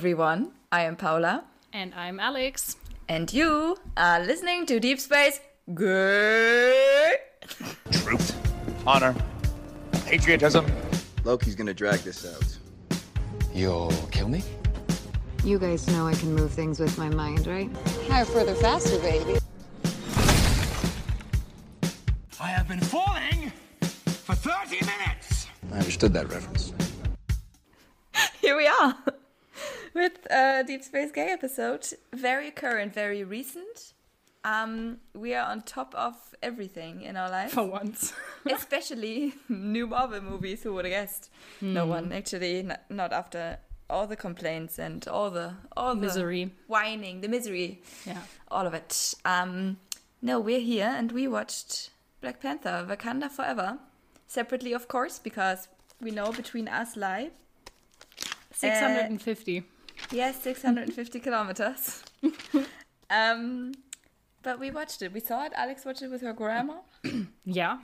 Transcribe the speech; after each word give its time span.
everyone. 0.00 0.50
I 0.72 0.84
am 0.84 0.96
Paula. 0.96 1.44
And 1.74 1.92
I'm 1.94 2.18
Alex. 2.18 2.76
And 3.06 3.30
you 3.30 3.76
are 3.98 4.18
listening 4.18 4.64
to 4.64 4.80
Deep 4.80 4.98
Space 4.98 5.40
Good. 5.74 7.18
Truth, 7.90 8.34
honor, 8.86 9.14
patriotism. 10.06 10.64
Loki's 11.24 11.54
gonna 11.54 11.74
drag 11.74 12.00
this 12.00 12.24
out. 12.24 12.56
You'll 13.52 13.92
kill 14.10 14.30
me? 14.30 14.42
You 15.44 15.58
guys 15.58 15.86
know 15.88 16.06
I 16.06 16.14
can 16.14 16.34
move 16.34 16.50
things 16.50 16.80
with 16.80 16.96
my 16.96 17.10
mind, 17.10 17.46
right? 17.46 17.68
Higher, 18.08 18.24
further, 18.24 18.54
faster, 18.54 18.98
baby. 19.00 19.38
I 22.40 22.46
have 22.46 22.66
been 22.66 22.80
falling 22.80 23.52
for 24.06 24.34
30 24.34 24.80
minutes. 24.80 25.46
I 25.70 25.76
understood 25.76 26.14
that 26.14 26.32
reference. 26.32 26.72
Here 28.40 28.56
we 28.56 28.66
are 28.66 28.96
with 29.94 30.26
a 30.30 30.64
Deep 30.66 30.82
Space 30.84 31.10
Gay 31.12 31.28
episode. 31.30 31.86
Very 32.12 32.50
current, 32.50 32.92
very 32.94 33.24
recent. 33.24 33.94
Um, 34.44 34.98
we 35.14 35.34
are 35.34 35.44
on 35.50 35.62
top 35.62 35.94
of 35.94 36.14
everything 36.42 37.02
in 37.02 37.16
our 37.16 37.28
lives. 37.28 37.52
For 37.52 37.64
once. 37.64 38.12
Especially 38.50 39.34
new 39.48 39.86
Marvel 39.86 40.20
movies, 40.22 40.62
who 40.62 40.72
would 40.74 40.86
have 40.86 40.92
guessed? 40.92 41.30
No 41.60 41.84
one, 41.86 42.10
actually, 42.12 42.60
n- 42.60 42.78
not 42.88 43.12
after 43.12 43.58
all 43.90 44.06
the 44.06 44.16
complaints 44.16 44.78
and 44.78 45.06
all 45.08 45.30
the 45.30 45.52
all 45.76 45.94
the 45.94 46.00
Misery. 46.02 46.52
whining, 46.68 47.20
the 47.20 47.28
misery, 47.28 47.82
Yeah. 48.06 48.22
all 48.48 48.66
of 48.66 48.72
it. 48.72 49.14
Um, 49.24 49.78
no, 50.22 50.38
we're 50.40 50.60
here 50.60 50.86
and 50.96 51.10
we 51.12 51.26
watched 51.28 51.90
Black 52.20 52.40
Panther: 52.40 52.86
Wakanda 52.88 53.28
Forever, 53.30 53.78
separately, 54.28 54.72
of 54.72 54.86
course, 54.88 55.18
because 55.18 55.68
we 56.00 56.12
know 56.12 56.30
between 56.32 56.68
us 56.68 56.96
lie. 56.96 57.30
650. 58.52 59.64
Yes, 60.10 60.42
650 60.42 61.20
kilometers. 61.26 62.02
um, 63.10 63.72
but 64.42 64.58
we 64.58 64.70
watched 64.70 65.02
it. 65.02 65.12
We 65.12 65.20
saw 65.20 65.44
it. 65.46 65.52
Alex 65.54 65.84
watched 65.84 66.02
it 66.02 66.10
with 66.10 66.22
her 66.22 66.32
grandma. 66.32 66.78
yeah. 67.44 67.78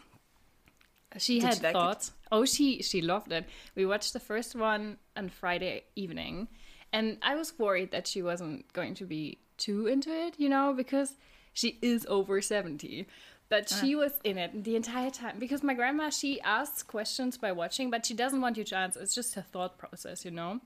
She 1.19 1.41
Did 1.41 1.47
had 1.47 1.63
like 1.63 1.71
it? 1.71 1.73
thoughts. 1.73 2.13
Oh, 2.31 2.45
she 2.45 2.83
she 2.83 3.01
loved 3.01 3.33
it. 3.33 3.47
We 3.75 3.87
watched 3.87 4.13
the 4.13 4.21
first 4.21 4.55
one 4.55 4.99
on 5.17 5.29
Friday 5.31 5.85
evening, 5.95 6.49
and 6.93 7.19
I 7.23 7.37
was 7.37 7.59
worried 7.59 7.91
that 7.93 8.07
she 8.07 8.23
wasn't 8.23 8.71
going 8.73 8.95
to 8.97 9.05
be 9.07 9.39
too 9.57 9.87
into 9.87 10.11
it, 10.11 10.35
you 10.39 10.49
know, 10.49 10.75
because 10.75 11.15
she 11.53 11.79
is 11.81 12.07
over 12.09 12.43
70. 12.43 13.07
But 13.49 13.69
she 13.71 13.95
was 13.95 14.13
in 14.25 14.39
it 14.39 14.65
the 14.65 14.75
entire 14.75 15.09
time 15.11 15.37
because 15.39 15.63
my 15.63 15.73
grandma 15.73 16.11
she 16.11 16.41
asks 16.41 16.83
questions 16.83 17.39
by 17.39 17.53
watching, 17.53 17.91
but 17.91 18.05
she 18.05 18.13
doesn't 18.13 18.41
want 18.41 18.57
you 18.57 18.65
to 18.65 18.77
answer. 18.77 19.01
It's 19.01 19.15
just 19.15 19.35
her 19.35 19.43
thought 19.43 19.79
process, 19.79 20.25
you 20.25 20.33
know. 20.33 20.61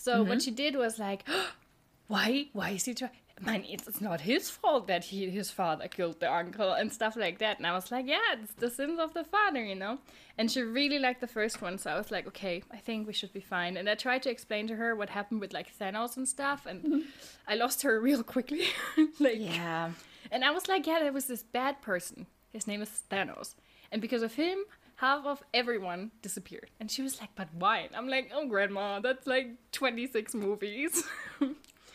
So 0.00 0.22
what 0.22 0.38
mm-hmm. 0.38 0.38
she 0.38 0.50
did 0.50 0.76
was 0.76 0.98
like, 0.98 1.28
why 2.08 2.46
why 2.54 2.70
is 2.70 2.86
he 2.86 2.94
trying? 2.94 3.10
Man, 3.42 3.64
it's, 3.68 3.86
it's 3.86 4.00
not 4.00 4.22
his 4.22 4.48
fault 4.48 4.86
that 4.86 5.04
he 5.04 5.28
his 5.28 5.50
father 5.50 5.88
killed 5.88 6.20
the 6.20 6.32
uncle 6.32 6.72
and 6.72 6.90
stuff 6.90 7.16
like 7.16 7.38
that. 7.38 7.58
And 7.58 7.66
I 7.66 7.74
was 7.74 7.92
like, 7.92 8.06
yeah, 8.06 8.32
it's 8.32 8.54
the 8.54 8.70
sins 8.70 8.98
of 8.98 9.12
the 9.12 9.24
father, 9.24 9.62
you 9.62 9.74
know. 9.74 9.98
And 10.38 10.50
she 10.50 10.62
really 10.62 10.98
liked 10.98 11.20
the 11.20 11.26
first 11.26 11.60
one, 11.60 11.76
so 11.76 11.90
I 11.90 11.98
was 11.98 12.10
like, 12.10 12.26
okay, 12.28 12.62
I 12.70 12.78
think 12.78 13.06
we 13.06 13.12
should 13.12 13.34
be 13.34 13.40
fine. 13.40 13.76
And 13.76 13.90
I 13.90 13.94
tried 13.94 14.22
to 14.22 14.30
explain 14.30 14.66
to 14.68 14.76
her 14.76 14.96
what 14.96 15.10
happened 15.10 15.42
with 15.42 15.52
like 15.52 15.68
Thanos 15.78 16.16
and 16.16 16.26
stuff, 16.26 16.64
and 16.64 16.82
mm-hmm. 16.82 17.00
I 17.46 17.56
lost 17.56 17.82
her 17.82 18.00
real 18.08 18.22
quickly. 18.22 18.68
like, 19.20 19.38
Yeah. 19.38 19.90
and 20.30 20.44
I 20.46 20.50
was 20.50 20.66
like, 20.66 20.86
yeah, 20.86 21.00
there 21.00 21.12
was 21.12 21.26
this 21.26 21.42
bad 21.42 21.82
person. 21.82 22.26
His 22.54 22.66
name 22.66 22.80
is 22.80 23.02
Thanos. 23.10 23.54
And 23.92 24.00
because 24.00 24.22
of 24.22 24.34
him, 24.34 24.64
half 25.00 25.24
of 25.26 25.42
everyone 25.54 26.10
disappeared. 26.22 26.70
And 26.78 26.90
she 26.90 27.02
was 27.02 27.20
like, 27.20 27.30
but 27.34 27.48
why? 27.54 27.78
And 27.78 27.96
I'm 27.96 28.08
like, 28.08 28.30
oh, 28.34 28.46
grandma, 28.46 29.00
that's 29.00 29.26
like 29.26 29.48
26 29.72 30.34
movies. 30.34 31.04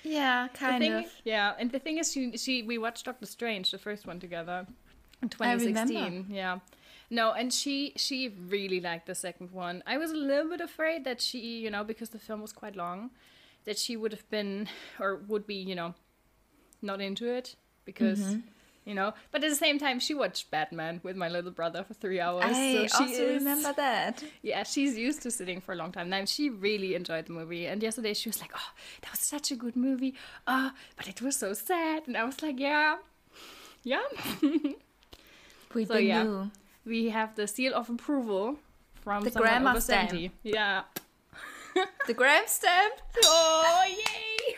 Yeah, 0.07 0.49
kind 0.53 0.81
thing- 0.83 0.93
of. 0.93 1.05
Yeah, 1.23 1.53
and 1.57 1.71
the 1.71 1.79
thing 1.79 1.97
is, 1.97 2.11
she, 2.11 2.37
she 2.37 2.61
we 2.61 2.77
watched 2.77 3.05
Doctor 3.05 3.25
Strange, 3.25 3.71
the 3.71 3.79
first 3.79 4.05
one 4.05 4.19
together, 4.19 4.67
in 5.23 5.29
2016. 5.29 5.95
remember. 5.97 6.33
Yeah. 6.33 6.59
No, 7.09 7.31
and 7.31 7.51
she 7.51 7.93
she 7.95 8.29
really 8.49 8.79
liked 8.79 9.07
the 9.07 9.15
second 9.15 9.49
one. 9.51 9.81
I 9.87 9.97
was 9.97 10.11
a 10.11 10.15
little 10.15 10.49
bit 10.49 10.61
afraid 10.61 11.05
that 11.05 11.21
she, 11.21 11.39
you 11.63 11.71
know, 11.71 11.83
because 11.83 12.09
the 12.09 12.19
film 12.19 12.41
was 12.41 12.53
quite 12.53 12.75
long, 12.75 13.09
that 13.65 13.79
she 13.79 13.97
would 13.97 14.11
have 14.11 14.29
been 14.29 14.67
or 14.99 15.15
would 15.27 15.47
be, 15.47 15.55
you 15.55 15.73
know, 15.73 15.95
not 16.83 17.01
into 17.01 17.25
it 17.25 17.55
because 17.83 18.19
Mm-hmm. 18.19 18.39
You 18.85 18.93
know. 18.95 19.13
But 19.31 19.43
at 19.43 19.49
the 19.49 19.55
same 19.55 19.77
time, 19.79 19.99
she 19.99 20.13
watched 20.13 20.49
Batman 20.51 21.01
with 21.03 21.15
my 21.15 21.27
little 21.29 21.51
brother 21.51 21.83
for 21.83 21.93
three 21.93 22.19
hours. 22.19 22.43
I 22.45 22.51
so 22.53 22.87
she 22.87 23.03
also 23.03 23.23
is, 23.25 23.43
remember 23.43 23.73
that. 23.73 24.23
yeah, 24.41 24.63
she's 24.63 24.97
used 24.97 25.21
to 25.23 25.31
sitting 25.31 25.59
for 25.61 25.73
a 25.73 25.75
long 25.75 25.91
time 25.91 26.09
now, 26.09 26.17
and 26.17 26.29
she 26.29 26.49
really 26.49 26.95
enjoyed 26.95 27.25
the 27.25 27.33
movie. 27.33 27.65
And 27.65 27.81
yesterday 27.83 28.13
she 28.13 28.29
was 28.29 28.39
like, 28.41 28.51
"Oh, 28.55 28.71
that 29.01 29.11
was 29.11 29.19
such 29.19 29.51
a 29.51 29.55
good 29.55 29.75
movie, 29.75 30.13
uh, 30.47 30.69
but 30.95 31.07
it 31.07 31.21
was 31.21 31.35
so 31.35 31.53
sad." 31.53 32.03
And 32.07 32.15
I 32.15 32.23
was 32.23 32.41
like, 32.41 32.59
"Yeah, 32.59 32.97
yeah." 33.83 34.01
We 35.73 35.83
So, 35.85 35.97
yeah. 35.97 36.45
we 36.85 37.09
have 37.09 37.35
the 37.35 37.47
seal 37.47 37.73
of 37.73 37.89
approval 37.89 38.57
from 39.01 39.25
The 39.25 39.31
grandma 39.31 39.77
stamp. 39.79 40.11
70. 40.11 40.31
Yeah. 40.43 40.83
The 42.07 42.13
gram 42.13 42.43
stamp. 42.47 42.93
Oh 43.25 43.83
yay! 43.85 44.55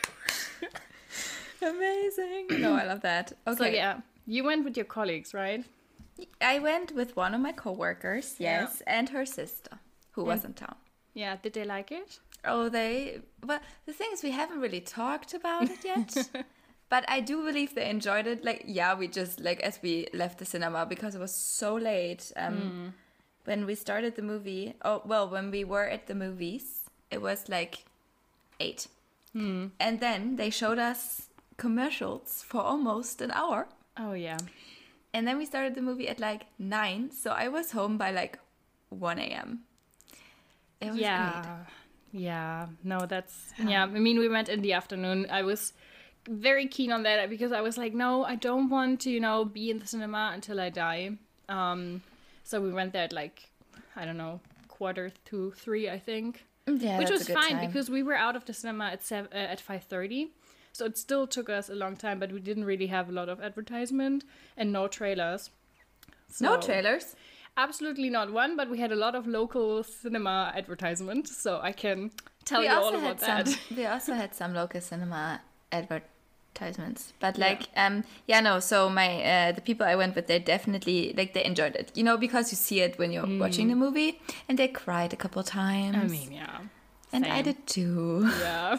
Amazing. 1.68 2.62
No, 2.62 2.76
I 2.76 2.86
love 2.86 3.02
that. 3.02 3.34
Okay. 3.48 3.58
So 3.58 3.66
yeah, 3.66 4.02
you 4.28 4.44
went 4.44 4.64
with 4.66 4.76
your 4.78 4.86
colleagues, 4.86 5.34
right? 5.34 5.66
I 6.42 6.60
went 6.60 6.94
with 6.94 7.16
one 7.16 7.34
of 7.34 7.42
my 7.42 7.52
coworkers, 7.54 8.36
Yeah. 8.40 8.62
yes, 8.62 8.82
and 8.86 9.10
her 9.10 9.26
sister, 9.26 9.80
who 10.12 10.24
was 10.26 10.44
in 10.46 10.54
town. 10.54 10.76
Yeah. 11.14 11.38
Did 11.42 11.54
they 11.54 11.64
like 11.66 11.92
it? 11.92 12.20
Oh, 12.46 12.70
they. 12.70 13.22
Well, 13.44 13.60
the 13.86 13.94
thing 13.94 14.10
is, 14.14 14.22
we 14.24 14.32
haven't 14.32 14.60
really 14.62 14.82
talked 14.82 15.34
about 15.34 15.70
it 15.70 15.84
yet. 15.84 16.30
but 16.90 17.04
I 17.08 17.20
do 17.22 17.44
believe 17.44 17.74
they 17.76 17.90
enjoyed 17.90 18.28
it. 18.28 18.44
Like, 18.46 18.64
yeah, 18.68 18.94
we 18.96 19.08
just, 19.08 19.40
like, 19.40 19.60
as 19.62 19.80
we 19.82 20.08
left 20.14 20.38
the 20.40 20.46
cinema, 20.46 20.86
because 20.86 21.16
it 21.16 21.20
was 21.20 21.34
so 21.34 21.76
late, 21.76 22.32
um, 22.36 22.94
when 23.46 23.66
we 23.66 23.76
started 23.76 24.16
the 24.16 24.22
movie, 24.22 24.76
oh, 24.84 25.02
well, 25.06 25.28
when 25.30 25.52
we 25.52 25.64
were 25.64 25.86
at 25.86 26.08
the 26.08 26.16
movies, 26.16 26.82
it 27.12 27.22
was 27.22 27.48
like 27.50 27.86
eight. 28.60 28.88
And 29.34 30.00
then 30.00 30.36
they 30.38 30.50
showed 30.50 30.80
us 30.80 31.30
commercials 31.58 32.44
for 32.48 32.62
almost 32.62 33.22
an 33.22 33.30
hour. 33.32 33.68
Oh 34.00 34.14
yeah. 34.14 34.38
And 35.14 35.28
then 35.28 35.38
we 35.38 35.46
started 35.46 35.76
the 35.76 35.82
movie 35.82 36.08
at 36.08 36.20
like 36.20 36.46
nine. 36.60 37.12
So 37.12 37.32
I 37.32 37.48
was 37.48 37.72
home 37.72 37.98
by 37.98 38.12
like 38.12 38.40
1 38.90 39.20
a.m. 39.20 39.62
It 40.82 40.92
was 40.92 41.00
yeah. 41.00 41.42
great. 41.42 42.24
Yeah. 42.24 42.68
No, 42.84 43.06
that's 43.06 43.54
yeah. 43.58 43.84
I 43.84 43.88
mean, 43.88 44.20
we 44.20 44.30
went 44.30 44.50
in 44.50 44.62
the 44.62 44.74
afternoon. 44.74 45.28
I 45.30 45.44
was 45.44 45.74
very 46.30 46.68
keen 46.68 46.92
on 46.92 47.04
that 47.04 47.30
because 47.30 47.52
I 47.52 47.62
was 47.62 47.78
like, 47.78 47.94
no, 47.94 48.24
I 48.24 48.36
don't 48.36 48.70
want 48.70 49.02
to, 49.02 49.10
you 49.10 49.20
know, 49.20 49.46
be 49.46 49.70
in 49.70 49.80
the 49.80 49.88
cinema 49.88 50.32
until 50.34 50.60
I 50.60 50.70
die. 50.70 51.12
Um, 51.50 52.02
so 52.44 52.62
we 52.62 52.72
went 52.72 52.94
there 52.94 53.04
at 53.04 53.14
like, 53.14 53.50
I 53.96 54.06
don't 54.06 54.18
know, 54.18 54.40
quarter 54.68 55.12
to 55.26 55.52
three, 55.52 55.90
I 55.90 56.00
think. 56.00 56.46
Yeah, 56.68 57.00
which 57.00 57.10
was 57.10 57.28
fine 57.30 57.52
time. 57.52 57.68
because 57.68 57.90
we 57.90 58.04
were 58.04 58.16
out 58.16 58.36
of 58.36 58.46
the 58.46 58.54
cinema 58.54 58.88
at 58.88 59.04
seven, 59.04 59.32
uh, 59.34 59.38
at 59.38 59.62
five 59.62 59.84
thirty, 59.84 60.32
so 60.78 60.86
it 60.86 60.98
still 60.98 61.26
took 61.26 61.50
us 61.50 61.70
a 61.70 61.76
long 61.76 61.96
time. 61.96 62.20
But 62.20 62.32
we 62.32 62.40
didn't 62.40 62.66
really 62.66 62.88
have 62.88 63.10
a 63.10 63.12
lot 63.12 63.30
of 63.30 63.42
advertisement 63.42 64.24
and 64.56 64.72
no 64.72 64.88
trailers. 64.88 65.50
no 66.40 66.58
trailers. 66.58 67.16
Absolutely 67.58 68.12
not 68.12 68.32
one, 68.32 68.56
but 68.56 68.70
we 68.70 68.78
had 68.78 68.92
a 68.92 68.96
lot 68.96 69.16
of 69.16 69.26
local 69.26 69.84
cinema 69.84 70.54
advertisement, 70.56 71.28
so 71.28 71.60
I 71.60 71.72
can 71.72 72.12
tell 72.46 72.60
we 72.60 72.68
you 72.68 72.74
all 72.74 72.96
about 72.96 73.18
that. 73.20 73.48
some. 73.48 73.60
We 73.76 73.88
also 73.88 74.14
had 74.14 74.36
some 74.36 74.54
local 74.54 74.80
cinema 74.80 75.42
advertisements, 75.72 77.14
but 77.20 77.40
like, 77.40 77.64
um, 77.76 78.04
yeah, 78.28 78.42
no. 78.42 78.60
So 78.60 78.92
my 78.92 79.10
uh, 79.24 79.52
the 79.54 79.62
people 79.62 79.88
I 79.88 79.96
went 79.96 80.16
with, 80.16 80.28
they 80.28 80.38
definitely 80.38 81.16
like 81.18 81.34
they 81.34 81.44
enjoyed 81.44 81.76
it. 81.76 81.92
You 81.96 82.04
know, 82.04 82.16
because 82.16 82.52
you 82.52 82.58
see 82.58 82.82
it 82.82 83.00
when 83.00 83.12
you're 83.12 83.40
watching 83.40 83.70
the 83.70 83.76
movie, 83.76 84.22
and 84.48 84.60
they 84.60 84.68
cried 84.68 85.12
a 85.12 85.18
couple 85.18 85.42
times. 85.42 85.96
Mm. 85.96 86.04
I 86.04 86.08
mean, 86.08 86.32
yeah. 86.32 86.60
And 87.14 87.26
I 87.26 87.42
did 87.42 87.66
too. 87.68 88.30
Yeah. 88.40 88.78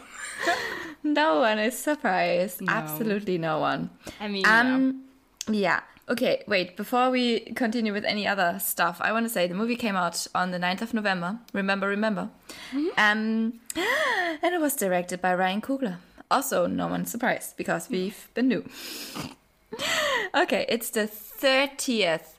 no 1.03 1.41
one 1.41 1.59
is 1.59 1.79
surprised. 1.79 2.63
Absolutely 2.67 3.39
no 3.39 3.59
one. 3.59 3.91
I 4.21 4.29
mean, 4.29 4.43
yeah. 4.43 4.61
Um, 4.61 5.05
yeah. 5.49 5.81
Okay, 6.09 6.43
wait. 6.47 6.77
Before 6.77 7.11
we 7.11 7.41
continue 7.55 7.93
with 7.93 8.05
any 8.05 8.27
other 8.27 8.59
stuff, 8.61 8.99
I 9.01 9.13
want 9.13 9.27
to 9.27 9.31
say 9.31 9.47
the 9.47 9.55
movie 9.55 9.77
came 9.77 9.97
out 9.97 10.27
on 10.35 10.53
the 10.53 10.59
9th 10.59 10.83
of 10.83 10.95
November. 10.95 11.39
Remember, 11.53 11.87
remember. 11.87 12.31
Um, 12.97 13.61
and 13.77 14.55
it 14.55 14.61
was 14.61 14.75
directed 14.75 15.21
by 15.21 15.35
Ryan 15.35 15.61
Coogler. 15.61 15.97
Also, 16.31 16.67
no 16.67 16.87
one's 16.87 17.11
surprised 17.11 17.57
because 17.57 17.91
we've 17.91 18.29
been 18.35 18.49
new. 18.49 18.65
okay, 20.35 20.65
it's 20.69 20.91
the 20.91 21.07
30th. 21.07 22.37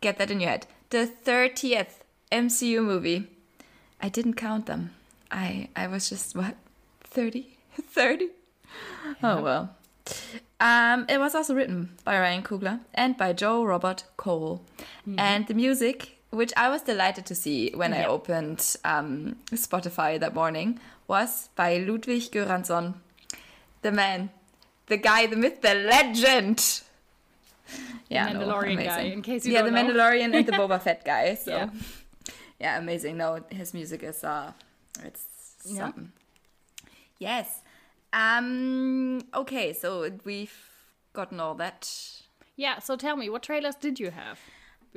Get 0.00 0.18
that 0.18 0.30
in 0.30 0.40
your 0.40 0.50
head. 0.50 0.66
The 0.90 1.10
30th 1.24 2.00
MCU 2.32 2.82
movie. 2.84 3.28
I 4.00 4.08
didn't 4.08 4.34
count 4.34 4.66
them. 4.66 4.90
I 5.30 5.68
I 5.76 5.86
was 5.86 6.08
just 6.08 6.34
what? 6.36 6.54
30? 7.04 7.46
30? 7.82 8.28
Oh 9.22 9.40
well. 9.42 9.70
Um, 10.60 11.06
it 11.08 11.18
was 11.18 11.34
also 11.34 11.54
written 11.54 11.90
by 12.04 12.18
Ryan 12.18 12.42
Coogler 12.42 12.80
and 12.94 13.16
by 13.16 13.32
Joe 13.32 13.64
Robert 13.64 14.04
Cole. 14.16 14.62
And 15.18 15.46
the 15.46 15.54
music, 15.54 16.18
which 16.30 16.52
I 16.56 16.68
was 16.68 16.82
delighted 16.82 17.24
to 17.26 17.34
see 17.34 17.70
when 17.74 17.92
I 17.92 18.04
opened 18.04 18.76
um, 18.84 19.36
Spotify 19.52 20.18
that 20.20 20.34
morning, 20.34 20.78
was 21.08 21.48
by 21.56 21.78
Ludwig 21.78 22.22
Göransson. 22.32 22.94
The 23.82 23.92
man, 23.92 24.30
the 24.86 24.96
guy, 24.96 25.26
the 25.26 25.36
myth, 25.36 25.60
the 25.62 25.74
legend. 25.74 26.82
Yeah, 28.08 28.32
no, 28.32 28.40
Mandalorian 28.40 28.76
guy, 28.76 28.82
amazing. 28.84 29.12
in 29.12 29.22
case 29.22 29.46
you 29.46 29.52
yeah, 29.52 29.62
the 29.62 29.70
know. 29.70 29.82
Mandalorian 29.84 30.34
and 30.34 30.46
the 30.46 30.52
Boba 30.52 30.80
Fett 30.86 31.04
guy. 31.04 31.34
So, 31.34 31.50
Yeah. 31.50 31.68
yeah. 32.60 32.78
amazing. 32.78 33.16
No, 33.16 33.40
his 33.50 33.74
music 33.74 34.02
is 34.02 34.22
uh, 34.24 34.52
it's 35.04 35.24
Yeah. 35.64 35.78
something. 35.86 36.12
Yes. 37.18 37.62
Um. 38.12 39.20
Okay, 39.34 39.72
so 39.72 40.10
we've 40.24 40.56
gotten 41.12 41.40
all 41.40 41.54
that. 41.56 41.90
Yeah, 42.56 42.78
so 42.78 42.96
tell 42.96 43.16
me, 43.16 43.28
what 43.28 43.42
trailers 43.42 43.74
did 43.74 43.98
you 44.00 44.10
have? 44.10 44.38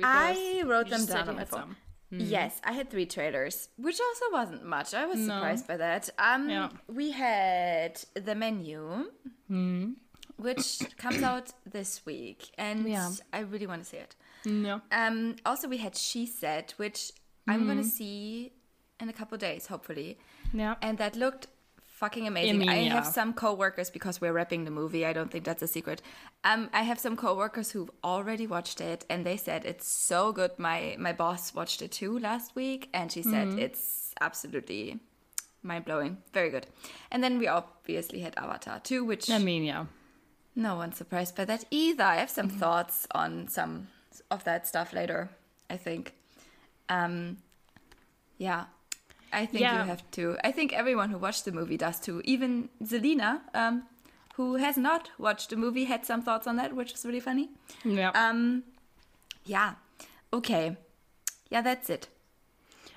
I 0.02 0.62
wrote 0.64 0.88
them 0.88 1.04
down 1.06 1.28
on 1.28 1.36
my 1.36 1.44
phone. 1.44 1.60
some. 1.60 1.76
Yes, 2.12 2.60
I 2.64 2.72
had 2.72 2.90
three 2.90 3.06
trailers, 3.06 3.68
which 3.76 4.00
also 4.00 4.24
wasn't 4.32 4.64
much. 4.64 4.94
I 4.94 5.04
was 5.06 5.18
No. 5.18 5.34
surprised 5.36 5.66
by 5.68 5.76
that. 5.76 6.08
Um, 6.18 6.48
Yeah. 6.48 6.70
we 6.88 7.10
had 7.12 8.02
the 8.14 8.34
menu, 8.34 9.10
which 10.36 10.78
comes 10.98 11.22
out 11.22 11.52
this 11.66 12.04
week, 12.06 12.50
and 12.58 12.88
Yeah. 12.88 13.10
I 13.32 13.40
really 13.40 13.66
want 13.66 13.82
to 13.82 13.88
see 13.88 13.98
it. 13.98 14.16
No. 14.46 14.80
Um, 14.90 15.36
also, 15.44 15.68
we 15.68 15.76
had 15.76 15.94
She 15.96 16.24
Said, 16.26 16.72
which 16.78 17.12
I'm 17.46 17.66
gonna 17.66 17.84
see 17.84 18.52
in 19.02 19.08
a 19.08 19.12
couple 19.12 19.36
days, 19.38 19.66
hopefully, 19.66 20.18
Yeah. 20.52 20.74
and 20.82 20.98
that 20.98 21.16
looked 21.16 21.46
fucking 21.86 22.26
amazing. 22.26 22.68
I, 22.68 22.74
mean, 22.76 22.90
have 22.90 23.04
yeah. 23.04 23.10
some 23.10 23.34
coworkers 23.34 23.90
because 23.90 24.20
we're 24.22 24.32
wrapping 24.32 24.64
the 24.64 24.70
movie. 24.70 25.04
I 25.04 25.12
don't 25.12 25.30
think 25.30 25.44
that's 25.44 25.62
a 25.62 25.66
secret. 25.66 26.00
Um, 26.44 26.70
I 26.72 26.82
have 26.82 26.98
some 26.98 27.16
coworkers 27.16 27.72
who've 27.72 27.90
already 28.02 28.46
watched 28.46 28.80
it, 28.80 29.04
and 29.10 29.24
they 29.26 29.36
said 29.36 29.64
it's 29.66 29.86
so 29.86 30.32
good. 30.32 30.52
My 30.58 30.96
my 30.98 31.12
boss 31.12 31.54
watched 31.54 31.82
it 31.82 31.92
too 31.92 32.18
last 32.18 32.56
week, 32.56 32.88
and 32.94 33.12
she 33.12 33.22
said 33.22 33.58
it's 33.58 34.14
absolutely 34.20 35.00
mind 35.62 35.84
blowing, 35.84 36.16
very 36.32 36.48
good. 36.50 36.66
And 37.10 37.22
then 37.22 37.38
we 37.38 37.46
obviously 37.46 38.20
had 38.20 38.34
Avatar 38.38 38.80
too, 38.80 39.04
which 39.04 39.28
I 39.30 39.38
mean, 39.38 39.62
yeah. 39.64 39.84
no 40.56 40.76
one's 40.76 40.96
surprised 40.96 41.36
by 41.36 41.44
that 41.44 41.64
either. 41.70 42.04
I 42.04 42.16
have 42.16 42.30
some 42.30 42.48
Mm-hmm. 42.48 42.58
thoughts 42.60 43.06
on 43.14 43.48
some 43.48 43.88
of 44.30 44.44
that 44.44 44.66
stuff 44.66 44.94
later, 44.94 45.28
I 45.68 45.76
think. 45.76 46.14
Um 46.88 47.36
yeah. 48.38 48.64
I 49.32 49.46
think 49.46 49.60
Yeah. 49.62 49.82
you 49.82 49.88
have 49.88 50.02
to. 50.12 50.36
I 50.44 50.50
think 50.52 50.72
everyone 50.72 51.10
who 51.10 51.18
watched 51.18 51.44
the 51.44 51.52
movie 51.52 51.76
does 51.76 52.00
too. 52.00 52.20
Even 52.24 52.68
Zelina, 52.82 53.40
um, 53.54 53.84
who 54.34 54.56
has 54.56 54.76
not 54.76 55.10
watched 55.18 55.50
the 55.50 55.56
movie, 55.56 55.84
had 55.84 56.04
some 56.04 56.22
thoughts 56.22 56.46
on 56.46 56.56
that, 56.56 56.74
which 56.74 56.92
is 56.92 57.04
really 57.04 57.20
funny. 57.20 57.48
Yeah. 57.84 58.10
Um 58.14 58.64
yeah. 59.44 59.74
Okay. 60.32 60.76
Yeah, 61.50 61.62
that's 61.62 61.90
it. 61.90 62.08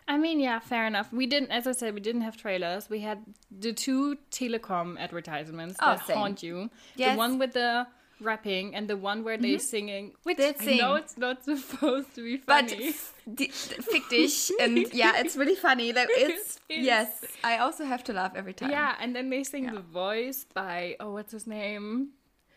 I 0.07 0.17
mean, 0.17 0.39
yeah, 0.39 0.59
fair 0.59 0.85
enough. 0.85 1.13
We 1.13 1.25
didn't, 1.27 1.49
as 1.51 1.65
I 1.65 1.71
said, 1.71 1.93
we 1.93 2.01
didn't 2.01 2.21
have 2.21 2.35
trailers. 2.35 2.89
We 2.89 2.99
had 2.99 3.19
the 3.49 3.71
two 3.71 4.17
telecom 4.31 4.99
advertisements 4.99 5.77
Oh, 5.81 5.95
that 5.95 6.05
same. 6.05 6.17
haunt 6.17 6.43
you. 6.43 6.69
Yes. 6.97 7.13
The 7.13 7.17
one 7.17 7.39
with 7.39 7.53
the 7.53 7.87
rapping 8.21 8.75
and 8.75 8.87
the 8.87 8.97
one 8.97 9.23
where 9.23 9.35
mm-hmm. 9.37 9.43
they're 9.43 9.59
singing. 9.59 10.11
Which 10.23 10.37
They 10.37 10.49
I 10.49 10.53
sing. 10.53 10.77
know 10.77 10.95
it's 10.95 11.17
not 11.17 11.43
supposed 11.49 12.13
to 12.15 12.23
be 12.23 12.37
But 12.37 12.69
funny. 12.69 12.93
di- 13.33 13.47
fick 13.49 14.09
dich. 14.09 14.51
And 14.59 14.77
yeah, 14.93 15.19
it's 15.19 15.35
really 15.35 15.55
funny. 15.55 15.93
Like, 15.93 16.07
it's, 16.11 16.59
It 16.69 16.81
yes, 16.83 17.23
I 17.43 17.57
also 17.57 17.85
have 17.85 18.03
to 18.05 18.13
laugh 18.13 18.33
every 18.35 18.53
time. 18.53 18.71
yeah, 18.71 18.95
and 18.99 19.15
then 19.15 19.29
they 19.29 19.43
sing 19.43 19.65
the 19.73 19.79
voice 19.81 20.45
by, 20.53 20.95
oh, 20.99 21.11
what's 21.13 21.31
his 21.31 21.47
name? 21.47 22.09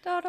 And 0.07 0.25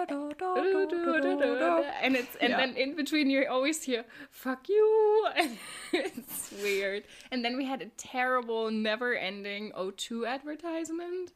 it's 2.15 2.35
and 2.41 2.50
Yeah. 2.50 2.57
then 2.57 2.75
in 2.75 2.95
between 2.95 3.29
you 3.29 3.45
always 3.47 3.83
hear 3.83 4.06
"fuck 4.31 4.68
you," 4.69 5.27
and 5.35 5.57
it's 5.94 6.51
weird. 6.63 7.03
And 7.31 7.45
then 7.45 7.57
we 7.57 7.65
had 7.65 7.81
a 7.83 7.85
terrible, 7.97 8.71
never-ending 8.71 9.74
O2 9.77 10.25
advertisement. 10.27 11.33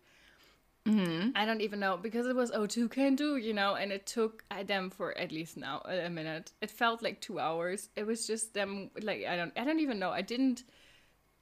Mm-hmm. 0.86 1.30
I 1.36 1.46
don't 1.46 1.62
even 1.62 1.80
know 1.80 1.96
because 1.98 2.26
it 2.26 2.36
was 2.36 2.50
O2 2.52 2.90
can 2.90 3.16
do, 3.16 3.38
you 3.38 3.54
know, 3.54 3.76
and 3.76 3.92
it 3.92 4.08
took 4.08 4.44
uh, 4.50 4.64
them 4.64 4.90
for 4.90 5.16
at 5.18 5.32
least 5.32 5.56
now 5.58 5.82
a 5.86 6.10
minute. 6.10 6.52
It 6.62 6.72
felt 6.72 7.04
like 7.04 7.22
two 7.22 7.40
hours. 7.40 7.90
It 7.96 8.08
was 8.08 8.26
just 8.26 8.54
them 8.56 8.90
like 9.02 9.24
I 9.26 9.36
don't 9.36 9.54
I 9.56 9.64
don't 9.64 9.80
even 9.80 10.00
know. 10.00 10.10
I 10.10 10.22
didn't 10.22 10.64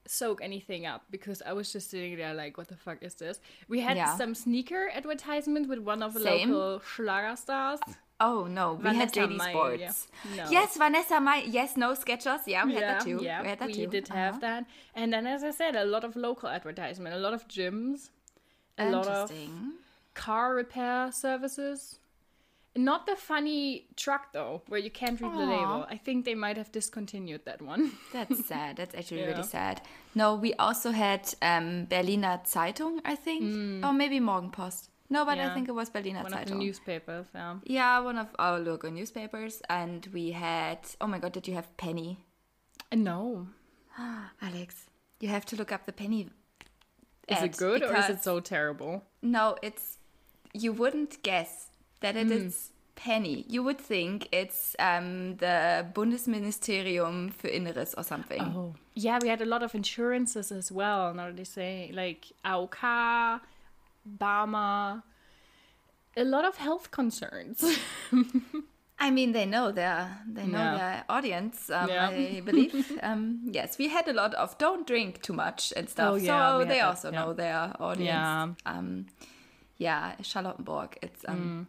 soak 0.07 0.41
anything 0.41 0.85
up 0.85 1.03
because 1.09 1.41
I 1.45 1.53
was 1.53 1.71
just 1.71 1.89
sitting 1.89 2.17
there 2.17 2.33
like, 2.33 2.57
what 2.57 2.67
the 2.67 2.75
fuck 2.75 2.97
is 3.01 3.15
this? 3.15 3.39
We 3.67 3.79
had 3.79 3.95
Yeah. 3.95 4.17
some 4.17 4.33
sneaker 4.35 4.89
advertisement 4.93 5.69
with 5.69 5.79
one 5.79 6.01
of 6.03 6.13
the 6.15 6.21
Same. 6.21 6.51
local 6.51 6.79
Schlager 6.81 7.35
stars. 7.37 7.79
Oh 8.19 8.45
no, 8.47 8.73
we 8.73 8.83
had 8.83 9.13
Vanessa 9.13 9.19
JD 9.21 9.37
Mai, 9.37 9.51
Sports. 9.51 10.07
yeah. 10.35 10.43
No. 10.43 10.51
Yes, 10.51 10.75
Vanessa 10.77 11.21
Mai. 11.21 11.43
Yes, 11.47 11.77
no 11.77 11.93
Skechers. 11.93 12.41
Yeah, 12.45 12.65
we 12.65 12.73
had 12.73 12.83
that 12.83 13.01
too. 13.05 13.19
Yeah, 13.21 13.41
we 13.41 13.47
had 13.47 13.59
that 13.59 13.67
we 13.67 13.73
too. 13.85 13.87
did 13.87 14.09
have 14.09 14.33
Uh-huh. 14.35 14.39
that. 14.41 14.65
And 14.95 15.13
then, 15.13 15.25
as 15.25 15.43
I 15.45 15.51
said, 15.51 15.77
a 15.77 15.85
lot 15.85 16.03
of 16.03 16.17
local 16.17 16.49
advertisement, 16.49 17.15
a 17.15 17.19
lot 17.19 17.33
of 17.33 17.47
gyms, 17.47 18.09
a 18.79 18.89
lot 18.89 19.07
of 19.07 19.29
Interesting. 19.31 19.73
car 20.13 20.55
repair 20.55 21.11
services. 21.11 21.99
Not 22.75 23.07
the 23.07 23.15
funny 23.15 23.87
truck 23.95 24.31
though, 24.31 24.61
where 24.67 24.79
you 24.79 24.91
can't 24.91 25.19
read 25.19 25.33
the 25.33 25.37
label. 25.45 25.85
I 25.89 25.97
think 25.97 26.23
they 26.25 26.35
might 26.35 26.55
have 26.57 26.71
discontinued 26.71 27.43
that 27.45 27.61
one. 27.61 27.91
That's 28.13 28.45
sad. 28.45 28.77
That's 28.77 28.95
actually 28.95 29.21
Yeah. 29.21 29.27
really 29.31 29.43
sad. 29.43 29.81
No, 30.15 30.35
we 30.35 30.53
also 30.53 30.91
had 30.91 31.33
um, 31.41 31.85
Berliner 31.89 32.39
Zeitung, 32.45 33.01
I 33.03 33.15
think, 33.15 33.83
or 33.83 33.91
maybe 33.91 34.19
Morgenpost. 34.19 34.89
No, 35.09 35.25
but 35.25 35.39
I 35.39 35.45
Mm. 35.45 35.53
Think 35.55 35.67
it 35.69 35.71
was 35.73 35.89
Berliner 35.89 36.21
one 36.23 36.33
of 36.33 36.45
the 36.45 36.51
Zeitung. 36.53 36.59
newspapers. 36.59 37.25
Yeah. 37.33 37.55
yeah, 37.65 37.99
one 37.99 38.17
of 38.19 38.27
our 38.37 38.59
local 38.59 38.91
newspapers, 38.91 39.61
and 39.67 40.07
we 40.13 40.31
had. 40.31 40.77
Oh 41.01 41.07
my 41.07 41.17
God, 41.19 41.31
did 41.33 41.47
you 41.47 41.55
have 41.55 41.75
Penny? 41.77 42.19
No, 42.93 43.47
Alex, 44.41 44.85
you 45.19 45.29
have 45.29 45.45
to 45.47 45.55
look 45.55 45.71
up 45.71 45.85
the 45.85 45.91
Penny. 45.93 46.29
Is 47.31 47.43
it 47.43 47.57
good 47.57 47.81
or 47.83 47.85
is 47.85 47.91
because- 47.91 48.09
it 48.09 48.23
so 48.23 48.39
terrible? 48.39 49.03
No, 49.21 49.55
it's 49.61 49.97
you 50.53 50.73
wouldn't 50.73 51.21
guess 51.23 51.67
that 52.01 52.15
it 52.15 52.27
Hmm. 52.27 52.33
is 52.47 52.71
Penny. 52.95 53.45
You 53.47 53.63
would 53.63 53.77
think 53.79 54.27
it's 54.31 54.75
um, 54.79 55.37
the 55.37 55.85
Bundesministerium 55.93 57.31
für 57.31 57.49
Inneres 57.49 57.93
or 57.97 58.03
something. 58.03 58.41
Oh, 58.41 58.75
yeah, 58.93 59.19
we 59.21 59.29
had 59.29 59.41
a 59.41 59.45
lot 59.45 59.63
of 59.63 59.73
insurances 59.75 60.51
as 60.51 60.71
well. 60.71 61.13
Now 61.13 61.31
they 61.31 61.45
say 61.45 61.91
like 61.93 62.25
AOK, 62.43 63.39
Barmer, 64.05 65.03
a 66.17 66.23
lot 66.23 66.45
of 66.45 66.57
health 66.57 66.91
concerns. 66.91 67.63
I 69.01 69.11
mean, 69.11 69.31
they 69.31 69.45
know 69.45 69.71
their 69.71 70.19
they 70.27 70.45
know 70.45 70.59
Yeah. 70.59 70.77
their 70.77 71.03
audience. 71.09 71.69
Um, 71.69 71.89
Yeah. 71.89 72.09
I 72.09 72.41
believe. 72.45 72.99
um, 73.01 73.39
yes, 73.45 73.77
we 73.77 73.87
had 73.89 74.07
a 74.07 74.13
lot 74.13 74.33
of 74.35 74.57
don't 74.57 74.85
drink 74.87 75.21
too 75.21 75.33
much 75.33 75.73
and 75.77 75.89
stuff. 75.89 76.11
Oh, 76.13 76.15
yeah, 76.15 76.51
so 76.59 76.65
they 76.65 76.79
that, 76.79 76.85
also 76.87 77.11
yeah. 77.11 77.19
know 77.19 77.33
their 77.33 77.73
audience. 77.79 78.07
Yeah. 78.07 78.47
Mm. 78.65 78.77
Um, 78.77 79.05
yeah, 79.77 80.15
Charlottenburg. 80.21 80.97
It's 81.01 81.23
um, 81.27 81.67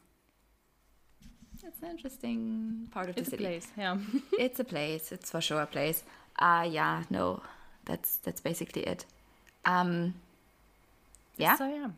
it's 1.62 1.82
an 1.82 1.90
interesting 1.90 2.88
part 2.90 3.08
of 3.10 3.16
it's 3.16 3.30
the 3.30 3.37
a 3.37 3.38
city. 3.38 3.44
place, 3.44 3.68
yeah. 3.76 3.96
it's 4.38 4.58
a 4.60 4.64
place. 4.64 5.12
It's 5.12 5.30
for 5.30 5.40
sure 5.40 5.60
a 5.62 5.66
place. 5.66 6.02
Uh 6.38 6.66
yeah, 6.68 7.04
no, 7.10 7.42
that's 7.84 8.16
that's 8.25 8.40
basically 8.40 8.82
it. 8.82 9.04
Um, 9.64 10.14
yeah. 11.37 11.56
So 11.56 11.66
yeah. 11.68 11.90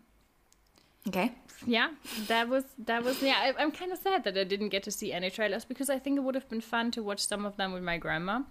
Okay. 1.08 1.32
yeah 1.66 1.90
that 2.28 2.48
was 2.48 2.64
that 2.78 3.02
was 3.04 3.22
yeah 3.22 3.36
I, 3.44 3.62
i'm 3.62 3.70
kind 3.70 3.92
of 3.92 3.98
sad 3.98 4.24
that 4.24 4.36
i 4.36 4.44
didn't 4.44 4.70
get 4.70 4.82
to 4.84 4.90
see 4.90 5.12
any 5.12 5.30
trailers 5.30 5.64
because 5.64 5.88
i 5.90 5.98
think 5.98 6.16
it 6.18 6.20
would 6.22 6.34
have 6.34 6.48
been 6.48 6.60
fun 6.60 6.90
to 6.92 7.02
watch 7.02 7.20
some 7.26 7.44
of 7.44 7.56
them 7.56 7.72
with 7.72 7.82
my 7.82 7.98
grandma 7.98 8.34
um, 8.34 8.46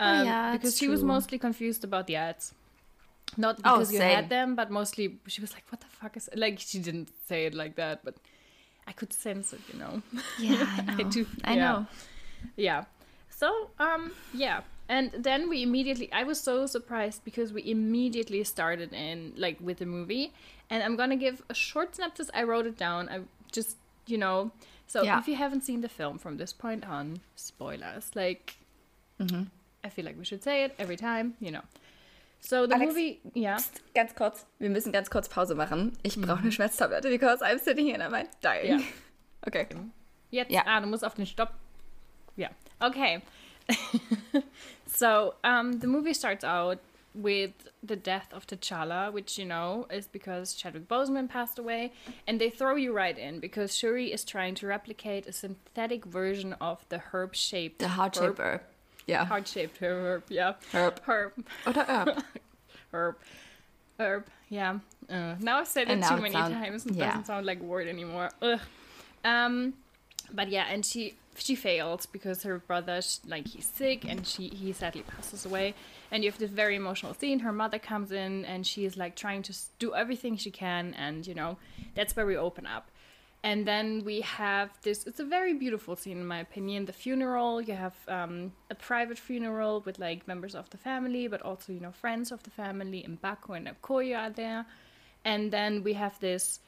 Oh, 0.00 0.22
yeah, 0.22 0.52
because 0.52 0.76
she 0.78 0.88
was 0.88 1.02
mostly 1.02 1.38
confused 1.38 1.84
about 1.84 2.06
the 2.06 2.16
ads 2.16 2.54
not 3.36 3.56
Oh, 3.58 3.62
because 3.78 3.92
you 3.92 3.98
same. 3.98 4.14
had 4.16 4.28
them 4.28 4.54
but 4.54 4.70
mostly 4.70 5.18
she 5.26 5.40
was 5.40 5.52
like 5.52 5.64
what 5.70 5.80
the 5.80 5.86
fuck 5.86 6.16
is 6.16 6.28
It? 6.28 6.38
like 6.38 6.58
she 6.58 6.78
didn't 6.78 7.10
say 7.26 7.46
it 7.46 7.54
like 7.54 7.74
that 7.76 8.04
but 8.04 8.14
i 8.86 8.92
could 8.92 9.12
sense 9.12 9.52
it 9.52 9.60
you 9.72 9.78
know 9.78 10.02
Yeah, 10.38 10.66
I 10.78 10.82
know. 10.82 10.94
I 10.98 11.02
do. 11.10 11.26
I 11.44 11.54
yeah. 11.54 11.60
know. 11.64 11.86
Yeah. 12.56 12.84
So, 13.30 13.70
um, 13.78 14.12
yeah. 14.32 14.60
And 14.88 15.10
then 15.18 15.48
we 15.48 15.62
immediately, 15.62 16.10
I 16.12 16.22
was 16.24 16.40
so 16.40 16.66
surprised 16.66 17.22
because 17.24 17.52
we 17.52 17.62
immediately 17.70 18.42
started 18.44 18.92
in, 18.92 19.32
like, 19.36 19.58
with 19.60 19.78
the 19.78 19.86
movie. 19.86 20.32
And 20.70 20.82
I'm 20.82 20.96
gonna 20.96 21.16
give 21.16 21.42
a 21.48 21.54
short 21.54 21.94
synopsis. 21.96 22.30
I 22.34 22.42
wrote 22.44 22.66
it 22.66 22.76
down. 22.76 23.08
I 23.08 23.20
just, 23.52 23.76
you 24.06 24.18
know. 24.18 24.50
So, 24.86 25.02
Yeah. 25.02 25.18
if 25.18 25.28
you 25.28 25.36
haven't 25.36 25.62
seen 25.64 25.80
the 25.82 25.88
film 25.88 26.18
from 26.18 26.36
this 26.38 26.52
point 26.52 26.84
on, 26.88 27.20
spoilers. 27.36 28.10
Like, 28.14 28.56
Mm-hmm. 29.20 29.44
I 29.84 29.88
feel 29.88 30.04
like 30.04 30.16
we 30.18 30.24
should 30.24 30.42
say 30.44 30.64
it 30.64 30.74
every 30.78 30.96
time, 30.96 31.34
you 31.40 31.50
know. 31.50 31.62
So, 32.40 32.66
the 32.66 32.74
Alex. 32.76 32.88
movie, 32.90 33.20
yeah. 33.34 33.56
Psst, 33.56 33.80
Ganz 33.94 34.14
kurz, 34.14 34.46
wir 34.60 34.70
müssen 34.70 34.92
ganz 34.92 35.10
kurz 35.10 35.28
Pause 35.28 35.54
machen. 35.56 35.92
Ich 36.04 36.16
brauche 36.20 36.38
eine 36.40 36.52
Schmerztablette, 36.52 37.08
because 37.10 37.42
I'm 37.42 37.58
sitting 37.58 37.84
here 37.86 37.94
and 37.94 38.02
I'm 38.04 38.12
like 38.12 38.30
dying. 38.40 38.78
Ja. 38.80 38.84
Okay. 39.46 39.66
Jetzt, 40.30 40.50
Ja. 40.52 40.62
ah, 40.66 40.80
du 40.80 40.86
musst 40.86 41.04
auf 41.04 41.14
den 41.14 41.26
Stopp. 41.26 41.52
Yeah. 42.36 42.50
Okay. 42.80 43.22
so, 44.86 45.34
um, 45.44 45.80
the 45.80 45.86
movie 45.86 46.14
starts 46.14 46.44
out 46.44 46.78
with 47.14 47.68
the 47.82 47.96
death 47.96 48.28
of 48.32 48.46
T'Challa, 48.46 49.12
which 49.12 49.38
you 49.38 49.44
know 49.44 49.86
is 49.90 50.06
because 50.06 50.54
Chadwick 50.54 50.86
Boseman 50.88 51.28
passed 51.28 51.58
away, 51.58 51.92
and 52.26 52.40
they 52.40 52.50
throw 52.50 52.76
you 52.76 52.92
right 52.92 53.16
in 53.18 53.40
because 53.40 53.76
Shuri 53.76 54.12
is 54.12 54.24
trying 54.24 54.54
to 54.56 54.66
replicate 54.66 55.26
a 55.26 55.32
synthetic 55.32 56.04
version 56.04 56.52
of 56.60 56.84
the 56.90 56.98
herb-shaped 56.98 57.78
The 57.80 57.88
heart 57.88 58.14
shaped 58.14 58.26
herb- 58.26 58.36
shaper. 58.36 58.62
Ja. 59.06 59.24
heart-shaped 59.24 59.78
herb, 59.82 60.22
yeah, 60.28 60.54
Herb. 60.72 61.00
herb, 61.06 61.32
Oder 61.66 61.84
Herb. 61.84 62.22
herb, 62.92 63.16
herb, 63.98 64.26
yeah. 64.50 64.78
Uh, 65.08 65.34
now 65.40 65.58
I've 65.58 65.68
said 65.68 65.88
And 65.88 66.04
it 66.04 66.08
too 66.08 66.14
it 66.16 66.20
many 66.22 66.34
sound- 66.34 66.54
times. 66.54 66.84
It 66.86 66.94
yeah. 66.94 67.06
doesn't 67.08 67.26
sound 67.26 67.46
like 67.46 67.60
a 67.60 67.64
word 67.64 67.88
anymore. 67.88 68.30
Ugh. 68.42 68.60
Um, 69.24 69.74
but 70.32 70.48
yeah, 70.50 70.66
and 70.70 70.84
she 70.84 71.14
she 71.40 71.54
fails 71.54 72.06
because 72.06 72.42
her 72.42 72.58
brother 72.58 73.00
like 73.26 73.48
he's 73.48 73.66
sick 73.66 74.04
and 74.04 74.26
she 74.26 74.48
he 74.48 74.72
sadly 74.72 75.02
passes 75.02 75.44
away. 75.44 75.74
And 76.10 76.24
you 76.24 76.30
have 76.30 76.38
this 76.38 76.50
very 76.50 76.76
emotional 76.76 77.14
scene. 77.14 77.40
Her 77.40 77.52
mother 77.52 77.78
comes 77.78 78.12
in 78.12 78.44
and 78.44 78.66
she 78.66 78.84
is 78.84 78.96
like 78.96 79.14
trying 79.14 79.42
to 79.42 79.54
do 79.78 79.94
everything 79.94 80.36
she 80.36 80.50
can, 80.50 80.94
and 80.94 81.26
you 81.26 81.34
know 81.34 81.58
that's 81.94 82.16
where 82.16 82.26
we 82.26 82.36
open 82.36 82.66
up. 82.66 82.90
And 83.44 83.66
then 83.66 84.02
we 84.04 84.20
have 84.22 84.70
this. 84.82 85.06
It's 85.06 85.20
a 85.20 85.24
very 85.24 85.54
beautiful 85.54 85.94
scene, 85.94 86.18
in 86.18 86.26
my 86.26 86.40
opinion. 86.40 86.86
The 86.86 86.92
funeral. 86.92 87.60
You 87.60 87.74
have 87.74 87.94
um, 88.08 88.52
a 88.70 88.74
private 88.74 89.18
funeral 89.18 89.82
with 89.86 89.98
like 89.98 90.26
members 90.26 90.54
of 90.54 90.68
the 90.70 90.76
family, 90.76 91.28
but 91.28 91.42
also 91.42 91.72
you 91.72 91.80
know 91.80 91.92
friends 91.92 92.32
of 92.32 92.42
the 92.42 92.50
family. 92.50 93.04
And 93.04 93.20
M'Baku 93.20 93.56
and 93.56 93.68
Okoye 93.68 94.18
are 94.18 94.30
there. 94.30 94.66
And 95.24 95.52
then 95.52 95.82
we 95.84 95.92
have 95.92 96.18
this, 96.20 96.60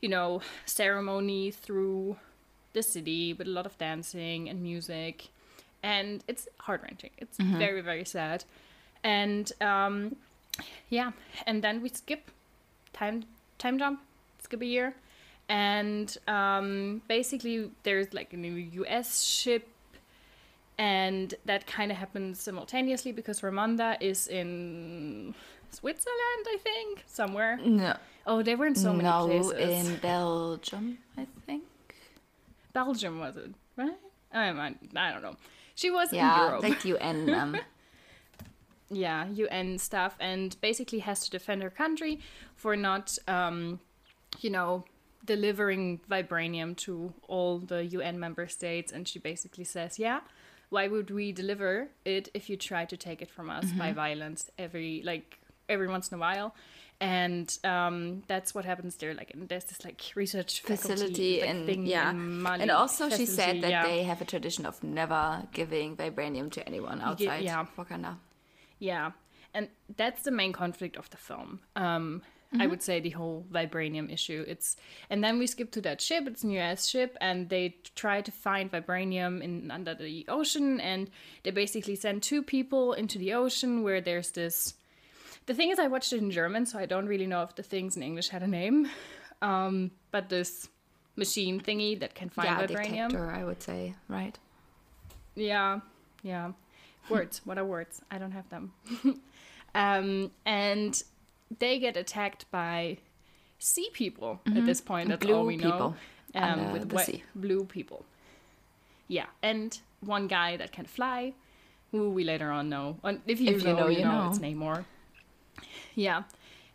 you 0.00 0.08
know, 0.08 0.40
ceremony 0.64 1.50
through 1.50 2.16
the 2.76 2.82
city 2.82 3.32
with 3.32 3.46
a 3.46 3.50
lot 3.58 3.66
of 3.66 3.74
dancing 3.78 4.48
and 4.50 4.62
music, 4.62 5.28
and 5.82 6.22
it's 6.28 6.44
heart 6.66 6.80
wrenching. 6.84 7.10
It's 7.18 7.38
very 7.38 7.80
very 7.90 8.04
sad. 8.04 8.44
And 9.02 9.46
um, 9.60 10.16
yeah, 10.88 11.10
and 11.48 11.62
then 11.64 11.82
we 11.82 11.88
skip 11.88 12.22
time 12.92 13.24
time 13.58 13.78
jump, 13.78 14.00
skip 14.44 14.60
a 14.62 14.66
year, 14.76 14.94
and 15.48 16.08
um, 16.28 17.02
basically 17.08 17.70
there's 17.82 18.12
like 18.18 18.32
a 18.32 18.36
new 18.46 18.56
U.S. 18.82 19.22
ship, 19.24 19.64
and 20.78 21.34
that 21.44 21.66
kind 21.66 21.90
of 21.90 21.96
happens 21.98 22.40
simultaneously 22.40 23.12
because 23.12 23.40
Ramonda 23.40 23.96
is 24.00 24.28
in 24.28 25.34
Switzerland, 25.70 26.44
I 26.54 26.58
think, 26.62 27.04
somewhere. 27.06 27.58
No, 27.64 27.94
Oh, 28.28 28.42
they 28.42 28.56
were 28.56 28.66
in 28.66 28.74
so 28.74 28.92
many 28.92 29.04
no, 29.08 29.26
places. 29.26 29.86
in 29.86 29.96
Belgium, 29.98 30.98
I 31.16 31.26
think. 31.46 31.62
Belgium 32.80 33.18
was 33.18 33.36
it 33.36 33.50
right? 33.76 33.98
I 34.32 34.52
mean, 34.52 34.76
I 34.96 35.10
don't 35.12 35.22
know. 35.22 35.36
She 35.74 35.88
was 35.90 36.08
in 36.12 36.16
Yeah, 36.16 36.46
Europe. 36.46 36.62
like 36.62 36.84
UN. 36.84 37.18
Um, 37.34 37.56
yeah, 38.90 39.26
UN 39.28 39.78
stuff, 39.78 40.14
and 40.20 40.48
basically 40.60 41.00
has 41.00 41.18
to 41.24 41.30
defend 41.30 41.62
her 41.62 41.70
country 41.70 42.20
for 42.54 42.76
not, 42.76 43.16
um, 43.28 43.80
you 44.40 44.50
know, 44.50 44.84
delivering 45.24 46.00
vibranium 46.10 46.76
to 46.86 47.12
all 47.28 47.58
the 47.58 47.84
UN 47.96 48.18
member 48.20 48.46
states. 48.46 48.92
And 48.92 49.08
she 49.08 49.18
basically 49.18 49.64
says, 49.64 49.98
"Yeah, 49.98 50.20
why 50.68 50.84
would 50.88 51.10
we 51.10 51.32
deliver 51.32 51.88
it 52.04 52.28
if 52.34 52.48
you 52.50 52.56
try 52.56 52.84
to 52.92 52.96
take 52.96 53.20
it 53.22 53.30
from 53.30 53.48
us 53.50 53.66
by 53.72 53.92
violence 53.92 54.50
every 54.58 55.02
like 55.10 55.38
every 55.68 55.88
once 55.88 56.08
in 56.10 56.16
a 56.16 56.20
while?" 56.20 56.54
And 57.00 57.58
um, 57.62 58.22
that's 58.26 58.54
what 58.54 58.64
happens 58.64 58.96
there. 58.96 59.12
Like, 59.12 59.32
and 59.34 59.48
there's 59.48 59.64
this 59.64 59.84
like 59.84 60.02
research 60.14 60.62
faculty, 60.62 60.82
facility 60.94 61.40
like, 61.40 61.50
and 61.50 61.66
thing 61.66 61.86
yeah, 61.86 62.10
in 62.10 62.40
Mali. 62.40 62.62
and 62.62 62.70
also 62.70 63.10
she 63.10 63.26
said 63.26 63.62
that 63.62 63.70
yeah. 63.70 63.86
they 63.86 64.02
have 64.02 64.22
a 64.22 64.24
tradition 64.24 64.64
of 64.64 64.82
never 64.82 65.42
giving 65.52 65.96
vibranium 65.96 66.50
to 66.52 66.66
anyone 66.66 67.02
outside 67.02 67.44
yeah. 67.44 67.66
Wakanda. 67.76 68.16
Yeah, 68.78 69.10
and 69.52 69.68
that's 69.96 70.22
the 70.22 70.30
main 70.30 70.52
conflict 70.52 70.96
of 70.96 71.10
the 71.10 71.18
film. 71.18 71.60
Um, 71.76 72.22
I 72.58 72.66
would 72.66 72.82
say 72.82 73.00
the 73.00 73.10
whole 73.10 73.44
vibranium 73.50 74.12
issue. 74.12 74.44
It's 74.46 74.76
and 75.10 75.22
then 75.22 75.38
we 75.38 75.46
skip 75.46 75.70
to 75.72 75.80
that 75.82 76.00
ship. 76.00 76.24
It's 76.26 76.44
an 76.44 76.50
U.S. 76.50 76.86
ship, 76.86 77.16
and 77.20 77.48
they 77.48 77.76
try 77.94 78.22
to 78.22 78.30
find 78.30 78.70
vibranium 78.70 79.42
in 79.42 79.70
under 79.70 79.94
the 79.94 80.24
ocean, 80.28 80.80
and 80.80 81.10
they 81.42 81.50
basically 81.50 81.96
send 81.96 82.22
two 82.22 82.42
people 82.42 82.92
into 82.92 83.18
the 83.18 83.34
ocean 83.34 83.82
where 83.82 84.00
there's 84.00 84.30
this. 84.30 84.74
The 85.46 85.54
thing 85.54 85.70
is, 85.70 85.78
I 85.78 85.86
watched 85.86 86.12
it 86.12 86.18
in 86.18 86.30
German, 86.30 86.66
so 86.66 86.78
I 86.78 86.86
don't 86.86 87.06
really 87.06 87.26
know 87.26 87.42
if 87.42 87.54
the 87.54 87.62
things 87.62 87.96
in 87.96 88.02
English 88.02 88.28
had 88.28 88.42
a 88.42 88.46
name. 88.48 88.88
Um, 89.42 89.90
but 90.10 90.28
this 90.28 90.68
machine 91.14 91.60
thingy 91.60 91.98
that 92.00 92.14
can 92.14 92.28
find 92.30 92.48
yeah, 92.48 92.66
vibranium. 92.66 93.08
detector, 93.08 93.30
I 93.30 93.44
would 93.44 93.62
say, 93.62 93.94
right? 94.08 94.36
Yeah, 95.34 95.80
yeah. 96.22 96.52
Words. 97.08 97.40
what 97.44 97.58
are 97.58 97.64
words? 97.64 98.02
I 98.10 98.18
don't 98.18 98.32
have 98.32 98.48
them. 98.50 98.72
um, 99.74 100.30
and 100.44 101.00
they 101.58 101.78
get 101.78 101.96
attacked 101.96 102.50
by 102.50 102.98
sea 103.58 103.88
people 103.92 104.40
at 104.46 104.64
this 104.66 104.80
point. 104.80 105.08
That's 105.10 105.24
all 105.26 105.32
Blue 105.42 105.46
we 105.46 105.56
know. 105.56 105.70
people 105.70 105.96
Um, 106.34 106.42
under 106.60 106.72
with 106.72 106.92
whi- 106.92 107.04
sea. 107.04 107.22
blue 107.36 107.64
people. 107.64 108.04
Yeah, 109.06 109.26
and 109.42 109.78
one 110.00 110.26
guy 110.26 110.56
that 110.56 110.72
can 110.72 110.86
fly, 110.86 111.34
who 111.92 112.10
we 112.10 112.24
later 112.24 112.50
on 112.50 112.68
know. 112.68 112.98
And 113.04 113.20
if 113.26 113.40
you, 113.40 113.54
If 113.54 113.62
you 113.62 113.68
know, 113.68 113.78
know, 113.80 113.88
you 113.88 113.98
you 113.98 114.04
know, 114.04 114.24
know. 114.24 114.28
it's 114.30 114.40
Namor. 114.40 114.84
Yeah. 115.94 116.22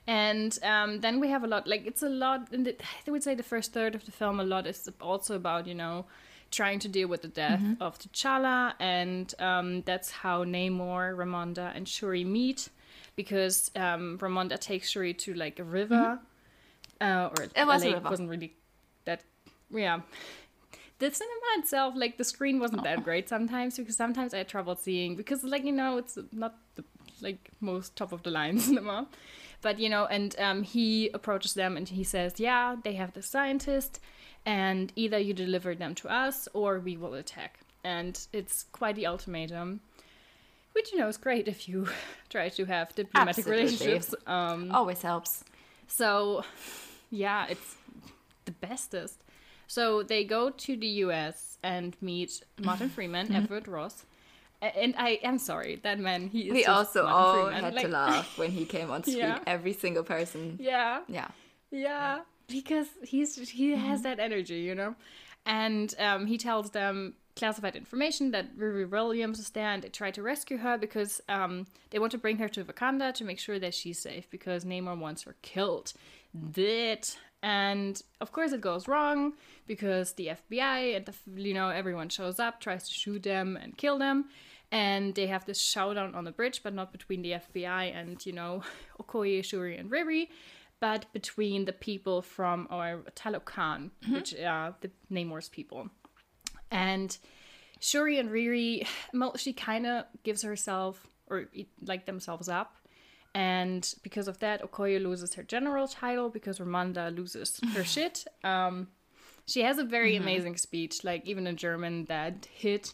And 0.07 0.57
um, 0.63 0.99
then 0.99 1.19
we 1.19 1.29
have 1.29 1.43
a 1.43 1.47
lot, 1.47 1.67
like, 1.67 1.85
it's 1.85 2.01
a 2.01 2.09
lot, 2.09 2.51
the, 2.51 2.75
I 3.07 3.11
would 3.11 3.23
say 3.23 3.35
the 3.35 3.43
first 3.43 3.71
third 3.71 3.95
of 3.95 4.05
the 4.05 4.11
film, 4.11 4.39
a 4.39 4.43
lot 4.43 4.65
is 4.67 4.89
also 4.99 5.35
about, 5.35 5.67
you 5.67 5.75
know, 5.75 6.05
trying 6.49 6.79
to 6.79 6.87
deal 6.87 7.07
with 7.07 7.21
the 7.21 7.27
death 7.27 7.61
of 7.79 7.99
T'Challa. 7.99 8.73
And 8.79 9.33
um, 9.39 9.83
that's 9.83 10.09
how 10.09 10.43
Namor, 10.43 11.15
Ramonda, 11.15 11.75
and 11.75 11.87
Shuri 11.87 12.23
meet. 12.23 12.69
Because 13.15 13.71
um, 13.75 14.17
Ramonda 14.19 14.59
takes 14.59 14.89
Shuri 14.89 15.13
to, 15.13 15.33
like, 15.33 15.59
a 15.59 15.63
river. 15.63 16.19
Uh, 16.99 17.29
or 17.37 17.43
It 17.55 17.67
was 17.67 17.83
a 17.83 17.85
lake 17.85 17.95
river. 17.95 18.09
wasn't 18.09 18.29
really 18.29 18.53
that, 19.05 19.21
yeah. 19.69 20.01
The 20.99 21.11
cinema 21.11 21.45
itself, 21.57 21.95
like 21.97 22.17
the 22.17 22.23
screen 22.23 22.59
wasn't 22.59 22.83
that 22.83 23.03
great 23.03 23.27
sometimes 23.27 23.75
because 23.75 23.97
sometimes 23.97 24.35
I 24.35 24.37
had 24.37 24.47
trouble 24.47 24.75
seeing 24.75 25.15
because, 25.15 25.43
like 25.43 25.65
you 25.65 25.71
know, 25.71 25.97
it's 25.97 26.15
not 26.31 26.55
the 26.75 26.83
like 27.21 27.49
most 27.59 27.95
top 27.95 28.11
of 28.11 28.23
the 28.23 28.31
line 28.31 28.59
cinema, 28.69 29.07
but 29.61 29.79
you 29.79 29.89
know, 29.89 30.05
and 30.05 30.35
um, 30.39 30.63
he 30.63 31.09
approaches 31.13 31.53
them 31.53 31.77
and 31.77 31.87
he 31.89 32.03
says, 32.03 32.39
"Yeah, 32.39 32.75
they 32.83 32.93
have 32.93 33.13
the 33.13 33.21
scientist, 33.21 33.99
and 34.45 34.91
either 34.95 35.17
you 35.19 35.33
deliver 35.33 35.75
them 35.75 35.95
to 35.95 36.09
us 36.09 36.47
or 36.53 36.79
we 36.79 36.97
will 36.97 37.13
attack." 37.13 37.59
And 37.83 38.19
it's 38.31 38.65
quite 38.71 38.95
the 38.95 39.07
ultimatum, 39.07 39.81
which 40.73 40.91
you 40.91 40.99
know 40.99 41.07
is 41.07 41.17
great 41.17 41.47
if 41.47 41.67
you 41.67 41.87
try 42.29 42.49
to 42.49 42.65
have 42.65 42.93
diplomatic 42.95 43.39
Absolutely. 43.39 43.63
relationships. 43.65 44.15
Um, 44.27 44.71
Always 44.71 45.01
helps. 45.01 45.43
so, 45.87 46.43
yeah, 47.09 47.47
it's 47.49 47.75
the 48.45 48.51
bestest. 48.51 49.23
So 49.67 50.03
they 50.03 50.23
go 50.25 50.49
to 50.49 50.75
the 50.75 50.87
US 51.05 51.57
and 51.63 51.95
meet 52.01 52.43
Martin 52.59 52.89
Freeman, 52.95 53.33
Everett 53.33 53.67
Ross. 53.67 54.05
And 54.61 54.93
I 54.97 55.19
am 55.23 55.37
sorry, 55.39 55.77
that 55.83 55.97
man, 55.99 56.27
he 56.27 56.47
is 56.49 56.53
We 56.53 56.65
also 56.65 57.05
all 57.07 57.45
Freeman. 57.45 57.63
had 57.63 57.73
Like- 57.75 57.85
to 57.85 57.91
laugh 57.91 58.37
when 58.37 58.51
he 58.51 58.65
came 58.65 58.91
on 58.91 59.01
screen. 59.03 59.17
Yeah. 59.17 59.39
Every 59.47 59.73
single 59.73 60.03
person. 60.03 60.57
Yeah, 60.59 61.01
Yeah. 61.07 61.29
yeah, 61.71 62.19
because 62.47 62.87
he's 63.03 63.35
he 63.49 63.71
has 63.71 64.03
that 64.03 64.19
energy, 64.19 64.59
you 64.59 64.75
know. 64.75 64.95
And 65.45 65.93
um, 65.97 66.27
he 66.27 66.37
tells 66.37 66.69
them 66.71 67.15
classified 67.35 67.75
information 67.75 68.29
that 68.31 68.55
Riri 68.55 68.87
Williams 68.87 69.39
is 69.39 69.49
there, 69.49 69.69
and 69.69 69.81
they 69.81 69.89
try 69.89 70.11
to 70.11 70.21
rescue 70.21 70.57
her 70.57 70.77
because 70.77 71.21
um, 71.29 71.65
they 71.89 71.97
want 71.97 72.11
to 72.11 72.17
bring 72.19 72.37
her 72.37 72.49
to 72.49 72.63
Wakanda 72.63 73.13
to 73.15 73.23
make 73.23 73.39
sure 73.39 73.57
that 73.57 73.73
she's 73.73 73.97
safe 73.97 74.29
because 74.29 74.63
Namor 74.65 74.99
wants 74.99 75.23
her 75.23 75.35
killed. 75.41 75.93
That 76.53 77.17
and 77.43 77.99
of 78.21 78.31
course 78.31 78.51
it 78.51 78.61
goes 78.61 78.87
wrong 78.87 79.33
because 79.65 80.13
the 80.13 80.27
FBI 80.27 80.95
and 80.95 81.05
the 81.07 81.13
you 81.41 81.53
know 81.53 81.69
everyone 81.69 82.09
shows 82.09 82.39
up, 82.39 82.59
tries 82.61 82.87
to 82.87 82.93
shoot 82.93 83.23
them 83.23 83.57
and 83.61 83.75
kill 83.77 83.97
them. 83.97 84.25
And 84.71 85.13
they 85.15 85.27
have 85.27 85.45
this 85.45 85.59
showdown 85.59 86.15
on 86.15 86.23
the 86.23 86.31
bridge, 86.31 86.61
but 86.63 86.73
not 86.73 86.91
between 86.91 87.21
the 87.21 87.31
FBI 87.31 87.93
and, 87.93 88.25
you 88.25 88.31
know, 88.31 88.63
Okoye, 89.01 89.43
Shuri, 89.43 89.75
and 89.77 89.91
Riri, 89.91 90.29
but 90.79 91.11
between 91.11 91.65
the 91.65 91.73
people 91.73 92.21
from 92.21 92.67
oh, 92.71 92.79
or 92.79 93.03
Talokan, 93.15 93.91
mm-hmm. 93.91 94.13
which 94.13 94.33
are 94.39 94.75
the 94.79 94.89
Namor's 95.11 95.49
people. 95.49 95.89
And 96.71 97.17
Shuri 97.81 98.17
and 98.17 98.29
Riri, 98.29 98.87
mo- 99.13 99.33
she 99.35 99.53
kind 99.53 99.85
of 99.85 100.05
gives 100.23 100.41
herself 100.41 101.05
or 101.27 101.45
like 101.85 102.05
themselves 102.05 102.47
up. 102.47 102.75
And 103.33 103.93
because 104.03 104.27
of 104.27 104.39
that, 104.39 104.61
Okoye 104.61 105.01
loses 105.01 105.33
her 105.35 105.43
general 105.43 105.87
title 105.87 106.29
because 106.29 106.59
Ramonda 106.59 107.15
loses 107.15 107.59
her 107.73 107.83
shit. 107.83 108.25
Um, 108.43 108.87
she 109.45 109.61
has 109.61 109.77
a 109.77 109.83
very 109.83 110.13
mm-hmm. 110.13 110.23
amazing 110.23 110.57
speech, 110.57 111.03
like 111.03 111.25
even 111.25 111.47
in 111.47 111.57
German, 111.57 112.05
that 112.05 112.47
hit. 112.53 112.93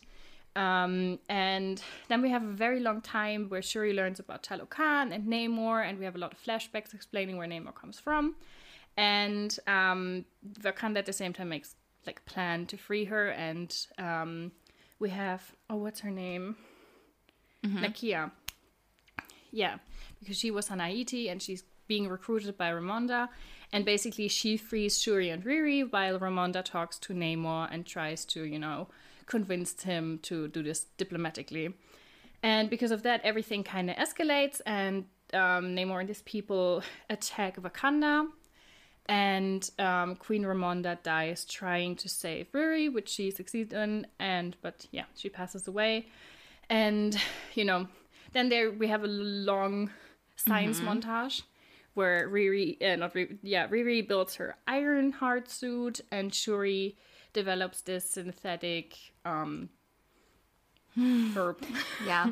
Um, 0.58 1.20
and 1.30 1.80
then 2.08 2.24
we 2.24 2.32
have 2.32 2.44
a 2.44 2.52
very 2.52 2.80
long 2.80 3.00
time 3.02 3.48
where 3.48 3.62
Shuri 3.62 3.94
learns 3.94 4.20
about 4.20 4.42
Talokan 4.42 5.14
and 5.14 5.28
Namor, 5.28 5.88
and 5.88 6.00
we 6.00 6.06
have 6.06 6.16
a 6.16 6.18
lot 6.18 6.34
of 6.34 6.44
flashbacks 6.44 6.96
explaining 6.96 7.38
where 7.38 7.48
Namor 7.48 7.76
comes 7.76 8.00
from. 8.00 8.36
And 8.98 9.56
um, 9.68 10.26
Wakanda 10.62 10.98
at 10.98 11.06
the 11.06 11.14
same 11.14 11.32
time 11.32 11.50
makes 11.50 11.76
like 12.08 12.22
a 12.26 12.30
plan 12.30 12.66
to 12.66 12.78
free 12.78 13.06
her, 13.06 13.30
and 13.30 13.76
um, 14.00 14.52
we 14.98 15.12
have 15.12 15.54
oh, 15.70 15.76
what's 15.76 16.00
her 16.00 16.10
name? 16.10 16.56
Nakia. 17.64 18.32
Yeah, 19.52 19.78
because 20.20 20.38
she 20.38 20.50
was 20.50 20.72
on 20.72 20.80
Haiti 20.80 21.30
and 21.30 21.40
she's 21.42 21.64
being 21.88 22.08
recruited 22.08 22.58
by 22.58 22.72
Ramonda, 22.72 23.30
and 23.72 23.86
basically 23.86 24.28
she 24.28 24.58
frees 24.58 25.00
Shuri 25.00 25.30
and 25.30 25.44
Riri 25.44 25.90
while 25.92 26.20
Ramonda 26.20 26.64
talks 26.64 26.98
to 27.00 27.14
Namor 27.14 27.68
and 27.72 27.86
tries 27.86 28.26
to, 28.26 28.44
you 28.44 28.58
know, 28.58 28.88
convince 29.28 29.84
him 29.84 30.20
to 30.24 30.48
do 30.48 30.64
this 30.64 30.86
diplomatically. 30.98 31.74
And 32.42 32.70
because 32.70 32.92
of 32.92 33.04
that, 33.04 33.22
everything 33.24 33.64
kind 33.64 33.90
of 33.90 33.96
escalates, 33.98 34.62
and 34.66 35.06
um, 35.34 35.76
Namor 35.76 36.00
and 36.00 36.10
his 36.10 36.22
people 36.24 36.84
attack 37.10 37.58
Wakanda, 37.58 38.28
and 39.10 39.70
um, 39.80 40.16
Queen 40.16 40.44
Ramonda 40.44 41.02
dies 41.02 41.46
trying 41.46 41.96
to 41.98 42.10
save 42.10 42.52
Riri, 42.52 42.92
which 42.92 43.10
she 43.10 43.32
succeeds 43.32 43.74
in, 43.74 44.08
and 44.20 44.56
but 44.62 44.88
yeah, 44.92 45.06
she 45.16 45.30
passes 45.30 45.68
away, 45.68 46.08
and 46.70 47.18
you 47.54 47.66
know, 47.66 47.88
then 48.34 48.50
there 48.50 48.72
we 48.72 48.88
have 48.88 49.04
a 49.04 49.08
long 49.08 49.92
science 50.36 50.80
montage 50.80 51.42
where 51.96 52.30
Riri, 52.30 52.80
uh, 52.82 52.96
not 52.96 53.16
Riri, 53.16 53.40
yeah, 53.42 53.68
Riri 53.68 54.08
builds 54.08 54.36
her 54.36 54.56
Ironheart 54.68 55.50
suit, 55.50 56.02
and 56.12 56.34
Shuri 56.34 56.96
develops 57.42 57.82
this 57.82 58.04
synthetic 58.10 58.96
um, 59.26 59.70
herb. 61.36 61.58
Yeah. 62.06 62.26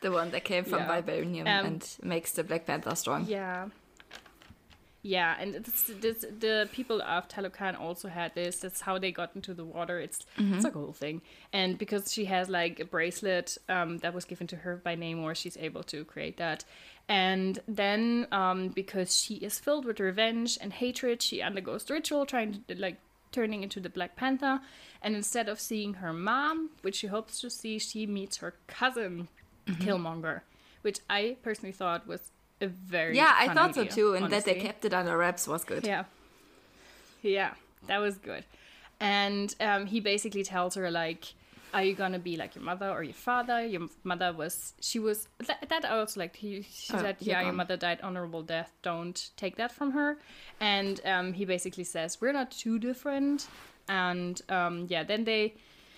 the 0.00 0.10
one 0.10 0.30
that 0.32 0.44
came 0.44 0.64
from 0.64 0.80
Yeah. 0.80 0.90
Vibranium 1.02 1.46
Um, 1.46 1.66
and 1.66 1.96
makes 2.02 2.32
the 2.32 2.42
Black 2.44 2.66
Panther 2.66 2.94
strong. 2.96 3.24
Yeah. 3.26 3.68
Yeah, 5.04 5.34
and 5.40 5.56
it's, 5.56 5.82
this, 6.04 6.24
the 6.38 6.68
people 6.72 7.02
of 7.02 7.26
Talokan 7.26 7.74
also 7.86 8.06
had 8.08 8.36
this. 8.36 8.60
That's 8.60 8.80
how 8.80 8.98
they 8.98 9.10
got 9.10 9.30
into 9.34 9.52
the 9.52 9.64
water. 9.64 9.98
It's 9.98 10.20
it's 10.38 10.64
a 10.64 10.70
whole 10.70 10.92
thing. 10.92 11.22
And 11.52 11.76
because 11.76 12.12
she 12.12 12.24
has 12.26 12.48
like 12.48 12.78
a 12.78 12.84
bracelet 12.84 13.58
um, 13.68 13.98
that 13.98 14.14
was 14.14 14.24
given 14.24 14.46
to 14.52 14.56
her 14.56 14.76
by 14.76 14.94
Namor, 14.94 15.34
she's 15.34 15.56
able 15.56 15.82
to 15.84 16.04
create 16.04 16.36
that. 16.36 16.64
And 17.08 17.58
then 17.66 18.28
um, 18.30 18.68
because 18.68 19.16
she 19.20 19.34
is 19.48 19.58
filled 19.58 19.84
with 19.86 19.98
revenge 19.98 20.56
and 20.60 20.72
hatred, 20.72 21.20
she 21.20 21.42
undergoes 21.42 21.82
the 21.82 21.94
ritual, 21.94 22.24
trying 22.24 22.62
to 22.68 22.74
like 22.80 22.98
turning 23.32 23.62
into 23.62 23.80
the 23.80 23.88
Black 23.88 24.14
Panther. 24.14 24.60
And 25.02 25.16
instead 25.16 25.48
of 25.48 25.58
seeing 25.58 25.94
her 25.94 26.12
mom, 26.12 26.70
which 26.82 26.96
she 26.96 27.08
hopes 27.08 27.40
to 27.40 27.50
see, 27.50 27.78
she 27.78 28.06
meets 28.06 28.36
her 28.36 28.54
cousin, 28.66 29.28
Killmonger, 29.66 30.42
which 30.82 31.00
I 31.10 31.36
personally 31.42 31.72
thought 31.72 32.06
was 32.06 32.30
a 32.60 32.68
very 32.68 33.16
Yeah, 33.16 33.32
I 33.34 33.52
thought 33.52 33.74
so 33.74 33.84
too, 33.84 34.14
and 34.14 34.30
that 34.30 34.44
they 34.44 34.54
kept 34.54 34.84
it 34.84 34.94
under 34.94 35.16
wraps 35.16 35.48
was 35.48 35.64
good. 35.64 35.84
Yeah. 35.86 36.04
Yeah, 37.22 37.54
that 37.86 37.98
was 37.98 38.16
good. 38.18 38.44
And 39.00 39.54
um, 39.60 39.86
he 39.86 40.00
basically 40.00 40.44
tells 40.44 40.74
her, 40.76 40.90
like, 40.90 41.34
are 41.72 41.82
you 41.82 41.94
gonna 41.94 42.18
be 42.18 42.36
like 42.36 42.54
your 42.54 42.64
mother 42.64 42.90
or 42.90 43.02
your 43.02 43.14
father? 43.14 43.64
Your 43.64 43.88
mother 44.04 44.32
was, 44.32 44.74
she 44.80 44.98
was, 44.98 45.28
that, 45.46 45.68
that 45.68 45.84
I 45.84 45.98
also 45.98 46.20
liked. 46.20 46.36
He, 46.36 46.62
she 46.62 46.92
Oh, 46.94 46.98
said, 46.98 47.16
yeah, 47.20 47.32
yeah, 47.32 47.40
go 47.40 47.46
your 47.46 47.54
mother 47.54 47.76
died 47.76 48.00
honorable 48.02 48.42
death. 48.42 48.70
Don't 48.82 49.30
take 49.36 49.56
that 49.56 49.72
from 49.72 49.92
her. 49.92 50.18
And 50.60 51.00
um, 51.06 51.32
he 51.32 51.44
basically 51.44 51.84
says, 51.84 52.20
we're 52.20 52.32
not 52.32 52.50
too 52.50 52.78
different. 52.78 53.46
And 53.88 54.40
um, 54.48 54.86
yeah, 54.90 55.02
then 55.02 55.24
they, 55.24 55.54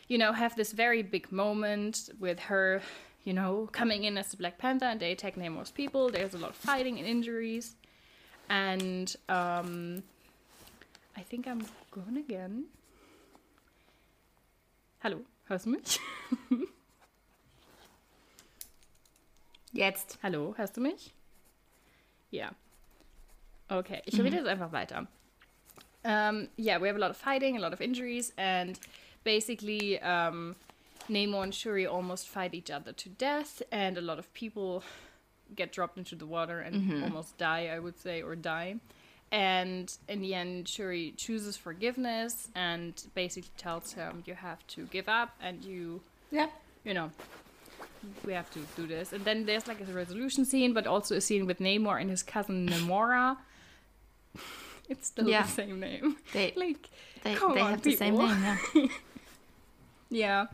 you 0.08 0.18
know, 0.18 0.32
have 0.32 0.54
this 0.56 0.72
very 0.72 1.02
big 1.02 1.32
moment 1.32 2.10
with 2.20 2.38
her, 2.40 2.80
you 3.24 3.32
know, 3.32 3.68
coming 3.72 4.04
in 4.04 4.16
as 4.16 4.28
the 4.28 4.36
Black 4.36 4.58
Panther 4.58 4.86
and 4.86 5.00
they 5.00 5.12
attack 5.12 5.36
Namor's 5.36 5.70
people. 5.70 6.08
There's 6.08 6.34
a 6.34 6.38
lot 6.38 6.50
of 6.50 6.56
fighting 6.56 6.98
and 6.98 7.06
injuries. 7.08 7.74
And 8.48 9.14
um, 9.28 10.02
I 11.16 11.22
think 11.22 11.48
I'm 11.48 11.62
gone 11.90 12.16
again. 12.16 12.66
Hallo, 15.00 15.20
hörst 15.46 15.66
du 15.66 15.70
mich? 15.70 16.00
Jetzt. 19.72 20.18
Hallo, 20.22 20.54
hörst 20.56 20.76
du 20.76 20.80
mich? 20.80 21.12
Ja. 22.30 22.52
Okay, 23.68 24.02
ich 24.04 24.20
rede 24.20 24.36
jetzt 24.36 24.46
einfach 24.46 24.72
weiter. 24.72 25.06
Um, 26.04 26.48
yeah, 26.56 26.78
we 26.78 26.86
have 26.86 26.96
a 26.96 27.00
lot 27.00 27.10
of 27.10 27.16
fighting, 27.16 27.56
a 27.56 27.60
lot 27.60 27.72
of 27.72 27.80
injuries, 27.80 28.32
and 28.36 28.78
basically, 29.24 30.00
um, 30.00 30.54
Namor 31.08 31.42
and 31.42 31.54
Shuri 31.54 31.86
almost 31.86 32.28
fight 32.28 32.54
each 32.54 32.70
other 32.70 32.92
to 32.92 33.08
death, 33.08 33.62
and 33.72 33.96
a 33.96 34.00
lot 34.00 34.18
of 34.18 34.32
people 34.34 34.82
get 35.54 35.72
dropped 35.72 35.98
into 35.98 36.14
the 36.14 36.26
water 36.26 36.60
and 36.60 37.02
almost 37.04 37.36
die, 37.38 37.68
I 37.74 37.78
would 37.78 37.98
say, 37.98 38.22
or 38.22 38.36
die. 38.36 38.76
And 39.34 39.92
in 40.08 40.20
the 40.20 40.32
end, 40.32 40.68
Shuri 40.68 41.12
chooses 41.16 41.56
forgiveness 41.56 42.48
and 42.54 42.92
basically 43.16 43.50
tells 43.58 43.92
him, 43.94 44.22
You 44.26 44.34
have 44.34 44.64
to 44.68 44.84
give 44.86 45.08
up 45.08 45.30
and 45.42 45.64
you 45.64 46.02
Yeah. 46.30 46.46
you 46.84 46.94
know, 46.94 47.10
we 48.24 48.32
have 48.32 48.48
to 48.52 48.60
do 48.76 48.86
this. 48.86 49.12
And 49.12 49.24
then 49.24 49.44
there's 49.44 49.66
like 49.66 49.80
a 49.80 49.84
resolution 49.92 50.44
scene, 50.44 50.72
but 50.72 50.86
also 50.86 51.16
a 51.16 51.20
scene 51.20 51.46
with 51.46 51.58
Namor 51.58 52.00
and 52.00 52.10
his 52.10 52.22
cousin 52.22 52.68
Namora. 52.68 53.36
it's 54.88 55.08
still 55.08 55.28
Yeah. 55.28 55.42
the 55.42 55.48
same 55.48 55.80
name. 55.80 56.16
They 56.32 56.52
Like, 56.56 56.88
they, 57.24 57.34
come 57.34 57.54
they 57.54 57.60
on, 57.60 57.70
have 57.72 57.82
the 57.82 57.96
same 57.96 58.16
name, 58.16 58.28
yeah. 58.74 58.86
Yeah, 60.10 60.46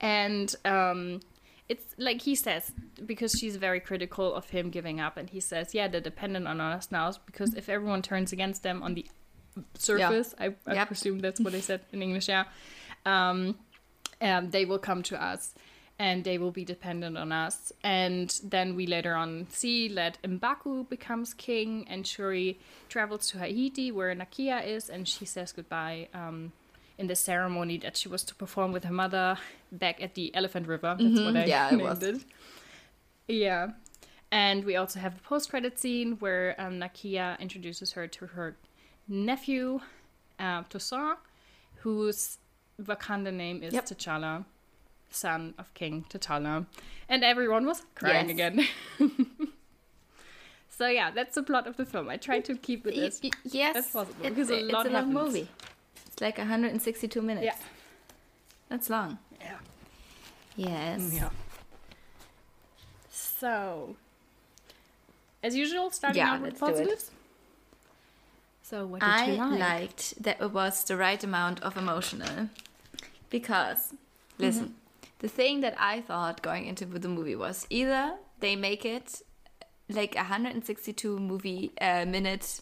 and 0.00 0.54
um, 0.64 1.20
it's 1.68 1.94
like 1.98 2.22
he 2.22 2.34
says 2.34 2.72
because 3.04 3.32
she's 3.38 3.56
very 3.56 3.80
critical 3.80 4.34
of 4.34 4.50
him 4.50 4.70
giving 4.70 5.00
up, 5.00 5.16
and 5.16 5.30
he 5.30 5.40
says, 5.40 5.74
"Yeah, 5.74 5.88
they're 5.88 6.00
dependent 6.00 6.46
on 6.48 6.60
us 6.60 6.90
now 6.90 7.12
because 7.26 7.54
if 7.54 7.68
everyone 7.68 8.02
turns 8.02 8.32
against 8.32 8.62
them 8.62 8.82
on 8.82 8.94
the 8.94 9.06
surface, 9.74 10.34
I, 10.38 10.54
I 10.66 10.74
Yep. 10.74 10.86
presume 10.86 11.18
that's 11.20 11.40
what 11.40 11.52
they 11.52 11.60
said 11.60 11.80
in 11.92 12.02
English, 12.02 12.28
yeah, 12.28 12.44
um, 13.04 13.56
um, 14.20 14.50
they 14.50 14.64
will 14.64 14.78
come 14.78 15.02
to 15.04 15.22
us." 15.22 15.54
And 16.00 16.22
they 16.22 16.38
will 16.38 16.52
be 16.52 16.64
dependent 16.64 17.18
on 17.18 17.32
us. 17.32 17.72
And 17.82 18.30
then 18.44 18.76
we 18.76 18.86
later 18.86 19.16
on 19.16 19.48
see 19.50 19.88
that 19.94 20.16
Mbaku 20.22 20.88
becomes 20.88 21.34
king, 21.34 21.88
and 21.90 22.06
Shuri 22.06 22.60
travels 22.88 23.26
to 23.30 23.38
Haiti, 23.40 23.90
where 23.90 24.14
Nakia 24.14 24.64
is, 24.64 24.88
and 24.88 25.08
she 25.08 25.24
says 25.24 25.50
goodbye 25.50 26.06
um, 26.14 26.52
in 26.98 27.06
the 27.06 27.16
ceremony 27.16 27.78
that 27.78 27.96
she 27.96 28.08
was 28.08 28.24
to 28.24 28.34
perform 28.34 28.72
with 28.72 28.84
her 28.84 28.92
mother 28.92 29.38
back 29.70 30.02
at 30.02 30.14
the 30.14 30.34
Elephant 30.34 30.66
River. 30.66 30.96
That's 30.98 31.20
what 31.20 31.36
I 31.36 31.40
Mm-hmm. 31.40 31.48
Yeah, 31.48 31.72
it 31.74 31.80
was. 31.80 32.02
it. 32.02 32.24
Yeah. 33.28 33.68
And 34.32 34.64
we 34.64 34.76
also 34.76 34.98
have 35.00 35.14
a 35.16 35.20
post 35.20 35.50
credit 35.50 35.78
scene 35.78 36.16
where 36.18 36.54
um, 36.58 36.74
Nakia 36.80 37.38
introduces 37.40 37.92
her 37.92 38.06
to 38.08 38.26
her 38.26 38.56
nephew, 39.06 39.80
uh, 40.38 40.62
Toussaint, 40.68 41.16
whose 41.76 42.38
Wakanda 42.82 43.32
name 43.32 43.62
is 43.62 43.72
Yep. 43.74 43.86
T'Challa, 43.86 44.44
son 45.10 45.54
of 45.58 45.72
King 45.74 46.04
T'Challa. 46.10 46.66
And 47.08 47.24
everyone 47.24 47.64
was 47.64 47.82
crying 47.94 48.28
Yes. 48.28 48.34
again. 48.34 48.66
so, 50.68 50.86
yeah, 50.88 51.10
that's 51.10 51.34
the 51.34 51.42
plot 51.42 51.66
of 51.66 51.76
the 51.76 51.84
film. 51.86 52.08
I 52.08 52.16
tried 52.16 52.44
to 52.46 52.56
keep 52.56 52.86
it 52.86 52.96
as. 52.98 53.20
yes, 53.44 53.76
as 53.76 53.86
possible, 53.86 54.14
It's, 54.26 54.28
because 54.34 54.50
a 54.50 54.58
it's 54.64 54.72
lot 54.72 54.86
a 54.86 54.90
long 54.90 55.12
movie. 55.12 55.48
It's 56.18 56.20
like 56.20 56.36
162 56.38 57.22
minutes. 57.22 57.44
Yeah. 57.44 57.54
That's 58.68 58.90
long. 58.90 59.18
Yeah. 59.40 59.58
Yes. 60.56 61.12
Yeah. 61.14 61.28
So, 63.08 63.94
as 65.44 65.54
usual, 65.54 65.90
starting 65.90 66.18
Yeah, 66.18 66.32
out 66.34 66.42
with 66.42 66.60
let's 66.60 66.60
do 66.60 66.66
it. 66.66 66.70
positives. 66.70 67.10
So, 68.62 68.84
what 68.86 69.00
did 69.00 69.08
I 69.08 69.26
you 69.30 69.36
like? 69.36 69.52
I 69.52 69.56
liked 69.78 70.22
that 70.22 70.40
it 70.40 70.52
was 70.52 70.82
the 70.84 70.96
right 70.96 71.22
amount 71.22 71.62
of 71.62 71.76
emotional. 71.76 72.48
Because, 73.30 73.94
listen, 74.38 74.64
Mm-hmm. 74.64 75.08
the 75.20 75.28
thing 75.28 75.60
that 75.60 75.74
I 75.78 76.00
thought 76.00 76.42
going 76.42 76.66
into 76.66 76.84
the 76.84 77.08
movie 77.08 77.36
was 77.36 77.64
either 77.70 78.16
they 78.40 78.56
make 78.56 78.84
it 78.84 79.22
like 79.88 80.14
a 80.16 80.18
162 80.26 81.18
movie 81.18 81.70
uh, 81.80 82.04
minute, 82.06 82.60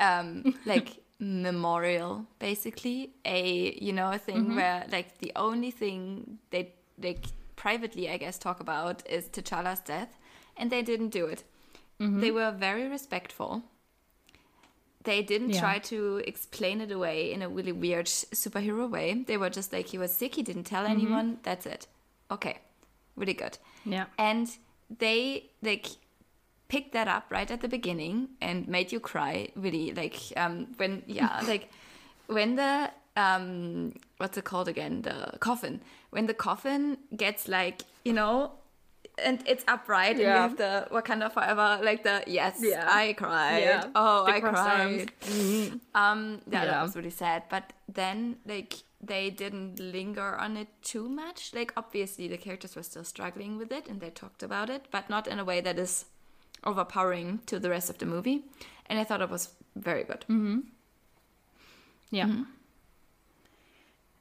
um, 0.00 0.54
like 0.66 1.02
memorial, 1.18 2.26
basically 2.38 3.10
a 3.24 3.74
you 3.80 3.92
know 3.92 4.10
a 4.12 4.18
thing 4.18 4.44
Mm-hmm. 4.44 4.56
where 4.56 4.84
like 4.90 5.18
the 5.18 5.32
only 5.36 5.70
thing 5.70 6.38
they 6.50 6.72
like 7.02 7.24
privately 7.56 8.10
I 8.10 8.16
guess 8.18 8.38
talk 8.38 8.60
about 8.60 9.02
is 9.08 9.28
T'Challa's 9.28 9.80
death, 9.80 10.16
and 10.56 10.70
they 10.70 10.82
didn't 10.82 11.08
do 11.10 11.26
it. 11.26 11.44
Mm-hmm. 12.00 12.20
They 12.20 12.30
were 12.30 12.50
very 12.50 12.86
respectful 12.88 13.62
they 15.04 15.22
didn't 15.22 15.50
Yeah. 15.50 15.60
try 15.60 15.78
to 15.78 16.16
explain 16.26 16.80
it 16.80 16.90
away 16.90 17.32
in 17.32 17.40
a 17.40 17.48
really 17.48 17.70
weird 17.70 18.06
superhero 18.06 18.90
way. 18.90 19.22
They 19.24 19.36
were 19.36 19.50
just 19.50 19.72
like, 19.72 19.86
he 19.86 19.98
was 19.98 20.12
sick, 20.12 20.34
he 20.34 20.42
didn't 20.42 20.64
tell 20.64 20.82
Mm-hmm. 20.82 20.92
anyone, 21.00 21.38
that's 21.44 21.64
it. 21.64 21.86
Okay, 22.28 22.58
really 23.14 23.32
good. 23.34 23.56
Yeah. 23.84 24.06
And 24.18 24.48
they 24.98 25.50
like 25.62 25.86
picked 26.68 26.92
that 26.92 27.08
up 27.08 27.24
right 27.30 27.50
at 27.50 27.60
the 27.60 27.68
beginning 27.68 28.28
and 28.40 28.66
made 28.68 28.90
you 28.92 29.00
cry 29.00 29.48
really 29.54 29.92
like 29.92 30.16
um 30.36 30.66
when 30.76 31.02
yeah 31.06 31.40
like 31.46 31.70
when 32.26 32.56
the 32.56 32.90
um 33.16 33.92
what's 34.18 34.36
it 34.36 34.44
called 34.44 34.68
again? 34.68 35.02
The 35.02 35.38
coffin. 35.40 35.80
When 36.10 36.26
the 36.26 36.34
coffin 36.34 36.98
gets 37.16 37.48
like 37.48 37.82
you 38.04 38.12
know 38.12 38.52
and 39.24 39.42
it's 39.46 39.64
upright 39.66 40.10
and 40.16 40.20
you 40.20 40.26
have 40.26 40.56
the 40.58 40.86
Wakanda 40.90 41.32
forever 41.32 41.80
like 41.82 42.02
the 42.02 42.22
yes 42.26 42.58
Yeah. 42.60 42.86
I 42.90 43.14
cried. 43.14 43.60
Yeah. 43.62 43.84
oh 43.94 44.26
The 44.26 44.32
I 44.32 44.40
cried. 44.40 45.12
Um 45.94 46.40
yeah, 46.50 46.64
that 46.66 46.82
was 46.82 46.96
really 46.96 47.10
sad. 47.10 47.44
But 47.48 47.72
then 47.88 48.36
like 48.46 48.74
they 49.00 49.30
didn't 49.30 49.78
linger 49.78 50.36
on 50.36 50.56
it 50.56 50.68
too 50.82 51.08
much. 51.08 51.54
Like 51.54 51.72
obviously 51.76 52.28
the 52.28 52.36
characters 52.36 52.76
were 52.76 52.82
still 52.82 53.04
struggling 53.04 53.56
with 53.56 53.72
it 53.72 53.88
and 53.88 54.00
they 54.00 54.10
talked 54.10 54.42
about 54.42 54.68
it 54.68 54.86
but 54.90 55.08
not 55.08 55.26
in 55.26 55.38
a 55.38 55.44
way 55.44 55.60
that 55.60 55.78
is 55.78 56.04
overpowering 56.64 57.40
to 57.46 57.58
the 57.58 57.70
rest 57.70 57.88
of 57.90 57.98
the 57.98 58.06
movie 58.06 58.44
and 58.86 58.98
i 58.98 59.04
thought 59.04 59.20
it 59.22 59.30
was 59.30 59.50
very 59.76 60.04
good 60.04 60.24
Yeah. 62.10 62.26
Mm-hmm. 62.26 62.42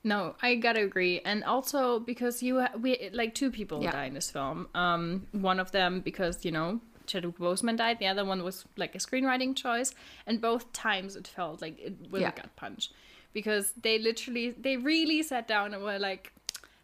No, 0.04 0.36
I 0.42 0.56
gotta 0.56 0.82
agree, 0.84 1.20
and 1.26 1.44
also 1.44 2.00
because 2.00 2.44
you 2.44 2.60
ha- 2.62 2.74
we 2.80 3.10
like 3.12 3.34
two 3.34 3.50
people 3.52 3.82
Yeah. 3.82 3.92
die 3.92 4.06
in 4.06 4.14
this 4.14 4.30
film. 4.30 4.68
Um, 4.76 5.26
one 5.32 5.60
of 5.60 5.72
them 5.72 6.02
because 6.02 6.46
you 6.46 6.52
know 6.52 6.80
Chadwick 7.08 7.38
Boseman 7.40 7.78
died. 7.78 7.98
The 8.00 8.08
other 8.08 8.24
one 8.26 8.44
was 8.44 8.66
like 8.78 8.94
a 8.96 9.00
screenwriting 9.00 9.56
choice, 9.56 9.94
and 10.28 10.40
both 10.40 10.72
times 10.74 11.16
it 11.16 11.28
felt 11.28 11.62
like 11.62 11.80
it 11.80 12.12
was 12.12 12.22
Yeah. 12.22 12.30
a 12.30 12.36
gut 12.40 12.56
punch 12.56 12.92
because 13.34 13.74
they 13.82 13.98
literally, 13.98 14.52
they 14.52 14.78
really 14.78 15.24
sat 15.24 15.48
down 15.48 15.74
and 15.74 15.82
were 15.84 15.98
like, 16.00 16.34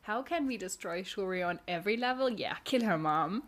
"How 0.03 0.23
can 0.23 0.47
we 0.47 0.57
destroy 0.57 1.03
Shuri 1.03 1.43
on 1.43 1.59
every 1.67 1.97
level? 1.97 2.27
Yeah, 2.29 2.55
kill 2.63 2.83
her 2.85 2.97
mom." 2.97 3.43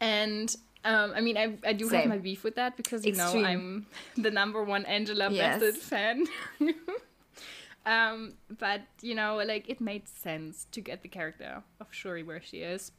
And 0.00 0.54
um, 0.84 1.12
I 1.14 1.20
mean, 1.20 1.36
I, 1.36 1.56
I 1.64 1.72
do 1.72 1.88
have 1.88 2.06
my 2.06 2.18
beef 2.18 2.44
with 2.44 2.56
that 2.56 2.76
because 2.76 3.04
you 3.04 3.12
Extreme. 3.12 3.42
know 3.42 3.48
I'm 3.48 3.86
the 4.16 4.30
number 4.30 4.62
one 4.62 4.84
Angela 4.86 5.30
Yes. 5.30 5.60
Bassett 5.60 5.76
fan. 5.82 6.26
um, 7.86 8.34
but 8.58 8.82
you 9.02 9.14
know, 9.14 9.36
like 9.44 9.68
it 9.68 9.80
made 9.80 10.08
sense 10.08 10.66
to 10.72 10.80
get 10.80 11.02
the 11.02 11.08
character 11.08 11.62
of 11.80 11.86
Shuri 11.90 12.22
where 12.22 12.40
she 12.42 12.58
is, 12.58 12.92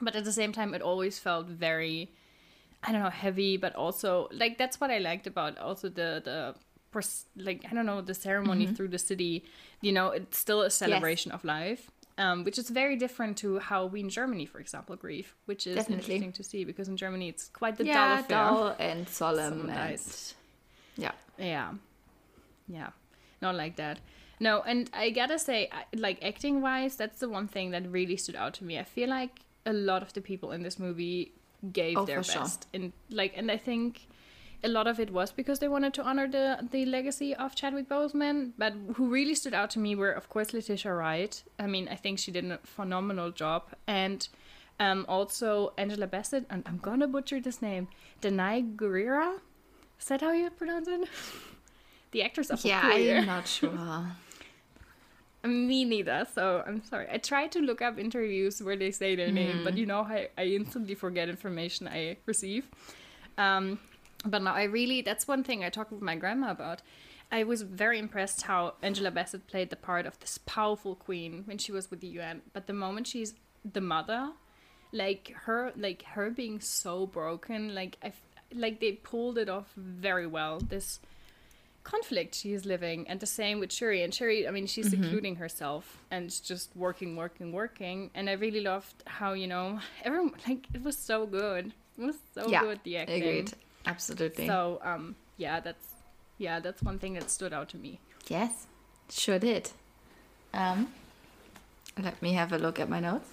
but 0.00 0.16
at 0.16 0.24
the 0.24 0.32
same 0.32 0.52
time, 0.52 0.74
it 0.74 0.82
always 0.82 1.18
felt 1.18 1.46
very, 1.46 2.10
I 2.82 2.92
don't 2.92 3.02
know, 3.02 3.10
heavy. 3.10 3.56
But 3.56 3.74
also, 3.74 4.28
like 4.32 4.58
that's 4.58 4.80
what 4.80 4.90
I 4.90 4.98
liked 4.98 5.26
about 5.26 5.58
also 5.58 5.88
the 5.88 6.22
the 6.24 6.54
like 7.36 7.66
I 7.70 7.74
don't 7.74 7.84
know 7.84 8.00
the 8.00 8.14
ceremony 8.14 8.66
through 8.66 8.88
the 8.88 8.98
city. 8.98 9.44
You 9.82 9.92
know, 9.92 10.08
it's 10.08 10.38
still 10.38 10.62
a 10.62 10.70
celebration 10.70 11.32
of 11.32 11.44
life. 11.44 11.90
Um, 12.18 12.44
which 12.44 12.58
is 12.58 12.70
very 12.70 12.96
different 12.96 13.36
to 13.38 13.58
how 13.58 13.84
we 13.84 14.00
in 14.00 14.08
Germany, 14.08 14.46
for 14.46 14.58
example, 14.58 14.96
grieve, 14.96 15.34
which 15.44 15.66
is 15.66 15.74
Definitely. 15.76 16.14
interesting 16.14 16.32
to 16.32 16.42
see 16.42 16.64
because 16.64 16.88
in 16.88 16.96
Germany 16.96 17.28
it's 17.28 17.48
quite 17.48 17.76
the 17.76 17.84
dull 17.84 17.92
yeah, 17.92 18.20
affair. 18.20 18.28
dull 18.38 18.76
and 18.78 19.06
solemn 19.06 19.68
and 19.68 20.00
yeah. 20.96 21.12
Yeah. 21.38 21.72
Yeah. 22.68 22.88
Not 23.42 23.54
like 23.54 23.76
that. 23.76 23.98
No, 24.40 24.62
and 24.62 24.88
I 24.94 25.10
gotta 25.10 25.38
say, 25.38 25.70
like 25.94 26.24
acting 26.24 26.62
wise, 26.62 26.96
that's 26.96 27.20
the 27.20 27.28
one 27.28 27.48
thing 27.48 27.70
that 27.72 27.86
really 27.90 28.16
stood 28.16 28.36
out 28.36 28.54
to 28.54 28.64
me. 28.64 28.78
I 28.78 28.84
feel 28.84 29.08
like 29.10 29.40
a 29.66 29.72
lot 29.72 30.02
of 30.02 30.12
the 30.14 30.20
people 30.22 30.52
in 30.52 30.62
this 30.62 30.78
movie 30.78 31.32
gave 31.72 31.96
Oh, 31.98 32.04
their 32.06 32.22
for 32.22 32.32
sure. 32.32 32.42
best, 32.42 32.66
and 32.72 32.92
like, 33.10 33.32
and 33.36 33.50
I 33.50 33.56
think 33.58 34.06
a 34.66 34.68
lot 34.68 34.88
of 34.88 34.98
it 34.98 35.10
was 35.12 35.30
because 35.30 35.60
they 35.60 35.68
wanted 35.68 35.94
to 35.94 36.02
honor 36.02 36.26
the 36.26 36.58
the 36.72 36.84
legacy 36.84 37.34
of 37.34 37.54
Chadwick 37.54 37.88
Boseman. 37.88 38.52
But 38.58 38.74
who 38.96 39.08
really 39.08 39.34
stood 39.34 39.54
out 39.54 39.70
to 39.70 39.78
me 39.78 39.94
were, 39.94 40.10
of 40.10 40.28
course, 40.28 40.52
Letitia 40.52 40.92
Wright. 40.92 41.42
I 41.58 41.66
mean, 41.66 41.88
I 41.88 41.94
think 41.94 42.18
she 42.18 42.32
did 42.32 42.44
a 42.50 42.58
phenomenal 42.64 43.30
job, 43.30 43.62
and 43.86 44.28
um, 44.80 45.06
also 45.08 45.72
Angela 45.78 46.08
Bassett. 46.08 46.44
And 46.50 46.64
I'm 46.66 46.78
gonna 46.78 47.06
butcher 47.06 47.40
this 47.40 47.62
name, 47.62 47.88
Denai 48.20 48.76
Guerrera. 48.76 49.38
Is 50.00 50.06
that 50.08 50.20
how 50.20 50.32
you 50.32 50.50
pronounce 50.50 50.88
it? 50.88 51.08
the 52.10 52.22
actress 52.22 52.50
of 52.50 52.64
Yeah, 52.64 52.82
I'm 52.82 53.26
not 53.26 53.46
sure. 53.46 53.72
Me 55.44 55.84
neither. 55.84 56.26
So 56.34 56.64
I'm 56.66 56.82
sorry. 56.82 57.06
I 57.10 57.18
try 57.18 57.46
to 57.46 57.60
look 57.60 57.80
up 57.80 58.00
interviews 58.00 58.60
where 58.60 58.76
they 58.76 58.90
say 58.90 59.14
their 59.14 59.30
name, 59.30 59.62
but 59.62 59.76
you 59.76 59.86
know, 59.86 60.00
I, 60.00 60.28
I 60.36 60.44
instantly 60.46 60.96
forget 60.96 61.28
information 61.28 61.86
I 61.86 62.16
receive. 62.26 62.66
Um, 63.38 63.78
but 64.26 64.42
now 64.42 64.54
I 64.54 64.64
really, 64.64 65.00
that's 65.02 65.26
one 65.28 65.42
thing 65.44 65.64
I 65.64 65.70
talked 65.70 65.92
with 65.92 66.02
my 66.02 66.16
grandma 66.16 66.50
about. 66.50 66.82
I 67.32 67.42
was 67.44 67.62
very 67.62 67.98
impressed 67.98 68.42
how 68.42 68.74
Angela 68.82 69.10
Bassett 69.10 69.46
played 69.48 69.70
the 69.70 69.76
part 69.76 70.06
of 70.06 70.18
this 70.20 70.38
powerful 70.46 70.94
queen 70.94 71.42
when 71.46 71.58
she 71.58 71.72
was 71.72 71.90
with 71.90 72.00
the 72.00 72.06
UN. 72.08 72.42
But 72.52 72.66
the 72.66 72.72
moment 72.72 73.08
she's 73.08 73.34
the 73.64 73.80
mother, 73.80 74.30
like 74.92 75.32
her, 75.44 75.72
like 75.76 76.02
her 76.04 76.30
being 76.30 76.60
so 76.60 77.06
broken, 77.06 77.74
like 77.74 77.96
I, 78.02 78.12
like 78.54 78.78
they 78.80 78.92
pulled 78.92 79.38
it 79.38 79.48
off 79.48 79.72
very 79.76 80.26
well. 80.26 80.60
This 80.60 81.00
conflict 81.82 82.34
she 82.34 82.52
is 82.52 82.66
living 82.66 83.06
and 83.08 83.20
the 83.20 83.26
same 83.26 83.60
with 83.60 83.72
shuri 83.72 84.02
and 84.02 84.12
shuri 84.12 84.48
i 84.48 84.50
mean 84.50 84.66
she's 84.66 84.92
Mm-hmm. 84.92 85.04
secluding 85.04 85.36
herself 85.36 86.02
and 86.10 86.30
just 86.42 86.74
working 86.74 87.14
working 87.14 87.52
working 87.52 88.10
and 88.12 88.28
i 88.28 88.32
really 88.32 88.60
loved 88.60 89.04
how 89.06 89.34
you 89.34 89.46
know 89.46 89.78
everyone 90.02 90.32
like 90.48 90.66
it 90.74 90.82
was 90.82 90.98
so 90.98 91.26
good 91.26 91.72
it 91.96 92.04
was 92.04 92.16
so 92.34 92.48
yeah, 92.50 92.62
good 92.62 92.80
the 92.82 92.96
acting 92.96 93.22
agreed. 93.22 93.52
Absolutely. 93.86 94.46
so 94.46 94.80
um 94.82 95.14
yeah 95.36 95.60
that's 95.60 95.86
yeah 96.38 96.60
that's 96.60 96.82
one 96.82 96.98
thing 96.98 97.14
that 97.14 97.30
stood 97.30 97.52
out 97.52 97.68
to 97.70 97.76
me 97.76 98.00
Yes, 98.28 98.66
sure 99.10 99.38
did. 99.38 99.70
Um, 100.52 100.88
let 102.00 102.20
me 102.20 102.32
have 102.32 102.52
a 102.52 102.58
look 102.58 102.80
at 102.80 102.88
my 102.88 103.00
notes. 103.00 103.28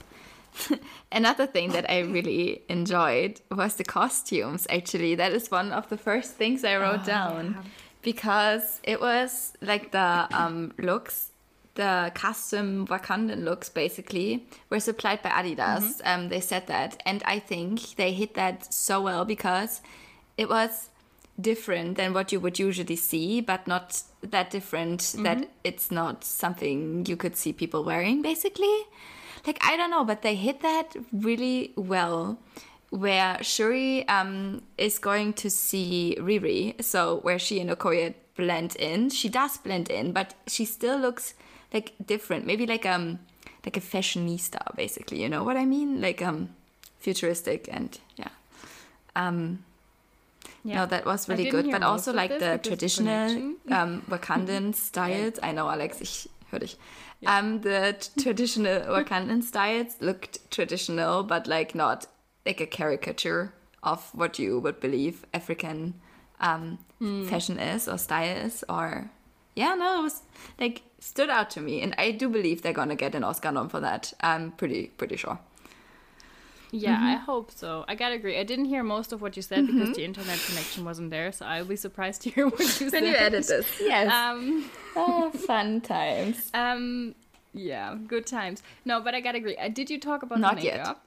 Another 1.12 1.48
thing 1.48 1.72
that 1.72 1.90
I 1.90 2.00
really 2.02 2.62
enjoyed 2.70 3.42
was 3.50 3.76
the 3.76 3.84
costumes. 3.84 4.68
Actually, 4.70 5.16
that 5.16 5.34
is 5.34 5.50
one 5.50 5.72
of 5.72 5.90
the 5.90 5.98
first 5.98 6.34
things 6.34 6.64
I 6.64 6.78
wrote 6.78 7.06
down 7.06 7.58
because 8.04 8.82
it 8.84 9.02
was 9.02 9.54
like 9.62 9.92
the 9.92 10.28
um, 10.32 10.74
looks, 10.78 11.32
the 11.74 12.12
custom 12.14 12.86
Wakandan 12.86 13.44
looks 13.44 13.70
basically 13.70 14.46
were 14.70 14.80
supplied 14.80 15.24
by 15.24 15.30
Adidas. 15.32 16.02
Um, 16.06 16.30
they 16.30 16.42
said 16.42 16.68
that, 16.68 17.02
and 17.06 17.24
I 17.26 17.40
think 17.40 17.96
they 17.96 18.14
hit 18.14 18.36
that 18.36 18.72
so 18.72 19.02
well 19.02 19.26
because 19.26 19.82
it 20.38 20.50
was 20.50 20.90
different 21.40 21.98
than 21.98 22.14
what 22.14 22.32
you 22.32 22.40
would 22.40 22.60
usually 22.60 22.96
see, 22.96 23.42
but 23.42 23.68
not 23.68 24.02
that 24.22 24.50
different 24.52 25.16
that 25.20 25.50
it's 25.64 25.92
not 25.92 26.24
something 26.24 27.06
you 27.06 27.18
could 27.18 27.36
see 27.36 27.54
people 27.54 27.84
wearing, 27.84 28.22
basically. 28.22 28.86
Like, 29.46 29.60
I 29.62 29.76
don't 29.76 29.90
know, 29.90 30.06
but 30.06 30.22
they 30.22 30.36
hit 30.36 30.62
that 30.62 30.96
really 31.12 31.74
well. 31.76 32.40
Where 32.90 33.42
Shuri 33.44 34.08
um, 34.08 34.62
is 34.78 35.00
going 35.00 35.34
to 35.34 35.50
see 35.50 36.16
Riri, 36.20 36.82
so 36.84 37.20
where 37.22 37.40
she 37.40 37.60
and 37.60 37.72
Okoye 37.72 38.14
blend 38.36 38.76
in, 38.76 39.10
she 39.10 39.30
does 39.30 39.58
blend 39.58 39.90
in, 39.90 40.12
but 40.12 40.36
she 40.46 40.64
still 40.66 40.98
looks 40.98 41.34
like 41.74 41.94
different. 42.06 42.46
Maybe 42.46 42.68
like 42.68 42.86
um 42.86 43.20
like 43.66 43.78
a 43.78 43.82
fashionista, 43.82 44.76
basically. 44.76 45.22
You 45.22 45.30
know 45.30 45.44
what 45.44 45.58
I 45.58 45.66
mean? 45.66 46.02
Like 46.02 46.22
um 46.22 46.50
futuristic 47.00 47.68
and 47.72 48.00
yeah. 48.16 48.30
Um, 49.16 49.64
no, 50.64 50.86
that 50.86 51.06
was 51.06 51.28
really 51.30 51.50
good. 51.50 51.70
But 51.72 51.84
also 51.84 52.14
like 52.14 52.30
the 52.40 52.60
traditional 52.64 53.56
um, 53.70 54.02
Wakandan 54.10 54.74
styles. 54.90 55.40
I 55.44 55.52
know, 55.52 55.70
Alex, 55.70 56.02
ich 56.02 56.30
höre 56.52 56.60
dich. 56.60 56.78
Um, 57.26 57.62
the 57.62 57.96
traditional 58.22 58.82
Wakandan 58.82 59.44
styles 59.44 59.96
looked 60.02 60.50
traditional, 60.52 61.24
but 61.24 61.48
like 61.48 61.74
not 61.76 62.08
like 62.46 62.62
a 62.62 62.66
caricature 62.66 63.54
of 63.82 64.10
what 64.14 64.40
you 64.40 64.60
would 64.60 64.80
believe 64.80 65.26
African 65.34 65.94
um, 66.40 66.78
Hmm. 67.00 67.26
fashion 67.28 67.60
is 67.60 67.88
or 67.88 67.98
style 67.98 68.38
is. 68.46 68.64
Or 68.70 69.10
yeah, 69.56 69.76
no, 69.76 70.00
it 70.00 70.04
was 70.04 70.22
like 70.60 70.82
stood 71.00 71.30
out 71.30 71.50
to 71.52 71.62
me, 71.62 71.82
and 71.82 71.94
I 71.98 72.12
do 72.12 72.30
believe 72.30 72.62
they're 72.62 72.74
gonna 72.74 72.96
get 72.96 73.16
an 73.16 73.24
Oscar 73.24 73.52
nom 73.52 73.68
for 73.70 73.80
that. 73.82 74.14
I'm 74.22 74.52
pretty 74.52 74.88
pretty 74.98 75.18
sure. 75.18 75.38
Yeah 76.76 76.96
Mm-hmm. 76.96 77.06
i 77.14 77.16
hope 77.30 77.52
so 77.52 77.86
i 77.88 77.94
gotta 77.94 78.16
agree 78.16 78.36
i 78.40 78.44
didn't 78.44 78.66
hear 78.66 78.82
most 78.84 79.14
of 79.14 79.22
what 79.22 79.36
you 79.38 79.44
said 79.44 79.68
because 79.68 79.96
the 79.96 80.04
internet 80.04 80.40
connection 80.48 80.84
wasn't 80.90 81.10
there 81.12 81.32
so 81.32 81.46
i'll 81.46 81.66
be 81.66 81.76
surprised 81.76 82.24
to 82.24 82.30
hear 82.32 82.48
what 82.54 82.60
you 82.80 82.90
said 82.90 82.94
When 82.94 83.06
you 83.06 83.16
edit 83.16 83.46
this, 83.48 83.68
yes. 83.94 84.12
um 84.12 84.70
oh, 84.96 85.30
fun 85.50 85.82
times. 85.82 86.50
um 86.56 87.14
yeah 87.54 87.96
good 88.08 88.26
times 88.26 88.64
no 88.86 89.00
but 89.02 89.14
i 89.14 89.20
gotta 89.22 89.38
agree 89.38 89.56
uh, 89.58 89.70
did 89.70 89.90
you 89.92 90.00
talk 90.00 90.24
about 90.24 90.40
Not 90.40 90.58
the 90.58 90.64
yet. 90.64 90.98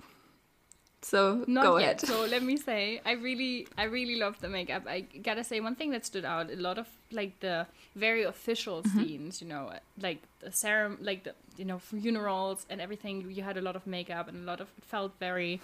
So 1.11 1.45
Not 1.47 1.63
go 1.65 1.79
yet. 1.79 2.03
ahead. 2.03 2.09
So 2.11 2.17
let 2.35 2.43
me 2.43 2.57
say, 2.69 3.01
I 3.07 3.13
really, 3.13 3.69
I 3.79 3.85
really 3.85 4.17
love 4.17 4.41
the 4.41 4.49
makeup. 4.49 4.83
I 4.89 5.01
gotta 5.29 5.45
say, 5.45 5.61
one 5.61 5.77
thing 5.77 5.91
that 5.93 6.05
stood 6.05 6.25
out: 6.25 6.51
a 6.51 6.57
lot 6.57 6.79
of 6.79 6.89
like 7.13 7.39
the 7.41 7.67
very 7.95 8.25
official 8.25 8.83
Mm-hmm. 8.83 8.99
scenes. 9.03 9.41
You 9.43 9.49
know, 9.49 9.63
like 10.07 10.21
the 10.41 10.51
serum, 10.51 10.99
like 11.01 11.23
the 11.23 11.35
you 11.57 11.65
know 11.65 11.79
funerals 11.79 12.67
and 12.71 12.81
everything. 12.81 13.15
You 13.31 13.43
had 13.51 13.57
a 13.57 13.61
lot 13.69 13.77
of 13.77 13.87
makeup 13.87 14.27
and 14.29 14.37
a 14.43 14.47
lot 14.51 14.61
of. 14.61 14.69
It 14.79 14.85
felt 14.85 15.13
very, 15.21 15.61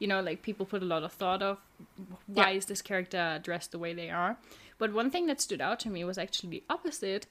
you 0.00 0.08
know, 0.08 0.20
like 0.28 0.42
people 0.42 0.66
put 0.66 0.82
a 0.82 0.86
lot 0.94 1.04
of 1.04 1.12
thought 1.12 1.42
of 1.42 1.58
why 2.26 2.50
Yeah. 2.50 2.56
is 2.58 2.66
this 2.66 2.82
character 2.82 3.38
dressed 3.48 3.70
the 3.70 3.78
way 3.78 3.92
they 3.94 4.10
are. 4.10 4.36
But 4.78 4.92
one 4.92 5.10
thing 5.10 5.26
that 5.28 5.40
stood 5.40 5.60
out 5.60 5.78
to 5.84 5.88
me 5.90 6.04
was 6.04 6.18
actually 6.18 6.50
the 6.50 6.62
opposite. 6.68 7.26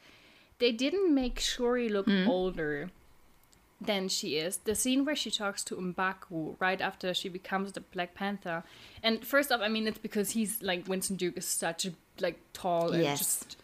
They 0.60 0.72
didn't 0.72 1.14
make 1.14 1.40
Shuri 1.40 1.90
look 1.90 2.06
Hmm. 2.08 2.28
older 2.28 2.90
than 3.82 4.10
she 4.10 4.36
is. 4.38 4.58
The 4.58 4.76
scene 4.76 5.06
where 5.06 5.16
she 5.16 5.32
talks 5.32 5.64
to 5.66 5.76
M'Baku 5.76 6.56
right 6.60 6.82
after 6.82 7.14
she 7.14 7.30
becomes 7.30 7.72
the 7.74 7.80
Black 7.82 8.14
Panther. 8.14 8.64
And 9.02 9.26
first 9.26 9.52
off, 9.52 9.62
I 9.62 9.70
mean, 9.70 9.88
it's 9.88 9.98
because 9.98 10.32
he's 10.32 10.62
like 10.62 10.88
Winston 10.88 11.16
Duke 11.16 11.38
is 11.38 11.46
such 11.46 11.86
a 11.86 11.94
like 12.20 12.40
tall 12.54 12.92
and 12.92 13.04
Yes. 13.04 13.20
just 13.20 13.58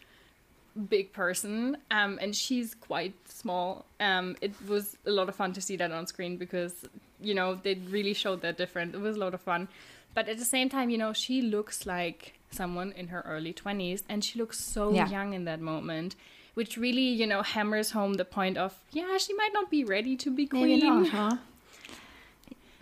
big 0.88 1.12
person. 1.12 1.76
Um, 1.90 2.18
and 2.20 2.34
she's 2.34 2.74
quite 2.74 3.14
small. 3.28 3.84
Um, 4.00 4.36
it 4.40 4.52
was 4.68 4.96
a 5.06 5.10
lot 5.10 5.28
of 5.28 5.34
fun 5.36 5.52
to 5.54 5.60
see 5.60 5.76
that 5.76 5.90
on 5.92 6.06
screen 6.06 6.36
because 6.36 6.74
you 7.20 7.34
know 7.34 7.54
they 7.54 7.74
really 7.90 8.14
showed 8.14 8.42
that 8.42 8.56
different. 8.58 8.94
It 8.94 9.00
was 9.00 9.16
a 9.16 9.20
lot 9.20 9.34
of 9.34 9.40
fun. 9.40 9.68
But 10.14 10.28
at 10.28 10.38
the 10.38 10.44
same 10.46 10.68
time, 10.70 10.88
you 10.88 10.96
know, 10.98 11.12
she 11.12 11.42
looks 11.42 11.84
like 11.84 12.38
someone 12.50 12.92
in 12.92 13.08
her 13.08 13.22
early 13.26 13.52
20s 13.52 14.02
and 14.08 14.24
she 14.24 14.38
looks 14.38 14.58
so 14.58 14.92
Yeah. 14.94 15.08
young 15.10 15.34
in 15.34 15.44
that 15.44 15.60
moment 15.60 16.14
which 16.56 16.76
really 16.76 17.08
you 17.20 17.26
know 17.26 17.42
hammers 17.42 17.90
home 17.90 18.14
the 18.14 18.24
point 18.24 18.56
of 18.56 18.70
yeah 18.90 19.18
she 19.18 19.32
might 19.34 19.52
not 19.52 19.70
be 19.70 19.84
ready 19.84 20.16
to 20.16 20.30
be 20.30 20.46
queen 20.46 20.80
Maybe 20.80 20.90
not, 20.90 21.08
huh? 21.18 21.36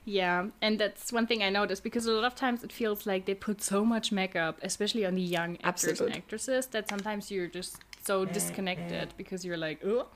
yeah 0.04 0.46
and 0.62 0.78
that's 0.78 1.12
one 1.12 1.26
thing 1.26 1.42
i 1.42 1.50
noticed 1.50 1.82
because 1.82 2.06
a 2.06 2.12
lot 2.12 2.24
of 2.24 2.34
times 2.34 2.62
it 2.62 2.70
feels 2.72 3.06
like 3.06 3.24
they 3.26 3.34
put 3.34 3.62
so 3.62 3.84
much 3.84 4.12
makeup 4.12 4.58
especially 4.62 5.04
on 5.04 5.14
the 5.14 5.22
young 5.22 5.56
actors 5.64 5.90
Absolute. 6.00 6.12
and 6.12 6.16
actresses 6.22 6.66
that 6.68 6.88
sometimes 6.88 7.30
you're 7.30 7.48
just 7.48 7.78
so 8.04 8.24
disconnected 8.24 9.12
because 9.16 9.44
you're 9.44 9.56
like 9.68 9.80
oh 9.84 10.06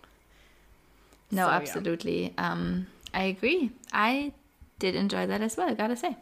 No, 1.30 1.44
So, 1.44 1.50
yeah. 1.50 1.56
absolutely. 1.56 2.32
Um, 2.38 2.86
I 3.12 3.24
agree. 3.34 3.70
I 3.92 4.32
did 4.78 4.94
enjoy 4.94 5.26
that 5.26 5.40
as 5.42 5.56
well. 5.58 5.68
I 5.68 5.74
gotta 5.74 5.96
say. 5.96 6.16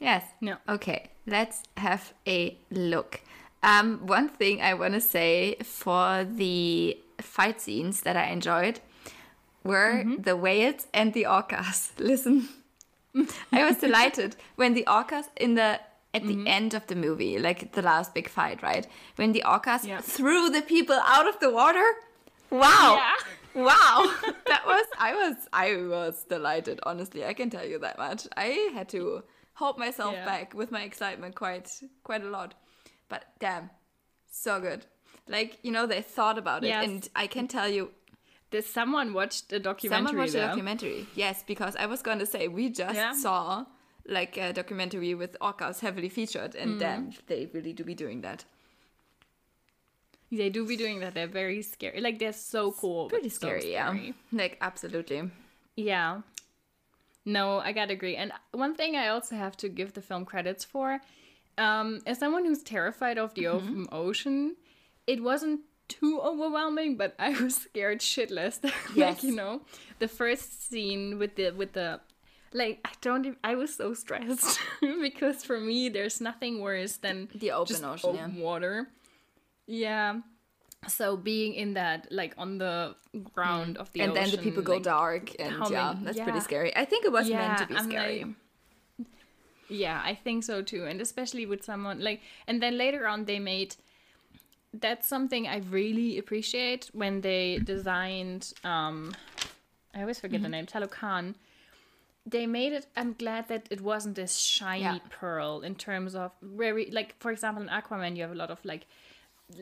Yes. 0.00 0.22
No. 0.40 0.56
Okay, 0.68 1.10
let's 1.26 1.62
have 1.76 2.12
a 2.26 2.56
look. 2.70 3.20
Um, 3.62 4.06
one 4.06 4.28
thing 4.28 4.62
I 4.62 4.74
want 4.74 4.94
to 4.94 5.00
say 5.00 5.56
for 5.64 6.24
the 6.24 6.96
fight 7.20 7.60
scenes 7.60 8.02
that 8.02 8.16
I 8.16 8.26
enjoyed 8.26 8.80
were 9.64 10.04
the 10.18 10.36
whales 10.36 10.86
and 10.94 11.12
the 11.12 11.24
orcas. 11.24 11.90
Listen, 11.98 12.48
I 13.52 13.64
was 13.64 13.76
delighted 13.78 14.36
when 14.56 14.74
the 14.74 14.84
orcas 14.86 15.24
in 15.36 15.54
the 15.54 15.80
at 16.14 16.26
the 16.26 16.46
end 16.48 16.72
of 16.74 16.86
the 16.86 16.94
movie, 16.96 17.38
like 17.38 17.72
the 17.72 17.82
last 17.82 18.14
big 18.14 18.28
fight, 18.28 18.62
right? 18.62 18.86
When 19.16 19.32
the 19.32 19.42
orcas 19.46 19.84
Yeah. 19.84 20.00
threw 20.00 20.48
the 20.50 20.62
people 20.62 20.98
out 21.04 21.28
of 21.28 21.38
the 21.40 21.50
water. 21.50 21.84
Wow. 22.50 22.94
Yeah. 22.98 23.14
Wow. 23.54 24.04
that 24.46 24.62
was 24.66 24.86
I 24.98 25.14
was 25.14 25.36
I 25.52 25.76
was 25.76 26.24
delighted, 26.28 26.78
honestly. 26.84 27.24
I 27.24 27.34
can 27.34 27.50
tell 27.50 27.64
you 27.66 27.78
that 27.80 27.98
much. 27.98 28.28
I 28.36 28.70
had 28.72 28.88
to 28.90 29.22
hold 29.54 29.78
myself 29.78 30.12
Yeah. 30.14 30.24
back 30.24 30.54
with 30.54 30.70
my 30.70 30.82
excitement 30.82 31.34
quite 31.34 31.68
quite 32.04 32.22
a 32.22 32.28
lot. 32.30 32.54
But 33.08 33.24
damn, 33.38 33.70
so 34.30 34.60
good. 34.60 34.86
Like, 35.26 35.58
you 35.62 35.70
know, 35.70 35.86
they 35.86 36.00
thought 36.02 36.38
about 36.38 36.64
it 36.64 36.68
Yes. 36.68 36.84
and 36.86 37.08
I 37.14 37.26
can 37.26 37.48
tell 37.48 37.68
you 37.68 37.90
Did 38.50 38.64
someone 38.64 39.12
watch 39.12 39.46
the 39.48 39.58
documentary? 39.60 40.06
Someone 40.06 40.16
watched 40.16 40.32
the 40.32 40.38
though? 40.38 40.46
documentary. 40.46 41.06
Yes, 41.14 41.42
because 41.46 41.76
I 41.76 41.84
was 41.84 42.00
going 42.00 42.18
to 42.18 42.24
say 42.26 42.48
we 42.48 42.70
just 42.70 42.94
Yeah. 42.94 43.12
saw 43.12 43.66
like 44.06 44.38
a 44.38 44.54
documentary 44.54 45.14
with 45.14 45.36
orcas 45.38 45.80
heavily 45.80 46.08
featured, 46.08 46.54
and 46.54 46.76
Mm. 46.76 46.78
damn, 46.80 47.12
they 47.26 47.44
really 47.52 47.74
do 47.74 47.84
be 47.84 47.94
doing 47.94 48.22
that. 48.22 48.44
They 50.30 50.50
do 50.50 50.66
be 50.66 50.76
doing 50.76 51.00
that. 51.00 51.14
They're 51.14 51.26
very 51.26 51.62
scary. 51.62 52.00
Like 52.00 52.18
they're 52.18 52.32
so 52.32 52.72
cool. 52.72 53.08
Pretty 53.08 53.28
so 53.30 53.36
scary, 53.36 53.72
yeah. 53.72 53.94
Like 54.32 54.58
absolutely. 54.60 55.30
Yeah. 55.76 56.22
No, 57.24 57.58
I 57.60 57.72
gotta 57.72 57.92
agree. 57.92 58.16
And 58.16 58.32
one 58.52 58.74
thing 58.74 58.96
I 58.96 59.08
also 59.08 59.36
have 59.36 59.56
to 59.58 59.68
give 59.68 59.92
the 59.94 60.02
film 60.02 60.24
credits 60.24 60.64
for, 60.64 61.00
um, 61.58 62.00
as 62.06 62.18
someone 62.18 62.44
who's 62.44 62.62
terrified 62.62 63.18
of 63.18 63.34
the 63.34 63.44
Mm-hmm. 63.44 63.56
open 63.56 63.86
ocean, 63.92 64.56
it 65.06 65.22
wasn't 65.22 65.60
too 65.88 66.20
overwhelming, 66.20 66.96
but 66.96 67.14
I 67.18 67.30
was 67.40 67.56
scared 67.56 68.00
shitless. 68.00 68.58
Yes. 68.62 68.96
like 68.96 69.22
you 69.22 69.34
know, 69.34 69.62
the 69.98 70.08
first 70.08 70.68
scene 70.70 71.18
with 71.18 71.36
the 71.36 71.50
with 71.50 71.72
the 71.72 72.00
like 72.52 72.80
I 72.84 72.90
don't 73.00 73.24
even, 73.26 73.38
I 73.44 73.54
was 73.56 73.74
so 73.74 73.92
stressed 73.94 74.58
because 74.80 75.44
for 75.44 75.60
me 75.60 75.88
there's 75.90 76.20
nothing 76.20 76.60
worse 76.60 76.96
than 76.96 77.28
The 77.34 77.52
open 77.52 77.84
ocean, 77.84 78.14
yeah. 78.14 78.28
water. 78.42 78.88
Yeah. 79.66 80.20
So 80.86 81.16
being 81.16 81.54
in 81.54 81.74
that 81.74 82.08
like 82.10 82.34
on 82.38 82.58
the 82.58 82.94
ground 83.34 83.76
of 83.78 83.92
the 83.92 84.00
Mm. 84.00 84.04
and 84.04 84.12
ocean, 84.12 84.24
then 84.24 84.30
the 84.36 84.38
people 84.42 84.62
go 84.62 84.74
like, 84.74 84.82
dark, 84.82 85.34
and 85.38 85.52
how 85.52 85.68
yeah, 85.70 85.94
that's 86.02 86.20
pretty 86.20 86.40
scary. 86.40 86.74
I 86.76 86.84
think 86.84 87.04
it 87.04 87.12
was 87.12 87.28
meant 87.28 87.58
to 87.58 87.66
be 87.66 87.76
I'm 87.76 87.90
scary. 87.90 88.24
like- 88.24 88.34
yeah, 89.68 90.00
I 90.04 90.14
think 90.14 90.44
so 90.44 90.62
too. 90.62 90.84
And 90.86 91.00
especially 91.00 91.46
with 91.46 91.64
someone 91.64 92.00
like, 92.00 92.20
and 92.46 92.62
then 92.62 92.78
later 92.78 93.06
on, 93.06 93.24
they 93.24 93.38
made 93.38 93.76
that's 94.72 95.06
something 95.08 95.46
I 95.46 95.58
really 95.70 96.18
appreciate 96.18 96.90
when 96.92 97.20
they 97.22 97.58
designed. 97.64 98.52
um 98.64 99.14
I 99.94 100.00
always 100.02 100.20
forget 100.20 100.40
Mm-hmm. 100.40 100.42
the 100.42 100.48
name, 100.56 100.66
Talokan. 100.66 101.34
They 102.26 102.46
made 102.46 102.72
it. 102.74 102.86
I'm 102.94 103.14
glad 103.14 103.48
that 103.48 103.66
it 103.70 103.80
wasn't 103.80 104.14
this 104.16 104.36
shiny 104.36 104.82
Yeah. 104.82 104.98
pearl 105.08 105.60
in 105.62 105.74
terms 105.74 106.14
of 106.14 106.32
very 106.42 106.90
like, 106.90 107.14
for 107.18 107.30
example, 107.32 107.62
in 107.62 107.68
Aquaman, 107.70 108.16
you 108.16 108.22
have 108.22 108.32
a 108.32 108.34
lot 108.34 108.50
of 108.50 108.62
like 108.64 108.86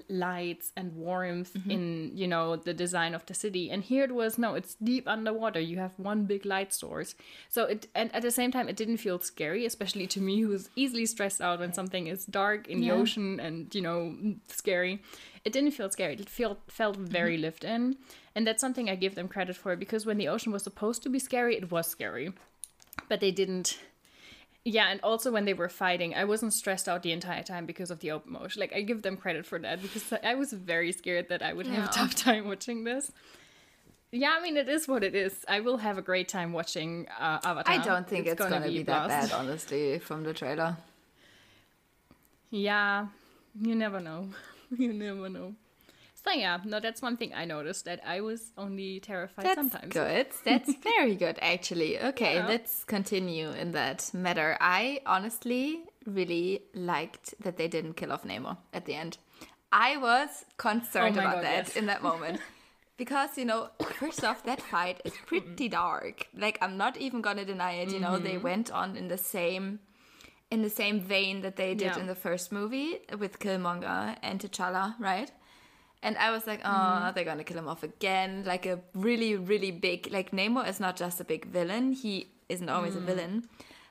lights 0.09 0.73
and 0.77 0.95
warmth 0.97 1.53
Mm-hmm. 1.55 1.71
in 1.71 2.11
you 2.15 2.27
know 2.27 2.57
the 2.57 2.75
design 2.75 3.15
of 3.15 3.25
the 3.27 3.35
city. 3.35 3.71
And 3.71 3.83
here 3.83 4.05
it 4.05 4.15
was 4.15 4.37
no 4.39 4.55
it's 4.55 4.75
deep 4.83 5.07
underwater. 5.07 5.61
You 5.61 5.79
have 5.79 5.93
one 5.97 6.25
big 6.25 6.45
light 6.45 6.73
source. 6.75 7.15
So 7.49 7.65
it 7.65 7.87
and 7.95 8.15
at 8.15 8.23
the 8.23 8.31
same 8.31 8.51
time 8.51 8.69
it 8.69 8.77
didn't 8.77 8.97
feel 8.99 9.19
scary 9.21 9.65
especially 9.65 10.07
to 10.09 10.21
me 10.21 10.41
who's 10.41 10.69
easily 10.77 11.07
stressed 11.07 11.41
out 11.41 11.61
when 11.61 11.73
something 11.73 12.07
is 12.09 12.27
dark 12.27 12.69
in 12.69 12.81
the 12.81 12.91
ocean 12.91 13.39
and 13.41 13.73
you 13.75 13.83
know 13.83 14.15
scary. 14.49 15.03
It 15.45 15.53
didn't 15.53 15.71
feel 15.73 15.91
scary. 15.91 16.15
It 16.15 16.29
felt 16.29 16.59
felt 16.69 16.97
very 16.97 17.37
lived 17.39 17.65
in. 17.65 17.97
And 18.35 18.47
that's 18.47 18.61
something 18.61 18.91
i 18.91 18.97
give 18.97 19.15
them 19.15 19.29
credit 19.29 19.57
for 19.57 19.77
because 19.77 20.05
when 20.05 20.19
the 20.19 20.29
ocean 20.29 20.53
was 20.53 20.63
supposed 20.63 21.03
to 21.05 21.09
be 21.09 21.19
scary 21.19 21.57
it 21.57 21.71
was 21.71 21.87
scary. 21.87 22.33
But 23.09 23.21
they 23.21 23.31
didn't 23.31 23.79
yeah, 24.67 24.89
and 24.89 25.01
also 25.05 25.31
when 25.31 25.45
they 25.45 25.55
were 25.55 25.69
fighting, 25.69 26.13
I 26.17 26.25
wasn't 26.25 26.53
stressed 26.53 26.89
out 26.89 27.05
the 27.05 27.13
entire 27.13 27.45
time 27.45 27.67
because 27.67 27.93
of 27.93 28.01
the 28.01 28.11
open 28.11 28.33
motion. 28.33 28.59
Like 28.59 28.75
I 28.75 28.81
give 28.83 29.03
them 29.03 29.17
credit 29.17 29.47
for 29.47 29.61
that 29.61 29.81
because 29.81 30.13
I 30.25 30.35
was 30.35 30.53
very 30.53 30.91
scared 30.91 31.29
that 31.29 31.41
I 31.41 31.53
would 31.53 31.69
have 31.69 31.89
a 31.89 31.93
tough 31.93 32.15
time 32.27 32.49
watching 32.49 32.83
this. 32.83 33.13
Yeah, 34.11 34.35
I 34.37 34.43
mean 34.43 34.57
it 34.57 34.69
is 34.69 34.89
what 34.89 35.05
it 35.05 35.15
is. 35.15 35.45
I 35.47 35.61
will 35.61 35.77
have 35.77 35.99
a 35.99 36.03
great 36.03 36.29
time 36.29 36.53
watching 36.53 37.07
uh, 37.17 37.39
Avatar. 37.45 37.75
I 37.75 37.79
don't 37.79 38.09
think 38.09 38.27
it's, 38.27 38.35
gonna, 38.35 38.67
be, 38.67 38.81
a 38.81 38.85
that 38.85 39.07
bad, 39.09 39.33
honestly, 39.33 40.01
from 40.01 40.25
the 40.25 40.35
trailer. 40.35 40.77
Yeah, 42.51 43.09
you 43.61 43.75
never 43.75 44.01
know. 44.01 44.31
you 44.77 44.93
never 44.93 45.29
know. 45.29 45.55
So 46.27 46.33
yeah, 46.33 46.59
no, 46.65 46.81
that's 46.81 47.01
one 47.03 47.17
thing 47.17 47.33
I 47.35 47.45
noticed 47.45 47.85
that 47.85 48.01
I 48.05 48.21
was 48.21 48.51
only 48.59 49.01
terrified 49.01 49.45
sometimes. 49.47 49.71
That's 49.73 49.93
sometimes. 49.93 49.93
good. 49.93 50.27
That's 50.45 50.75
very 50.83 51.15
good, 51.15 51.39
actually. 51.41 52.01
Okay, 52.01 52.35
Yeah. 52.37 52.47
let's 52.49 52.83
continue 52.85 53.51
in 53.51 53.73
that 53.73 54.11
matter. 54.13 54.57
I 54.61 55.01
honestly 55.07 55.85
really 56.05 56.63
liked 56.75 57.35
that 57.45 57.57
they 57.57 57.69
didn't 57.69 57.95
kill 57.95 58.13
off 58.13 58.25
Namor 58.25 58.57
at 58.73 58.87
the 58.87 58.95
end. 58.95 59.19
I 59.73 59.97
was 59.99 60.45
concerned 60.57 61.17
Oh 61.17 61.21
about 61.21 61.35
God, 61.37 61.45
that 61.45 61.67
yes. 61.69 61.77
in 61.77 61.87
that 61.87 62.03
moment. 62.03 62.41
Because, 62.99 63.37
you 63.37 63.45
know, 63.45 63.69
first 64.01 64.25
off, 64.25 64.43
that 64.45 64.63
fight 64.63 65.03
is 65.05 65.13
pretty 65.27 65.69
dark. 65.69 66.29
Like, 66.35 66.57
I'm 66.63 66.79
not 66.79 66.97
even 66.97 67.21
gonna 67.21 67.45
deny 67.45 67.73
it. 67.83 67.93
You 67.93 68.01
know, 68.01 68.13
Mm-hmm. 68.13 68.25
they 68.25 68.39
went 68.39 68.71
on 68.71 68.97
in 68.97 69.09
the 69.09 69.19
same 69.19 69.81
in 70.51 70.63
the 70.63 70.71
same 70.71 71.01
vein 71.01 71.43
that 71.43 71.57
they 71.57 71.75
did 71.75 71.93
Yeah. 71.93 71.99
in 71.99 72.07
the 72.07 72.15
first 72.15 72.51
movie 72.53 73.01
with 73.19 73.39
Killmonger 73.39 74.17
and 74.23 74.41
T'Challa, 74.41 74.95
right? 74.99 75.31
And 76.07 76.17
I 76.27 76.29
was 76.37 76.45
like, 76.51 76.61
oh, 76.65 76.69
Mm-hmm. 76.69 77.15
they're 77.15 77.25
gonna 77.31 77.45
kill 77.51 77.59
him 77.63 77.69
off 77.73 77.83
again. 77.93 78.31
Like 78.53 78.65
a 78.75 78.77
really, 79.07 79.33
really 79.53 79.73
big. 79.87 79.99
Like 80.19 80.29
Namor 80.39 80.65
is 80.73 80.79
not 80.87 80.95
just 81.05 81.21
a 81.21 81.25
big 81.33 81.43
villain. 81.59 81.85
He 82.03 82.13
isn't 82.55 82.69
always 82.77 82.95
Mm. 82.95 83.03
a 83.03 83.05
villain, 83.11 83.35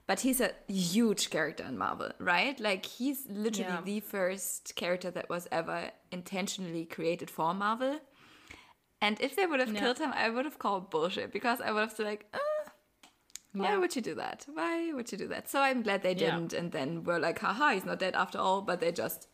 but 0.09 0.17
he's 0.25 0.39
a 0.47 0.51
huge 0.93 1.23
character 1.35 1.63
in 1.71 1.77
Marvel, 1.85 2.11
right? 2.33 2.57
Like 2.69 2.83
he's 2.97 3.19
literally 3.45 3.73
Yeah. 3.79 3.81
the 3.91 3.99
first 4.15 4.75
character 4.81 5.09
that 5.17 5.27
was 5.35 5.43
ever 5.59 5.79
intentionally 6.19 6.85
created 6.95 7.29
for 7.37 7.53
Marvel. 7.65 7.99
And 9.05 9.19
if 9.27 9.31
they 9.35 9.45
would 9.49 9.59
have 9.59 9.73
Yeah. 9.73 9.81
killed 9.81 9.99
him, 10.03 10.11
I 10.13 10.29
would 10.33 10.45
have 10.49 10.57
called 10.65 10.89
bullshit 10.93 11.29
because 11.37 11.59
I 11.67 11.69
would 11.73 11.81
have 11.87 11.91
said 11.97 12.05
like, 12.13 12.23
uh, 12.33 12.39
why 13.51 13.71
Yeah. 13.71 13.77
would 13.81 13.93
you 13.97 14.01
do 14.09 14.15
that? 14.23 14.39
Why 14.59 14.93
would 14.95 15.11
you 15.11 15.17
do 15.23 15.27
that? 15.33 15.49
So 15.49 15.57
I'm 15.67 15.81
glad 15.87 15.99
they 16.01 16.15
didn't. 16.15 16.53
And 16.59 16.71
then 16.71 16.89
we're 17.05 17.19
like, 17.27 17.39
haha, 17.39 17.67
he's 17.75 17.85
not 17.91 17.99
dead 17.99 18.15
after 18.23 18.37
all. 18.45 18.61
But 18.69 18.79
they 18.79 18.91
just 19.03 19.27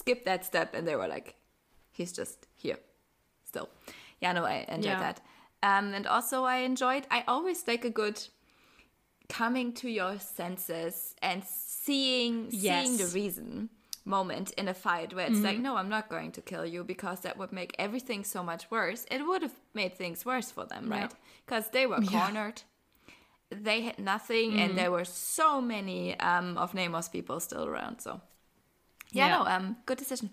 skipped 0.00 0.24
that 0.26 0.44
step 0.44 0.74
and 0.74 0.86
they 0.86 0.96
were 0.96 1.08
like, 1.16 1.28
he's 1.92 2.12
just 2.12 2.46
here 2.56 2.78
still. 3.44 3.68
Yeah, 4.20 4.32
no, 4.32 4.44
I 4.44 4.64
enjoyed 4.68 4.84
Yeah. 4.92 5.00
that. 5.00 5.20
Um, 5.62 5.92
and 5.94 6.06
also, 6.06 6.44
I 6.44 6.58
enjoyed, 6.58 7.06
I 7.10 7.24
always 7.28 7.66
like 7.66 7.84
a 7.84 7.90
good 7.90 8.20
coming 9.28 9.72
to 9.74 9.88
your 9.88 10.18
senses 10.18 11.14
and 11.22 11.44
seeing 11.44 12.50
seeing 12.50 12.96
the 12.96 13.06
reason 13.06 13.68
moment 14.04 14.50
in 14.58 14.66
a 14.66 14.74
fight 14.74 15.14
where 15.14 15.26
it's 15.26 15.44
like 15.44 15.58
no 15.58 15.76
i'm 15.76 15.88
not 15.88 16.08
going 16.08 16.32
to 16.32 16.40
kill 16.40 16.66
you 16.66 16.82
because 16.82 17.20
that 17.20 17.36
would 17.38 17.52
make 17.52 17.76
everything 17.78 18.24
so 18.24 18.42
much 18.42 18.68
worse. 18.70 19.06
It 19.10 19.24
would 19.24 19.42
have 19.42 19.54
made 19.72 19.94
things 19.94 20.24
worse 20.26 20.50
for 20.50 20.64
them 20.66 20.88
right? 20.90 21.14
Because 21.46 21.70
they 21.70 21.86
were 21.86 22.00
cornered. 22.00 22.62
They 23.50 23.82
had 23.82 23.98
nothing 23.98 24.56
and 24.58 24.76
there 24.76 24.90
were 24.90 25.04
so 25.04 25.60
many 25.60 26.18
um, 26.18 26.56
of 26.58 26.72
Namor's 26.72 27.08
people 27.08 27.38
still 27.40 27.66
around 27.66 28.00
so. 28.00 28.20
Yeah, 29.12 29.26
Yeah. 29.28 29.38
no 29.38 29.46
um 29.46 29.76
good 29.86 29.98
decision 29.98 30.30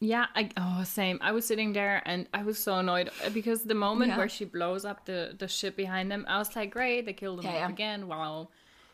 Yeah, 0.00 0.26
I 0.36 0.48
oh 0.56 0.84
same. 0.84 1.18
I 1.20 1.32
was 1.32 1.44
sitting 1.44 1.72
there 1.72 2.02
and 2.06 2.28
I 2.32 2.42
was 2.44 2.58
so 2.58 2.74
annoyed 2.78 3.10
because 3.34 3.64
the 3.64 3.74
moment 3.74 4.10
Yeah. 4.10 4.18
where 4.18 4.28
she 4.28 4.44
blows 4.44 4.84
up 4.84 5.04
the 5.06 5.34
the 5.36 5.48
ship 5.48 5.76
behind 5.76 6.10
them, 6.12 6.24
I 6.28 6.38
was 6.38 6.54
like, 6.54 6.70
great, 6.70 7.04
they 7.06 7.12
killed 7.12 7.40
him 7.40 7.46
Yeah, 7.46 7.54
yeah. 7.66 7.68
again. 7.68 8.06
Wow, 8.06 8.48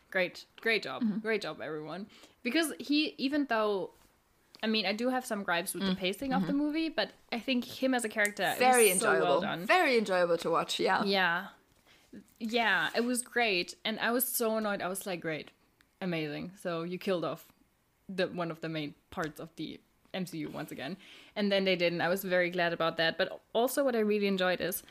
great, 0.09 0.45
great 0.61 0.81
job, 0.83 1.03
Mm-hmm. 1.03 1.19
great 1.19 1.41
job, 1.43 1.61
everyone. 1.61 2.07
Because 2.41 2.73
he, 2.79 3.13
even 3.17 3.45
though, 3.49 3.91
I 4.63 4.67
mean, 4.67 4.85
I 4.87 4.93
do 4.93 5.09
have 5.09 5.25
some 5.25 5.43
gripes 5.43 5.73
with 5.75 5.85
the 5.85 5.93
pacing 5.95 6.33
of 6.33 6.47
the 6.47 6.53
movie, 6.53 6.89
but 6.89 7.09
I 7.31 7.39
think 7.39 7.65
him 7.65 7.93
as 7.93 8.03
a 8.05 8.09
character 8.09 8.43
Mm-hmm. 8.43 8.59
very 8.59 8.89
was 8.89 8.99
so 8.99 9.09
enjoyable 9.11 9.27
well 9.27 9.41
done. 9.41 9.65
very 9.67 9.97
enjoyable 9.97 10.37
to 10.37 10.49
watch 10.49 10.79
yeah 10.79 11.03
Yeah. 11.03 11.47
Yeah, 12.39 12.89
it 12.95 13.03
was 13.03 13.21
great. 13.21 13.75
And 13.83 13.99
I 13.99 14.11
was 14.11 14.25
so 14.27 14.57
annoyed. 14.57 14.81
I 14.81 14.87
was 14.87 15.05
like, 15.05 15.21
great. 15.21 15.51
Amazing. 16.01 16.51
So 16.61 16.83
you 16.83 16.97
killed 16.97 17.25
off 17.25 17.45
the 18.09 18.27
one 18.27 18.51
of 18.51 18.61
the 18.61 18.69
main 18.69 18.93
parts 19.09 19.39
of 19.39 19.49
the 19.55 19.79
MCU 20.15 20.51
once 20.51 20.71
again. 20.71 20.97
And 21.35 21.51
then 21.51 21.65
they 21.65 21.75
didn't. 21.75 22.01
I 22.01 22.09
was 22.09 22.23
very 22.23 22.49
glad 22.49 22.73
about 22.73 22.97
that. 22.97 23.17
But 23.17 23.41
also 23.53 23.83
what 23.83 23.95
I 23.95 23.99
really 23.99 24.27
enjoyed 24.27 24.61
is 24.61 24.83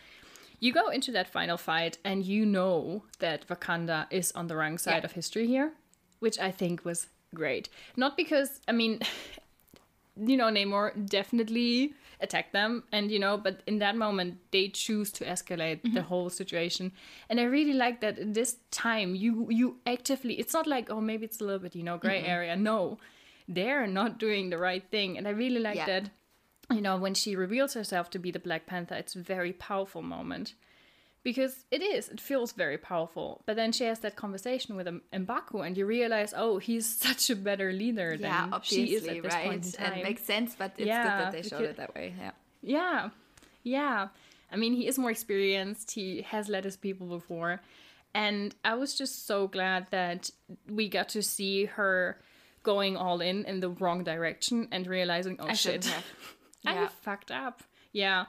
you 0.60 0.72
go 0.72 0.88
into 0.88 1.10
that 1.12 1.28
final 1.28 1.56
fight 1.56 1.98
and 2.04 2.24
you 2.24 2.46
know 2.46 3.02
that 3.18 3.46
Wakanda 3.48 4.06
is 4.10 4.32
on 4.32 4.46
the 4.46 4.56
wrong 4.56 4.78
side 4.78 5.02
Yeah. 5.02 5.06
of 5.06 5.12
history 5.12 5.46
here, 5.46 5.72
which 6.20 6.38
I 6.38 6.50
think 6.50 6.84
was 6.84 7.08
great. 7.34 7.68
Not 7.96 8.16
because 8.16 8.60
I 8.68 8.72
mean 8.72 9.00
you 10.16 10.36
know, 10.36 10.46
Namor 10.46 10.92
definitely 11.08 11.94
attack 12.20 12.52
them 12.52 12.84
and 12.92 13.10
you 13.10 13.18
know 13.18 13.36
but 13.36 13.62
in 13.66 13.78
that 13.78 13.96
moment 13.96 14.38
they 14.50 14.68
choose 14.68 15.10
to 15.12 15.24
escalate 15.24 15.82
the 15.82 15.88
mm-hmm. 15.88 15.98
whole 16.00 16.30
situation 16.30 16.92
and 17.28 17.40
i 17.40 17.42
really 17.42 17.72
like 17.72 18.00
that 18.00 18.18
in 18.18 18.32
this 18.32 18.56
time 18.70 19.14
you 19.14 19.46
you 19.50 19.76
actively 19.86 20.34
it's 20.34 20.54
not 20.54 20.66
like 20.66 20.90
oh 20.90 21.00
maybe 21.00 21.24
it's 21.24 21.40
a 21.40 21.44
little 21.44 21.58
bit 21.58 21.74
you 21.74 21.82
know 21.82 21.98
gray 21.98 22.22
area 22.24 22.56
no 22.56 22.98
they're 23.48 23.86
not 23.86 24.18
doing 24.18 24.50
the 24.50 24.58
right 24.58 24.84
thing 24.90 25.16
and 25.18 25.26
i 25.26 25.30
really 25.30 25.60
like 25.60 25.76
Yeah. 25.76 25.86
that 25.86 26.10
you 26.70 26.80
know 26.80 26.96
when 26.96 27.14
she 27.14 27.36
reveals 27.36 27.74
herself 27.74 28.10
to 28.10 28.18
be 28.18 28.30
the 28.30 28.38
black 28.38 28.66
panther 28.66 28.94
it's 28.94 29.14
a 29.14 29.20
very 29.22 29.52
powerful 29.52 30.00
moment 30.02 30.54
because 31.22 31.64
it 31.70 31.82
is 31.82 32.08
it 32.08 32.20
feels 32.20 32.52
very 32.52 32.78
powerful 32.78 33.42
but 33.46 33.56
then 33.56 33.72
she 33.72 33.84
has 33.84 34.00
that 34.00 34.16
conversation 34.16 34.76
with 34.76 34.86
M- 34.88 35.02
M'Baku 35.12 35.66
and 35.66 35.76
you 35.76 35.84
realize 35.86 36.32
oh 36.36 36.58
he's 36.58 36.86
such 37.08 37.28
a 37.30 37.36
better 37.36 37.72
leader 37.72 38.16
Yeah, 38.18 38.42
than 38.44 38.52
obviously, 38.54 38.86
she 38.86 38.94
is 38.94 39.06
at 39.08 39.22
this 39.22 39.34
right? 39.34 39.44
point 39.44 39.66
in 39.66 39.72
time 39.72 39.92
And 39.94 40.02
makes 40.02 40.22
sense, 40.22 40.54
but 40.58 40.72
it's 40.78 40.86
Yeah, 40.86 41.02
good 41.02 41.18
that 41.26 41.32
they 41.32 41.48
showed 41.48 41.60
it 41.62 41.76
that 41.76 41.94
way. 41.94 42.14
Yeah. 42.18 42.30
yeah 42.62 43.10
yeah 43.62 44.08
i 44.52 44.56
mean 44.56 44.72
he 44.74 44.86
is 44.86 44.98
more 44.98 45.10
experienced 45.10 45.90
he 45.92 46.22
has 46.22 46.48
led 46.48 46.64
his 46.64 46.76
people 46.76 47.06
before 47.06 47.60
and 48.14 48.54
i 48.64 48.74
was 48.74 48.94
just 48.94 49.26
so 49.26 49.46
glad 49.48 49.86
that 49.90 50.30
we 50.68 50.88
got 50.88 51.08
to 51.10 51.22
see 51.22 51.64
her 51.64 52.20
going 52.64 52.96
all 52.96 53.20
in 53.20 53.44
in 53.44 53.60
the 53.60 53.70
wrong 53.70 54.02
direction 54.02 54.66
and 54.72 54.86
realizing 54.88 55.36
oh 55.38 55.46
I 55.46 55.52
shit 55.54 55.84
shouldn't. 55.84 56.04
I 56.66 56.74
Yeah. 56.74 56.88
fucked 56.88 57.30
up. 57.30 57.62
Yeah. 57.92 58.24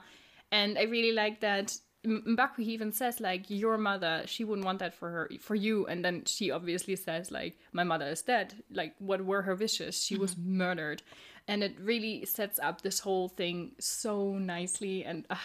And 0.52 0.78
I 0.78 0.82
really 0.84 1.12
like 1.12 1.40
that 1.40 1.76
M'Baku 2.06 2.60
even 2.60 2.92
says 2.92 3.18
like 3.20 3.46
your 3.48 3.76
mother, 3.76 4.22
she 4.26 4.44
wouldn't 4.44 4.64
want 4.64 4.78
that 4.78 4.94
for 4.94 5.10
her 5.10 5.30
for 5.40 5.56
you 5.56 5.86
and 5.86 6.04
then 6.04 6.22
she 6.24 6.52
obviously 6.52 6.94
says 6.94 7.32
like 7.32 7.58
my 7.72 7.82
mother 7.82 8.06
is 8.06 8.22
dead. 8.22 8.54
Like 8.70 8.94
what 8.98 9.24
were 9.24 9.42
her 9.42 9.56
wishes? 9.56 10.00
She 10.04 10.16
was 10.16 10.36
murdered. 10.36 11.02
And 11.48 11.62
it 11.64 11.76
really 11.80 12.24
sets 12.24 12.58
up 12.62 12.82
this 12.82 13.00
whole 13.00 13.28
thing 13.28 13.72
so 13.80 14.36
nicely 14.38 15.04
and 15.04 15.26
uh, 15.30 15.36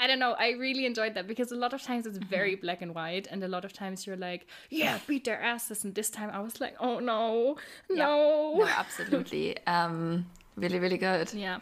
I 0.00 0.06
don't 0.08 0.18
know. 0.18 0.32
I 0.38 0.50
really 0.52 0.86
enjoyed 0.86 1.14
that 1.14 1.26
because 1.28 1.52
a 1.52 1.56
lot 1.56 1.72
of 1.74 1.82
times 1.82 2.06
it's 2.06 2.18
very 2.18 2.56
black 2.56 2.82
and 2.82 2.94
white, 2.94 3.28
and 3.30 3.44
a 3.44 3.48
lot 3.48 3.64
of 3.64 3.72
times 3.72 4.06
you're 4.06 4.16
like, 4.16 4.46
"Yeah, 4.70 4.98
beat 5.06 5.24
their 5.24 5.40
asses." 5.40 5.84
And 5.84 5.94
this 5.94 6.10
time 6.10 6.30
I 6.32 6.40
was 6.40 6.60
like, 6.60 6.74
"Oh 6.80 6.98
no, 7.00 7.56
no, 7.90 8.58
No, 8.58 8.66
absolutely. 8.66 9.56
um, 9.66 10.26
really, 10.56 10.78
really 10.78 10.98
good. 10.98 11.32
yeah, 11.34 11.60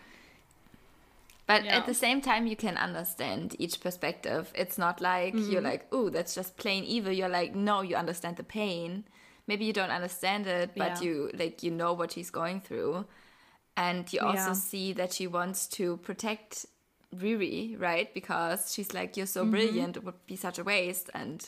But 1.47 1.65
Yeah. 1.65 1.77
at 1.79 1.87
the 1.87 1.95
same 1.95 2.21
time, 2.21 2.47
you 2.47 2.57
can 2.57 2.77
understand 2.77 3.57
each 3.59 3.81
perspective. 3.81 4.53
It's 4.55 4.77
not 4.79 5.01
like 5.01 5.35
Mm-hmm. 5.35 5.53
you're 5.53 5.63
like, 5.63 5.87
oh, 5.93 6.11
that's 6.11 6.35
just 6.35 6.57
plain 6.59 6.85
evil. 6.85 7.13
You're 7.13 7.29
like, 7.31 7.55
no, 7.55 7.81
you 7.83 7.97
understand 7.97 8.37
the 8.37 8.45
pain. 8.45 9.05
Maybe 9.47 9.65
you 9.65 9.73
don't 9.73 9.91
understand 9.91 10.47
it, 10.47 10.77
but 10.77 11.01
Yeah. 11.01 11.01
you 11.01 11.31
like 11.35 11.63
you 11.63 11.71
know 11.71 11.95
what 11.95 12.13
she's 12.13 12.31
going 12.31 12.61
through, 12.61 13.07
and 13.77 14.13
you 14.13 14.21
also 14.21 14.51
Yeah. 14.51 14.53
see 14.53 14.93
that 14.95 15.13
she 15.15 15.27
wants 15.27 15.67
to 15.69 15.97
protect 15.99 16.67
Riri, 17.17 17.81
right? 17.81 18.13
Because 18.15 18.73
she's 18.73 18.93
like, 18.93 19.17
you're 19.17 19.27
so 19.27 19.45
brilliant. 19.45 19.97
It 19.97 20.05
would 20.05 20.27
be 20.27 20.37
such 20.37 20.59
a 20.59 20.65
waste. 20.65 21.11
And 21.15 21.45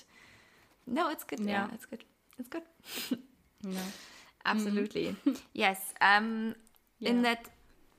no, 0.86 1.10
it's 1.10 1.24
good. 1.24 1.40
Yeah, 1.40 1.66
Yeah. 1.66 1.74
it's 1.74 1.86
good. 1.86 2.04
It's 2.38 2.48
good. 2.48 2.62
no, 3.64 3.80
Absolutely. 4.44 5.16
yes. 5.52 5.92
Um 6.00 6.54
in 7.00 7.22
that 7.22 7.48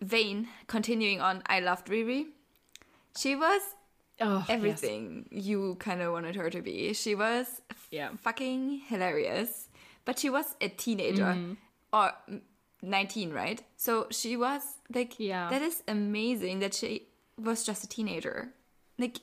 vein, 0.01 0.47
continuing 0.67 1.21
on, 1.21 1.41
I 1.47 1.59
loved 1.59 1.87
Riri. 1.87 2.25
She 3.17 3.35
was 3.35 3.61
oh, 4.19 4.37
yes. 4.39 4.49
everything 4.49 5.27
you 5.31 5.75
kind 5.79 6.01
of 6.01 6.11
wanted 6.13 6.35
her 6.35 6.49
to 6.49 6.61
be. 6.61 6.93
She 6.93 7.15
was 7.15 7.61
Yeah. 7.89 8.09
fucking 8.21 8.81
hilarious. 8.87 9.69
But 10.05 10.17
she 10.19 10.29
was 10.29 10.55
a 10.61 10.67
teenager 10.69 11.25
Mm-hmm. 11.33 11.53
or 11.93 12.11
mm, 12.29 12.41
19, 12.81 13.31
right? 13.31 13.61
So 13.77 14.07
she 14.09 14.35
was 14.37 14.61
like 14.93 15.19
Yeah. 15.19 15.49
that 15.49 15.61
is 15.61 15.83
amazing 15.87 16.59
that 16.59 16.73
she 16.73 17.07
was 17.37 17.63
just 17.63 17.83
a 17.83 17.87
teenager. 17.87 18.49
Like 18.97 19.17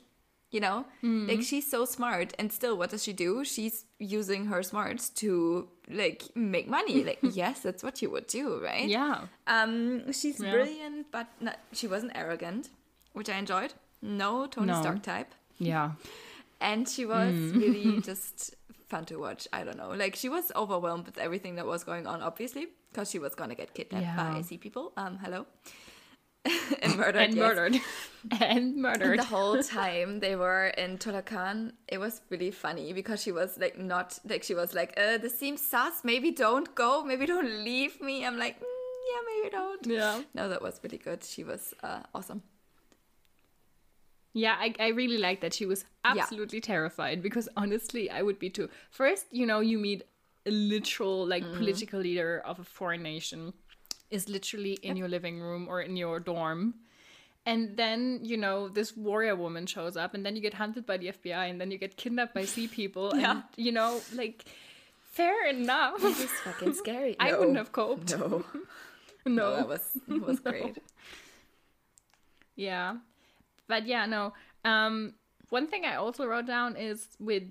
you 0.51 0.59
know, 0.59 0.85
Mm-hmm. 1.03 1.27
like 1.29 1.41
she's 1.43 1.69
so 1.69 1.85
smart 1.85 2.33
and 2.39 2.51
still 2.51 2.75
what 2.75 2.89
does 2.89 3.03
she 3.03 3.13
do? 3.13 3.45
She's 3.45 3.85
using 3.99 4.45
her 4.47 4.63
smarts 4.63 5.09
to 5.21 5.67
like 5.87 6.23
make 6.35 6.67
money. 6.67 7.03
Like 7.09 7.19
yes, 7.21 7.59
that's 7.61 7.83
what 7.83 8.01
you 8.01 8.09
would 8.09 8.25
do, 8.27 8.59
right? 8.63 8.87
Yeah. 8.87 9.27
Um, 9.45 10.11
she's 10.11 10.39
Yeah. 10.39 10.51
brilliant, 10.51 11.11
but 11.11 11.27
not, 11.39 11.57
she 11.71 11.85
wasn't 11.87 12.13
arrogant, 12.15 12.69
which 13.13 13.29
I 13.29 13.35
enjoyed. 13.37 13.73
No 14.01 14.47
Tony 14.47 14.67
No. 14.73 14.81
Stark 14.81 15.03
type, 15.03 15.35
Yeah. 15.59 15.91
and 16.61 16.87
she 16.89 17.05
was 17.05 17.35
really 17.53 18.01
just 18.09 18.55
fun 18.87 19.05
to 19.05 19.17
watch. 19.19 19.47
I 19.53 19.63
don't 19.63 19.77
know, 19.77 19.91
like 19.91 20.15
she 20.15 20.29
was 20.29 20.51
overwhelmed 20.55 21.05
with 21.05 21.19
everything 21.19 21.55
that 21.55 21.67
was 21.67 21.83
going 21.83 22.07
on, 22.07 22.23
obviously, 22.23 22.69
because 22.91 23.11
she 23.11 23.19
was 23.19 23.35
gonna 23.35 23.55
get 23.55 23.75
kidnapped 23.75 24.03
Yeah. 24.05 24.33
by 24.33 24.41
sea 24.41 24.57
people. 24.57 24.93
Um, 24.97 25.19
hello, 25.23 25.45
and 26.81 26.95
murdered. 26.97 27.21
and 27.21 27.35
yes. 27.35 27.47
murdered. 27.47 27.73
and 28.31 28.41
And 28.41 28.75
murdered. 28.77 29.19
the 29.19 29.23
whole 29.25 29.61
time 29.81 30.19
they 30.19 30.35
were 30.35 30.67
in 30.67 30.97
Talokan, 30.97 31.73
it 31.87 31.97
was 31.99 32.21
really 32.29 32.51
funny 32.51 32.93
because 32.93 33.21
she 33.21 33.31
was 33.31 33.57
like 33.57 33.77
not 33.77 34.19
like 34.27 34.43
she 34.43 34.53
was 34.55 34.73
like, 34.73 34.93
uh, 34.97 35.17
this 35.17 35.37
seems 35.37 35.61
sus. 35.61 36.03
Maybe 36.03 36.31
don't 36.31 36.73
go. 36.75 37.03
Maybe 37.03 37.25
don't 37.25 37.63
leave 37.63 38.01
me. 38.01 38.25
I'm 38.25 38.37
like, 38.37 38.59
mm, 38.59 38.63
yeah, 39.11 39.21
maybe 39.29 39.49
don't. 39.51 39.85
Yeah. 39.87 40.21
No, 40.33 40.49
that 40.49 40.61
was 40.61 40.79
really 40.83 40.97
good. 40.97 41.23
She 41.23 41.43
was 41.43 41.73
uh, 41.83 42.01
awesome. 42.13 42.41
Yeah, 44.33 44.55
I, 44.59 44.73
I 44.79 44.87
really 44.89 45.17
like 45.17 45.41
that. 45.41 45.53
She 45.53 45.65
was 45.65 45.85
absolutely 46.05 46.61
terrified 46.61 47.21
because 47.23 47.49
honestly, 47.57 48.09
I 48.11 48.21
would 48.21 48.37
be 48.37 48.49
too. 48.49 48.69
First, 48.91 49.25
you 49.31 49.45
know, 49.45 49.59
you 49.59 49.79
meet 49.79 50.03
a 50.45 50.51
literal, 50.51 51.25
like, 51.27 51.43
Mm-hmm. 51.43 51.57
political 51.57 51.99
leader 51.99 52.41
of 52.45 52.59
a 52.59 52.63
foreign 52.63 53.01
nation 53.03 53.53
is 54.09 54.27
literally 54.29 54.73
in 54.81 54.97
your 54.97 55.07
living 55.07 55.39
room 55.39 55.67
or 55.69 55.81
in 55.81 55.95
your 55.97 56.19
dorm. 56.19 56.75
And 57.45 57.77
then, 57.77 58.19
you 58.21 58.37
know, 58.37 58.67
this 58.69 58.95
warrior 58.95 59.35
woman 59.35 59.65
shows 59.65 59.95
up, 59.97 60.13
and 60.13 60.25
then 60.25 60.35
you 60.35 60.41
get 60.41 60.53
hunted 60.55 60.85
by 60.85 60.97
the 60.97 61.07
FBI, 61.07 61.49
and 61.49 61.59
then 61.59 61.71
you 61.71 61.77
get 61.77 61.95
kidnapped 61.97 62.33
by 62.35 62.45
sea 62.45 62.67
people. 62.67 63.11
Yeah. 63.15 63.31
And, 63.31 63.43
you 63.55 63.71
know, 63.71 64.01
like, 64.13 64.45
fair 65.11 65.47
enough. 65.47 65.95
It's 66.03 66.25
fucking 66.41 66.73
scary. 66.73 67.15
I 67.19 67.33
wouldn't 67.33 67.57
have 67.57 67.71
coped. 67.71 68.11
No, 68.17 68.43
No. 69.25 69.31
no, 69.51 69.55
that 69.55 69.67
was 69.67 69.89
that 70.07 70.21
was 70.27 70.39
great. 70.39 70.77
Yeah. 72.55 72.97
But 73.67 73.85
yeah, 73.87 74.05
no. 74.05 74.33
Um 74.65 75.13
one 75.49 75.67
thing 75.67 75.85
I 75.85 75.95
also 75.95 76.25
wrote 76.25 76.45
down 76.45 76.75
is 76.75 77.07
with 77.19 77.43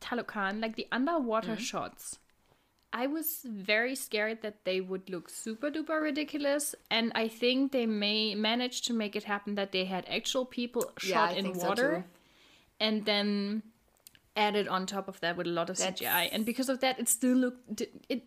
Talokan, 0.00 0.60
like 0.62 0.76
the 0.76 0.86
underwater 0.92 1.56
shots. 1.56 2.18
I 2.92 3.06
was 3.06 3.44
very 3.44 3.94
scared 3.94 4.42
that 4.42 4.64
they 4.64 4.80
would 4.80 5.10
look 5.10 5.28
super 5.28 5.70
duper 5.70 6.00
ridiculous, 6.00 6.74
and 6.90 7.12
I 7.14 7.28
think 7.28 7.72
they 7.72 7.86
may 7.86 8.34
manage 8.34 8.82
to 8.82 8.92
make 8.92 9.14
it 9.14 9.24
happen 9.24 9.56
that 9.56 9.72
they 9.72 9.84
had 9.84 10.06
actual 10.08 10.44
people 10.44 10.90
shot 10.98 11.30
I 11.30 11.32
in 11.34 11.44
think 11.44 11.56
so 11.56 11.68
water, 11.68 12.04
and 12.80 13.04
then 13.04 13.62
added 14.46 14.68
on 14.68 14.86
top 14.86 15.08
of 15.08 15.20
that 15.22 15.36
with 15.36 15.46
a 15.46 15.50
lot 15.58 15.68
of 15.70 15.76
That's- 15.78 16.00
CGI, 16.00 16.28
and 16.32 16.46
because 16.50 16.68
of 16.74 16.78
that, 16.80 16.98
it 17.02 17.08
still 17.08 17.36
looked 17.44 17.80
it, 17.80 17.92
it, 18.08 18.22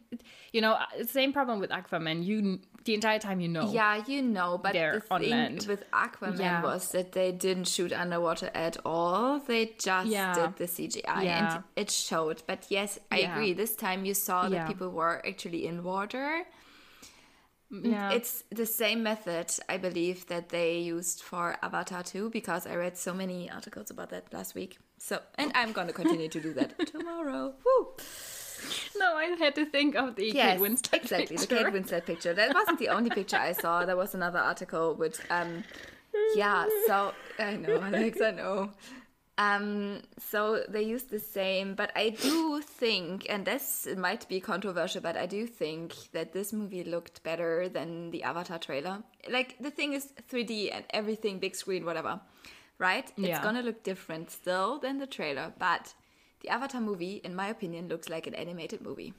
you 0.55 0.61
know 0.65 0.73
uh, 0.73 0.85
same 1.19 1.31
problem 1.37 1.59
with 1.63 1.71
Aquaman. 1.79 2.23
You 2.29 2.59
the 2.85 2.93
entire 2.99 3.19
time 3.19 3.39
you 3.45 3.47
know 3.55 3.71
Yeah, 3.71 4.03
you 4.07 4.21
know, 4.21 4.57
but 4.65 4.73
the 4.73 5.01
on 5.11 5.21
thing 5.21 5.29
land. 5.31 5.65
with 5.71 5.83
Aquaman 5.91 6.39
Yeah. 6.39 6.61
was 6.69 6.89
that 6.95 7.11
they 7.17 7.31
didn't 7.31 7.67
shoot 7.75 7.91
underwater 7.93 8.49
at 8.67 8.75
all. 8.85 9.39
They 9.51 9.61
just 9.89 10.07
Yeah. 10.09 10.33
did 10.39 10.51
the 10.61 10.67
CGI 10.75 11.23
Yeah. 11.23 11.39
and 11.55 11.63
it 11.75 11.89
showed. 11.91 12.37
But 12.47 12.65
yes, 12.69 12.99
I 13.11 13.19
agree. 13.29 13.53
This 13.53 13.75
time 13.75 14.03
you 14.09 14.13
saw 14.27 14.49
that 14.49 14.67
people 14.67 14.89
were 15.01 15.15
actually 15.31 15.61
in 15.69 15.83
water. 15.83 16.27
Mm, 17.71 17.83
mm, 17.85 17.91
yeah 17.91 18.11
It's 18.17 18.43
the 18.61 18.65
same 18.65 18.99
method, 19.11 19.47
I 19.69 19.77
believe, 19.77 20.25
that 20.27 20.49
they 20.49 20.71
used 20.79 21.21
for 21.29 21.43
Avatar 21.67 22.03
2 22.03 22.29
because 22.29 22.63
I 22.67 22.75
read 22.75 22.97
so 22.97 23.13
many 23.13 23.49
articles 23.49 23.89
about 23.91 24.09
that 24.09 24.33
last 24.33 24.55
week. 24.55 24.77
So, 25.03 25.19
and 25.35 25.51
I'm 25.55 25.71
going 25.71 25.87
to 25.87 25.93
continue 25.93 26.29
to 26.29 26.39
do 26.39 26.53
that 26.53 26.77
tomorrow. 26.93 27.55
Woo! 27.65 27.87
No, 28.99 29.15
I 29.15 29.35
had 29.39 29.55
to 29.55 29.65
think 29.65 29.95
of 29.95 30.15
the 30.15 30.27
Yes, 30.27 30.59
Kate 30.59 30.61
Winslet 30.61 30.93
exactly. 30.93 31.37
The 31.37 31.47
picture. 31.47 31.63
Kate 31.63 31.73
Winslet 31.73 32.05
picture. 32.05 32.33
That 32.35 32.53
wasn't 32.53 32.77
the 32.77 32.89
only 32.89 33.09
picture 33.09 33.37
I 33.37 33.53
saw. 33.53 33.83
There 33.83 33.97
was 33.97 34.13
another 34.13 34.37
article 34.37 34.93
which, 34.93 35.17
um, 35.31 35.63
yeah. 36.35 36.67
So 36.85 37.13
I 37.39 37.55
know, 37.55 37.81
Alex. 37.81 38.21
I 38.21 38.29
know. 38.29 38.69
Um, 39.39 40.01
so 40.19 40.63
they 40.69 40.83
use 40.83 41.05
the 41.05 41.17
same, 41.17 41.73
but 41.73 41.91
I 41.95 42.09
do 42.09 42.61
think, 42.61 43.25
and 43.27 43.43
this 43.43 43.87
might 43.97 44.27
be 44.29 44.39
controversial, 44.39 45.01
but 45.01 45.17
I 45.17 45.25
do 45.25 45.47
think 45.47 45.95
that 46.11 46.31
this 46.31 46.53
movie 46.53 46.83
looked 46.83 47.23
better 47.23 47.67
than 47.67 48.11
the 48.11 48.21
Avatar 48.21 48.59
trailer. 48.59 49.01
Like 49.27 49.57
the 49.59 49.71
thing 49.71 49.93
is 49.93 50.13
3D 50.31 50.69
and 50.71 50.85
everything, 50.91 51.39
big 51.39 51.55
screen, 51.55 51.85
whatever, 51.85 52.21
right? 52.77 53.07
It's 53.17 53.27
Yeah. 53.27 53.43
gonna 53.43 53.61
look 53.61 53.83
different 53.83 54.31
still 54.31 54.79
than 54.79 54.97
the 54.99 55.07
trailer, 55.07 55.53
but 55.59 55.93
the 56.41 56.49
Avatar 56.49 56.81
movie, 56.81 57.21
in 57.23 57.35
my 57.35 57.47
opinion, 57.47 57.87
looks 57.87 58.09
like 58.09 58.27
an 58.27 58.33
animated 58.35 58.81
movie 58.81 59.13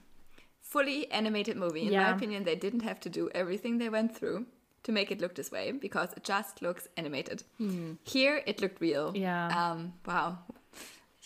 fully 0.63 1.11
animated 1.11 1.55
movie. 1.57 1.85
In 1.87 1.93
my 1.93 2.09
opinion, 2.09 2.43
they 2.45 2.55
didn't 2.55 2.79
have 2.81 2.99
to 3.01 3.09
do 3.09 3.29
everything 3.35 3.77
they 3.77 3.89
went 3.89 4.15
through 4.17 4.45
to 4.83 4.91
make 4.91 5.11
it 5.11 5.21
look 5.21 5.35
this 5.35 5.51
way 5.51 5.71
because 5.71 6.13
it 6.13 6.23
just 6.23 6.61
looks 6.61 6.87
animated. 6.97 7.43
Here, 8.03 8.41
it 8.47 8.61
looked 8.61 8.81
real. 8.81 9.11
Yeah. 9.15 9.47
Um. 9.49 9.93
Wow. 10.05 10.39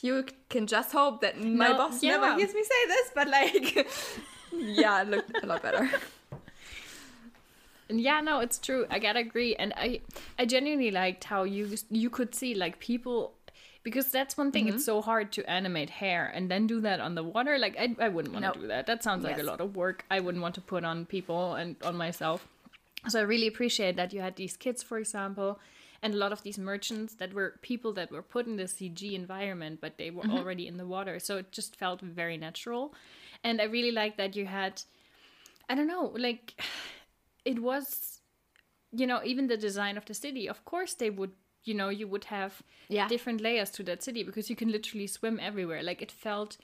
You 0.02 0.26
can 0.50 0.68
just 0.68 0.92
hope 0.92 1.22
that 1.22 1.42
my 1.42 1.70
No, 1.70 1.78
boss 1.78 2.04
never 2.04 2.36
hears 2.36 2.54
me 2.54 2.64
say 2.64 2.86
this, 2.88 3.12
but 3.16 3.28
like, 3.30 3.88
yeah, 4.52 5.02
it 5.02 5.08
looked 5.08 5.44
a 5.44 5.48
lot 5.48 5.64
better. 5.64 5.90
And 7.90 8.02
yeah, 8.02 8.20
no, 8.22 8.40
it's 8.40 8.58
true. 8.60 8.86
I 8.90 9.00
gotta 9.00 9.20
agree. 9.20 9.56
And 9.56 9.74
I, 9.78 10.02
I 10.38 10.46
genuinely 10.46 10.92
liked 10.92 11.24
how 11.26 11.44
you 11.44 11.70
you 11.90 12.10
could 12.10 12.36
see 12.36 12.54
like 12.54 12.80
people, 12.80 13.34
because 13.84 14.12
that's 14.12 14.36
one 14.38 14.52
thing. 14.52 14.68
It's 14.68 14.84
so 14.84 15.02
hard 15.02 15.32
to 15.34 15.50
animate 15.50 15.90
hair 15.90 16.30
and 16.34 16.52
then 16.52 16.68
do 16.68 16.82
that 16.82 17.00
on 17.00 17.16
the 17.16 17.24
water. 17.24 17.58
Like 17.58 17.78
I, 17.80 17.96
I 18.00 18.10
wouldn't 18.10 18.34
want 18.34 18.44
to 18.44 18.52
Nope. 18.52 18.62
do 18.62 18.68
that. 18.68 18.88
That 18.88 19.04
sounds 19.04 19.24
like 19.24 19.38
Yes. 19.38 19.46
a 19.46 19.48
lot 19.48 19.62
of 19.62 19.76
work. 19.76 20.04
I 20.12 20.20
wouldn't 20.20 20.42
want 20.42 20.56
to 20.56 20.62
put 20.62 20.84
on 20.84 21.06
people 21.06 21.54
and 21.56 21.76
on 21.84 21.96
myself. 21.96 22.46
So 23.08 23.20
I 23.20 23.24
really 23.24 23.48
appreciate 23.48 23.96
that 23.96 24.12
you 24.12 24.20
had 24.20 24.36
these 24.36 24.58
kids, 24.58 24.84
for 24.84 24.98
example, 24.98 25.60
and 26.02 26.14
a 26.14 26.18
lot 26.18 26.34
of 26.34 26.44
these 26.44 26.58
merchants 26.60 27.14
that 27.16 27.34
were 27.34 27.56
people 27.62 27.94
that 27.94 28.12
were 28.12 28.22
put 28.22 28.48
in 28.48 28.58
the 28.58 28.64
CG 28.68 29.14
environment, 29.14 29.80
but 29.80 29.98
they 29.98 30.10
were 30.12 30.24
Mm-hmm. 30.24 30.38
already 30.38 30.68
in 30.68 30.76
the 30.78 30.86
water. 30.86 31.20
So 31.20 31.38
it 31.38 31.52
just 31.54 31.76
felt 31.78 32.02
very 32.02 32.36
natural. 32.38 32.94
And 33.46 33.62
I 33.62 33.66
really 33.66 33.92
like 33.92 34.18
that 34.18 34.36
you 34.36 34.46
had, 34.46 34.82
I 35.70 35.76
don't 35.76 35.88
know, 35.88 36.14
like 36.18 36.60
it 37.52 37.60
was, 37.60 38.22
you 38.92 39.08
know, 39.08 39.20
even 39.24 39.48
the 39.48 39.58
design 39.58 39.98
of 39.98 40.06
the 40.06 40.14
city. 40.14 40.50
Of 40.50 40.60
course, 40.66 40.94
they 40.96 41.10
would, 41.10 41.32
you 41.64 41.74
know, 41.74 41.90
you 41.90 42.08
would 42.08 42.26
have 42.26 42.62
Yeah. 42.90 43.08
different 43.08 43.42
layers 43.42 43.70
to 43.72 43.84
that 43.84 44.04
city 44.04 44.24
because 44.24 44.50
you 44.52 44.56
can 44.56 44.72
literally 44.72 45.08
swim 45.08 45.40
everywhere. 45.40 45.82
Like 45.84 46.02
it 46.02 46.12
felt 46.12 46.58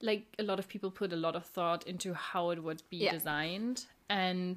like 0.00 0.22
a 0.38 0.42
lot 0.42 0.58
of 0.58 0.66
people 0.68 0.90
put 0.90 1.12
a 1.12 1.16
lot 1.16 1.36
of 1.36 1.44
thought 1.46 1.86
into 1.86 2.14
how 2.14 2.50
it 2.54 2.60
would 2.62 2.82
be 2.90 2.98
Yeah. 3.04 3.12
designed. 3.12 3.86
And 4.08 4.56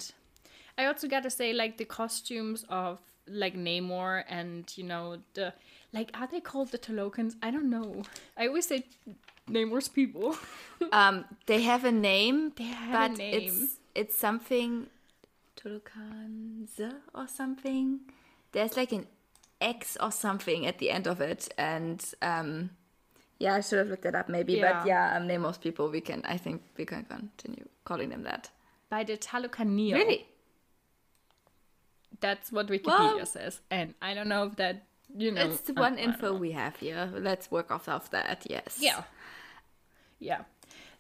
I 0.78 0.86
also 0.86 1.08
got 1.08 1.24
to 1.24 1.30
say, 1.30 1.54
like 1.54 1.78
the 1.78 1.86
costumes 1.86 2.66
of 2.70 3.00
like 3.28 3.56
Namor 3.58 4.24
and 4.30 4.72
you 4.78 4.84
know 4.84 5.18
the 5.34 5.54
like 5.94 6.12
are 6.20 6.28
they 6.28 6.42
called 6.42 6.70
the 6.72 6.78
Talokans? 6.78 7.36
I 7.42 7.52
don't 7.52 7.70
know. 7.70 8.04
I 8.38 8.48
always 8.48 8.68
say 8.68 8.84
Namor's 9.50 9.90
people. 9.90 10.38
Um, 10.92 11.26
they 11.46 11.62
have 11.64 11.84
a 11.86 11.92
name, 11.92 12.52
They 12.56 12.66
have 12.66 12.94
a 12.94 13.10
but 13.10 13.18
name. 13.18 13.38
it's 13.38 13.80
it's 13.96 14.16
something 14.16 14.88
Tolokanze 15.56 16.94
or 17.14 17.28
something. 17.28 18.02
There's 18.52 18.78
like 18.78 18.92
an 18.92 19.08
X 19.62 19.98
or 20.02 20.12
something 20.12 20.66
at 20.66 20.80
the 20.80 20.90
end 20.92 21.08
of 21.08 21.22
it, 21.22 21.50
and 21.58 22.04
um, 22.22 22.72
yeah, 23.40 23.56
I 23.56 23.62
should 23.62 23.80
have 23.80 23.88
looked 23.88 24.04
that 24.04 24.16
up 24.16 24.30
maybe. 24.30 24.54
Yeah. 24.54 24.74
But 24.74 24.88
yeah, 24.88 25.16
um, 25.18 25.28
name 25.28 25.42
most 25.42 25.62
people 25.62 25.90
we 25.90 26.02
can. 26.02 26.22
I 26.26 26.38
think 26.38 26.62
we 26.78 26.86
can 26.86 27.04
continue 27.06 27.68
calling 27.84 28.10
them 28.10 28.24
that. 28.24 28.50
By 28.90 29.04
the 29.04 29.18
Talokanil. 29.18 29.94
Really? 29.94 30.28
That's 32.22 32.52
what 32.52 32.68
Wikipedia 32.68 33.16
Well- 33.16 33.26
says, 33.26 33.62
and 33.70 33.94
I 34.02 34.14
don't 34.14 34.30
know 34.30 34.44
if 34.44 34.56
that 34.56 34.84
you 35.16 35.32
know. 35.32 35.50
It's 35.50 35.62
the 35.62 35.74
one 35.74 35.98
info 35.98 36.34
we 36.34 36.52
have 36.52 36.76
here. 36.78 37.12
Let's 37.14 37.52
work 37.52 37.72
off 37.72 37.88
of 37.90 38.10
that. 38.12 38.46
Yes. 38.50 38.78
Yeah. 38.80 39.04
Yeah. 40.20 40.44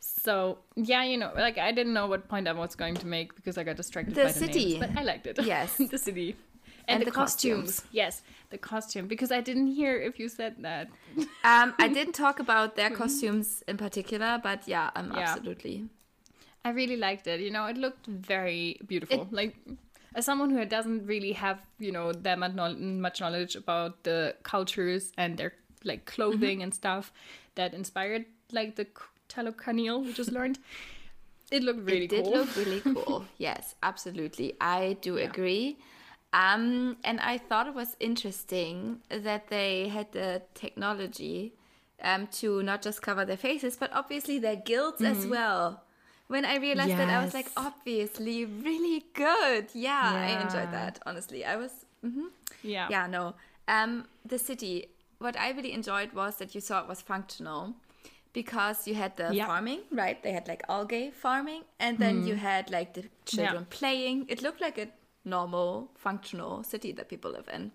So 0.05 0.59
yeah, 0.75 1.03
you 1.03 1.17
know, 1.17 1.31
like 1.35 1.57
I 1.57 1.71
didn't 1.71 1.93
know 1.93 2.07
what 2.07 2.27
point 2.27 2.47
I 2.47 2.53
was 2.53 2.75
going 2.75 2.95
to 2.95 3.07
make 3.07 3.35
because 3.35 3.57
I 3.57 3.63
got 3.63 3.75
distracted 3.77 4.15
The 4.15 4.23
by 4.25 4.31
the 4.31 4.39
city. 4.39 4.65
names, 4.79 4.85
but 4.87 4.97
I 4.99 5.03
liked 5.03 5.27
it. 5.27 5.39
Yes. 5.43 5.77
the 5.91 5.97
city. 5.97 6.35
And, 6.87 6.97
And 6.97 7.01
the, 7.01 7.05
the 7.05 7.11
costumes. 7.11 7.65
costumes. 7.77 7.91
Yes, 7.91 8.21
the 8.51 8.57
costume. 8.59 9.07
Because 9.07 9.31
I 9.31 9.41
didn't 9.41 9.67
hear 9.67 9.99
if 9.99 10.19
you 10.19 10.29
said 10.29 10.55
that. 10.59 10.87
Um, 11.43 11.73
I 11.79 11.87
didn't 11.87 12.13
talk 12.25 12.39
about 12.39 12.75
their 12.75 12.89
costumes 12.91 13.63
in 13.67 13.77
particular, 13.77 14.39
but 14.41 14.67
yeah, 14.67 14.91
um, 14.95 15.11
Yeah. 15.13 15.19
absolutely. 15.29 15.89
I 16.63 16.69
really 16.69 16.97
liked 16.97 17.25
it. 17.27 17.39
You 17.39 17.51
know, 17.51 17.65
it 17.65 17.77
looked 17.77 18.05
very 18.07 18.79
beautiful. 18.87 19.27
like 19.31 19.55
as 20.15 20.25
someone 20.25 20.49
who 20.51 20.63
doesn't 20.65 21.05
really 21.05 21.33
have, 21.33 21.59
you 21.79 21.91
know, 21.91 22.11
that 22.13 22.37
much 22.39 22.53
much 22.77 23.19
knowledge 23.21 23.55
about 23.55 24.03
the 24.03 24.35
cultures 24.43 25.11
and 25.17 25.37
their 25.37 25.53
like 25.83 26.05
clothing 26.05 26.63
and 26.63 26.73
stuff 26.73 27.11
that 27.55 27.73
inspired 27.73 28.25
like 28.51 28.75
the 28.75 28.85
Talokanil 29.29 30.05
we 30.05 30.13
just 30.13 30.31
learned. 30.31 30.59
It 31.51 31.63
looked 31.63 31.81
really 31.81 32.05
it 32.05 32.09
did 32.09 32.25
cool. 32.25 32.33
look 32.33 32.55
really 32.55 32.81
cool. 32.93 33.25
yes, 33.37 33.75
absolutely. 33.83 34.55
I 34.59 34.97
do 35.01 35.17
agree. 35.17 35.77
Um, 36.33 36.97
and 37.03 37.19
I 37.21 37.37
thought 37.37 37.67
it 37.67 37.73
was 37.73 37.95
interesting 37.99 39.01
that 39.09 39.47
they 39.47 39.87
had 39.87 40.11
the 40.11 40.41
technology 40.53 41.53
um, 42.01 42.27
to 42.39 42.61
not 42.61 42.81
just 42.81 43.01
cover 43.01 43.23
their 43.23 43.37
faces, 43.37 43.77
but 43.77 43.89
obviously 43.93 44.39
their 44.39 44.57
guilds 44.57 45.01
as 45.01 45.25
well. 45.27 45.83
When 46.27 46.43
I 46.43 46.57
realized 46.57 46.97
that, 46.97 47.09
I 47.09 47.23
was 47.23 47.33
like, 47.33 47.49
Mm-hmm. 47.53 47.67
Obviously, 47.67 48.45
really 48.45 49.05
good. 49.13 49.67
Yeah, 49.73 50.11
I 50.13 50.41
enjoyed 50.41 50.71
that. 50.73 50.99
Honestly, 51.05 51.45
I 51.45 51.55
was 51.55 51.85
yeah. 52.63 52.87
yeah 52.89 53.07
no 53.07 53.33
um 53.67 54.05
the 54.25 54.37
city 54.37 54.87
what 55.19 55.37
i 55.39 55.51
really 55.51 55.71
enjoyed 55.73 56.11
was 56.13 56.35
that 56.37 56.53
you 56.53 56.61
saw 56.61 56.81
it 56.81 56.87
was 56.87 57.01
functional 57.01 57.73
because 58.35 58.85
you 58.87 58.95
had 58.95 59.15
the 59.15 59.29
Yeah. 59.33 59.47
farming 59.47 59.81
right? 59.91 60.21
They 60.21 60.33
had 60.33 60.47
like 60.47 60.61
algae 60.67 61.09
farming 61.23 61.63
and 61.79 61.97
then 61.97 62.27
you 62.27 62.35
mm-hmm. 62.35 62.51
had 62.51 62.69
like 62.69 62.93
the 62.93 63.05
children 63.25 63.65
playing. 63.69 64.25
It 64.27 64.43
looked 64.43 64.61
like 64.61 64.77
a 64.77 64.87
normal 65.23 65.89
functional 65.95 66.63
city 66.63 66.91
that 66.97 67.07
people 67.13 67.31
live 67.31 67.49
in 67.57 67.71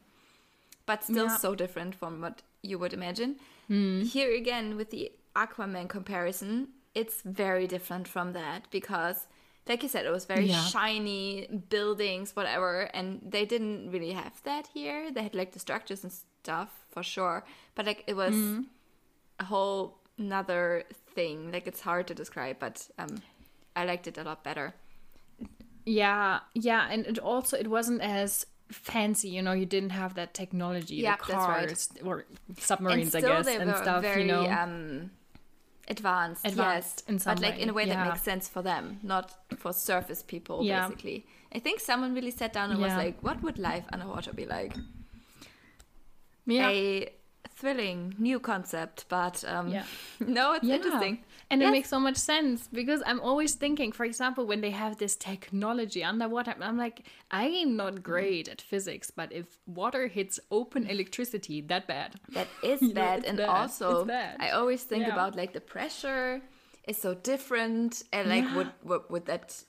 but 0.87 1.03
still 1.03 1.31
Yeah. 1.31 1.39
so 1.39 1.55
different 1.55 1.95
from 1.95 2.21
what 2.21 2.43
you 2.63 2.79
would 2.79 2.93
imagine. 2.93 3.33
Hmm. 3.69 4.03
Here 4.03 4.33
again 4.43 4.77
with 4.77 4.91
the 4.91 5.13
aquaman 5.35 5.89
comparison 5.89 6.69
it's 6.95 7.23
very 7.23 7.67
different 7.75 8.07
from 8.15 8.33
that 8.33 8.61
because 8.71 9.29
like 9.69 9.83
you 9.85 9.89
said 9.89 10.05
it 10.05 10.11
was 10.19 10.25
very 10.35 10.49
shiny 10.73 11.47
buildings 11.77 12.35
whatever 12.35 12.73
and 12.99 13.07
they 13.35 13.45
didn't 13.47 13.91
really 13.95 14.13
have 14.13 14.43
that 14.43 14.69
here. 14.75 15.11
They 15.11 15.23
had 15.23 15.35
like 15.35 15.53
the 15.53 15.63
structures 15.67 16.03
and 16.05 16.13
stuff 16.13 16.71
for 16.91 17.03
sure 17.03 17.39
but 17.75 17.87
like 17.87 18.05
it 18.07 18.17
was 18.25 18.35
hmm. 18.35 18.61
a 19.39 19.45
whole 19.45 20.00
another 20.21 20.85
thing 21.15 21.51
like 21.55 21.67
it's 21.71 21.81
hard 21.81 22.07
to 22.07 22.15
describe 22.15 22.57
but 22.65 22.77
um 22.99 23.09
i 23.75 23.85
liked 23.91 24.07
it 24.07 24.19
a 24.19 24.23
lot 24.31 24.45
better 24.45 24.67
Yeah, 25.87 26.41
yeah, 26.55 26.83
and 26.93 27.07
it 27.07 27.19
also 27.19 27.57
it 27.57 27.67
wasn't 27.67 28.01
as 28.03 28.47
fancy, 28.71 29.29
you 29.37 29.43
know. 29.43 29.55
You 29.63 29.67
didn't 29.67 29.91
have 30.03 30.13
that 30.21 30.35
technology, 30.35 31.01
Yeah, 31.03 31.17
the 31.17 31.25
that's 31.27 31.49
right. 31.49 31.67
cars 31.69 31.89
or 32.05 32.17
submarines, 32.59 33.15
I 33.15 33.21
guess, 33.23 33.49
and 33.49 33.75
stuff. 33.75 34.03
very 34.03 34.23
you 34.23 34.29
know, 34.33 34.45
um 34.63 35.11
advanced, 35.89 36.47
Advanced 36.47 37.03
yes 37.03 37.09
in 37.09 37.19
some 37.19 37.35
but 37.35 37.43
like 37.47 37.59
in 37.59 37.69
a 37.71 37.73
way, 37.73 37.85
way 37.85 37.91
that 37.91 38.07
makes 38.09 38.23
sense 38.23 38.49
for 38.55 38.63
them 38.63 38.85
not 39.03 39.35
for 39.63 39.73
surface 39.73 40.23
people 40.23 40.57
Yeah. 40.63 40.87
basically 40.87 41.19
i 41.57 41.59
think 41.59 41.81
someone 41.81 42.15
really 42.15 42.31
sat 42.31 42.53
down 42.53 42.71
and 42.71 42.79
was 42.81 42.95
like 43.05 43.17
what 43.27 43.43
would 43.43 43.59
life 43.59 43.87
underwater 43.93 44.33
be 44.33 44.47
like 44.47 44.75
yeah, 46.47 46.71
thrilling 47.61 48.15
new 48.19 48.39
concept 48.41 49.05
but 49.09 49.45
um 49.55 49.69
Yeah. 49.73 49.85
no 50.21 50.53
it's 50.55 50.69
yeah. 50.69 50.77
interesting 50.77 51.19
and 51.53 51.63
it 51.63 51.71
makes 51.73 51.89
so 51.89 51.99
much 51.99 52.17
sense 52.17 52.69
because 52.73 53.03
I'm 53.05 53.21
always 53.21 53.55
thinking, 53.57 53.91
for 53.93 54.05
example, 54.05 54.47
when 54.47 54.61
they 54.61 54.71
have 54.71 54.99
this 54.99 55.17
technology 55.17 56.05
underwater, 56.05 56.55
I'm 56.61 56.79
like, 56.79 56.99
I 57.33 57.47
am 57.65 57.77
not 57.77 58.05
great 58.05 58.47
at 58.49 58.61
physics, 58.63 59.11
but 59.11 59.33
if 59.33 59.47
water 59.67 60.07
hits 60.07 60.39
open 60.53 60.87
electricity 60.87 61.61
that 61.63 61.89
bad, 61.89 62.11
That 62.35 62.49
is 62.63 62.81
You 62.89 62.95
know, 62.95 63.01
bad, 63.03 63.25
and 63.25 63.37
bad. 63.37 63.49
also 63.51 64.05
bad. 64.05 64.37
I 64.39 64.51
always 64.51 64.85
think 64.85 65.03
Yeah. 65.07 65.13
about 65.15 65.35
like 65.35 65.53
the 65.53 65.61
pressure 65.61 66.41
is 66.87 66.97
so 67.03 67.15
different, 67.15 68.05
and 68.13 68.29
like 68.29 68.45
Yeah. 68.45 68.55
would 68.57 68.71
what 68.83 69.11
would 69.11 69.27
that 69.27 69.65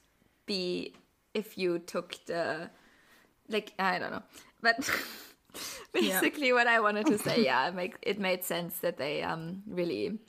be 0.45 0.93
if 1.33 1.57
you 1.57 1.79
took 1.79 2.13
the 2.27 2.69
like 3.49 3.73
I 3.79 3.99
don't 3.99 4.11
know, 4.11 4.23
but 4.61 4.75
basically 5.93 6.53
what 6.53 6.67
I 6.67 6.79
wanted 6.79 7.07
to 7.07 7.17
say, 7.17 7.43
yeah, 7.43 7.67
it 7.67 7.75
make 7.75 7.95
it 8.01 8.19
made 8.19 8.43
sense 8.43 8.79
that 8.79 8.97
they 8.97 9.23
um 9.23 9.63
really 9.67 10.19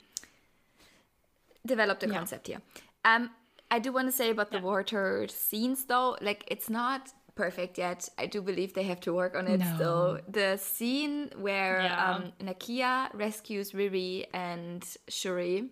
developed 1.65 2.03
a 2.03 2.07
Yeah. 2.07 2.13
concept 2.17 2.47
here. 2.47 2.61
Um, 3.05 3.31
I 3.71 3.79
do 3.79 3.91
want 3.91 4.07
to 4.07 4.11
say 4.11 4.29
about 4.29 4.51
the 4.51 4.59
water 4.59 5.27
scenes 5.29 5.85
though, 5.85 6.17
like 6.21 6.43
it's 6.47 6.69
not 6.69 7.11
perfect 7.35 7.77
yet. 7.77 8.09
I 8.17 8.27
do 8.27 8.41
believe 8.41 8.73
they 8.73 8.83
have 8.83 8.99
to 9.01 9.13
work 9.13 9.35
on 9.35 9.47
it 9.47 9.61
No. 9.61 9.65
still. 9.65 10.19
The 10.27 10.57
scene 10.57 11.31
where 11.37 11.83
Yeah. 11.83 12.09
um, 12.09 12.33
Nakia 12.39 13.09
rescues 13.13 13.71
Riri 13.71 14.25
and 14.33 14.83
Shuri, 15.07 15.69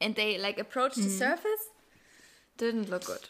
and 0.00 0.14
they 0.14 0.38
like 0.38 0.58
approach 0.58 0.94
the 0.96 1.00
Mm-hmm. 1.02 1.18
surface, 1.18 1.70
didn't 2.58 2.88
look 2.90 3.04
good. 3.04 3.28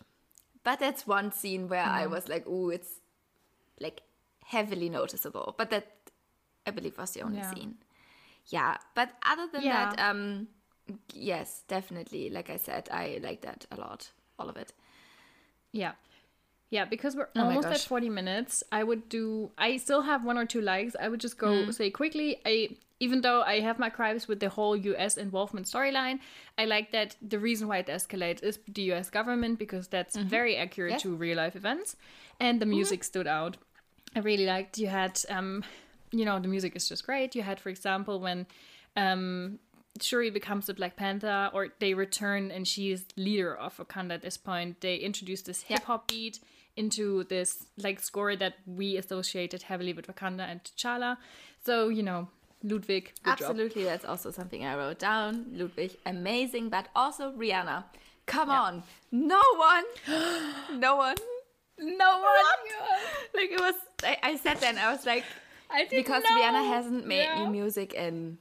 But 0.65 0.81
that's 0.81 1.07
one 1.07 1.31
scene 1.31 1.69
where 1.69 1.85
I 1.85 2.07
was 2.07 2.29
like, 2.29 2.47
"Ooh, 2.49 2.71
it's 2.71 3.01
like 3.81 4.01
heavily 4.47 4.89
noticeable." 4.89 5.55
But 5.59 5.71
that 5.71 5.87
I 6.67 6.71
believe 6.73 6.99
was 6.99 7.13
the 7.13 7.23
only 7.23 7.39
Yeah. 7.39 7.51
scene. 7.55 7.75
Yeah, 8.47 8.77
but 8.95 9.09
other 9.23 9.47
than 9.53 9.63
Yeah. 9.63 9.87
that, 9.95 10.11
um, 10.11 10.49
yes, 11.13 11.63
definitely. 11.69 12.31
Like 12.31 12.51
I 12.51 12.57
said, 12.59 12.89
I 12.91 13.19
like 13.23 13.41
that 13.43 13.67
a 13.71 13.77
lot, 13.77 14.13
all 14.39 14.49
of 14.49 14.57
it. 14.57 14.73
Yeah. 15.73 15.93
Yeah, 16.71 16.85
because 16.85 17.15
we're 17.15 17.29
Oh 17.37 17.43
almost 17.43 17.69
at 17.69 17.81
40 17.81 18.11
minutes. 18.11 18.65
I 18.73 18.83
would 18.83 19.09
do 19.09 19.53
I 19.57 19.77
still 19.77 20.03
have 20.03 20.25
one 20.25 20.37
or 20.39 20.47
two 20.47 20.61
likes. 20.61 20.97
I 21.01 21.09
would 21.09 21.21
just 21.21 21.39
go 21.39 21.49
Mm. 21.65 21.73
say 21.73 21.91
quickly. 21.91 22.41
I 22.45 22.77
even 22.99 23.21
though 23.21 23.43
I 23.43 23.61
have 23.61 23.79
my 23.79 23.91
gripes 23.91 24.27
with 24.27 24.41
the 24.41 24.49
whole 24.49 24.75
US 24.77 25.17
involvement 25.17 25.67
storyline, 25.67 26.19
I 26.59 26.65
like 26.65 26.91
that 26.93 27.17
the 27.23 27.39
reason 27.39 27.69
why 27.69 27.79
it 27.79 27.87
escalates 27.89 28.43
is 28.43 28.59
the 28.67 28.83
US 28.93 29.11
government 29.11 29.59
because 29.59 29.87
that's 29.89 30.17
very 30.17 30.57
accurate 30.57 30.95
Mm-hmm. 30.95 30.99
Yes. 30.99 31.03
Mm-hmm. 31.03 31.17
to 31.17 31.25
real 31.25 31.37
life 31.37 31.57
events. 31.57 31.97
And 32.41 32.61
the 32.61 32.67
music 32.67 33.05
stood 33.05 33.27
out. 33.27 33.59
I 34.15 34.21
really 34.21 34.47
liked 34.47 34.79
you 34.79 34.89
had 34.89 35.21
um 35.29 35.65
you 36.13 36.25
know, 36.25 36.39
the 36.39 36.49
music 36.49 36.77
is 36.77 36.89
just 36.89 37.05
great. 37.05 37.35
You 37.35 37.43
had, 37.43 37.61
for 37.61 37.69
example, 37.69 38.21
when 38.21 38.47
um 38.97 39.59
Shuri 40.01 40.31
becomes 40.31 40.67
the 40.67 40.75
Black 40.75 40.97
Panther, 40.97 41.51
or 41.55 41.69
they 41.79 41.95
return 41.95 42.51
and 42.51 42.69
she 42.69 42.93
is 42.93 43.05
leader 43.17 43.55
of 43.55 43.77
Wakanda 43.79 44.13
at 44.13 44.23
this 44.23 44.37
point. 44.37 44.81
They 44.83 44.97
introduce 44.97 45.43
this 45.43 45.63
hip 45.63 45.85
hop 45.85 46.09
beat, 46.09 46.39
into 46.77 47.25
this 47.25 47.67
like 47.79 48.01
score 48.01 48.37
that 48.37 48.55
we 48.67 48.97
associated 48.97 49.63
heavily 49.63 49.93
with 49.93 50.07
Wakanda 50.07 50.49
and 50.49 50.63
T'Challa. 50.63 51.17
So 51.65 51.89
you 51.89 52.03
know, 52.03 52.29
Ludwig, 52.63 53.13
good 53.23 53.39
job. 53.39 53.51
Absolutely, 53.51 53.85
that's 53.85 54.05
also 54.05 54.31
something 54.31 54.65
I 54.65 54.77
wrote 54.77 54.99
down. 54.99 55.47
Ludwig, 55.53 55.97
amazing, 56.05 56.69
but 56.69 56.89
also 56.95 57.33
Rihanna. 57.33 57.85
Come 58.27 58.51
on, 58.51 58.83
no 59.11 59.41
one, 59.57 59.85
no 60.81 60.97
one, 60.97 61.17
no 61.79 62.11
one. 62.21 62.35
Like 63.35 63.51
it 63.51 63.61
was, 63.61 63.75
I, 64.03 64.17
I 64.23 64.37
there 64.61 64.71
and 64.71 64.79
I 64.79 64.93
was 64.93 65.05
like, 65.07 65.25
I 65.71 65.87
because 65.91 66.23
know. 66.25 66.31
Rihanna 66.31 66.69
hasn't 66.69 67.07
made 67.07 67.25
Yeah. 67.25 67.39
new 67.45 67.51
music 67.51 67.93
in 67.95 68.39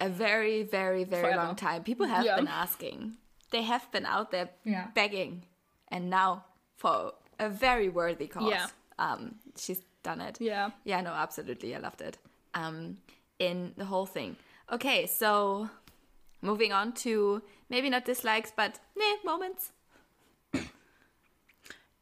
a 0.00 0.08
very, 0.08 0.62
very, 0.62 1.04
very 1.04 1.22
Forever. 1.22 1.42
long 1.42 1.56
time. 1.56 1.82
People 1.84 2.06
have 2.06 2.24
Yeah. 2.24 2.36
been 2.36 2.48
asking. 2.48 3.14
They 3.50 3.62
have 3.62 3.90
been 3.92 4.04
out 4.06 4.30
there 4.30 4.50
Yeah. 4.64 4.88
begging, 4.94 5.44
and 5.88 6.10
now 6.10 6.44
for 6.76 7.12
a 7.38 7.48
very 7.48 7.88
worthy 7.88 8.26
cause, 8.26 8.50
Yeah. 8.50 8.66
um, 8.98 9.36
she's 9.56 9.80
done 10.02 10.20
it. 10.20 10.40
Yeah. 10.40 10.70
Yeah, 10.84 11.00
no, 11.00 11.10
absolutely. 11.12 11.74
I 11.74 11.78
loved 11.78 12.00
it. 12.00 12.18
Um, 12.54 12.98
in 13.38 13.72
the 13.76 13.84
whole 13.86 14.06
thing. 14.06 14.36
Okay, 14.72 15.06
so 15.06 15.68
moving 16.42 16.72
on 16.72 16.92
to 16.92 17.42
maybe 17.68 17.88
not 17.90 18.04
dislikes, 18.04 18.52
but 18.54 18.78
meh, 18.96 19.16
moments. 19.24 19.70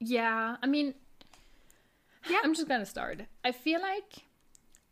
Yeah, 0.04 0.56
I 0.62 0.66
mean, 0.66 0.94
Yeah. 2.28 2.38
I'm 2.44 2.54
just 2.54 2.68
gonna 2.68 2.86
start. 2.86 3.22
I 3.44 3.52
feel 3.52 3.80
like, 3.80 4.24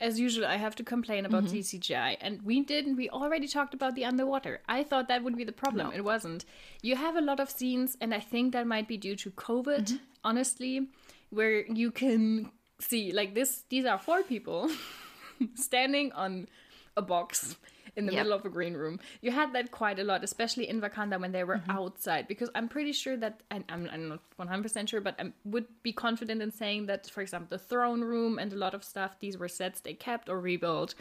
as 0.00 0.18
usual, 0.18 0.46
I 0.46 0.56
have 0.56 0.74
to 0.76 0.84
complain 0.84 1.26
about 1.26 1.44
Mm-hmm. 1.44 1.56
CCGI, 1.58 2.16
and 2.20 2.42
we 2.42 2.60
didn't. 2.60 2.96
We 2.96 3.08
already 3.10 3.46
talked 3.48 3.74
about 3.74 3.94
the 3.94 4.04
underwater. 4.04 4.60
I 4.68 4.82
thought 4.82 5.08
that 5.08 5.22
would 5.24 5.36
be 5.36 5.44
the 5.44 5.52
problem. 5.52 5.92
It 5.94 6.04
wasn't. 6.04 6.44
You 6.82 6.96
have 6.96 7.16
a 7.16 7.20
lot 7.20 7.38
of 7.40 7.50
scenes, 7.50 7.96
and 8.00 8.12
I 8.14 8.20
think 8.20 8.52
that 8.52 8.66
might 8.66 8.88
be 8.88 8.96
due 8.96 9.16
to 9.16 9.30
COVID. 9.30 9.84
Mm-hmm. 9.86 9.96
Honestly, 10.24 10.88
where 11.30 11.64
you 11.66 11.90
can 11.90 12.50
see 12.80 13.12
like 13.12 13.34
this. 13.34 13.64
These 13.68 13.84
are 13.84 13.98
four 13.98 14.22
people 14.22 14.70
standing 15.54 16.12
on 16.12 16.48
a 16.96 17.02
box 17.02 17.56
in 18.00 18.06
the 18.06 18.12
Yeah. 18.12 18.22
middle 18.22 18.32
of 18.36 18.44
a 18.44 18.48
green 18.48 18.74
room. 18.74 18.98
You 19.20 19.30
had 19.30 19.52
that 19.52 19.70
quite 19.70 19.98
a 20.00 20.04
lot, 20.04 20.24
especially 20.24 20.68
in 20.68 20.80
Wakanda 20.80 21.20
when 21.20 21.32
they 21.32 21.44
were 21.44 21.62
outside, 21.68 22.26
because 22.26 22.50
I'm 22.56 22.68
pretty 22.68 22.92
sure 22.92 23.16
that, 23.18 23.42
and 23.50 23.62
I'm, 23.68 23.88
I'm 23.92 24.08
not 24.08 24.20
100% 24.38 24.88
sure, 24.88 25.00
but 25.00 25.14
I 25.20 25.32
would 25.44 25.66
be 25.82 25.92
confident 25.92 26.42
in 26.42 26.50
saying 26.50 26.86
that, 26.86 27.08
for 27.08 27.20
example, 27.20 27.48
the 27.56 27.62
throne 27.62 28.00
room 28.00 28.38
and 28.38 28.52
a 28.52 28.56
lot 28.56 28.74
of 28.74 28.82
stuff, 28.82 29.12
these 29.20 29.38
were 29.38 29.48
sets 29.48 29.80
they 29.80 29.94
kept 29.94 30.28
or 30.28 30.40
rebuilt. 30.40 30.94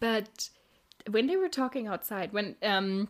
But 0.00 0.50
when 1.10 1.26
they 1.26 1.36
were 1.36 1.48
talking 1.48 1.88
outside, 1.88 2.32
when 2.32 2.54
um, 2.62 3.08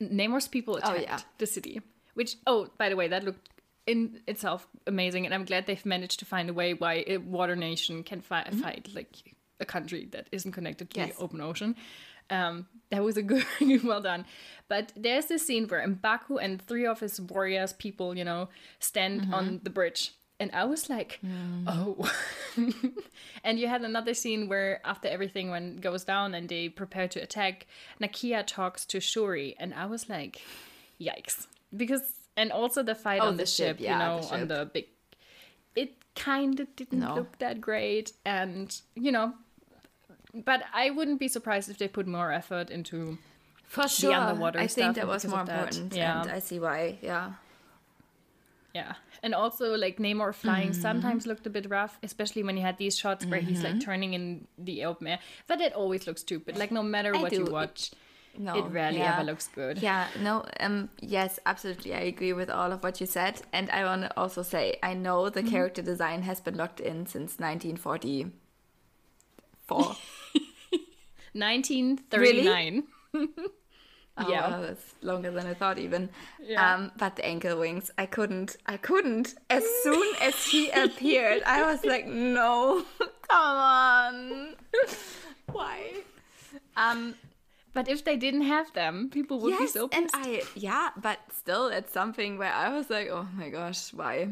Namor's 0.00 0.48
people 0.48 0.76
attacked 0.76 1.00
yeah. 1.02 1.20
the 1.38 1.46
city, 1.46 1.80
which, 2.14 2.36
oh, 2.46 2.68
by 2.76 2.88
the 2.88 2.96
way, 2.96 3.08
that 3.08 3.24
looked 3.24 3.48
in 3.86 4.20
itself 4.26 4.66
amazing, 4.86 5.24
and 5.24 5.34
I'm 5.34 5.44
glad 5.44 5.66
they've 5.66 5.86
managed 5.86 6.18
to 6.20 6.24
find 6.24 6.50
a 6.50 6.52
way 6.52 6.74
why 6.74 7.04
a 7.06 7.16
water 7.16 7.56
nation 7.56 8.02
can 8.04 8.20
fi- 8.20 8.48
fight 8.50 8.88
like 8.94 9.08
a 9.60 9.64
country 9.64 10.08
that 10.12 10.28
isn't 10.32 10.52
connected 10.52 10.90
to 10.90 11.00
Yes. 11.00 11.16
the 11.16 11.22
open 11.22 11.40
ocean. 11.40 11.76
Um, 12.30 12.66
that 12.90 13.02
was 13.02 13.16
a 13.16 13.22
good, 13.22 13.44
well 13.84 14.00
done. 14.00 14.24
But 14.68 14.92
there's 14.96 15.26
this 15.26 15.44
scene 15.46 15.66
where 15.66 15.86
M'Baku 15.86 16.38
and 16.40 16.62
three 16.62 16.86
of 16.86 17.00
his 17.00 17.20
warriors, 17.20 17.72
people, 17.72 18.16
you 18.16 18.24
know, 18.24 18.48
stand 18.78 19.34
on 19.34 19.60
the 19.64 19.70
bridge. 19.70 20.12
And 20.38 20.50
I 20.54 20.64
was 20.64 20.88
like, 20.88 21.20
oh. 21.66 22.10
and 23.44 23.58
you 23.58 23.68
had 23.68 23.82
another 23.82 24.14
scene 24.14 24.48
where 24.48 24.80
after 24.84 25.08
everything 25.08 25.50
when 25.50 25.76
goes 25.76 26.04
down 26.04 26.34
and 26.34 26.48
they 26.48 26.68
prepare 26.68 27.08
to 27.08 27.20
attack, 27.20 27.66
Nakia 28.00 28.44
talks 28.46 28.84
to 28.86 29.00
Shuri. 29.00 29.54
And 29.58 29.74
I 29.74 29.86
was 29.86 30.08
like, 30.08 30.40
yikes. 31.00 31.46
Because, 31.76 32.02
and 32.36 32.52
also 32.52 32.82
the 32.82 32.94
fight 32.94 33.20
Oh, 33.22 33.26
on 33.28 33.36
the, 33.36 33.42
the 33.42 33.46
ship, 33.50 33.66
ship, 33.76 33.80
you 33.80 33.86
yeah, 33.86 33.98
know, 33.98 34.20
the 34.22 34.34
on 34.34 34.48
the 34.48 34.70
big. 34.72 34.86
It 35.76 35.94
kind 36.16 36.58
of 36.60 36.74
didn't 36.76 37.00
No. 37.00 37.14
look 37.14 37.38
that 37.38 37.60
great. 37.60 38.12
And, 38.24 38.74
you 38.94 39.12
know, 39.12 39.34
but 40.34 40.62
I 40.72 40.90
wouldn't 40.90 41.18
be 41.20 41.28
surprised 41.28 41.68
if 41.70 41.78
they 41.78 41.88
put 41.88 42.06
more 42.06 42.32
effort 42.32 42.70
into 42.70 43.18
For 43.66 43.88
sure. 43.88 44.12
underwater 44.14 44.58
I 44.60 44.66
stuff 44.66 44.84
think 44.84 44.96
that 44.96 45.06
was 45.06 45.24
more 45.26 45.40
of 45.40 45.46
that. 45.46 45.58
important. 45.76 45.94
Yeah. 45.94 46.22
And 46.22 46.30
I 46.30 46.38
see 46.40 46.58
why. 46.60 46.98
Yeah. 47.02 47.32
yeah 48.74 48.94
and 49.22 49.34
also 49.34 49.74
like 49.76 49.98
namor 49.98 50.32
flying 50.32 50.70
Mm-hmm. 50.70 50.80
sometimes 50.80 51.26
looked 51.26 51.46
a 51.46 51.50
bit 51.50 51.66
rough 51.68 51.98
especially 52.02 52.42
when 52.44 52.56
he 52.56 52.62
had 52.62 52.78
these 52.78 52.96
shots 52.96 53.26
where 53.26 53.40
he's 53.40 53.62
like 53.64 53.80
turning 53.80 54.14
in 54.14 54.46
the 54.56 54.84
open 54.84 55.06
air 55.08 55.18
but 55.48 55.60
it 55.60 55.72
always 55.74 56.06
looks 56.06 56.20
stupid 56.22 56.56
like 56.56 56.70
no 56.72 56.82
matter 56.82 57.14
I 57.16 57.20
what 57.22 57.32
you 57.32 57.44
watch 57.44 57.90
No. 58.38 58.54
it 58.58 58.64
rarely 58.70 58.98
yeah. 58.98 59.14
ever 59.14 59.24
looks 59.24 59.48
good 59.48 59.82
Yeah, 59.82 60.06
no, 60.22 60.44
um, 60.60 60.88
yes, 61.16 61.40
absolutely. 61.44 61.92
I 61.94 62.00
agree 62.14 62.32
with 62.32 62.48
all 62.48 62.70
of 62.72 62.82
what 62.84 63.00
you 63.00 63.06
said. 63.06 63.42
And 63.52 63.68
I 63.70 63.82
want 63.84 64.02
to 64.02 64.10
also 64.16 64.42
say, 64.42 64.76
I 64.90 64.94
know 64.94 65.28
the 65.28 65.40
Mm-hmm. 65.42 65.50
character 65.54 65.82
design 65.82 66.22
has 66.22 66.40
been 66.40 66.56
locked 66.62 66.78
in 66.90 67.06
since 67.06 67.38
1944. 67.40 69.96
1939 71.34 72.84
Oh, 74.18 74.28
Yeah. 74.28 74.50
wow, 74.50 74.60
that's 74.60 74.94
longer 75.02 75.30
than 75.30 75.46
I 75.46 75.54
thought 75.54 75.78
even. 75.78 76.10
Yeah. 76.42 76.74
Um, 76.74 76.92
but 76.98 77.16
the 77.16 77.24
ankle 77.24 77.58
wings, 77.58 77.90
I 77.96 78.04
couldn't, 78.06 78.56
I 78.66 78.76
couldn't. 78.76 79.34
As 79.48 79.64
soon 79.82 80.14
as 80.20 80.44
he 80.44 80.68
appeared, 80.74 81.42
I 81.46 81.62
was 81.62 81.84
like, 81.84 82.06
no, 82.06 82.84
come 83.28 83.56
on. 83.56 84.56
Why? 85.50 85.92
Um, 86.76 87.14
but 87.72 87.88
if 87.88 88.04
they 88.04 88.16
didn't 88.16 88.42
have 88.42 88.72
them 88.74 89.08
people 89.10 89.40
would 89.40 89.56
be 89.56 89.64
yes, 89.64 89.72
so 89.72 89.88
and 89.92 90.10
I, 90.12 90.42
yeah, 90.54 90.90
but 91.00 91.18
still, 91.32 91.68
it's 91.68 91.92
something 91.92 92.36
where 92.36 92.52
I 92.52 92.68
was 92.76 92.90
like, 92.90 93.08
oh 93.08 93.26
my 93.36 93.48
gosh, 93.48 93.94
why? 93.94 94.28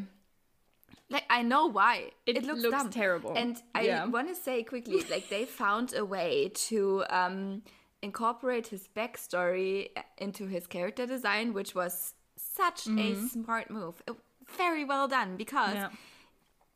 Like 1.11 1.25
I 1.31 1.43
know 1.43 1.67
why. 1.67 2.11
It 2.27 2.45
looks, 2.45 2.63
looks 2.63 2.77
dumb. 2.77 2.91
terrible. 2.91 3.33
And 3.37 3.57
I 3.75 3.83
Yeah. 3.83 4.05
want 4.07 4.29
to 4.29 4.35
say 4.35 4.63
quickly, 4.63 5.03
like 5.11 5.29
they 5.31 5.45
found 5.47 5.95
a 5.95 6.05
way 6.05 6.51
to 6.69 7.05
um, 7.09 7.63
incorporate 8.03 8.67
his 8.69 8.89
backstory 8.95 9.89
into 10.19 10.47
his 10.47 10.67
character 10.67 11.07
design, 11.07 11.55
which 11.55 11.75
was 11.75 12.15
such 12.37 12.87
a 12.99 13.15
smart 13.15 13.71
move. 13.71 14.03
Uh, 14.07 14.15
Very 14.57 14.85
well 14.85 15.09
done 15.09 15.37
because 15.37 15.75
Yeah. 15.75 15.89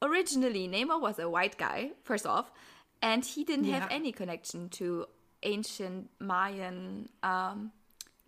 originally 0.02 0.66
Namor 0.68 1.00
was 1.00 1.18
a 1.18 1.28
white 1.28 1.56
guy, 1.58 1.92
first 2.04 2.26
off, 2.26 2.50
and 3.00 3.24
he 3.24 3.44
didn't 3.44 3.66
have 3.66 3.88
any 3.90 4.12
connection 4.12 4.68
to 4.70 5.06
ancient 5.42 6.08
Mayan, 6.20 7.08
um, 7.22 7.72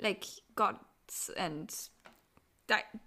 like 0.01 0.25
gods 0.55 1.31
and 1.37 1.71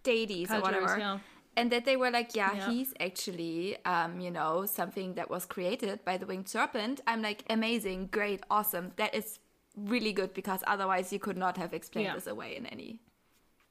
deities 0.04 0.50
or 0.50 0.62
Cultures, 0.62 0.82
whatever. 0.82 1.22
And 1.58 1.72
that 1.72 1.84
they 1.86 1.98
were 1.98 2.12
like, 2.12 2.36
yeah, 2.36 2.54
Yeah. 2.54 2.70
he's 2.70 2.94
actually, 3.08 3.78
um, 3.84 4.20
you 4.26 4.32
know, 4.32 4.66
something 4.68 5.16
that 5.16 5.28
was 5.30 5.44
created 5.46 6.06
by 6.06 6.16
the 6.18 6.26
winged 6.28 6.48
serpent. 6.48 7.02
I'm 7.08 7.22
like, 7.24 7.44
amazing, 7.50 8.00
great, 8.12 8.42
awesome. 8.58 8.92
That 8.98 9.14
is 9.16 9.40
really 9.76 10.14
good 10.14 10.32
because 10.34 10.62
otherwise 10.68 11.12
you 11.12 11.20
could 11.20 11.38
not 11.46 11.58
have 11.58 11.74
explained 11.74 12.08
Yeah. 12.10 12.16
this 12.16 12.28
away 12.28 12.56
in 12.56 12.66
any. 12.68 13.00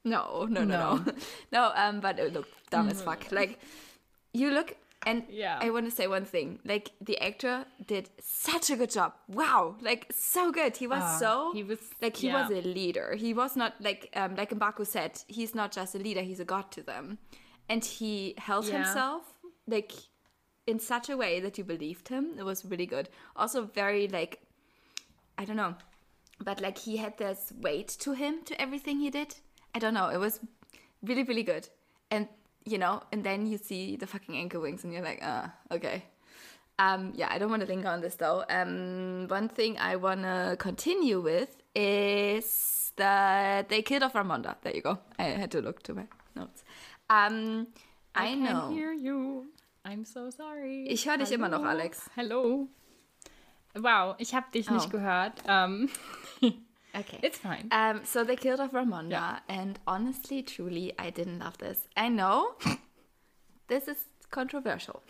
No, 0.05 0.47
no, 0.51 0.65
no, 0.65 0.97
no, 0.97 1.13
no. 1.53 1.73
Um, 1.83 2.01
but 2.01 2.19
it 2.19 2.33
looked 2.33 2.71
dumb 2.71 2.89
as 2.89 3.03
fuck. 3.03 3.31
Like, 3.33 3.59
you 4.33 4.51
look, 4.51 4.77
and 5.05 5.25
Yeah. 5.29 5.59
I 5.61 5.71
want 5.71 5.85
to 5.87 5.91
say 5.93 6.07
one 6.09 6.25
thing. 6.25 6.59
Like, 6.65 6.91
the 7.01 7.19
actor 7.21 7.67
did 7.87 8.11
such 8.21 8.71
a 8.71 8.77
good 8.77 8.91
job. 8.91 9.13
Wow, 9.29 9.77
like 9.81 10.03
so 10.13 10.51
good. 10.53 10.77
He 10.77 10.87
was 10.87 11.03
Ah, 11.05 11.19
so 11.19 11.53
he 11.55 11.63
was- 11.63 11.91
like 12.03 12.17
he 12.17 12.27
yeah. 12.29 12.37
was 12.43 12.51
a 12.51 12.63
leader. 12.67 13.15
He 13.17 13.33
was 13.35 13.57
not 13.57 13.73
like 13.81 14.11
um, 14.15 14.35
like 14.37 14.51
M'Baku 14.51 14.85
said. 14.87 15.13
He's 15.29 15.55
not 15.55 15.71
just 15.73 15.95
a 15.95 15.99
leader. 15.99 16.23
He's 16.23 16.41
a 16.41 16.45
god 16.45 16.71
to 16.73 16.83
them, 16.83 17.19
and 17.69 17.85
he 17.85 18.35
held 18.39 18.67
Yeah. 18.67 18.85
himself 18.85 19.23
like 19.67 19.93
in 20.67 20.79
such 20.81 21.09
a 21.09 21.17
way 21.17 21.41
that 21.41 21.59
you 21.59 21.65
believed 21.65 22.09
him. 22.09 22.35
It 22.39 22.43
was 22.45 22.65
really 22.65 22.87
good. 22.87 23.09
Also, 23.37 23.65
very 23.65 24.09
like 24.09 24.41
I 25.39 25.45
don't 25.45 25.57
know, 25.57 25.75
but 26.43 26.61
like 26.61 26.79
he 26.79 26.97
had 26.97 27.19
this 27.19 27.53
weight 27.61 27.89
to 28.01 28.13
him 28.13 28.43
to 28.45 28.61
everything 28.61 29.01
he 29.01 29.11
did. 29.11 29.37
I 29.75 29.79
don't 29.79 29.95
know. 29.95 30.09
It 30.09 30.19
was 30.19 30.41
really 31.03 31.23
really 31.25 31.43
good, 31.43 31.69
and 32.11 32.29
you 32.65 32.79
know, 32.79 33.03
and 33.13 33.23
then 33.23 33.47
you 33.47 33.59
see 33.59 33.97
the 33.97 34.07
fucking 34.07 34.37
ankle 34.37 34.61
wings, 34.63 34.83
and 34.85 34.93
you're 34.93 35.05
like, 35.05 35.21
ah, 35.23 35.53
okay. 35.71 36.05
Um, 36.79 37.13
yeah, 37.17 37.29
I 37.31 37.39
don't 37.39 37.49
want 37.51 37.63
to 37.63 37.69
linger 37.69 37.89
on 37.89 38.01
this 38.03 38.17
though. 38.17 38.45
Um, 38.51 39.29
one 39.29 39.49
thing 39.49 39.79
I 39.79 39.97
want 39.97 40.23
to 40.23 40.57
continue 40.59 41.21
with 41.21 41.57
is 41.75 42.93
that 42.97 43.69
they 43.69 43.83
killed 43.83 44.03
off 44.03 44.13
Ramonda. 44.15 44.57
There 44.63 44.75
you 44.75 44.83
go. 44.83 44.99
I 45.19 45.25
had 45.25 45.51
to 45.53 45.63
look 45.63 45.83
to 45.85 45.95
my 45.95 46.07
notes. 46.35 46.65
Um, 47.09 47.69
I, 48.15 48.29
can 48.29 48.43
know. 48.43 48.71
hear 48.71 48.93
you 48.93 49.47
I'm 49.85 50.05
so 50.05 50.31
sorry 50.31 50.87
Ich 50.89 51.07
höre 51.07 51.19
dich 51.19 51.31
immer 51.33 51.49
noch? 51.49 51.65
Alex. 51.65 52.11
Hallo 52.17 52.69
wow 53.75 54.15
ich 54.19 54.35
habe 54.35 54.47
dich 54.53 54.69
Oh. 54.71 54.75
nicht 54.75 54.91
gehört 54.91 55.43
ähm, 55.47 55.89
Okay. 56.99 57.19
it's 57.23 57.39
fine 57.39 57.69
Um, 57.71 58.01
so 58.05 58.25
they 58.25 58.37
killed 58.37 58.59
off 58.61 58.73
Ramonda, 58.73 59.11
Yeah. 59.11 59.39
and 59.49 59.79
honestly, 59.87 60.43
truly, 60.43 60.95
I 60.99 61.11
didn't 61.11 61.41
love 61.41 61.59
this. 61.59 61.87
I 61.95 62.09
know 62.09 62.55
this 63.69 63.87
is 63.87 63.99
controversial. 64.31 65.03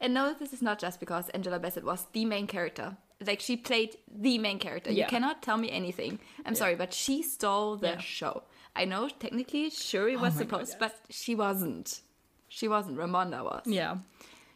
And 0.00 0.12
no, 0.12 0.34
this 0.38 0.52
is 0.52 0.60
not 0.60 0.78
just 0.78 1.00
because 1.00 1.30
Angela 1.30 1.58
Bassett 1.58 1.82
was 1.84 2.06
the 2.12 2.26
main 2.26 2.46
character. 2.46 2.98
Like, 3.26 3.40
she 3.40 3.56
played 3.56 3.96
the 4.06 4.36
main 4.38 4.58
character. 4.58 4.90
Yeah. 4.92 5.04
You 5.04 5.08
cannot 5.08 5.40
tell 5.40 5.56
me 5.56 5.70
anything. 5.70 6.18
I'm 6.44 6.54
sorry, 6.54 6.74
but 6.74 6.92
she 6.92 7.22
stole 7.22 7.76
the 7.78 7.92
Yeah. 7.92 7.98
show. 8.00 8.42
I 8.76 8.84
know 8.84 9.08
technically 9.08 9.70
Shuri 9.70 10.16
was 10.16 10.34
my 10.34 10.44
God, 10.44 10.66
supposed, 10.66 10.70
yes. 10.70 10.78
but 10.80 10.96
she 11.10 11.34
wasn't. 11.34 12.00
she 12.48 12.68
wasn't. 12.68 12.98
Ramonda 12.98 13.42
was. 13.42 13.62
Yeah. 13.66 13.96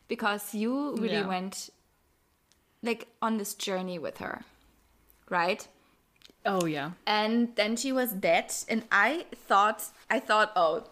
Because 0.08 0.54
you 0.54 0.94
really 0.96 1.14
Yeah. 1.14 1.26
went 1.26 1.70
like 2.82 3.08
on 3.20 3.38
this 3.38 3.54
journey 3.54 3.98
with 3.98 4.18
her, 4.18 4.44
right? 5.28 5.66
Oh 6.46 6.64
yeah. 6.66 6.92
and 7.06 7.54
then 7.56 7.76
she 7.76 7.92
was 7.92 8.12
dead 8.12 8.54
and 8.68 8.84
i 8.92 9.26
thought 9.48 9.84
i 10.08 10.18
thought 10.20 10.52
oh 10.56 10.84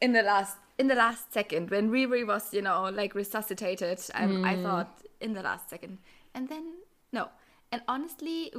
in 0.00 0.12
the 0.12 0.22
last 0.22 0.56
in 0.78 0.88
the 0.88 0.94
last 0.96 1.32
second 1.32 1.70
when 1.70 1.90
riri 1.90 2.26
was 2.26 2.52
you 2.52 2.62
know 2.62 2.88
like 2.90 3.14
resuscitated 3.14 4.00
um, 4.14 4.42
i 4.44 4.56
thought 4.56 4.90
in 5.20 5.34
the 5.34 5.42
last 5.42 5.68
second 5.68 5.98
and 6.34 6.48
then 6.48 6.64
no 7.12 7.28
and 7.70 7.82
honestly 7.86 8.52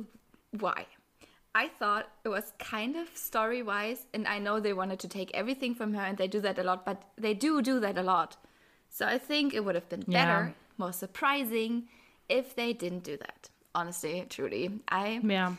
why 0.60 0.86
i 1.56 1.68
thought 1.68 2.10
it 2.24 2.30
was 2.30 2.54
kind 2.60 2.96
of 2.96 3.08
story 3.16 3.62
wise 3.64 4.06
and 4.14 4.28
i 4.28 4.38
know 4.40 4.60
they 4.60 4.74
wanted 4.74 5.00
to 5.00 5.08
take 5.08 5.32
everything 5.34 5.74
from 5.76 5.94
her 5.94 6.02
and 6.02 6.18
they 6.18 6.28
do 6.28 6.40
that 6.42 6.58
a 6.60 6.64
lot 6.64 6.86
but 6.86 7.04
they 7.18 7.34
do 7.34 7.62
do 7.62 7.80
that 7.80 7.98
a 7.98 8.04
lot 8.04 8.38
so 8.90 9.06
i 9.06 9.18
think 9.18 9.54
it 9.54 9.64
would 9.66 9.76
have 9.76 9.90
been 9.90 10.02
better 10.02 10.40
Yeah. 10.48 10.52
more 10.78 10.94
surprising 10.94 11.88
if 12.30 12.56
they 12.56 12.72
didn't 12.74 13.04
do 13.04 13.18
that 13.18 13.50
honestly 13.76 14.26
truly 14.30 14.80
i 14.90 15.20
Yeah. 15.24 15.56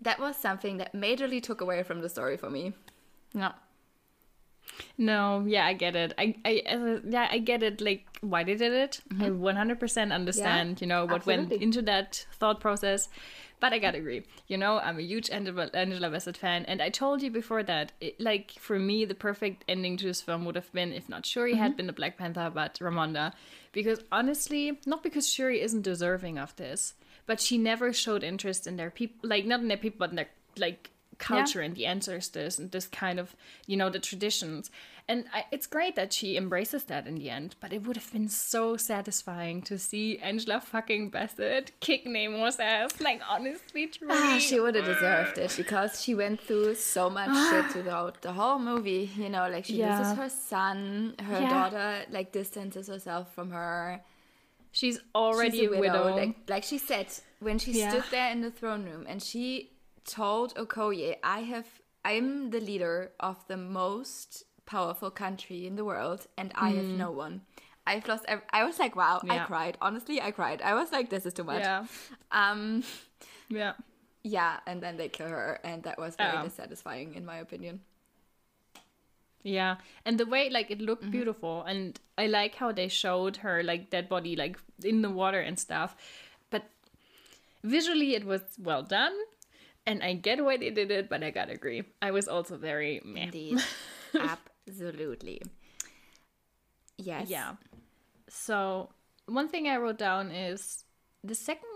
that 0.00 0.18
was 0.18 0.36
something 0.36 0.76
that 0.78 0.92
majorly 0.94 1.42
took 1.42 1.60
away 1.60 1.82
from 1.82 2.00
the 2.02 2.08
story 2.08 2.36
for 2.36 2.50
me. 2.50 2.72
No. 3.32 3.52
No, 4.98 5.44
yeah, 5.46 5.66
I 5.66 5.72
get 5.72 5.96
it. 5.96 6.12
I, 6.18 6.34
I, 6.44 6.62
uh, 6.68 7.00
yeah, 7.08 7.28
I 7.30 7.38
get 7.38 7.62
it. 7.62 7.80
Like 7.80 8.04
why 8.20 8.44
they 8.44 8.54
did 8.54 8.72
it. 8.72 9.00
I 9.20 9.28
100% 9.30 10.12
understand. 10.12 10.80
you 10.80 10.86
know 10.86 11.04
what 11.04 11.26
went 11.26 11.50
Mm-hmm. 11.50 11.62
into 11.62 11.82
that 11.82 12.26
thought 12.32 12.60
process. 12.60 13.08
But 13.60 13.72
I 13.72 13.78
gotta 13.78 13.98
agree. 13.98 14.24
You 14.46 14.58
know, 14.58 14.78
I'm 14.78 14.98
a 14.98 15.02
huge 15.02 15.30
Angela, 15.30 15.70
Angela 15.72 16.10
Bassett 16.10 16.36
fan, 16.36 16.64
and 16.66 16.82
I 16.82 16.90
told 16.90 17.22
you 17.22 17.30
before 17.30 17.62
that, 17.62 17.92
it, 18.00 18.20
like 18.20 18.50
for 18.58 18.78
me, 18.78 19.04
the 19.06 19.14
perfect 19.14 19.64
ending 19.68 19.96
to 19.98 20.04
this 20.06 20.20
film 20.20 20.44
would 20.44 20.54
have 20.56 20.70
been 20.72 20.92
if 20.92 21.08
not 21.08 21.24
Shuri 21.24 21.52
Mm-hmm. 21.54 21.62
had 21.62 21.76
been 21.76 21.86
the 21.86 21.92
Black 21.94 22.18
Panther, 22.18 22.50
but 22.52 22.74
Ramonda, 22.80 23.32
because 23.72 24.00
honestly, 24.12 24.78
not 24.86 25.02
because 25.02 25.26
Shuri 25.26 25.62
isn't 25.62 25.80
deserving 25.82 26.38
of 26.38 26.54
this, 26.56 26.94
but 27.26 27.40
she 27.40 27.56
never 27.56 27.92
showed 27.92 28.22
interest 28.22 28.66
in 28.66 28.76
their 28.76 28.90
people, 28.90 29.30
like 29.30 29.46
not 29.46 29.60
in 29.60 29.68
their 29.68 29.78
people, 29.78 29.98
but 30.00 30.10
in 30.10 30.16
their 30.16 30.28
like 30.58 30.90
culture 31.18 31.60
and 31.60 31.74
the 31.76 31.86
ancestors 31.86 32.58
and 32.58 32.70
this 32.72 32.86
kind 32.86 33.18
of 33.20 33.34
you 33.66 33.76
know 33.76 33.88
the 33.90 33.98
traditions 33.98 34.70
and 35.06 35.26
I, 35.34 35.44
it's 35.52 35.66
great 35.66 35.96
that 35.96 36.12
she 36.14 36.36
embraces 36.36 36.84
that 36.84 37.06
in 37.06 37.16
the 37.16 37.28
end 37.30 37.56
but 37.60 37.72
it 37.72 37.86
would 37.86 37.96
have 37.96 38.10
been 38.12 38.28
so 38.28 38.76
satisfying 38.76 39.62
to 39.62 39.78
see 39.78 40.18
angela 40.18 40.60
fucking 40.60 41.10
bassett 41.10 41.72
kick 41.80 42.06
nemo's 42.06 42.58
ass 42.58 43.00
like 43.00 43.20
honestly 43.28 43.86
truly 43.86 44.14
Ah, 44.14 44.38
she 44.38 44.58
would 44.60 44.74
have 44.74 44.84
deserved 44.86 45.38
it 45.38 45.54
because 45.56 46.02
she 46.02 46.14
went 46.14 46.40
through 46.40 46.74
so 46.74 47.10
much 47.10 47.30
shit 47.50 47.70
throughout 47.72 48.22
the 48.22 48.32
whole 48.32 48.58
movie. 48.58 49.10
You 49.16 49.28
know, 49.28 49.48
like 49.48 49.64
she 49.66 49.74
Yeah. 49.76 49.98
loses 49.98 50.16
her 50.16 50.28
son, 50.28 51.14
her 51.22 51.40
Yeah. 51.42 51.48
daughter 51.50 52.04
like 52.10 52.32
distances 52.32 52.88
herself 52.88 53.34
from 53.34 53.50
her. 53.50 54.02
she's 54.72 54.98
already 55.14 55.58
She's 55.58 55.66
a 55.68 55.70
widow, 55.80 56.16
Like, 56.16 56.36
like 56.48 56.64
she 56.64 56.78
said 56.78 57.06
when 57.40 57.58
she 57.58 57.72
Yeah. 57.72 57.88
stood 57.90 58.04
there 58.10 58.30
in 58.32 58.40
the 58.40 58.50
throne 58.50 58.84
room 58.84 59.06
and 59.08 59.22
she 59.22 59.70
told 60.04 60.54
Okoye, 60.56 61.16
"I 61.22 61.40
have, 61.40 61.66
I'm 62.04 62.50
the 62.50 62.60
leader 62.60 63.12
of 63.20 63.46
the 63.48 63.56
most 63.56 64.44
powerful 64.66 65.10
country 65.10 65.66
in 65.66 65.76
the 65.76 65.84
world, 65.84 66.26
and 66.36 66.52
I 66.54 66.70
have 66.70 66.92
no 66.94 67.10
one." 67.10 67.42
I've 67.86 68.08
lost. 68.08 68.24
I 68.50 68.64
was 68.64 68.78
like, 68.78 68.96
"Wow!" 68.96 69.20
I 69.28 69.38
Mm. 69.38 69.46
Cried. 69.46 69.76
Honestly, 69.80 70.20
I 70.20 70.30
cried. 70.30 70.62
I 70.62 70.74
was 70.74 70.90
like, 70.92 71.10
"This 71.10 71.26
is 71.26 71.34
too 71.34 71.44
much." 71.44 71.62
yeah 71.64 71.84
Um. 72.32 72.82
yeah 73.48 73.74
Yeah, 74.22 74.60
and 74.66 74.80
then 74.82 74.96
they 74.96 75.08
kill 75.10 75.28
her, 75.28 75.60
and 75.64 75.82
that 75.82 75.98
was 75.98 76.16
very 76.16 76.38
Oh. 76.38 76.42
dissatisfying, 76.48 77.14
in 77.14 77.26
my 77.26 77.36
opinion. 77.36 77.80
Yeah, 79.42 79.76
and 80.06 80.18
the 80.18 80.24
way 80.24 80.48
like 80.48 80.70
it 80.70 80.78
Mm-hmm. 80.78 80.86
looked 80.86 81.10
beautiful, 81.10 81.62
and 81.64 82.00
I 82.16 82.26
like 82.26 82.54
how 82.54 82.72
they 82.72 82.88
showed 82.88 83.36
her 83.38 83.62
like 83.62 83.90
dead 83.90 84.08
body 84.08 84.36
like 84.36 84.56
in 84.82 85.02
the 85.02 85.10
water 85.10 85.40
and 85.40 85.58
stuff. 85.58 85.94
But 86.48 86.64
visually, 87.62 88.14
it 88.14 88.24
was 88.24 88.40
well 88.58 88.82
done, 88.82 89.12
and 89.86 90.02
I 90.02 90.14
get 90.14 90.44
why 90.44 90.56
they 90.56 90.70
did 90.70 90.90
it. 90.90 91.08
But 91.08 91.22
I 91.22 91.30
gotta 91.30 91.52
agree, 91.52 91.84
I 92.02 92.10
was 92.10 92.28
also 92.28 92.56
very 92.56 93.00
meh. 93.04 93.24
Indeed, 93.24 93.60
absolutely. 94.68 95.42
Yes. 96.96 97.28
Yeah. 97.30 97.54
So 98.28 98.90
one 99.26 99.48
thing 99.48 99.68
I 99.68 99.76
wrote 99.76 99.98
down 99.98 100.30
is 100.30 100.84
the 101.22 101.34
second 101.34 101.68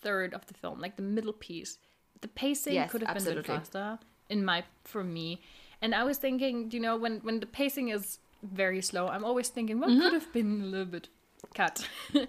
third 0.00 0.34
of 0.34 0.46
the 0.46 0.54
film, 0.54 0.80
like 0.80 0.96
the 0.96 1.02
middle 1.02 1.32
piece, 1.32 1.78
the 2.20 2.28
pacing 2.28 2.74
Yes, 2.74 2.90
could 2.90 3.02
have 3.02 3.14
been 3.14 3.26
a 3.26 3.34
bit 3.36 3.46
faster 3.46 3.98
in 4.28 4.44
my 4.44 4.64
for 4.84 5.02
me. 5.04 5.40
And 5.80 5.94
I 5.94 6.04
was 6.04 6.18
thinking, 6.18 6.70
you 6.70 6.80
know, 6.80 6.96
when 6.96 7.20
when 7.20 7.40
the 7.40 7.46
pacing 7.46 7.88
is 7.88 8.18
very 8.42 8.80
slow, 8.82 9.08
I'm 9.08 9.24
always 9.24 9.48
thinking 9.48 9.80
what 9.80 9.90
Mm-hmm. 9.90 10.00
could 10.00 10.12
have 10.14 10.32
been 10.32 10.62
a 10.62 10.66
little 10.66 10.86
bit 10.86 11.08
cut. 11.54 11.88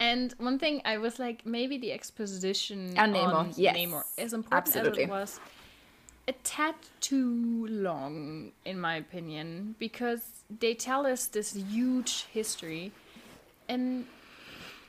and 0.00 0.34
one 0.38 0.58
thing 0.58 0.82
I 0.84 0.98
was 0.98 1.18
like, 1.18 1.46
maybe 1.46 1.78
the 1.78 1.92
exposition 1.92 2.98
On 2.98 3.12
Namor, 3.12 3.34
on 3.34 3.52
yes. 3.56 3.76
Namor, 3.76 4.04
as 4.18 4.32
important 4.32 4.66
Absolutely. 4.66 5.04
as 5.04 5.08
it 5.08 5.12
was, 5.12 5.40
a 6.28 6.32
tad 6.44 6.74
too 7.00 7.66
long, 7.68 8.52
in 8.64 8.80
my 8.80 8.96
opinion, 8.96 9.74
because 9.78 10.22
they 10.60 10.74
tell 10.74 11.06
us 11.06 11.26
this 11.26 11.54
huge 11.54 12.26
history, 12.32 12.92
and 13.68 14.06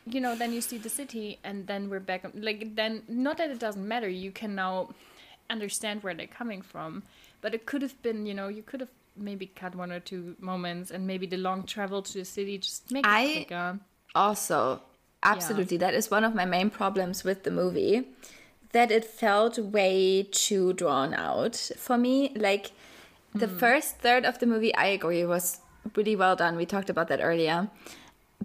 you 0.05 0.19
know, 0.19 0.35
then 0.35 0.51
you 0.51 0.61
see 0.61 0.77
the 0.77 0.89
city, 0.89 1.39
and 1.43 1.65
then 1.67 1.89
we're 1.89 1.99
back. 1.99 2.25
Like 2.33 2.75
then, 2.75 3.03
not 3.07 3.37
that 3.37 3.49
it 3.49 3.59
doesn't 3.59 3.87
matter. 3.87 4.09
You 4.09 4.31
can 4.31 4.53
now 4.55 4.89
understand 5.49 6.03
where 6.03 6.13
they're 6.13 6.27
coming 6.27 6.61
from, 6.61 7.03
but 7.41 7.53
it 7.53 7.65
could 7.65 7.81
have 7.81 7.99
been, 8.01 8.25
you 8.25 8.33
know, 8.33 8.47
you 8.47 8.61
could 8.63 8.79
have 8.79 8.89
maybe 9.15 9.45
cut 9.45 9.75
one 9.75 9.91
or 9.91 9.99
two 9.99 10.35
moments, 10.39 10.91
and 10.91 11.07
maybe 11.07 11.25
the 11.25 11.37
long 11.37 11.63
travel 11.63 12.01
to 12.01 12.13
the 12.19 12.25
city 12.25 12.57
just 12.57 12.91
make 12.91 13.05
it 13.05 13.09
I- 13.11 13.31
quicker. 13.33 13.79
Also, 14.15 14.81
absolutely, 15.23 15.77
that 15.77 15.93
is 15.93 16.11
one 16.11 16.23
of 16.23 16.35
my 16.35 16.45
main 16.45 16.69
problems 16.69 17.23
with 17.23 17.43
the 17.43 17.51
movie. 17.51 18.07
That 18.71 18.91
it 18.91 19.05
felt 19.05 19.59
way 19.59 20.27
too 20.31 20.73
drawn 20.73 21.13
out 21.13 21.55
for 21.77 21.97
me. 21.97 22.31
Like 22.35 22.71
the 23.33 23.47
mm. 23.47 23.59
first 23.59 23.97
third 23.99 24.25
of 24.25 24.39
the 24.39 24.47
movie, 24.47 24.73
I 24.75 24.87
agree, 24.87 25.25
was 25.25 25.59
really 25.95 26.15
well 26.15 26.35
done. 26.35 26.55
We 26.55 26.65
talked 26.65 26.89
about 26.89 27.07
that 27.09 27.19
earlier. 27.21 27.69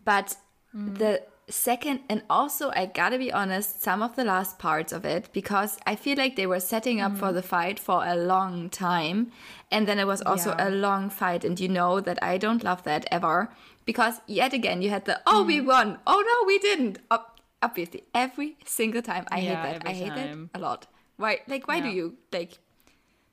But 0.05 0.37
mm. 0.77 0.99
the 0.99 1.23
second, 1.49 2.01
and 2.09 2.23
also, 2.29 2.71
I 2.75 2.87
gotta 2.87 3.19
be 3.19 3.33
honest, 3.33 3.83
some 3.83 4.03
of 4.03 4.17
the 4.17 4.25
last 4.25 4.59
parts 4.59 4.93
of 4.93 5.05
it, 5.05 5.29
because 5.33 5.79
I 5.87 5.97
feel 5.97 6.17
like 6.19 6.37
they 6.37 6.47
were 6.47 6.61
setting 6.61 7.01
up 7.01 7.17
for 7.17 7.33
the 7.33 7.43
fight 7.43 7.79
for 7.79 8.05
a 8.05 8.15
long 8.17 8.71
time. 8.71 9.33
And 9.71 9.87
then 9.87 9.99
it 9.99 10.07
was 10.07 10.23
also 10.23 10.51
Yeah. 10.51 10.69
a 10.69 10.71
long 10.71 11.11
fight. 11.11 11.45
And 11.45 11.59
you 11.61 11.69
know 11.69 12.01
that 12.01 12.19
I 12.23 12.39
don't 12.39 12.63
love 12.65 12.83
that 12.85 13.05
ever. 13.11 13.49
Because 13.85 14.21
yet 14.27 14.53
again, 14.53 14.83
you 14.83 14.91
had 14.91 15.05
the, 15.07 15.21
oh, 15.27 15.45
we 15.45 15.61
won. 15.61 15.99
Oh, 16.07 16.21
no, 16.31 16.47
we 16.47 16.59
didn't. 16.59 16.99
Ob- 17.11 17.31
obviously, 17.63 18.05
every 18.15 18.57
single 18.65 19.03
time. 19.03 19.25
I 19.31 19.41
Yeah, 19.41 19.49
hate 19.67 19.81
that. 19.81 19.89
I 19.89 19.93
hate 19.93 20.15
time. 20.15 20.51
that 20.53 20.59
a 20.59 20.61
lot. 20.63 20.87
Why? 21.17 21.41
Like, 21.49 21.67
why 21.67 21.81
do 21.81 21.89
you, 21.89 22.17
like, 22.33 22.59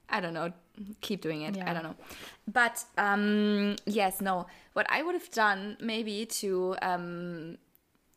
I 0.10 0.20
don't 0.22 0.34
know, 0.34 0.52
keep 1.02 1.22
doing 1.22 1.42
it. 1.42 1.58
I 1.58 1.74
don't 1.74 1.84
know. 1.84 1.96
But 2.48 2.84
um 2.98 3.76
yes, 3.86 4.22
no. 4.22 4.46
What 4.74 4.86
I 4.90 5.02
would 5.02 5.16
have 5.16 5.32
done 5.32 5.78
maybe 5.80 6.26
to 6.42 6.76
um 6.82 7.58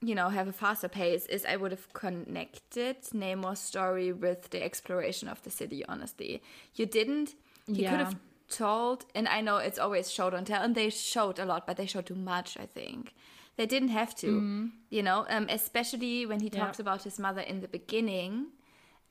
you 0.01 0.15
know, 0.15 0.29
have 0.29 0.49
a 0.49 0.53
faster 0.53 0.89
pace 0.89 1.27
is 1.27 1.45
I 1.45 1.57
would 1.57 1.73
have 1.73 1.93
connected 1.93 2.97
Namor's 3.13 3.59
story 3.59 4.13
with 4.13 4.51
the 4.51 4.63
exploration 4.63 5.29
of 5.29 5.43
the 5.43 5.51
city, 5.51 5.85
honestly. 5.89 6.43
You 6.75 6.87
didn't 6.87 7.35
he 7.67 7.75
could 7.75 7.83
Yeah. 7.83 8.05
have 8.05 8.17
told 8.49 9.05
and 9.15 9.29
I 9.29 9.41
know 9.43 9.57
it's 9.59 9.79
always 9.79 10.11
show 10.11 10.31
don't 10.31 10.47
tell 10.47 10.63
and 10.63 10.75
they 10.75 10.91
showed 10.91 11.39
a 11.39 11.45
lot, 11.45 11.67
but 11.67 11.77
they 11.77 11.87
showed 11.87 12.07
too 12.07 12.15
much, 12.15 12.57
I 12.57 12.67
think. 12.67 13.15
They 13.57 13.67
didn't 13.67 13.89
have 13.89 14.15
to, 14.17 14.71
you 14.91 15.03
know, 15.03 15.27
um, 15.29 15.47
especially 15.51 16.25
when 16.27 16.41
he. 16.41 16.49
Yeah. 16.53 16.61
talks 16.65 16.79
about 16.79 17.03
his 17.03 17.19
mother 17.19 17.41
in 17.43 17.61
the 17.61 17.69
beginning. 17.69 18.47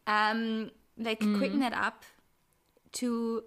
Um, 0.08 0.72
like 0.98 1.20
quicken 1.20 1.60
Mm-hmm. 1.60 1.64
it 1.64 1.74
up 1.74 2.04
to, 2.94 3.44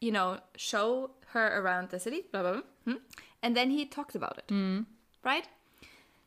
you 0.00 0.12
know, 0.12 0.38
show 0.56 1.10
her 1.32 1.60
around 1.60 1.90
the 1.90 1.98
city, 1.98 2.22
blah, 2.30 2.42
blah, 2.42 2.52
blah, 2.52 2.62
hmm? 2.84 2.98
and 3.42 3.56
then 3.56 3.70
he 3.70 3.84
talked 3.84 4.14
about 4.14 4.38
it, 4.38 4.46
Mm. 4.48 4.86
right? 5.24 5.46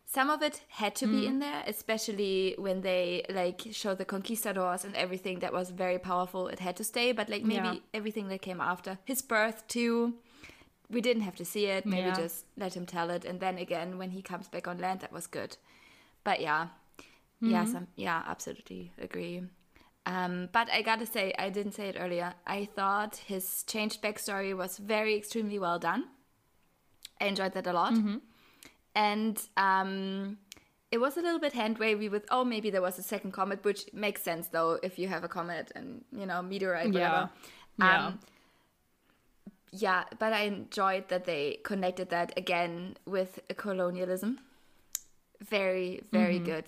Some 0.09 0.29
of 0.29 0.41
it 0.41 0.61
had 0.69 0.95
to 0.95 1.05
be 1.05 1.23
hmm. 1.23 1.27
in 1.27 1.39
there, 1.39 1.63
especially 1.67 2.55
when 2.57 2.79
they 2.79 3.25
like 3.29 3.67
show 3.71 3.93
the 3.93 4.05
conquistadors 4.05 4.85
and 4.85 4.95
everything 4.95 5.39
that 5.39 5.51
was 5.51 5.69
very 5.69 5.99
powerful. 5.99 6.47
It 6.47 6.59
had 6.59 6.77
to 6.77 6.83
stay, 6.85 7.11
but 7.11 7.27
like 7.29 7.43
maybe 7.43 7.67
Yeah. 7.67 7.79
everything 7.93 8.29
that 8.29 8.41
came 8.41 8.61
after 8.61 8.99
his 9.03 9.21
birth 9.21 9.67
too, 9.67 10.13
we 10.89 11.01
didn't 11.01 11.23
have 11.23 11.35
to 11.35 11.45
see 11.45 11.65
it. 11.65 11.85
Maybe 11.85 12.07
Yeah. 12.07 12.15
just 12.15 12.45
let 12.55 12.73
him 12.77 12.85
tell 12.85 13.09
it, 13.09 13.25
and 13.25 13.41
then 13.41 13.57
again 13.57 13.97
when 13.97 14.11
he 14.11 14.21
comes 14.21 14.47
back 14.47 14.65
on 14.65 14.77
land, 14.77 15.01
that 15.01 15.11
was 15.11 15.27
good. 15.27 15.57
But 16.23 16.39
yeah, 16.39 16.67
yeah, 17.41 17.65
hmm. 17.65 17.71
some 17.73 17.87
yeah, 17.97 18.23
absolutely 18.25 18.93
agree. 18.97 19.43
Um, 20.05 20.47
but 20.53 20.69
I 20.71 20.83
gotta 20.83 21.05
say, 21.05 21.33
I 21.37 21.49
didn't 21.49 21.73
say 21.73 21.89
it 21.89 21.97
earlier. 21.99 22.33
I 22.45 22.63
thought 22.63 23.17
his 23.17 23.63
changed 23.63 24.01
backstory 24.01 24.55
was 24.55 24.77
very 24.77 25.15
extremely 25.17 25.59
well 25.59 25.79
done. 25.79 26.05
I 27.19 27.25
enjoyed 27.25 27.51
that 27.53 27.67
a 27.67 27.73
lot, 27.73 27.93
mm-hmm. 27.93 28.19
And 28.97 29.35
um, 29.57 30.37
it 30.91 30.97
was 30.97 31.17
a 31.17 31.21
little 31.21 31.39
bit 31.39 31.53
hand 31.53 31.77
wavy 31.77 32.09
with 32.09 32.25
oh 32.31 32.43
maybe 32.43 32.69
there 32.71 32.81
was 32.81 32.97
a 32.99 33.03
second 33.03 33.31
comet, 33.31 33.63
which 33.63 33.81
makes 33.93 34.21
sense 34.23 34.47
though 34.49 34.79
if 34.83 34.97
you 34.99 35.07
have 35.07 35.23
a 35.23 35.27
comet 35.27 35.71
and 35.75 36.03
you 36.11 36.25
know 36.25 36.41
meteorite 36.41 36.87
whatever. 36.93 37.29
Yeah. 37.79 37.85
Yeah. 37.85 38.07
Um, 38.07 38.19
yeah, 39.71 40.03
but 40.17 40.31
I 40.33 40.41
enjoyed 40.43 41.09
that 41.09 41.25
they 41.25 41.59
connected 41.63 42.09
that 42.09 42.33
again 42.37 42.97
with 43.05 43.39
colonialism. 43.57 44.39
Very, 45.41 46.01
very 46.11 46.39
good. 46.39 46.65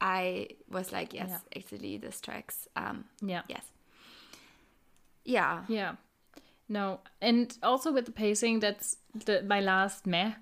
I 0.00 0.48
was 0.70 0.92
like, 0.92 1.12
yes, 1.12 1.28
Yeah. 1.28 1.38
actually, 1.58 1.98
this 1.98 2.20
tracks. 2.20 2.68
Um, 2.76 3.04
Yeah. 3.20 3.42
yes. 3.48 3.64
Yeah. 5.24 5.64
Yeah. 5.68 5.96
No, 6.68 7.00
and 7.20 7.58
also 7.62 7.92
with 7.92 8.06
the 8.06 8.12
pacing, 8.12 8.60
that's 8.60 8.96
the 9.26 9.42
my 9.42 9.60
last 9.60 10.06
meh. 10.06 10.32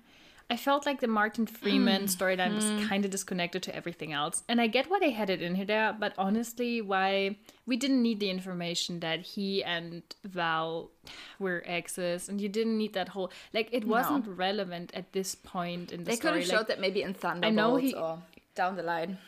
I 0.51 0.57
felt 0.57 0.85
like 0.85 0.99
the 0.99 1.07
Martin 1.07 1.45
Freeman 1.45 2.03
mm. 2.03 2.15
storyline 2.15 2.55
was 2.55 2.65
mm-hmm. 2.65 2.87
kind 2.87 3.05
of 3.05 3.11
disconnected 3.11 3.61
to 3.63 3.75
everything 3.75 4.13
else. 4.13 4.41
And 4.49 4.59
I 4.59 4.65
get 4.65 4.89
why 4.89 4.97
they 4.99 5.11
had 5.11 5.29
it 5.29 5.43
in 5.43 5.53
here 5.53 5.65
there, 5.65 5.95
but 5.97 6.13
honestly, 6.17 6.81
why 6.81 7.37
we 7.67 7.77
didn't 7.77 8.01
need 8.01 8.19
the 8.19 8.31
information 8.31 8.99
that 9.01 9.19
he 9.21 9.63
and 9.63 10.01
Val 10.23 10.89
were 11.37 11.63
exes, 11.67 12.27
and 12.29 12.41
you 12.41 12.49
didn't 12.49 12.77
need 12.79 12.93
that 12.93 13.09
whole 13.09 13.31
like 13.53 13.69
it 13.71 13.85
wasn't 13.85 14.25
relevant 14.27 14.91
at 14.95 15.13
this 15.13 15.35
point 15.35 15.91
in 15.91 16.03
the 16.03 16.15
story. 16.15 16.15
They 16.15 16.21
could 16.21 16.33
have 16.33 16.49
Like, 16.49 16.57
showed 16.57 16.67
that 16.67 16.79
maybe 16.79 17.03
in 17.03 17.13
Thunderbolts 17.13 17.55
know 17.55 17.75
he- 17.75 17.93
or 17.93 18.23
down 18.55 18.75
the 18.75 18.83
line. 18.83 19.19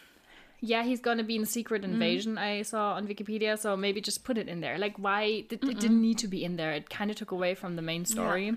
yeah, 0.59 0.84
he's 0.84 0.99
gonna 0.99 1.24
be 1.24 1.36
in 1.36 1.45
Secret 1.45 1.84
mm-hmm. 1.84 1.93
Invasion. 1.93 2.38
I 2.38 2.63
saw 2.63 2.93
on 2.93 3.07
Wikipedia, 3.07 3.57
so 3.59 3.78
maybe 3.78 4.01
just 4.01 4.24
put 4.24 4.38
it 4.38 4.47
in 4.47 4.61
there. 4.61 4.78
Like, 4.78 4.97
why 4.97 5.24
it, 5.24 5.53
it 5.53 5.80
didn't 5.80 6.01
need 6.01 6.17
to 6.19 6.28
be 6.28 6.43
in 6.43 6.55
there? 6.55 6.72
It 6.72 6.89
kind 6.89 7.09
of 7.11 7.17
took 7.17 7.32
away 7.32 7.53
from 7.55 7.76
the 7.76 7.82
main 7.82 8.05
story, 8.05 8.53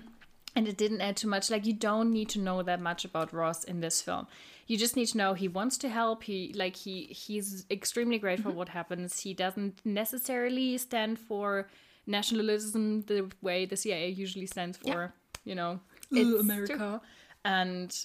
and 0.55 0.67
it 0.67 0.77
didn't 0.77 1.01
add 1.01 1.17
too 1.17 1.27
much. 1.27 1.49
Like, 1.51 1.65
you 1.65 1.73
don't 1.73 2.11
need 2.11 2.29
to 2.29 2.39
know 2.39 2.63
that 2.63 2.79
much 2.81 3.05
about 3.05 3.33
Ross 3.33 3.63
in 3.63 3.81
this 3.81 4.01
film. 4.01 4.27
You 4.67 4.77
just 4.77 4.95
need 4.95 5.07
to 5.07 5.17
know 5.17 5.33
he 5.33 5.47
wants 5.47 5.77
to 5.79 5.89
help. 5.89 6.23
He 6.23 6.51
like 6.55 6.75
he 6.75 7.03
he's 7.05 7.65
extremely 7.69 8.17
grateful 8.17 8.51
for 8.51 8.57
what 8.57 8.69
happens. 8.69 9.19
He 9.19 9.33
doesn't 9.33 9.79
necessarily 9.85 10.77
stand 10.77 11.19
for 11.19 11.67
nationalism 12.07 13.01
the 13.01 13.29
way 13.41 13.65
the 13.65 13.77
CIA 13.77 14.09
usually 14.09 14.45
stands 14.47 14.77
for. 14.77 15.13
You 15.43 15.55
know, 15.55 15.79
"Ugh, 16.11 16.39
America 16.39 17.01
and 17.47 17.95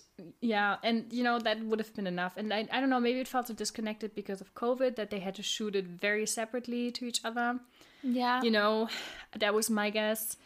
yeah 0.43 0.77
and 0.83 1.11
you 1.11 1.25
know 1.25 1.39
that 1.39 1.59
would 1.65 1.79
have 1.79 1.95
been 1.95 2.07
enough 2.07 2.35
and 2.37 2.53
I, 2.53 2.69
I 2.71 2.79
don't 2.79 2.91
know 2.91 3.01
maybe 3.01 3.21
it 3.21 3.27
felt 3.27 3.47
so 3.47 3.55
disconnected 3.55 4.15
because 4.15 4.43
of 4.43 4.55
covid 4.55 4.97
that 4.97 5.09
they 5.09 5.19
had 5.21 5.35
to 5.37 5.43
shoot 5.43 5.75
it 5.75 5.87
very 5.87 6.27
separately 6.27 6.91
to 6.91 7.07
each 7.07 7.25
other 7.25 7.59
Yeah. 8.03 8.43
you 8.43 8.51
know 8.51 8.91
that 9.39 9.55
was 9.55 9.71
my 9.71 9.89
guess 9.89 10.37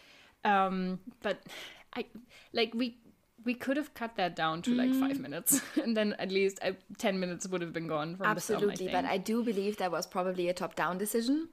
um 0.45 1.01
but 1.23 1.43
i 1.97 2.05
like 2.53 2.72
we 2.74 2.99
we 3.45 3.53
could 3.55 3.76
have 3.76 3.92
cut 3.95 4.16
that 4.16 4.34
down 4.36 4.62
to 4.62 4.74
like 4.74 4.95
five 4.95 5.18
minutes 5.18 5.61
and 5.82 5.97
then 5.97 6.14
at 6.18 6.30
least 6.30 6.59
uh, 6.62 6.72
10 6.99 7.20
minutes 7.20 7.47
would 7.49 7.61
have 7.61 7.72
been 7.72 7.86
gone 7.88 8.16
from 8.16 8.26
Absolutely, 8.26 8.86
the 8.86 8.92
film, 8.92 8.95
I 8.97 9.03
but. 9.03 9.11
I 9.11 9.18
do 9.18 9.42
believe 9.42 9.76
that 9.78 9.90
was 9.90 10.07
probably 10.07 10.49
a 10.49 10.55
top-down 10.55 10.97
decision. 10.99 11.49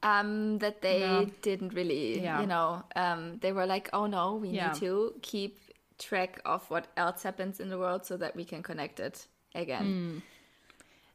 Um, 0.00 0.58
that 0.58 0.80
they 0.80 1.00
Yeah. 1.00 1.24
didn't 1.42 1.74
really, 1.74 2.20
Yeah. 2.22 2.40
you 2.40 2.46
know, 2.46 2.84
um, 2.94 3.38
they 3.40 3.50
were 3.52 3.66
like, 3.66 3.90
"Oh 3.92 4.06
no, 4.06 4.36
we 4.36 4.52
Yeah. 4.52 4.68
need 4.68 4.78
to 4.78 5.14
keep 5.22 5.58
track 5.98 6.40
of 6.44 6.70
what 6.70 6.86
else 6.96 7.24
happens 7.24 7.58
in 7.58 7.68
the 7.68 7.78
world 7.78 8.06
so 8.06 8.16
that 8.16 8.36
we 8.36 8.44
can 8.44 8.62
connect 8.62 9.00
it 9.00 9.26
again." 9.56 10.22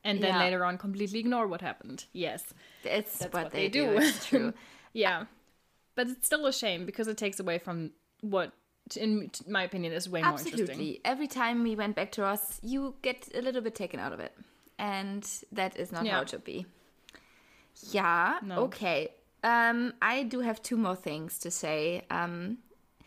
and 0.03 0.21
then 0.21 0.33
yeah. 0.33 0.39
later 0.39 0.65
on 0.65 0.77
completely 0.77 1.19
ignore 1.19 1.47
what 1.47 1.61
happened 1.61 2.05
yes 2.11 2.53
It's 2.83 3.19
That's 3.19 3.33
what, 3.33 3.43
what 3.45 3.51
they, 3.53 3.69
they 3.69 3.69
do. 3.69 3.85
do. 3.91 3.97
It's 4.01 4.25
true. 4.25 4.53
yeah 4.93 5.25
but 5.95 6.07
it's 6.09 6.25
still 6.25 6.45
a 6.45 6.51
shame 6.51 6.85
because 6.85 7.07
it 7.07 7.17
takes 7.17 7.39
away 7.39 7.57
from 7.57 7.91
what 8.24 8.51
in 8.99 9.30
my 9.47 9.63
opinion 9.63 9.93
is 9.93 10.09
way 10.09 10.21
more 10.21 10.32
interesting 10.32 10.61
Absolutely. 10.61 11.01
Every 11.05 11.28
time 11.28 11.63
we 11.63 11.76
went 11.76 11.95
back 11.95 12.11
to 12.13 12.21
Ross, 12.24 12.59
you 12.63 12.95
get 13.01 13.30
a 13.34 13.41
little 13.41 13.61
bit 13.61 13.76
taken 13.76 13.99
out 13.99 14.11
of 14.13 14.19
it, 14.19 14.34
and 14.78 15.24
that 15.51 15.78
is 15.78 15.91
not 15.91 16.01
how 16.07 16.17
Yeah. 16.17 16.21
it 16.21 16.30
should 16.30 16.43
be. 16.43 16.65
Yeah. 17.91 18.39
No. 18.43 18.55
Okay. 18.65 19.09
Um, 19.43 19.93
I 20.01 20.24
do 20.24 20.39
have 20.39 20.61
two 20.61 20.78
more 20.78 20.95
things 20.95 21.39
to 21.39 21.51
say. 21.51 22.03
Um, 22.09 22.57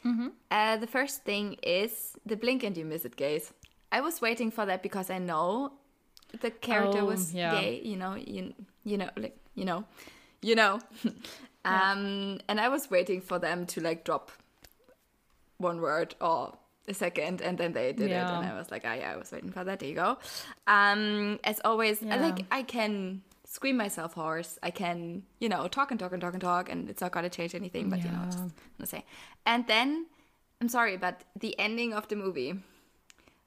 Mm-hmm. 0.05 0.29
uh, 0.53 0.77
the 0.77 0.87
first 0.87 1.25
thing 1.25 1.55
is 1.65 2.13
the 2.25 2.37
blink 2.37 2.63
and 2.63 2.77
you 2.77 2.85
miss 2.85 3.05
it 3.05 3.17
gaze. 3.17 3.53
I 3.91 4.01
was 4.01 4.21
waiting 4.21 4.53
for 4.53 4.65
that 4.65 4.81
because 4.81 5.11
I 5.11 5.19
know 5.19 5.73
the 6.41 6.51
character 6.53 7.01
Oh, 7.01 7.07
was 7.07 7.35
yeah. 7.35 7.61
gay. 7.61 7.81
You 7.83 7.97
know, 7.97 8.15
you 8.15 8.55
you 8.85 8.99
know, 8.99 9.11
like 9.17 9.37
you 9.57 9.65
know, 9.65 9.85
you 10.43 10.55
know. 10.55 10.79
um, 11.65 12.39
and 12.49 12.61
I 12.61 12.69
was 12.69 12.89
waiting 12.89 13.21
for 13.21 13.41
them 13.41 13.67
to 13.67 13.81
like 13.81 14.05
drop 14.05 14.31
one 15.59 15.81
word 15.81 16.15
or 16.21 16.57
a 16.89 16.95
second 16.95 17.41
and 17.43 17.59
then 17.59 17.73
they 17.73 17.93
did 17.93 18.13
it 18.13 18.31
and 18.31 18.45
i 18.45 18.55
was 18.57 18.71
like 18.71 18.83
ah 18.85 18.95
yeah 18.95 19.13
i 19.13 19.17
was 19.17 19.33
waiting 19.33 19.51
for 19.51 19.65
that 19.65 19.81
there 19.81 19.89
you 19.89 19.95
go. 19.97 20.19
Um 20.69 21.39
as 21.43 21.61
always 21.65 22.01
I 22.03 22.07
Yeah. 22.07 22.17
like 22.27 22.45
i 22.51 22.63
can 22.63 23.23
scream 23.45 23.77
myself 23.77 24.15
hoarse. 24.15 24.59
I 24.63 24.71
can 24.71 25.23
you 25.41 25.49
know 25.49 25.67
talk 25.69 25.91
and 25.91 25.99
talk 25.99 26.13
and 26.13 26.21
talk 26.21 26.33
and 26.35 26.41
talk 26.41 26.69
and 26.71 26.89
it's 26.91 27.01
not 27.01 27.11
gonna 27.13 27.29
change 27.31 27.55
anything 27.55 27.91
but 27.91 28.05
you 28.05 28.11
know 28.11 28.23
just 28.25 28.39
gonna 28.79 28.87
say. 28.87 29.05
And 29.45 29.67
then 29.67 30.07
i'm 30.61 30.69
sorry 30.69 30.97
but 30.97 31.25
the 31.39 31.59
ending 31.59 31.93
of 31.93 32.07
the 32.09 32.17
movie 32.17 32.55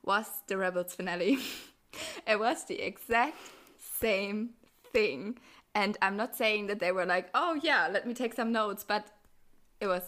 was 0.04 0.28
the 0.48 0.58
rebels 0.58 0.96
finale. 0.96 1.38
It 2.28 2.40
was 2.40 2.66
the 2.66 2.80
exact 2.86 3.38
same 4.00 4.52
thing. 4.94 5.40
And 5.76 5.98
i'm 6.02 6.18
not 6.18 6.36
saying 6.36 6.68
that 6.68 6.80
they 6.80 6.92
were 6.92 7.06
like 7.06 7.30
oh 7.34 7.54
yeah 7.64 7.88
let 7.92 8.06
me 8.08 8.14
take 8.14 8.34
some 8.34 8.52
notes 8.52 8.84
but 8.84 9.08
it 9.80 9.88
was 9.88 10.04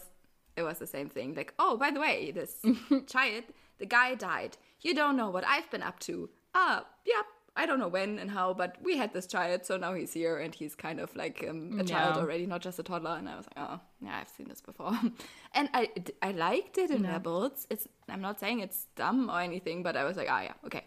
it 0.56 0.64
was 0.64 0.80
the 0.80 0.88
same 0.88 1.10
thing. 1.10 1.34
Like 1.36 1.54
oh 1.60 1.78
by 1.78 1.91
the 1.91 1.99
way 1.99 2.32
this 2.32 2.58
child 3.08 3.43
the 3.80 3.86
guy 3.86 4.16
died. 4.16 4.58
You 4.82 4.93
don't 4.93 5.18
know 5.18 5.30
what 5.30 5.45
i've 5.47 5.70
been 5.72 5.84
up 5.84 5.99
to. 5.99 6.30
Ah 6.54 6.86
yep 7.06 7.26
i 7.56 7.66
don't 7.66 7.80
know 7.80 7.88
when 7.88 8.18
and 8.18 8.32
how 8.32 8.54
but 8.54 8.78
we 8.82 8.97
had 8.97 9.14
this 9.14 9.28
child 9.28 9.66
so 9.66 9.76
now 9.76 9.93
he's 9.93 10.14
here 10.14 10.38
and 10.38 10.56
he's 10.56 10.74
kind 10.74 10.99
of 11.02 11.14
like 11.18 11.45
um, 11.49 11.78
a 11.80 11.84
child 11.84 12.16
already 12.18 12.45
not 12.45 12.62
just 12.62 12.80
a 12.80 12.84
toddler. 12.84 13.16
And 13.18 13.28
i 13.28 13.36
was 13.36 13.45
like 13.45 13.70
oh 13.70 13.80
yeah 14.02 14.18
i've 14.20 14.30
seen 14.30 14.47
this 14.47 14.62
before. 14.62 14.97
And 15.54 15.70
i 15.74 15.89
i 16.22 16.32
liked 16.32 16.78
it 16.78 16.91
in 16.91 17.04
rebels. 17.04 17.68
It's 17.70 17.88
i'm 18.08 18.22
not 18.22 18.39
saying 18.39 18.62
it's 18.62 18.88
dumb 18.95 19.30
or 19.30 19.41
anything 19.41 19.84
but 19.84 19.97
i 19.97 20.04
was 20.04 20.16
like 20.18 20.30
ah 20.30 20.41
yeah 20.41 20.54
okay. 20.66 20.86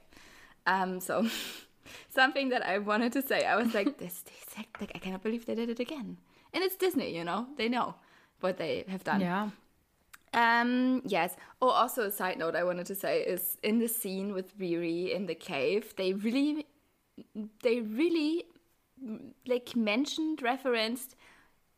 Um 0.67 1.01
so 1.01 1.29
something 2.09 2.49
that 2.49 2.65
i 2.65 2.79
wanted 2.79 3.13
to 3.13 3.21
say 3.21 3.45
i 3.45 3.57
was 3.57 3.75
like 3.75 3.99
this, 3.99 4.23
this 4.23 4.65
like 4.81 4.93
i 4.95 4.99
cannot 4.99 5.23
believe 5.23 5.45
they 5.45 5.55
did 5.55 5.69
it 5.69 5.81
again. 5.81 6.17
And 6.55 6.65
it's 6.65 6.77
disney 6.77 7.15
you 7.15 7.25
know? 7.25 7.47
They 7.59 7.69
know 7.69 7.97
what 8.41 8.57
they 8.59 8.85
have 8.89 9.05
done 9.05 9.21
yeah 9.21 9.49
um, 10.35 11.03
yes. 11.07 11.37
Oh, 11.63 11.69
also 11.69 12.03
a 12.03 12.11
side 12.11 12.39
note 12.39 12.57
I 12.57 12.65
wanted 12.65 12.87
to 12.87 12.95
say 12.95 13.21
is 13.23 13.57
in 13.63 13.79
the 13.79 13.89
scene 13.89 14.35
with 14.35 14.59
Riri 14.59 15.15
in 15.15 15.27
the 15.27 15.35
cave, 15.35 15.95
they 15.97 16.13
really, 16.13 16.67
they 17.63 17.81
really, 17.81 18.45
mm, 19.03 19.31
like 19.47 19.77
mentioned, 19.77 20.43
referenced 20.43 21.15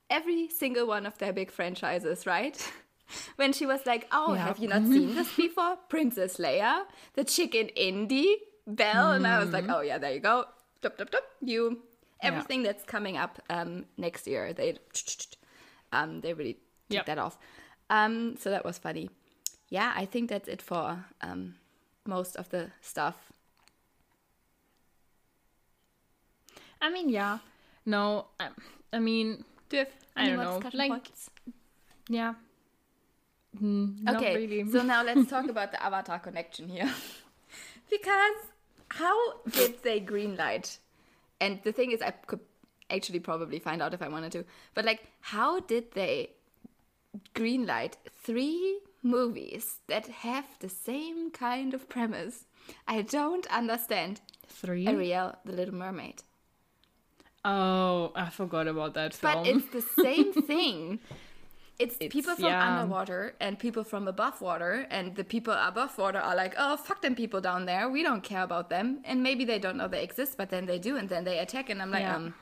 every 0.09 0.49
single 0.49 0.87
one 0.87 1.05
of 1.05 1.19
their 1.19 1.33
big 1.35 1.51
franchises, 1.51 2.27
right? 2.27 2.57
when 3.37 3.53
she 3.53 3.67
was 3.67 3.85
like, 3.85 4.07
"Oh, 4.11 4.33
Yeah. 4.35 4.47
have 4.47 4.59
you 4.59 4.69
not 4.69 4.87
seen 4.87 5.15
this 5.15 5.37
before? 5.37 5.77
Princess 5.91 6.39
Leia, 6.39 6.85
the 7.13 7.25
chicken 7.25 7.69
Indy, 7.77 8.39
Belle," 8.67 9.13
and 9.13 9.27
I 9.27 9.39
was 9.39 9.53
like, 9.53 9.67
"Oh 9.69 9.83
yeah, 9.83 9.99
there 9.99 10.15
you 10.15 10.21
go. 10.21 10.47
Dup, 10.81 10.97
dup, 10.97 11.11
dup. 11.11 11.25
You 11.43 11.83
everything 12.23 12.63
that's 12.63 12.85
coming 12.85 13.19
up 13.19 13.39
um, 13.51 13.85
next 13.99 14.27
year, 14.27 14.55
they, 14.55 14.79
um, 16.03 16.21
they 16.21 16.33
really 16.35 16.55
took 16.91 16.97
Yep. 16.99 17.07
that 17.07 17.19
off." 17.19 17.37
Um, 17.91 18.37
so 18.37 18.51
that 18.51 18.65
was 18.65 18.79
funny. 18.79 19.09
Yeah, 19.69 19.93
I 19.97 20.05
think 20.07 20.29
that's 20.31 20.49
it 20.49 20.63
for 20.63 21.05
um, 21.23 21.55
most 22.07 22.37
of 22.37 22.49
the 22.51 22.71
stuff. 22.81 23.17
I 26.81 26.91
mean, 26.91 27.09
yeah. 27.09 27.39
No, 27.85 28.27
I, 28.39 28.49
I 28.93 28.99
mean, 28.99 29.45
Do 29.69 29.77
you 29.79 29.85
have 29.85 29.93
I 30.17 30.27
don't 30.27 30.37
more 30.37 30.45
know, 30.45 30.53
discussion 30.61 30.79
like- 30.79 30.91
points? 30.91 31.31
yeah. 32.09 32.35
Mm, 33.61 34.03
not 34.03 34.17
Okay, 34.17 34.35
really. 34.37 34.71
so 34.71 34.83
now 34.83 35.03
let's 35.03 35.31
talk 35.35 35.49
about 35.49 35.73
the 35.73 35.83
Avatar 35.83 36.19
connection 36.19 36.69
here. 36.69 36.93
because 37.91 38.37
how 38.91 39.17
did 39.51 39.83
they 39.83 40.01
greenlight? 40.01 40.79
And 41.41 41.61
the 41.65 41.73
thing 41.73 41.91
is, 41.93 42.03
I 42.03 42.11
could 42.11 42.41
actually 42.91 43.21
probably 43.21 43.59
find 43.59 43.83
out 43.83 43.95
if 43.95 44.03
I 44.03 44.09
wanted 44.09 44.33
to. 44.33 44.45
But 44.75 44.85
like, 44.85 45.07
how 45.21 45.61
did 45.61 45.93
they 45.93 46.31
greenlight 47.35 47.93
three 48.23 48.81
movies 49.03 49.79
that 49.87 50.07
have 50.09 50.45
the 50.61 50.69
same 50.69 51.31
kind 51.31 51.75
of 51.75 51.89
premise? 51.89 52.45
I 52.87 53.03
don't 53.03 53.47
understand. 53.53 54.21
Three. 54.49 54.87
Ariel, 54.87 55.37
the 55.45 55.53
Little 55.53 55.75
Mermaid. 55.75 56.23
Oh, 57.45 58.13
I 58.17 58.31
forgot 58.31 58.67
about 58.67 58.95
that 58.95 59.15
film. 59.15 59.35
But 59.35 59.47
it's 59.47 59.67
the 59.67 60.03
same 60.03 60.33
thing. 60.51 60.99
It's, 61.79 61.95
It's- 61.97 62.11
people 62.13 62.35
from 62.35 62.47
yeah. 62.47 62.79
underwater 62.81 63.35
and 63.39 63.59
people 63.59 63.85
from 63.85 64.09
above 64.09 64.41
water, 64.41 64.87
and 64.91 65.15
the 65.15 65.25
people 65.25 65.53
above 65.55 65.97
water 65.99 66.19
are 66.19 66.35
like, 66.35 66.55
oh, 66.59 66.77
fuck 66.77 67.03
them 67.03 67.15
people 67.15 67.41
down 67.41 67.67
there. 67.67 67.89
We 67.89 68.03
don't 68.03 68.23
care 68.23 68.43
about 68.43 68.71
them. 68.71 69.01
And 69.05 69.23
maybe 69.23 69.45
they 69.45 69.59
don't 69.59 69.77
know 69.77 69.87
they 69.87 70.03
exist, 70.03 70.37
but 70.37 70.51
then 70.51 70.67
they 70.67 70.79
do, 70.79 70.97
and 70.97 71.09
then 71.09 71.25
they 71.25 71.39
attack, 71.39 71.71
and 71.71 71.81
I'm 71.83 71.91
like, 71.91 72.03
Yeah. 72.03 72.17
um. 72.17 72.35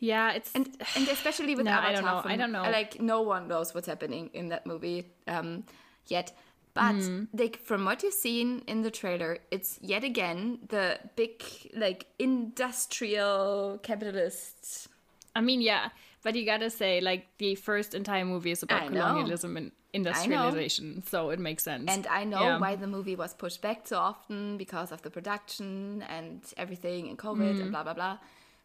Yeah, 0.00 0.32
it's 0.32 0.50
And, 0.54 0.66
and 0.96 1.06
especially 1.08 1.54
with 1.54 1.64
No, 1.70 1.72
I 1.72 1.92
Avatar, 1.92 1.92
don't 2.02 2.04
know. 2.26 2.30
I 2.32 2.36
don't 2.36 2.52
know. 2.52 2.62
Like, 2.62 3.00
no 3.00 3.20
one 3.22 3.46
knows 3.48 3.74
what's 3.74 3.86
happening 3.86 4.30
in 4.32 4.48
that 4.48 4.66
movie 4.66 5.06
um, 5.28 5.64
yet. 6.08 6.32
But 6.72 6.94
Hmm. 6.94 7.24
like 7.32 7.58
from 7.58 7.84
what 7.84 8.02
you've 8.02 8.14
seen 8.14 8.62
in 8.66 8.82
the 8.82 8.90
trailer, 8.90 9.38
it's 9.50 9.78
yet 9.82 10.04
again 10.04 10.58
the 10.68 10.98
big 11.16 11.42
like 11.74 12.06
industrial 12.18 13.78
capitalists 13.82 14.88
I 15.34 15.40
mean, 15.40 15.60
yeah, 15.60 15.90
But 16.22 16.34
you 16.34 16.44
gotta 16.44 16.70
say, 16.70 17.00
like 17.00 17.26
the 17.38 17.54
first 17.54 17.94
entire 17.94 18.24
movie 18.24 18.50
is 18.50 18.62
about 18.62 18.82
I 18.82 18.88
know. 18.88 19.00
colonialism 19.00 19.56
and 19.56 19.72
industrialization, 19.92 21.02
so 21.06 21.30
it 21.30 21.38
makes 21.38 21.62
sense. 21.64 21.90
And 21.90 22.06
I 22.06 22.24
know 22.24 22.40
Yeah. 22.42 22.58
why 22.58 22.76
the 22.76 22.86
movie 22.86 23.16
was 23.16 23.32
pushed 23.34 23.62
back 23.62 23.86
so 23.86 23.96
often 23.98 24.56
because 24.58 24.92
of 24.92 25.00
the 25.02 25.10
production 25.10 26.02
and 26.08 26.42
everything 26.56 27.08
and 27.08 27.16
COVID 27.18 27.54
Mm. 27.56 27.60
and 27.62 27.70
blah 27.70 27.82
blah 27.84 27.94
blah. 27.94 28.18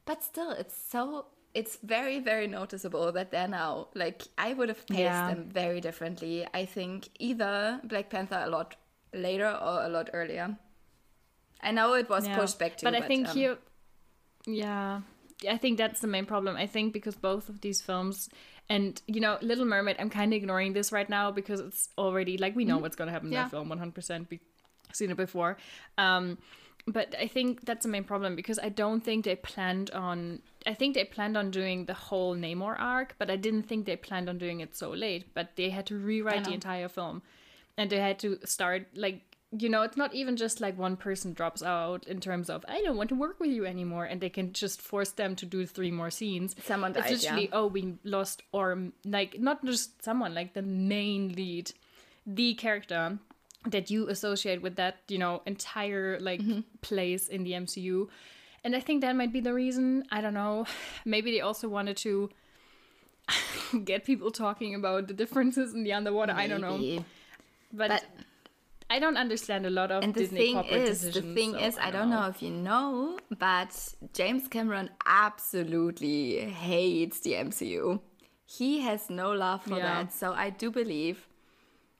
But 0.05 0.23
still, 0.23 0.51
it's 0.51 0.75
so 0.75 1.25
it's 1.53 1.77
very 1.77 2.19
very 2.19 2.47
noticeable 2.47 3.11
that 3.13 3.31
they're 3.31 3.47
now 3.47 3.87
like 3.95 4.23
I 4.37 4.53
would 4.53 4.69
have 4.69 4.85
paced 4.87 4.99
Yeah. 4.99 5.27
them 5.27 5.49
very 5.49 5.81
differently. 5.81 6.45
I 6.53 6.65
think 6.65 7.09
either 7.19 7.79
Black 7.83 8.09
Panther 8.09 8.41
a 8.45 8.49
lot 8.49 8.75
later 9.13 9.47
or 9.49 9.83
a 9.83 9.89
lot 9.89 10.09
earlier. 10.13 10.57
I 11.61 11.71
know 11.71 11.93
it 11.93 12.09
was 12.09 12.25
Yeah. 12.25 12.35
pushed 12.35 12.59
back 12.59 12.77
too, 12.77 12.85
but 12.85 12.93
I 12.93 13.01
think 13.01 13.27
um, 13.29 13.33
here, 13.35 13.57
yeah, 14.45 15.01
I 15.49 15.57
think 15.57 15.77
that's 15.77 16.01
the 16.01 16.07
main 16.07 16.25
problem. 16.25 16.55
I 16.55 16.67
think 16.67 16.93
because 16.93 17.15
both 17.15 17.49
of 17.49 17.61
these 17.61 17.81
films, 17.81 18.29
and 18.69 19.01
you 19.07 19.19
know, 19.21 19.37
Little 19.41 19.65
Mermaid, 19.65 19.95
I'm 19.99 20.09
kind 20.09 20.33
of 20.33 20.37
ignoring 20.37 20.73
this 20.73 20.91
right 20.91 21.09
now 21.09 21.31
because 21.31 21.59
it's 21.61 21.89
already 21.97 22.37
like 22.37 22.55
we 22.55 22.65
know 22.65 22.77
what's 22.77 22.95
gonna 22.95 23.11
happen 23.11 23.29
in 23.29 23.33
Mm-hmm. 23.33 23.43
That 23.43 23.51
film 23.51 23.69
100. 23.69 23.93
percent 23.95 24.27
We've 24.29 24.41
seen 24.93 25.09
it 25.11 25.17
before. 25.17 25.57
Um, 25.97 26.37
but 26.87 27.15
I 27.19 27.27
think 27.27 27.65
that's 27.65 27.83
the 27.83 27.89
main 27.89 28.03
problem 28.03 28.35
because 28.35 28.59
I 28.59 28.69
don't 28.69 29.03
think 29.03 29.25
they 29.25 29.35
planned 29.35 29.89
on. 29.91 30.41
I 30.67 30.73
think 30.75 30.93
they 30.93 31.03
planned 31.03 31.35
on 31.35 31.49
doing 31.49 31.85
the 31.85 31.95
whole 31.95 32.35
Namor 32.35 32.79
arc, 32.79 33.15
but 33.17 33.31
I 33.31 33.37
didn't 33.37 33.63
think 33.63 33.85
they 33.85 33.95
planned 33.95 34.29
on 34.29 34.37
doing 34.37 34.59
it 34.59 34.75
so 34.75 34.91
late. 34.91 35.33
But 35.33 35.55
they 35.55 35.71
had 35.71 35.87
to 35.87 35.97
rewrite 35.97 36.43
the 36.43 36.53
entire 36.53 36.87
film, 36.87 37.23
and 37.77 37.89
they 37.89 37.99
had 37.99 38.19
to 38.19 38.39
start 38.45 38.87
like 38.95 39.21
you 39.57 39.69
know 39.69 39.81
it's 39.81 39.97
not 39.97 40.13
even 40.13 40.35
just 40.35 40.61
like 40.61 40.77
one 40.77 40.95
person 40.95 41.33
drops 41.33 41.63
out 41.63 42.05
in 42.07 42.19
terms 42.19 42.49
of 42.49 42.63
I 42.67 42.81
don't 42.83 42.97
want 42.97 43.09
to 43.09 43.15
work 43.15 43.39
with 43.39 43.49
you 43.49 43.65
anymore, 43.65 44.05
and 44.05 44.21
they 44.21 44.29
can 44.29 44.53
just 44.53 44.79
force 44.79 45.09
them 45.09 45.35
to 45.37 45.45
do 45.45 45.65
three 45.65 45.91
more 45.91 46.11
scenes. 46.11 46.55
Someone 46.65 46.95
it's 46.95 47.09
literally 47.09 47.45
yeah. 47.45 47.53
oh 47.53 47.65
we 47.65 47.95
lost 48.03 48.43
or 48.51 48.91
like 49.03 49.39
not 49.39 49.65
just 49.65 50.03
someone 50.03 50.35
like 50.35 50.53
the 50.53 50.61
main 50.61 51.33
lead, 51.33 51.71
the 52.27 52.53
character 52.53 53.17
that 53.67 53.89
you 53.89 54.07
associate 54.09 54.61
with 54.61 54.75
that 54.75 54.97
you 55.07 55.17
know 55.17 55.41
entire 55.45 56.19
like 56.19 56.41
Mm-hmm. 56.41 56.59
place 56.81 57.27
in 57.27 57.43
the 57.43 57.51
MCU. 57.53 58.07
And 58.63 58.75
I 58.75 58.79
think 58.79 59.01
that 59.01 59.15
might 59.15 59.31
be 59.31 59.41
the 59.41 59.53
reason. 59.53 60.03
I 60.11 60.21
don't 60.21 60.33
know. 60.33 60.65
Maybe 61.05 61.31
they 61.31 61.41
also 61.41 61.67
wanted 61.69 61.97
to 61.97 62.29
get 63.83 64.05
people 64.05 64.31
talking 64.31 64.75
about 64.75 65.07
the 65.07 65.13
differences 65.13 65.73
in 65.73 65.83
the 65.83 65.93
underwater. 65.93 66.33
I 66.33 66.47
don't 66.47 66.61
know. 66.61 67.03
But, 67.73 67.89
But- 67.89 68.05
I 68.87 68.99
don't 68.99 69.17
understand 69.17 69.65
a 69.65 69.71
lot 69.71 69.89
of 69.91 70.03
And 70.03 70.13
the 70.13 70.19
Disney 70.21 70.37
thing 70.53 70.63
is, 70.65 71.01
the 71.11 71.21
thing 71.21 71.53
so 71.53 71.57
is, 71.59 71.75
I 71.79 71.89
don't 71.89 72.11
know 72.11 72.27
if 72.27 72.43
you 72.43 72.51
know, 72.51 73.17
but 73.39 73.71
James 74.13 74.47
Cameron 74.47 74.91
absolutely 75.07 76.39
hates 76.41 77.19
the 77.21 77.33
MCU. 77.33 77.99
He 78.45 78.81
has 78.81 79.09
no 79.09 79.31
love 79.31 79.63
for 79.63 79.77
Yeah. 79.77 80.03
that. 80.03 80.13
So 80.13 80.33
I 80.33 80.51
do 80.51 80.69
believe, 80.69 81.27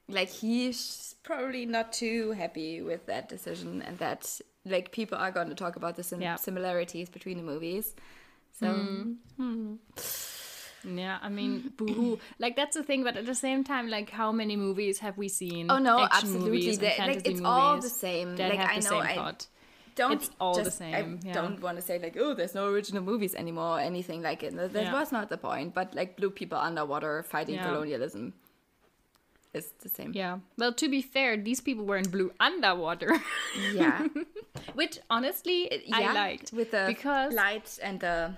like, 0.08 0.28
he's 0.28 1.14
probably 1.22 1.66
not 1.66 1.92
too 1.92 2.32
happy 2.32 2.80
with 2.82 3.06
that 3.06 3.28
decision, 3.28 3.82
and 3.82 3.98
that 3.98 4.40
like 4.64 4.90
people 4.92 5.18
are 5.18 5.30
going 5.30 5.48
to 5.48 5.54
talk 5.54 5.76
about 5.76 5.96
the 5.96 6.02
sim- 6.02 6.20
Yeah. 6.22 6.36
similarities 6.36 7.08
between 7.08 7.36
the 7.38 7.42
movies. 7.44 7.94
So 8.58 8.66
mm-hmm. 8.66 9.12
hmm. 9.36 9.74
Yeah, 10.98 11.18
I 11.20 11.28
mean, 11.28 11.72
boohoo. 11.76 12.18
Like 12.38 12.54
that's 12.54 12.76
the 12.76 12.82
thing, 12.84 13.02
but 13.02 13.16
at 13.16 13.26
the 13.26 13.34
same 13.34 13.64
time, 13.64 13.88
like 13.88 14.10
how 14.10 14.30
many 14.30 14.56
movies 14.56 15.00
have 15.00 15.18
we 15.18 15.28
seen? 15.28 15.70
Oh, 15.70 15.78
no, 15.78 15.98
action 16.04 16.16
absolutely. 16.28 16.50
movies 16.50 16.78
and 16.78 16.86
They- 16.86 17.06
like, 17.14 17.26
it's 17.26 17.40
all 17.40 17.80
the 17.80 17.88
same. 17.88 18.36
Like, 18.36 18.58
I 18.60 18.78
know 18.78 18.98
I- 19.00 19.14
plot. 19.14 19.46
don't 19.96 20.12
It's 20.12 20.30
all 20.38 20.62
the 20.62 20.70
same, 20.70 20.94
I 20.94 21.26
yeah. 21.26 21.32
don't 21.32 21.60
want 21.60 21.76
to 21.78 21.82
say 21.82 21.98
like, 21.98 22.16
oh, 22.20 22.34
there's 22.34 22.54
no 22.54 22.66
original 22.68 23.02
movies 23.02 23.34
anymore 23.34 23.78
or 23.78 23.80
anything 23.80 24.20
like 24.22 24.42
it. 24.42 24.54
That 24.54 24.72
Yeah. 24.74 24.92
was 24.92 25.10
not 25.10 25.28
the 25.30 25.38
point. 25.38 25.74
But 25.74 25.94
like 25.94 26.16
blue 26.18 26.30
people 26.30 26.58
underwater 26.58 27.22
fighting 27.22 27.58
colonialism 27.58 28.34
is 29.56 29.72
the 29.82 29.88
same. 29.88 30.12
Yeah. 30.14 30.38
Well, 30.58 30.72
to 30.74 30.88
be 30.88 31.02
fair, 31.02 31.36
these 31.36 31.60
people 31.60 31.84
were 31.84 31.96
in 31.96 32.08
blue 32.10 32.30
underwater, 32.38 33.10
Yeah. 33.72 34.06
which 34.74 34.98
honestly 35.10 35.58
I 35.92 36.12
liked 36.12 36.52
with 36.52 36.70
the 36.70 36.84
because 36.86 37.32
light 37.34 37.78
and 37.82 38.00
the 38.00 38.34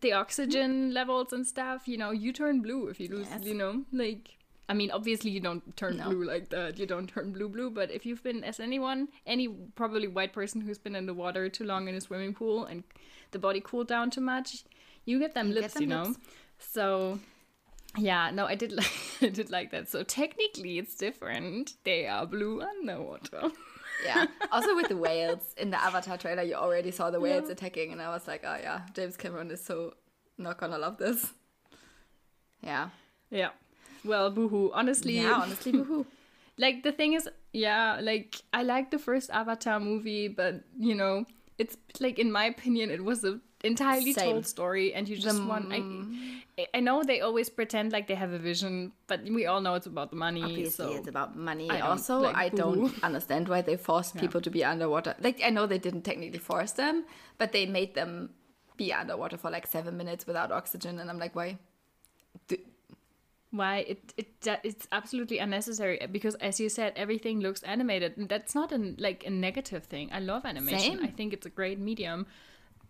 the 0.00 0.12
oxygen 0.12 0.94
levels 0.94 1.32
and 1.32 1.46
stuff. 1.46 1.86
You 1.86 1.98
know, 1.98 2.10
you 2.10 2.32
turn 2.32 2.60
blue 2.62 2.88
if 2.88 2.98
you 3.00 3.08
lose. 3.08 3.26
Yes. 3.30 3.44
You 3.44 3.54
know, 3.54 3.84
like. 3.92 4.36
I 4.68 4.74
mean, 4.74 4.90
obviously 4.92 5.30
you 5.30 5.40
don't 5.40 5.76
turn 5.76 5.98
No. 5.98 6.08
blue 6.08 6.24
like 6.24 6.48
that. 6.50 6.78
You 6.78 6.86
don't 6.86 7.06
turn 7.08 7.32
blue 7.32 7.48
blue. 7.48 7.68
But 7.68 7.90
if 7.90 8.06
you've 8.06 8.22
been, 8.22 8.42
as 8.42 8.58
anyone, 8.60 9.08
any 9.26 9.48
probably 9.74 10.08
white 10.08 10.32
person 10.32 10.62
who's 10.62 10.78
been 10.78 10.94
in 10.94 11.04
the 11.04 11.12
water 11.12 11.48
too 11.50 11.64
long 11.64 11.88
in 11.88 11.94
a 11.94 12.00
swimming 12.00 12.32
pool 12.32 12.64
and 12.64 12.82
the 13.32 13.38
body 13.38 13.60
cooled 13.60 13.88
down 13.88 14.10
too 14.10 14.22
much, 14.22 14.64
you 15.04 15.18
get 15.18 15.34
them 15.34 15.48
You 15.48 15.54
get 15.54 15.62
lips, 15.62 15.74
them 15.74 15.82
you 15.82 15.88
know. 15.88 16.02
lips. 16.04 16.18
So, 16.58 17.18
yeah, 17.96 18.30
no, 18.30 18.46
I 18.46 18.54
did 18.54 18.72
like 18.80 18.92
I 19.20 19.28
did 19.28 19.50
like 19.50 19.70
that. 19.70 19.88
So 19.88 20.02
technically, 20.02 20.78
it's 20.78 20.94
different. 20.94 21.74
They 21.84 22.06
are 22.06 22.26
blue 22.26 22.62
underwater. 22.62 23.50
yeah. 24.04 24.26
Also 24.50 24.74
with 24.74 24.88
the 24.88 24.96
whales 24.96 25.54
in 25.56 25.70
the 25.70 25.80
Avatar 25.82 26.16
trailer, 26.18 26.42
you 26.42 26.54
already 26.54 26.90
saw 26.90 27.10
the 27.10 27.20
whales 27.20 27.48
attacking, 27.48 27.92
and 27.92 28.00
I 28.00 28.08
was 28.08 28.26
like, 28.26 28.42
oh 28.44 28.56
yeah, 28.60 28.82
James 28.94 29.16
Cameron 29.16 29.50
is 29.50 29.62
so 29.64 29.94
not 30.38 30.58
gonna 30.58 30.78
love 30.78 30.98
this. 30.98 31.32
Yeah. 32.62 32.90
yeah. 33.30 33.50
Well, 34.04 34.30
boohoo. 34.30 34.70
Honestly, 34.72 35.16
Yeah. 35.18 35.32
Honestly, 35.42 35.72
woohoo. 35.72 36.06
like 36.58 36.82
the 36.82 36.92
thing 36.92 37.14
is 37.14 37.28
yeah 37.52 37.98
like 38.00 38.36
i 38.52 38.62
like 38.62 38.90
the 38.90 38.98
first 38.98 39.30
avatar 39.30 39.78
movie 39.80 40.26
but 40.28 40.62
you 40.78 40.94
know 40.94 41.24
it's 41.58 41.76
like 42.00 42.18
in 42.18 42.30
my 42.32 42.44
opinion 42.44 42.90
it 42.90 43.02
was 43.04 43.24
a 43.24 43.38
entirely 43.64 44.12
Same. 44.12 44.32
told 44.32 44.46
story 44.46 44.92
and 44.92 45.08
you 45.08 45.16
just 45.16 45.42
want 45.42 45.72
I, 45.72 45.80
mm. 45.80 46.42
I 46.74 46.80
know 46.80 47.02
they 47.02 47.20
always 47.20 47.48
pretend 47.48 47.92
like 47.92 48.08
they 48.08 48.14
have 48.14 48.32
a 48.32 48.38
vision 48.38 48.92
but 49.06 49.22
we 49.22 49.46
all 49.46 49.60
know 49.60 49.74
it's 49.74 49.86
about 49.86 50.10
the 50.10 50.16
money 50.16 50.42
Obviously, 50.42 50.84
so 50.86 50.96
it's 50.96 51.08
about 51.08 51.36
money. 51.36 51.70
I 51.70 51.80
also, 51.80 52.20
like, 52.20 52.36
I 52.36 52.48
don't 52.48 52.92
understand 53.02 53.48
why 53.48 53.62
they 53.62 53.76
forced 53.76 54.16
people 54.16 54.40
to 54.40 54.50
be 54.50 54.64
underwater. 54.64 55.14
Like, 55.20 55.40
I 55.44 55.50
know 55.50 55.66
they 55.66 55.78
didn't 55.78 56.02
technically 56.02 56.38
force 56.38 56.72
them, 56.72 57.04
but 57.38 57.52
they 57.52 57.66
made 57.66 57.94
them 57.94 58.30
be 58.76 58.92
underwater 58.92 59.36
for 59.36 59.50
like 59.50 59.66
seven 59.66 59.96
minutes 59.96 60.26
without 60.26 60.50
oxygen, 60.52 60.98
and 60.98 61.10
I'm 61.10 61.18
like, 61.18 61.34
why? 61.34 61.58
D- 62.48 62.58
why 63.50 63.78
it, 63.78 64.14
it 64.16 64.28
it's 64.64 64.88
absolutely 64.92 65.38
unnecessary 65.38 66.00
uh, 66.00 66.06
because 66.06 66.34
as 66.36 66.58
you 66.58 66.70
said 66.70 66.90
everything 66.96 67.38
looks 67.40 67.62
animated 67.64 68.16
and 68.16 68.26
that's 68.26 68.54
not 68.54 68.72
an 68.72 68.96
like 68.98 69.26
a 69.26 69.30
negative 69.30 69.84
thing 69.84 70.08
i 70.10 70.18
love 70.18 70.46
animation 70.46 70.96
Same. 70.96 71.04
i 71.04 71.08
think 71.08 71.34
it's 71.34 71.44
a 71.44 71.50
great 71.50 71.78
medium 71.78 72.26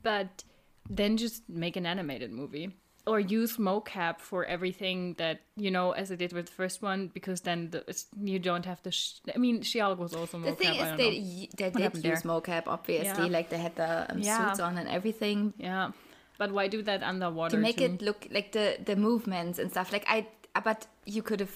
but 0.05 0.45
then 0.91 1.17
just 1.17 1.49
make 1.49 1.77
an 1.77 1.87
animated 1.87 2.31
movie 2.33 2.71
or 3.07 3.19
use 3.19 3.57
mocap 3.57 4.21
for 4.21 4.45
everything 4.45 5.15
that 5.19 5.41
you 5.57 5.71
know 5.71 5.91
as 5.93 6.13
i 6.13 6.15
did 6.15 6.33
with 6.33 6.47
the 6.47 6.53
first 6.53 6.83
one 6.83 7.09
because 7.13 7.41
then 7.41 7.71
the, 7.71 7.83
it's, 7.89 8.07
you 8.23 8.39
don't 8.39 8.65
have 8.67 8.81
to 8.83 8.91
sh- 8.93 9.19
i 9.35 9.39
mean 9.39 9.63
She-Hulk 9.63 9.99
was 9.99 10.15
also 10.15 10.39
mocap 10.39 10.45
The 10.45 10.65
thing 10.65 10.75
is, 10.75 10.97
they 10.97 11.49
they 11.57 11.71
did 11.71 11.95
use 11.95 12.03
there? 12.03 12.17
mocap, 12.33 12.65
obviously. 12.67 13.27
Yeah. 13.27 13.33
Like 13.39 13.49
they 13.51 13.59
had 13.59 13.75
the 13.77 14.07
um, 14.13 14.19
Yeah. 14.21 14.49
suits 14.49 14.61
on 14.61 14.79
and 14.79 14.89
everything 14.89 15.53
yeah 15.59 15.91
but 16.39 16.53
why 16.53 16.69
do 16.69 16.83
that 16.83 17.03
underwater 17.03 17.57
to 17.57 17.63
make 17.63 17.81
it 17.81 18.03
look 18.03 18.27
like 18.31 18.53
the 18.53 18.77
the 18.85 18.97
movements 18.97 19.59
and 19.59 19.71
stuff. 19.71 19.93
Like 19.93 20.05
I, 20.09 20.27
but 20.65 20.87
you 21.05 21.23
could 21.23 21.41
have 21.41 21.55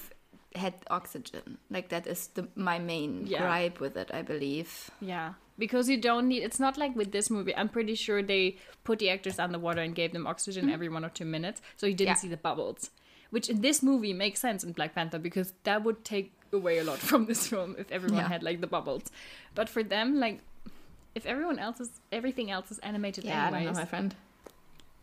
had 0.55 0.73
oxygen. 0.89 1.57
Like 1.69 1.89
that 1.89 2.07
is 2.07 2.27
the 2.35 2.47
my 2.55 2.79
main 2.79 3.25
Yeah. 3.27 3.41
gripe 3.41 3.79
with 3.81 3.97
it. 3.97 4.11
I 4.13 4.21
believe. 4.21 4.89
Yeah, 5.01 5.33
because 5.57 5.89
you 5.89 5.97
don't 5.97 6.27
need. 6.27 6.43
It's 6.43 6.59
not 6.59 6.77
like 6.77 6.95
with 6.95 7.11
this 7.11 7.29
movie. 7.29 7.55
I'm 7.55 7.69
pretty 7.69 7.95
sure 7.95 8.21
they 8.21 8.57
put 8.83 8.99
the 8.99 9.09
actors 9.09 9.39
underwater 9.39 9.81
and 9.81 9.95
gave 9.95 10.13
them 10.13 10.27
oxygen 10.27 10.69
every 10.69 10.89
one 10.89 11.03
or 11.05 11.09
two 11.09 11.25
minutes, 11.25 11.61
so 11.75 11.85
you 11.87 11.93
didn't 11.93 12.09
Yeah. 12.09 12.15
see 12.15 12.27
the 12.29 12.37
bubbles. 12.37 12.89
Which 13.29 13.49
in 13.49 13.61
this 13.61 13.83
movie 13.83 14.13
makes 14.13 14.39
sense 14.39 14.63
in 14.63 14.71
Black 14.71 14.95
Panther 14.95 15.19
because 15.19 15.53
that 15.63 15.83
would 15.83 16.05
take 16.05 16.31
away 16.53 16.77
a 16.77 16.83
lot 16.83 16.97
from 17.09 17.25
this 17.25 17.47
film 17.47 17.75
if 17.77 17.91
everyone 17.91 18.19
Yeah. 18.19 18.27
had 18.29 18.43
like 18.43 18.61
the 18.61 18.67
bubbles. 18.67 19.03
But 19.55 19.67
for 19.69 19.83
them, 19.83 20.19
like, 20.19 20.39
if 21.15 21.25
everyone 21.25 21.59
else 21.59 21.79
is 21.81 21.89
everything 22.11 22.51
else 22.51 22.71
is 22.71 22.79
animated 22.79 23.25
Yeah, 23.25 23.47
I 23.47 23.51
don't 23.51 23.65
know, 23.65 23.71
my 23.73 23.85
friend. 23.85 24.15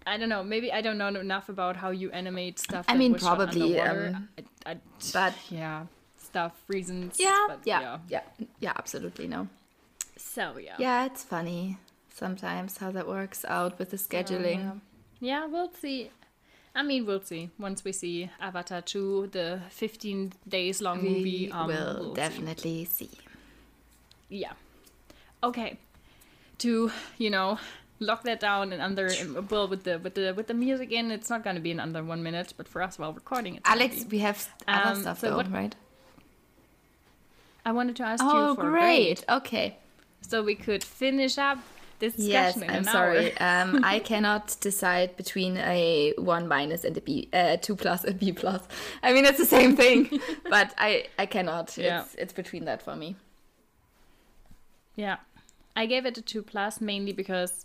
I 0.06 0.16
don't 0.18 0.28
know. 0.28 0.42
Maybe 0.44 0.70
I 0.72 0.80
don't 0.82 0.98
know 0.98 1.08
enough 1.08 1.48
about 1.48 1.76
how 1.76 1.90
you 1.90 2.10
animate 2.12 2.58
stuff. 2.58 2.84
I 2.88 2.96
mean, 2.96 3.14
probably, 3.14 3.80
um, 3.80 4.28
I, 4.38 4.72
I, 4.72 4.76
but- 5.12 5.34
yeah, 5.50 5.86
stuff 6.18 6.52
reasons. 6.68 7.16
Yeah, 7.18 7.44
but 7.48 7.60
yeah, 7.64 7.98
yeah, 8.08 8.20
yeah, 8.60 8.72
absolutely 8.76 9.26
no. 9.28 9.48
So 10.16 10.56
yeah. 10.58 10.76
Yeah, 10.78 11.06
it's 11.06 11.22
funny 11.24 11.78
sometimes 12.12 12.78
how 12.78 12.90
that 12.92 13.06
works 13.08 13.44
out 13.48 13.78
with 13.78 13.90
the 13.90 13.96
scheduling. 13.96 14.58
Yeah. 14.58 14.74
Yeah, 15.20 15.46
we'll 15.46 15.72
see. 15.72 16.10
I 16.74 16.82
mean, 16.82 17.06
we'll 17.06 17.22
see 17.22 17.50
once 17.58 17.84
we 17.84 17.92
see 17.92 18.30
Avatar 18.40 18.80
2, 18.82 19.28
the 19.32 19.60
15 19.70 20.32
days 20.48 20.82
long 20.82 21.02
we 21.02 21.08
movie. 21.08 21.50
Um, 21.52 21.66
will 21.68 21.96
we'll 22.00 22.14
definitely 22.14 22.84
see. 22.84 23.10
Yeah. 24.28 24.52
Okay. 25.42 25.78
To 26.58 26.90
you 27.18 27.30
know 27.30 27.58
lock 28.00 28.22
that 28.24 28.40
down 28.40 28.72
and 28.72 28.82
under 28.82 29.08
well 29.50 29.66
with 29.68 29.84
the 29.84 29.98
with 29.98 30.14
the 30.14 30.32
with 30.36 30.46
the 30.46 30.54
music 30.54 30.90
in, 30.92 31.10
it's 31.10 31.30
not 31.30 31.42
going 31.44 31.56
to 31.56 31.62
be 31.62 31.70
in 31.70 31.80
under 31.80 32.02
one 32.02 32.22
minute, 32.22 32.54
but 32.56 32.68
for 32.68 32.82
us 32.82 32.98
while 32.98 33.12
recording, 33.12 33.54
gonna 33.62 33.82
Alex, 33.82 34.04
we 34.10 34.18
have 34.18 34.48
other 34.68 34.90
Um, 34.90 35.00
stuff 35.02 35.18
so 35.20 35.30
though, 35.30 35.36
what- 35.36 35.50
right? 35.52 35.74
I 37.66 37.72
wanted 37.72 37.96
to 37.96 38.02
ask 38.04 38.22
Oh, 38.24 38.50
you 38.50 38.54
for 38.56 38.70
great. 38.70 39.24
grade, 39.24 39.24
Okay. 39.28 39.76
So 40.28 40.42
we 40.42 40.54
could 40.54 40.82
finish 40.84 41.38
up 41.38 41.58
this 42.00 42.14
Yes, 42.16 42.54
discussion 42.54 42.70
in 42.70 42.76
I'm 42.76 42.84
sorry. 42.84 43.36
um, 43.38 43.84
I 43.94 43.98
cannot 44.00 44.56
decide 44.60 45.16
between 45.16 45.56
a 45.58 46.12
one 46.18 46.48
minus 46.48 46.84
and 46.84 46.96
a 46.96 47.00
B, 47.00 47.28
uh, 47.32 47.56
two 47.58 47.76
plus 47.76 48.04
and 48.04 48.18
B 48.18 48.32
plus. 48.32 48.62
I 49.02 49.12
mean, 49.12 49.24
it's 49.24 49.38
the 49.38 49.46
same 49.46 49.76
thing, 49.76 50.20
but 50.50 50.74
I 50.76 51.06
I 51.18 51.26
cannot. 51.26 51.76
Yeah. 51.78 52.02
It's 52.02 52.14
it's 52.16 52.32
between 52.32 52.64
that 52.64 52.82
for 52.82 52.96
me. 52.96 53.16
Yeah, 54.96 55.16
I 55.76 55.86
gave 55.86 56.06
it 56.06 56.18
a 56.18 56.22
two 56.22 56.42
plus 56.42 56.80
mainly 56.80 57.12
because 57.12 57.64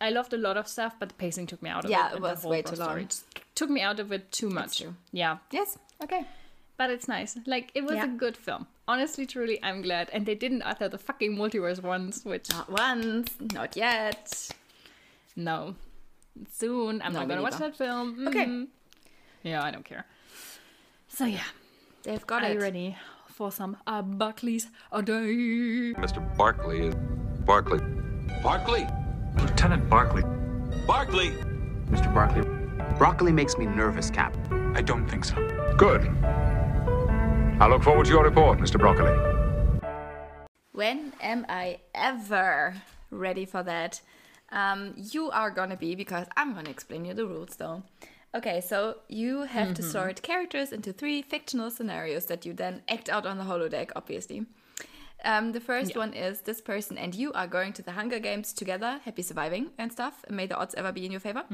I 0.00 0.10
loved 0.10 0.32
a 0.32 0.38
lot 0.38 0.56
of 0.56 0.66
stuff, 0.66 0.94
but 0.98 1.08
the 1.10 1.14
pacing 1.14 1.46
took 1.46 1.62
me 1.62 1.70
out 1.70 1.84
of 1.84 1.90
Yeah, 1.90 2.10
it. 2.10 2.16
it 2.16 2.20
was 2.22 2.44
way 2.44 2.62
too 2.62 2.76
long. 2.76 3.08
Took 3.54 3.70
me 3.70 3.80
out 3.82 4.00
of 4.00 4.10
it 4.12 4.32
too 4.32 4.48
much. 4.50 4.82
Yeah, 5.12 5.38
Yes. 5.50 5.78
Okay. 6.02 6.26
but 6.76 6.90
it's 6.90 7.06
nice. 7.08 7.38
Like 7.46 7.70
it 7.74 7.84
was 7.84 7.94
Yeah. 7.96 8.04
a 8.04 8.08
good 8.08 8.36
film. 8.36 8.66
Honestly, 8.88 9.26
truly, 9.26 9.58
I'm 9.62 9.82
glad. 9.82 10.10
And 10.12 10.26
they 10.26 10.34
didn't 10.34 10.62
utter 10.62 10.88
the 10.88 10.98
fucking 10.98 11.36
multiverse 11.36 11.82
once, 11.82 12.24
which 12.24 12.50
Not 12.50 12.70
once. 12.70 13.30
Not 13.54 13.76
yet. 13.76 14.50
no, 15.36 15.74
soon 16.52 17.00
I'm 17.02 17.12
No, 17.12 17.20
not 17.20 17.28
gonna 17.28 17.42
watch 17.42 17.58
that 17.58 17.76
film. 17.76 18.26
Okay. 18.28 18.44
Mhm. 18.46 18.66
Yeah, 19.42 19.62
I 19.62 19.70
don't 19.70 19.84
care. 19.84 20.04
So 21.08 21.24
yeah, 21.26 21.44
They've 22.04 22.26
got 22.26 22.42
are 22.42 22.50
it. 22.50 22.54
you 22.54 22.60
ready 22.60 22.96
for 23.28 23.52
some 23.52 23.76
uh, 23.86 24.02
Buckley's 24.02 24.68
a 24.90 25.02
day? 25.02 25.94
Mr. 25.94 26.20
Barclay 26.36 26.88
is 26.88 26.94
Barclay. 27.46 27.80
Barclay! 28.42 28.88
Lieutenant 29.38 29.88
Barclay. 29.88 30.22
Barclay! 30.86 31.30
Mr. 31.90 32.12
Barclay. 32.12 32.44
Broccoli 32.98 33.32
makes 33.32 33.56
me 33.58 33.66
nervous, 33.66 34.10
Cap. 34.10 34.36
I 34.74 34.82
don't 34.82 35.06
think 35.08 35.24
so. 35.24 35.36
Good. 35.76 36.02
I 37.62 37.68
look 37.68 37.84
forward 37.84 38.06
to 38.06 38.10
your 38.10 38.24
report, 38.24 38.58
Mr. 38.58 38.76
Broccoli. 38.76 39.16
When 40.72 41.12
am 41.20 41.46
I 41.48 41.78
ever 41.94 42.74
ready 43.12 43.44
for 43.44 43.62
that? 43.62 44.00
Um, 44.50 44.94
you 44.96 45.30
are 45.30 45.52
gonna 45.52 45.76
be 45.76 45.94
because 45.94 46.26
I'm 46.36 46.54
gonna 46.54 46.70
explain 46.70 47.04
you 47.04 47.14
the 47.14 47.24
rules 47.24 47.54
though. 47.54 47.84
Okay, 48.34 48.60
so 48.60 48.96
you 49.06 49.42
have 49.42 49.74
to 49.74 49.82
sort 49.84 50.22
characters 50.22 50.72
into 50.72 50.92
three 50.92 51.22
fictional 51.22 51.70
scenarios 51.70 52.26
that 52.26 52.44
you 52.44 52.52
then 52.52 52.82
act 52.88 53.08
out 53.08 53.26
on 53.26 53.38
the 53.38 53.44
holodeck, 53.44 53.90
obviously. 53.94 54.44
Um, 55.24 55.52
the 55.52 55.60
first 55.60 55.96
one 55.96 56.14
is 56.14 56.40
this 56.40 56.60
person 56.60 56.98
and 56.98 57.14
you 57.14 57.32
are 57.32 57.46
going 57.46 57.72
to 57.74 57.82
the 57.82 57.92
Hunger 57.92 58.18
Games 58.18 58.52
together, 58.52 59.00
happy 59.04 59.22
surviving 59.22 59.70
and 59.78 59.92
stuff. 59.92 60.24
May 60.28 60.46
the 60.46 60.56
odds 60.56 60.74
ever 60.74 60.90
be 60.90 61.04
in 61.06 61.12
your 61.12 61.20
favor. 61.20 61.44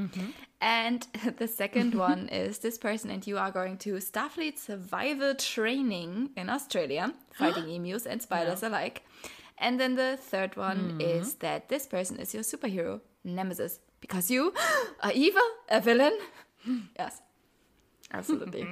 And 0.61 1.07
the 1.37 1.47
second 1.47 1.95
one 2.09 2.29
is 2.29 2.59
this 2.59 2.79
person 2.79 3.11
and 3.11 3.27
you 3.27 3.37
are 3.37 3.51
going 3.51 3.77
to 3.79 3.95
Starfleet 3.95 4.59
survival 4.59 5.35
training 5.35 6.31
in 6.37 6.49
Australia, 6.49 7.13
fighting 7.35 7.69
emus 7.69 8.07
and 8.07 8.23
spiders 8.23 8.63
alike. 8.63 9.05
And 9.59 9.79
then 9.79 9.97
the 9.97 10.17
third 10.21 10.57
one 10.57 11.01
is 11.01 11.35
that 11.37 11.69
this 11.69 11.87
person 11.87 12.19
is 12.19 12.33
your 12.33 12.45
superhero, 12.45 13.01
Nemesis, 13.25 13.81
because 14.01 14.31
you 14.31 14.55
are 15.03 15.13
evil, 15.13 15.43
a 15.69 15.81
villain. 15.81 16.17
yes, 16.99 17.21
absolutely. 18.13 18.67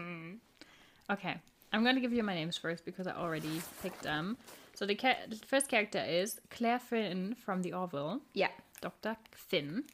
Okay, 1.11 1.37
I'm 1.73 1.83
going 1.83 1.97
to 1.97 2.01
give 2.01 2.13
you 2.13 2.23
my 2.23 2.35
names 2.35 2.57
first 2.57 2.85
because 2.85 3.07
I 3.07 3.13
already 3.13 3.61
picked 3.83 4.03
them. 4.03 4.39
So 4.77 4.85
the, 4.85 4.95
ca- 4.95 5.25
the 5.29 5.37
first 5.37 5.69
character 5.69 6.05
is 6.07 6.39
Claire 6.51 6.79
Finn 6.79 7.35
from 7.35 7.63
The 7.63 7.73
Orville, 7.73 8.21
yeah. 8.35 8.49
Dr. 8.83 9.17
Finn. 9.33 9.85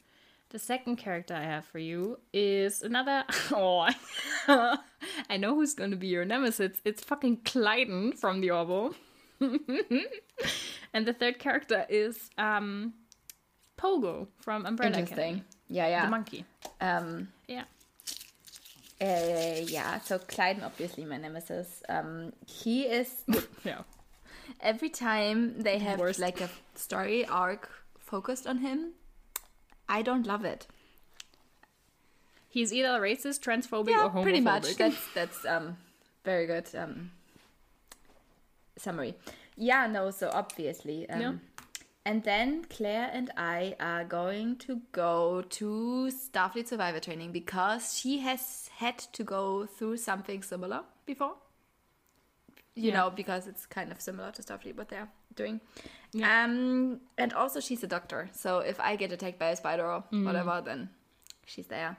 The 0.49 0.59
second 0.59 0.97
character 0.97 1.33
I 1.33 1.43
have 1.43 1.63
for 1.65 1.79
you 1.79 2.19
is 2.33 2.81
another. 2.83 3.23
Oh, 3.51 3.87
I 5.29 5.37
know 5.37 5.55
who's 5.55 5.73
going 5.73 5.91
to 5.91 5.97
be 5.97 6.07
your 6.07 6.25
nemesis. 6.25 6.81
It's 6.83 7.01
fucking 7.03 7.37
Klyden 7.37 8.17
from 8.19 8.41
The 8.41 8.51
Orville. 8.51 8.93
and 10.93 11.05
the 11.07 11.13
third 11.13 11.39
character 11.39 11.85
is 11.89 12.29
um, 12.37 12.93
Pogo 13.77 14.27
from 14.41 14.65
Umbrella 14.65 14.97
Interesting. 14.99 15.19
Academy. 15.35 15.43
Yeah, 15.69 15.87
yeah. 15.87 16.05
The 16.05 16.11
monkey. 16.11 16.45
Um, 16.81 17.29
Yeah. 17.47 17.63
uh, 19.01 19.61
yeah, 19.65 19.99
so 20.01 20.19
Klyden, 20.19 20.63
obviously 20.63 21.05
my 21.05 21.17
nemesis. 21.17 21.81
Um, 21.89 22.33
he 22.45 22.83
is 22.83 23.23
Yeah. 23.63 23.81
Every 24.61 24.89
time 24.89 25.61
they 25.61 25.79
have 25.79 25.99
Worst. 25.99 26.19
like 26.19 26.41
a 26.41 26.49
story 26.75 27.25
arc 27.25 27.69
focused 27.99 28.45
on 28.47 28.59
him, 28.59 28.93
I 29.89 30.01
don't 30.01 30.25
love 30.25 30.45
it. 30.45 30.67
He's 32.49 32.71
either 32.71 32.99
racist, 33.01 33.41
transphobic, 33.41 33.89
Yeah, 33.89 34.03
or 34.05 34.09
homophobic. 34.11 34.23
pretty 34.23 34.41
much. 34.41 34.75
That's 34.77 35.13
that's 35.13 35.45
um 35.45 35.77
very 36.23 36.45
good 36.45 36.67
um 36.75 37.11
summary. 38.77 39.15
Yeah, 39.55 39.87
no, 39.87 40.11
so 40.11 40.29
obviously. 40.33 41.09
Um, 41.09 41.21
Yeah. 41.21 41.33
And 42.05 42.21
then 42.23 42.65
Claire 42.65 43.09
and 43.13 43.31
I 43.37 43.75
are 43.79 44.03
going 44.03 44.57
to 44.57 44.81
go 44.91 45.41
to 45.41 46.11
Starfleet 46.11 46.67
Survivor 46.67 46.99
Training 46.99 47.31
because 47.31 47.97
she 47.97 48.19
has 48.19 48.69
had 48.75 48.97
to 49.13 49.23
go 49.23 49.65
through 49.65 49.95
something 49.97 50.43
similar 50.43 50.81
before. 51.05 51.35
You 52.75 52.89
Yeah. 52.89 52.93
know, 52.97 53.09
because 53.11 53.47
it's 53.47 53.65
kind 53.67 53.91
of 53.91 54.01
similar 54.01 54.31
to 54.31 54.41
Starfleet 54.41 54.75
what 54.75 54.89
they're 54.89 55.09
doing. 55.35 55.61
Um, 56.23 57.01
and 57.17 57.33
also 57.33 57.59
she's 57.59 57.83
a 57.83 57.87
doctor, 57.87 58.29
so 58.33 58.59
if 58.59 58.79
I 58.79 58.95
get 58.95 59.11
attacked 59.11 59.39
by 59.39 59.49
a 59.49 59.55
spider 59.55 59.85
or 59.85 60.03
whatever, 60.11 60.61
then 60.65 60.89
she's 61.45 61.67
there. 61.67 61.97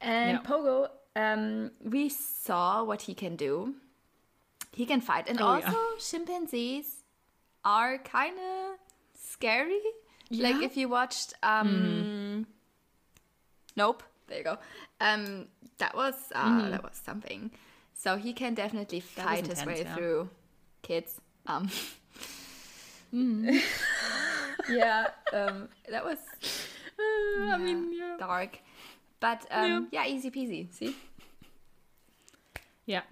And 0.00 0.38
Yeah. 0.38 0.42
Pogo, 0.42 0.88
um, 1.14 1.70
we 1.80 2.08
saw 2.08 2.84
what 2.84 3.02
he 3.02 3.14
can 3.14 3.36
do. 3.36 3.74
He 4.72 4.84
can 4.86 5.00
fight, 5.00 5.28
and 5.28 5.40
Oh, 5.40 5.46
also 5.46 5.70
yeah. 5.70 5.98
chimpanzees 5.98 7.04
are 7.64 7.98
kind 7.98 8.38
of 8.38 8.78
scary. 9.14 9.80
Like 10.30 10.56
if 10.62 10.76
you 10.76 10.88
watched, 10.88 11.34
um, 11.42 12.46
Nope, 13.76 14.02
there 14.26 14.38
you 14.38 14.44
go. 14.44 14.58
Um, 15.00 15.48
that 15.78 15.94
was 15.94 16.14
uh, 16.34 16.70
that 16.70 16.82
was 16.82 17.00
something. 17.04 17.50
So 17.98 18.16
he 18.16 18.32
can 18.32 18.54
definitely 18.54 19.00
fight 19.00 19.46
his 19.46 19.64
way 19.64 19.82
yeah. 19.82 19.94
through 19.94 20.30
kids. 20.82 21.20
Um, 21.46 21.70
Mm. 23.14 23.62
yeah, 24.68 25.06
um, 25.32 25.68
that 25.88 26.04
was 26.04 26.18
I 26.98 27.56
mean, 27.56 27.92
yeah. 27.96 28.16
dark, 28.18 28.58
but 29.20 29.46
um, 29.50 29.88
yeah, 29.92 30.04
easy 30.06 30.30
peasy. 30.30 30.72
See. 30.74 30.96
Yeah. 32.84 33.02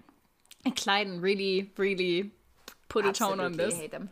And 0.65 0.75
Klyden 0.75 1.21
really, 1.21 1.71
really 1.77 2.31
put 2.89 3.05
a 3.05 3.13
tone 3.13 3.39
on 3.39 3.45
Absolutely 3.53 3.65
this. 3.65 3.75
hate 3.79 3.91
them. 3.91 4.09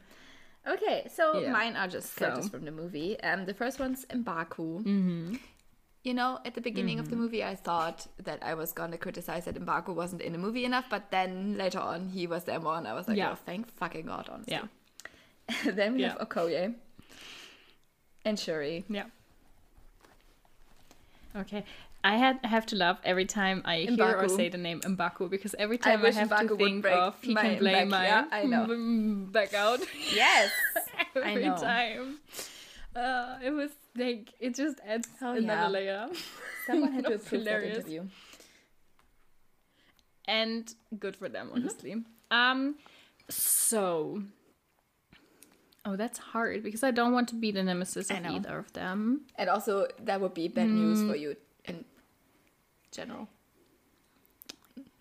Okay, 0.68 1.08
so 1.14 1.40
Yeah. 1.40 1.52
mine 1.52 1.76
are 1.76 1.88
just 1.90 2.16
characters 2.16 2.46
So- 2.46 2.52
from 2.52 2.64
the 2.66 2.72
movie. 2.72 3.20
Um, 3.20 3.46
the 3.46 3.54
first 3.54 3.78
one's 3.80 4.06
M'Baku. 4.06 4.84
Mm-hmm. 4.84 5.36
You 6.04 6.14
know, 6.14 6.40
at 6.44 6.54
the 6.54 6.60
beginning 6.62 7.00
of 7.00 7.08
the 7.10 7.16
Mm-hmm. 7.16 7.22
movie, 7.24 7.44
I 7.46 7.56
thought 7.56 8.08
that 8.24 8.44
I 8.44 8.56
was 8.56 8.74
gonna 8.74 8.98
criticize 8.98 9.46
that 9.46 9.56
M'Baku 9.56 9.96
wasn't 9.96 10.22
in 10.22 10.34
the 10.34 10.38
movie 10.38 10.66
enough, 10.66 10.86
but 10.90 11.12
then 11.12 11.58
later 11.58 11.80
on, 11.80 12.10
he 12.10 12.28
was 12.28 12.44
there 12.44 12.60
more, 12.60 12.76
and 12.78 12.86
I 12.88 12.94
was 12.94 13.08
like, 13.08 13.18
Yeah. 13.18 13.32
oh, 13.32 13.36
thank 13.36 13.72
fucking 13.78 14.06
god, 14.08 14.28
honestly. 14.30 14.54
Yeah. 14.54 14.68
then 15.72 15.94
we 15.94 16.02
Yeah. 16.02 16.10
have 16.10 16.20
Okoye 16.28 16.74
and 18.26 18.38
Shuri. 18.38 18.84
Yeah. 18.90 19.06
Okay. 21.36 21.64
I 22.04 22.18
had 22.18 22.40
have 22.44 22.66
to 22.68 22.76
laugh 22.76 23.00
every 23.06 23.24
time 23.26 23.62
I 23.64 23.78
hear 23.96 24.18
or 24.18 24.28
say 24.28 24.50
the 24.50 24.58
name 24.58 24.82
M'Baku 24.82 25.30
because 25.30 25.56
every 25.58 25.78
time 25.78 26.00
I, 26.02 26.04
wish 26.04 26.16
have 26.16 26.28
M'Baku 26.30 26.50
to 26.50 26.58
think 26.58 26.86
of 26.86 27.16
he 27.22 27.34
can 27.34 27.64
back, 27.64 27.88
my 27.88 28.04
yeah, 28.04 28.26
I 28.30 28.44
know. 28.44 28.68
back 29.32 29.54
out 29.54 29.80
Yes, 30.14 30.52
I 31.16 31.30
every 31.32 31.44
know. 31.46 31.56
time. 31.56 32.20
Uh, 32.94 33.38
it 33.42 33.52
was 33.52 33.72
like 33.96 34.34
it 34.40 34.56
just 34.56 34.80
adds 34.86 35.08
Oh, 35.22 35.34
another 35.34 35.42
yeah. 35.62 35.68
layer. 35.70 36.08
Someone 36.68 36.92
had 36.94 37.06
to 37.10 37.14
approve 37.16 37.44
that 37.46 37.50
hilarious. 37.52 37.78
interview. 37.78 38.04
and 40.28 40.74
good 41.00 41.16
for 41.16 41.30
them 41.30 41.48
Mm-hmm. 41.48 41.58
honestly 41.58 41.96
um 42.32 42.76
so 43.30 44.24
oh 45.86 45.96
that's 45.96 46.18
hard 46.18 46.64
because 46.64 46.84
i 46.84 46.92
don't 46.92 47.12
want 47.14 47.28
to 47.30 47.36
be 47.36 47.52
the 47.52 47.62
nemesis 47.64 48.10
of 48.10 48.26
either 48.26 48.58
of 48.58 48.72
them 48.74 49.22
And 49.36 49.50
also, 49.50 49.88
that 50.04 50.22
would 50.22 50.34
be 50.34 50.48
bad 50.48 50.70
news 50.72 51.00
Mm. 51.04 51.08
for 51.08 51.16
you 51.16 51.36
in 51.66 51.84
general. 52.92 53.28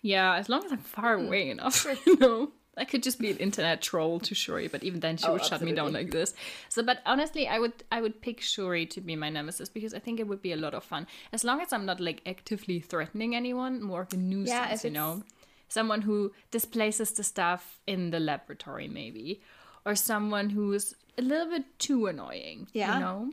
yeah 0.01 0.35
as 0.35 0.49
long 0.49 0.63
as 0.65 0.71
i'm 0.71 0.79
far 0.79 1.17
Mm. 1.17 1.27
away 1.27 1.49
enough 1.49 1.85
you 2.05 2.17
know 2.17 2.51
i 2.77 2.85
could 2.85 3.03
just 3.03 3.19
be 3.19 3.29
an 3.29 3.37
internet 3.37 3.81
troll 3.81 4.19
to 4.19 4.33
shuri 4.33 4.67
but 4.67 4.83
even 4.83 4.99
then 4.99 5.15
she 5.17 5.25
Oh, 5.27 5.33
would 5.33 5.45
shut 5.45 5.61
me 5.61 5.71
down 5.73 5.93
like 5.93 6.09
this. 6.11 6.33
So 6.69 6.81
but 6.83 6.99
honestly 7.05 7.47
i 7.47 7.59
would 7.59 7.73
i 7.91 8.01
would 8.01 8.21
pick 8.21 8.41
shuri 8.41 8.85
to 8.87 8.99
be 9.01 9.15
my 9.15 9.29
nemesis 9.29 9.69
because 9.69 9.93
i 9.93 9.99
think 9.99 10.19
it 10.19 10.27
would 10.27 10.41
be 10.41 10.51
a 10.53 10.57
lot 10.57 10.73
of 10.73 10.83
fun. 10.83 11.05
As 11.31 11.43
long 11.43 11.61
as 11.61 11.71
i'm 11.73 11.85
not 11.85 11.99
like 11.99 12.21
actively 12.25 12.79
threatening 12.79 13.35
anyone 13.35 13.81
more 13.83 14.01
of 14.01 14.13
a 14.13 14.17
nuisance 14.17 14.83
Yeah, 14.83 14.87
you 14.89 14.93
know? 14.93 15.23
Someone 15.69 16.01
who 16.01 16.31
displaces 16.51 17.11
the 17.11 17.23
stuff 17.23 17.79
in 17.87 18.11
the 18.11 18.19
laboratory 18.19 18.87
maybe. 18.87 19.41
Or 19.85 19.95
someone 19.95 20.49
who's 20.51 20.95
a 21.17 21.21
little 21.21 21.49
bit 21.49 21.65
too 21.79 22.07
annoying 22.07 22.67
Yeah. 22.73 22.93
you 22.95 22.99
know? 22.99 23.31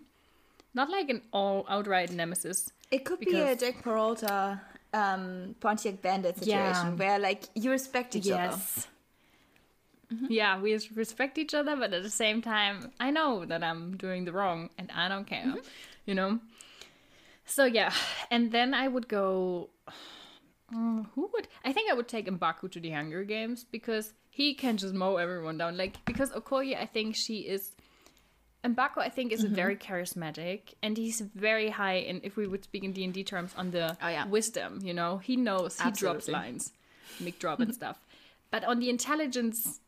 Not 0.74 0.88
like 0.90 1.08
an 1.10 1.22
all 1.32 1.64
outright 1.68 2.10
nemesis 2.12 2.72
It 2.90 3.04
could 3.04 3.20
be 3.20 3.34
a 3.40 3.56
Jake 3.56 3.82
Peralta, 3.82 4.60
um, 4.92 5.54
Pontiac 5.60 6.02
Bandit 6.02 6.36
situation 6.38 6.86
Yeah. 6.88 6.94
where 7.00 7.18
like 7.18 7.42
you 7.54 7.70
respect 7.70 8.16
each 8.16 8.30
other. 8.30 8.56
Yes 10.10 10.30
yeah, 10.40 10.60
we 10.60 10.78
respect 10.94 11.38
each 11.38 11.54
other, 11.54 11.76
but 11.76 11.92
at 11.92 12.02
the 12.02 12.10
same 12.10 12.42
time, 12.42 12.90
I 12.98 13.10
know 13.10 13.44
that 13.44 13.62
I'm 13.62 13.96
doing 13.96 14.24
the 14.24 14.32
wrong 14.32 14.70
and 14.78 14.90
I 14.94 15.08
don't 15.08 15.26
care, 15.26 15.44
mm-hmm. 15.44 15.58
you 16.06 16.14
know? 16.14 16.40
So, 17.44 17.64
yeah. 17.64 17.92
And 18.30 18.52
then 18.52 18.74
I 18.74 18.88
would 18.88 19.08
go. 19.08 19.70
Mm, 20.72 21.06
who 21.14 21.28
would. 21.32 21.48
I 21.64 21.72
think 21.72 21.90
I 21.90 21.94
would 21.94 22.06
take 22.08 22.26
M'Baku 22.28 22.70
to 22.70 22.80
the 22.80 22.90
Hunger 22.90 23.24
Games 23.24 23.64
because 23.64 24.12
he 24.30 24.54
can 24.54 24.76
just 24.76 24.94
mow 24.94 25.16
everyone 25.16 25.58
down. 25.58 25.76
Like, 25.76 26.04
because 26.04 26.30
Okoye, 26.30 26.80
I 26.80 26.86
think 26.86 27.16
she 27.16 27.40
is. 27.40 27.72
M'Baku, 28.64 28.98
I 28.98 29.08
think, 29.08 29.32
is 29.32 29.44
mm-hmm. 29.44 29.54
very 29.54 29.76
charismatic, 29.76 30.74
and 30.82 30.96
he's 30.96 31.20
very 31.20 31.70
high. 31.70 32.04
And 32.08 32.20
if 32.22 32.36
we 32.36 32.46
would 32.46 32.62
speak 32.62 32.84
in 32.84 32.92
D 32.92 33.04
and 33.04 33.12
D 33.12 33.24
terms, 33.24 33.52
on 33.56 33.72
the 33.72 33.96
Oh, 34.00 34.08
yeah. 34.08 34.26
wisdom, 34.26 34.80
you 34.84 34.94
know, 34.94 35.18
he 35.18 35.36
knows 35.36 35.80
he 35.80 35.90
drops 35.90 36.28
lines, 36.28 36.72
mic 37.18 37.38
drop 37.38 37.58
and 37.58 37.74
stuff. 37.80 37.98
But 38.50 38.64
on 38.64 38.78
the 38.78 38.90
intelligence, 38.90 39.80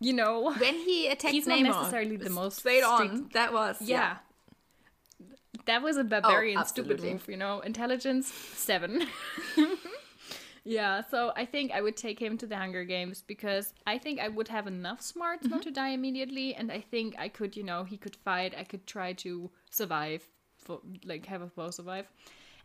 you 0.00 0.12
know, 0.12 0.52
When 0.54 0.74
he 0.74 1.06
attacked 1.08 1.32
He's 1.32 1.46
not 1.46 1.60
necessarily 1.60 2.16
the 2.16 2.30
most 2.30 2.58
straight 2.58 2.84
on. 2.84 3.30
That 3.32 3.52
was 3.52 3.76
yeah. 3.80 4.18
That 5.66 5.82
was 5.82 5.96
a 5.96 6.04
barbarian 6.04 6.64
stupid 6.64 7.02
move, 7.02 7.26
you 7.28 7.36
know. 7.36 7.60
Intelligence 7.60 8.32
seven. 8.32 9.06
yeah, 10.64 11.02
so 11.10 11.32
I 11.36 11.44
think 11.44 11.72
I 11.72 11.80
would 11.82 11.96
take 11.96 12.18
him 12.18 12.38
to 12.38 12.46
the 12.46 12.56
Hunger 12.56 12.84
Games 12.84 13.22
because 13.26 13.74
I 13.86 13.98
think 13.98 14.20
I 14.20 14.28
would 14.28 14.48
have 14.48 14.66
enough 14.66 15.02
smarts 15.02 15.44
Mm-hmm. 15.44 15.54
not 15.54 15.62
to 15.64 15.70
die 15.70 15.90
immediately, 15.90 16.54
and 16.54 16.70
I 16.72 16.80
think 16.80 17.14
I 17.18 17.28
could, 17.28 17.56
you 17.56 17.64
know, 17.64 17.84
he 17.84 17.96
could 17.96 18.16
fight. 18.16 18.54
I 18.56 18.64
could 18.64 18.86
try 18.86 19.12
to 19.14 19.50
survive, 19.70 20.26
for 20.58 20.80
like 21.04 21.26
have 21.26 21.42
a 21.42 21.46
both 21.46 21.74
survive. 21.74 22.06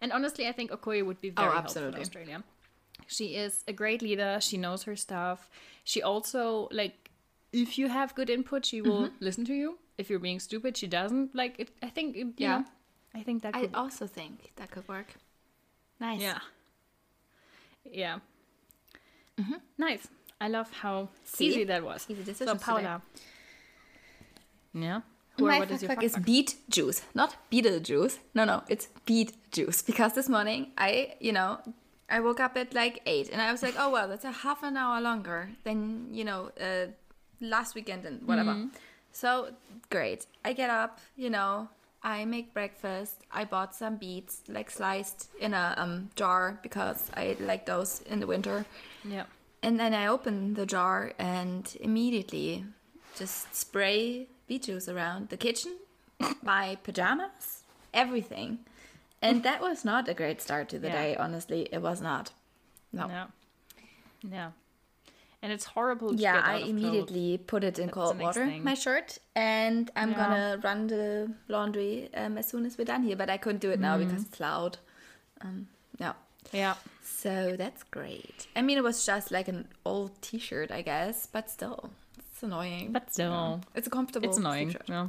And 0.02 0.12
honestly, 0.12 0.48
I 0.48 0.52
think 0.52 0.72
Okoye 0.72 1.06
would 1.06 1.20
be 1.20 1.30
very 1.30 1.52
helpful 1.52 1.84
in. 1.86 1.96
Australia. 1.96 2.44
She 3.08 3.36
is 3.36 3.64
a 3.68 3.74
great 3.74 4.02
leader. 4.02 4.38
She 4.42 4.58
knows 4.58 4.84
her 4.84 4.96
stuff. 4.96 5.50
She 5.84 6.02
also 6.02 6.68
like 6.72 7.03
if 7.54 7.78
you 7.78 7.88
have 7.90 8.14
good 8.16 8.30
input, 8.30 8.66
she 8.66 8.82
will 8.82 9.04
Mm-hmm. 9.04 9.24
listen 9.26 9.46
to 9.46 9.54
you. 9.54 9.78
If 9.98 10.10
you're 10.10 10.20
being 10.20 10.40
stupid, 10.40 10.76
she 10.78 10.88
doesn't. 10.88 11.36
Like 11.36 11.60
it, 11.60 11.70
I 11.84 11.90
think 11.90 12.18
it- 12.18 12.28
Yeah. 12.38 12.58
yeah. 12.60 12.64
I 13.20 13.24
think 13.24 13.44
that 13.44 13.56
I 13.56 13.62
could 13.62 13.76
also 13.76 14.08
think 14.08 14.52
that 14.56 14.72
could 14.72 14.88
work. 14.88 15.14
Nice. 16.00 16.20
yeah. 16.22 16.40
Yeah. 17.86 18.20
Nice. 19.78 20.08
I 20.42 20.48
love 20.48 20.70
how 20.82 20.96
Mm-hmm. 21.04 21.26
See? 21.38 21.46
easy 21.48 21.64
that 21.66 21.84
was. 21.84 22.06
Easy 22.10 22.22
So 22.22 22.26
decisions 22.32 22.62
today. 22.64 22.98
Yeah. 24.74 25.02
Who- 25.38 25.48
My 25.48 25.60
what 25.60 25.72
is 25.72 25.82
fuck 25.82 25.82
your 25.82 25.88
fuck 25.90 25.98
fuck 25.98 26.04
is 26.04 26.16
beet 26.26 26.56
juice, 26.70 27.02
not 27.14 27.36
beetle 27.50 27.80
juice. 27.80 28.20
No, 28.34 28.46
no, 28.46 28.64
it's 28.68 28.88
beet 29.06 29.34
juice. 29.52 29.82
Because 29.82 30.14
this 30.14 30.30
morning 30.30 30.72
I, 30.78 31.16
you 31.20 31.32
know, 31.32 31.60
I 32.10 32.20
woke 32.20 32.40
up 32.40 32.56
at 32.58 32.74
like 32.74 33.02
eight, 33.06 33.30
and 33.32 33.42
I 33.42 33.52
was 33.52 33.64
like, 33.64 33.76
oh 33.78 33.90
well, 33.90 34.08
that's 34.08 34.26
a 34.26 34.32
half 34.32 34.62
an 34.64 34.78
hour 34.78 35.02
longer 35.02 35.50
than 35.64 36.08
you 36.14 36.24
know 36.24 36.52
uh, 36.62 36.88
last 37.42 37.76
weekend 37.76 38.06
and 38.06 38.28
whatever. 38.28 38.52
Mm-hmm. 38.52 38.68
So 39.12 39.54
great. 39.90 40.26
I 40.44 40.54
get 40.54 40.70
up, 40.70 41.00
you 41.16 41.30
know, 41.30 41.70
I 42.02 42.26
make 42.26 42.54
breakfast. 42.54 43.22
I 43.32 43.46
bought 43.46 43.74
some 43.76 43.96
beets, 43.98 44.42
like 44.48 44.70
sliced 44.72 45.30
in 45.40 45.54
a 45.54 45.74
um, 45.78 46.10
jar 46.16 46.60
because 46.64 47.10
I 47.16 47.38
like 47.40 47.66
those 47.66 48.02
in 48.02 48.20
the 48.20 48.28
winter. 48.28 48.66
Yeah. 49.06 49.26
And 49.62 49.80
then 49.80 49.94
I 49.94 50.08
open 50.08 50.56
the 50.56 50.66
jar 50.66 51.14
and 51.18 51.76
immediately 51.80 52.66
just 53.16 53.56
spray 53.56 54.28
beet 54.48 54.64
juice 54.64 54.90
around 54.90 55.30
the 55.30 55.38
kitchen, 55.38 55.78
my 56.44 56.78
pajamas, 56.84 57.64
everything. 57.94 58.60
And 59.22 59.44
that 59.44 59.62
was 59.62 59.86
not 59.86 60.10
a 60.10 60.14
great 60.14 60.42
start 60.42 60.68
to 60.70 60.80
the 60.80 60.88
Yeah. 60.88 61.02
day, 61.02 61.16
honestly. 61.16 61.70
It 61.72 61.82
was 61.82 62.02
not. 62.02 62.32
No. 62.92 63.08
No. 63.08 63.26
Yeah. 64.30 64.52
And 65.44 65.52
it's 65.52 65.66
horrible 65.66 66.10
to 66.12 66.16
Yeah, 66.16 66.36
get 66.36 66.44
out 66.46 66.50
I 66.56 66.58
immediately 66.60 67.38
put 67.38 67.66
it 67.66 67.78
in 67.78 67.88
That's 67.88 67.94
cold 67.96 68.18
water, 68.20 68.46
thing. 68.48 68.64
my 68.64 68.76
shirt, 68.76 69.18
and 69.36 69.92
I'm 69.96 70.12
Yeah. 70.12 70.16
gonna 70.22 70.60
run 70.64 70.88
the 70.88 71.34
laundry 71.50 72.10
um, 72.16 72.38
as 72.38 72.48
soon 72.48 72.66
as 72.66 72.78
we're 72.78 72.86
done 72.86 73.04
here. 73.04 73.18
But 73.18 73.30
I 73.30 73.38
couldn't 73.38 73.60
do 73.60 73.70
it 73.70 73.80
now 73.80 73.98
Mm-hmm. 73.98 74.08
because 74.08 74.24
it's 74.24 74.40
loud. 74.40 74.78
Um, 75.42 75.68
no. 76.00 76.14
Yeah. 76.54 76.76
So 77.04 77.56
that's 77.58 77.84
great. 77.84 78.48
I 78.56 78.62
mean, 78.62 78.78
it 78.78 78.84
was 78.84 79.06
just 79.06 79.32
like 79.32 79.50
an 79.50 79.68
old 79.86 80.12
T-shirt, 80.22 80.72
I 80.72 80.82
guess, 80.82 81.28
but 81.28 81.50
still, 81.50 81.90
it's 82.32 82.42
annoying. 82.42 82.94
But 82.94 83.12
still. 83.14 83.62
it's 83.76 83.88
a 83.88 83.90
comfortable. 83.90 84.30
It's 84.30 84.38
annoying. 84.38 84.76
Yeah. 84.88 85.08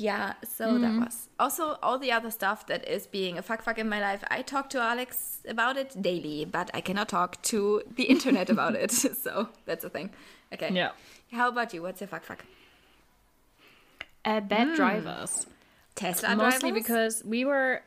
Yeah. 0.00 0.34
So 0.44 0.78
that 0.78 0.94
was 1.00 1.28
also 1.40 1.76
all 1.82 1.98
the 1.98 2.12
other 2.12 2.30
stuff 2.30 2.66
that 2.68 2.86
is 2.88 3.06
being 3.08 3.36
a 3.36 3.42
fuck 3.42 3.62
fuck 3.62 3.78
in 3.78 3.88
my 3.88 4.00
life. 4.00 4.22
I 4.30 4.42
talk 4.42 4.70
to 4.70 4.78
Alex 4.80 5.40
about 5.48 5.76
it 5.76 6.00
daily, 6.00 6.44
but 6.44 6.70
I 6.72 6.80
cannot 6.80 7.08
talk 7.08 7.42
to 7.50 7.82
the 7.96 8.04
internet 8.04 8.48
about 8.48 8.74
it. 8.76 8.92
So 9.24 9.48
that's 9.66 9.82
the 9.82 9.90
thing. 9.90 10.10
Okay. 10.54 10.70
Yeah. 10.72 10.90
How 11.32 11.48
about 11.48 11.74
you? 11.74 11.82
What's 11.82 12.00
your 12.00 12.08
fuck 12.08 12.24
fuck? 12.24 12.44
Uh, 14.24 14.40
bad 14.40 14.74
drivers. 14.76 15.46
Tesla 15.94 16.36
Mostly 16.36 16.70
drivers? 16.70 16.82
because 16.82 17.24
we 17.24 17.44
were. 17.44 17.82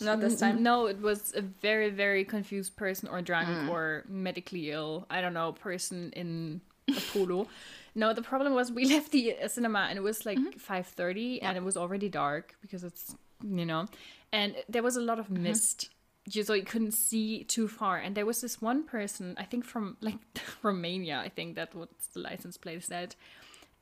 Not 0.00 0.20
this 0.20 0.40
n- 0.42 0.54
time? 0.54 0.62
No, 0.62 0.86
it 0.86 1.00
was 1.00 1.34
a 1.36 1.42
very, 1.42 1.90
very 1.90 2.24
confused 2.24 2.76
person 2.76 3.08
or 3.08 3.20
drunk 3.20 3.48
Mm. 3.48 3.68
or 3.68 4.04
medically 4.08 4.70
ill. 4.70 5.06
I 5.10 5.20
don't 5.20 5.34
know, 5.34 5.52
person 5.52 6.12
in 6.16 6.60
a 6.88 7.00
polo. 7.12 7.46
no, 7.94 8.12
the 8.14 8.22
problem 8.22 8.54
was 8.54 8.70
we 8.72 8.84
left 8.94 9.12
the 9.12 9.36
cinema 9.48 9.86
and 9.88 9.98
it 9.98 10.02
was 10.02 10.24
like 10.26 10.38
Mm-hmm. 10.38 10.58
5.30 10.58 11.42
and 11.42 11.56
it 11.56 11.62
was 11.62 11.76
already 11.76 12.08
dark 12.08 12.54
because 12.62 12.84
it's, 12.84 13.14
you 13.42 13.64
know, 13.66 13.86
and 14.32 14.54
there 14.68 14.82
was 14.82 14.96
a 14.96 15.00
lot 15.00 15.18
of 15.18 15.30
Mm-hmm. 15.30 15.42
mist. 15.42 15.90
You, 16.30 16.42
so 16.44 16.52
you 16.54 16.64
couldn't 16.64 16.92
see 16.92 17.44
too 17.44 17.66
far. 17.66 17.96
And 17.96 18.14
there 18.14 18.26
was 18.26 18.40
this 18.40 18.60
one 18.60 18.84
person, 18.84 19.34
I 19.38 19.44
think 19.44 19.64
from 19.64 19.96
like 20.02 20.18
Romania, 20.62 21.18
I 21.24 21.28
think 21.30 21.56
that 21.56 21.74
what 21.74 21.88
the 22.12 22.20
license 22.20 22.56
plate 22.56 22.84
said. 22.84 23.16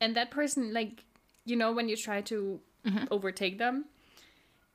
And 0.01 0.15
that 0.15 0.31
person, 0.31 0.73
like, 0.73 1.03
you 1.45 1.55
know, 1.55 1.71
when 1.73 1.89
you 1.89 1.95
try 1.97 2.21
to 2.21 2.59
Mm-hmm. 2.85 3.05
overtake 3.11 3.57
them, 3.57 3.85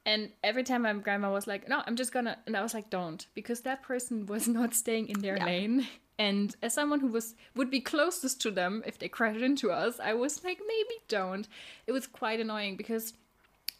and 0.06 0.30
every 0.42 0.62
time 0.62 0.82
my 0.82 0.92
grandma 0.92 1.32
was 1.32 1.46
like, 1.46 1.66
"No, 1.68 1.82
I'm 1.86 1.96
just 1.96 2.12
gonna," 2.12 2.36
and 2.46 2.54
I 2.56 2.62
was 2.62 2.74
like, 2.74 2.90
"Don't," 2.90 3.26
because 3.34 3.62
that 3.62 3.82
person 3.82 4.26
was 4.26 4.46
not 4.58 4.74
staying 4.74 5.08
in 5.08 5.20
their 5.20 5.36
Yeah. 5.36 5.46
lane. 5.46 5.86
And 6.18 6.54
as 6.62 6.72
someone 6.74 7.00
who 7.00 7.08
was 7.08 7.34
would 7.56 7.70
be 7.70 7.80
closest 7.80 8.40
to 8.42 8.50
them 8.50 8.82
if 8.86 8.98
they 8.98 9.08
crashed 9.08 9.40
into 9.40 9.72
us, 9.72 9.98
I 9.98 10.14
was 10.14 10.44
like, 10.44 10.60
maybe 10.66 11.00
don't. 11.08 11.48
It 11.86 11.92
was 11.92 12.06
quite 12.06 12.40
annoying 12.40 12.76
because 12.76 13.14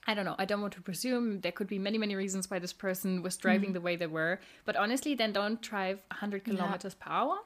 I 0.07 0.15
don't 0.15 0.25
know. 0.25 0.35
I 0.39 0.45
don't 0.45 0.61
want 0.61 0.75
to 0.75 0.83
presume 0.83 1.41
there 1.41 1.53
could 1.53 1.69
be 1.69 1.79
many, 1.79 1.97
many 1.97 2.15
reasons 2.17 2.51
why 2.51 2.59
this 2.59 2.73
person 2.73 3.23
was 3.23 3.37
driving 3.37 3.69
mm-hmm. 3.69 3.75
the 3.75 3.81
way 3.81 3.97
they 3.97 4.07
were. 4.07 4.41
But 4.65 4.77
honestly, 4.77 5.15
then 5.15 5.33
don't 5.33 5.63
drive 5.63 6.01
100 6.11 6.45
kilometers 6.45 6.95
per 6.95 7.11
hour. 7.11 7.39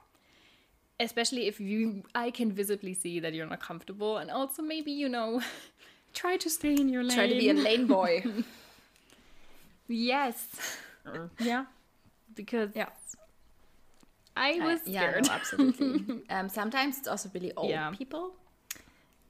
Especially 0.98 1.46
if 1.46 1.60
you, 1.60 2.02
I 2.14 2.32
can 2.32 2.50
visibly 2.50 2.92
see 2.92 3.20
that 3.20 3.32
you're 3.32 3.46
not 3.46 3.60
comfortable, 3.60 4.16
and 4.16 4.32
also 4.32 4.62
maybe 4.62 4.90
you 4.90 5.08
know, 5.08 5.40
try 6.14 6.36
to 6.38 6.50
stay 6.50 6.74
in 6.74 6.88
your 6.88 7.04
lane. 7.04 7.16
Try 7.16 7.28
to 7.28 7.34
be 7.34 7.50
a 7.50 7.54
lane 7.54 7.86
boy. 7.86 8.24
Yes. 9.88 10.46
Uh. 11.06 11.28
yeah. 11.40 11.64
Because 12.34 12.70
yeah. 12.74 12.88
I 14.38 14.58
was 14.64 14.80
yeah, 14.86 15.00
scared. 15.00 15.26
no, 15.26 15.32
absolutely. 15.32 16.22
um, 16.30 16.48
sometimes 16.48 16.98
it's 16.98 17.08
also 17.08 17.30
really 17.34 17.52
old 17.56 17.70
Yeah. 17.70 17.90
people, 17.90 18.34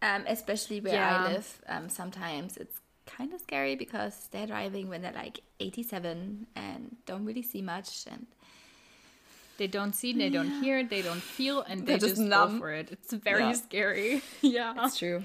um, 0.02 0.24
especially 0.26 0.80
where 0.80 0.94
Yeah. 0.94 1.16
I 1.26 1.32
live. 1.32 1.60
Um, 1.68 1.88
sometimes 1.88 2.56
it's 2.56 2.80
kind 3.06 3.32
of 3.32 3.40
scary 3.40 3.74
because 3.76 4.28
they're 4.32 4.46
driving 4.46 4.88
when 4.90 5.00
they're 5.02 5.12
like 5.24 5.40
87 5.60 6.46
and 6.54 6.96
don't 7.06 7.24
really 7.24 7.42
see 7.42 7.62
much. 7.62 8.06
And 8.10 8.26
they 9.56 9.66
don't 9.66 9.94
see, 9.94 10.12
they 10.12 10.30
don't 10.30 10.62
hear, 10.62 10.84
they 10.84 11.02
don't 11.02 11.22
feel, 11.22 11.62
and 11.62 11.86
they 11.86 11.98
just, 11.98 12.16
just 12.16 12.28
go 12.30 12.58
for 12.58 12.70
it. 12.70 12.92
It's 12.92 13.12
very 13.12 13.54
scary. 13.54 14.22
yeah. 14.42 14.74
it's 14.84 14.98
true. 14.98 15.24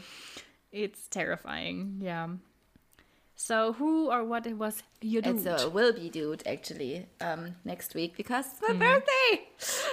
It's 0.71 1.07
terrifying. 1.09 1.99
Yeah. 2.01 2.27
So 3.35 3.73
who 3.73 4.11
or 4.11 4.23
what 4.23 4.45
it 4.45 4.57
was 4.57 4.83
your 5.01 5.21
dude? 5.21 5.45
It's 5.45 5.63
a 5.63 5.69
will 5.69 5.93
be 5.93 6.09
dude 6.09 6.43
actually 6.45 7.07
um, 7.19 7.55
next 7.65 7.95
week 7.95 8.15
because 8.15 8.45
it's 8.45 8.61
my 8.61 8.73
birthday 8.75 9.47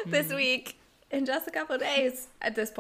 this 0.06 0.32
week 0.32 0.78
in 1.10 1.24
just 1.24 1.48
a 1.48 1.50
couple 1.50 1.74
of 1.76 1.80
days 1.80 2.28
at 2.42 2.54
this. 2.54 2.72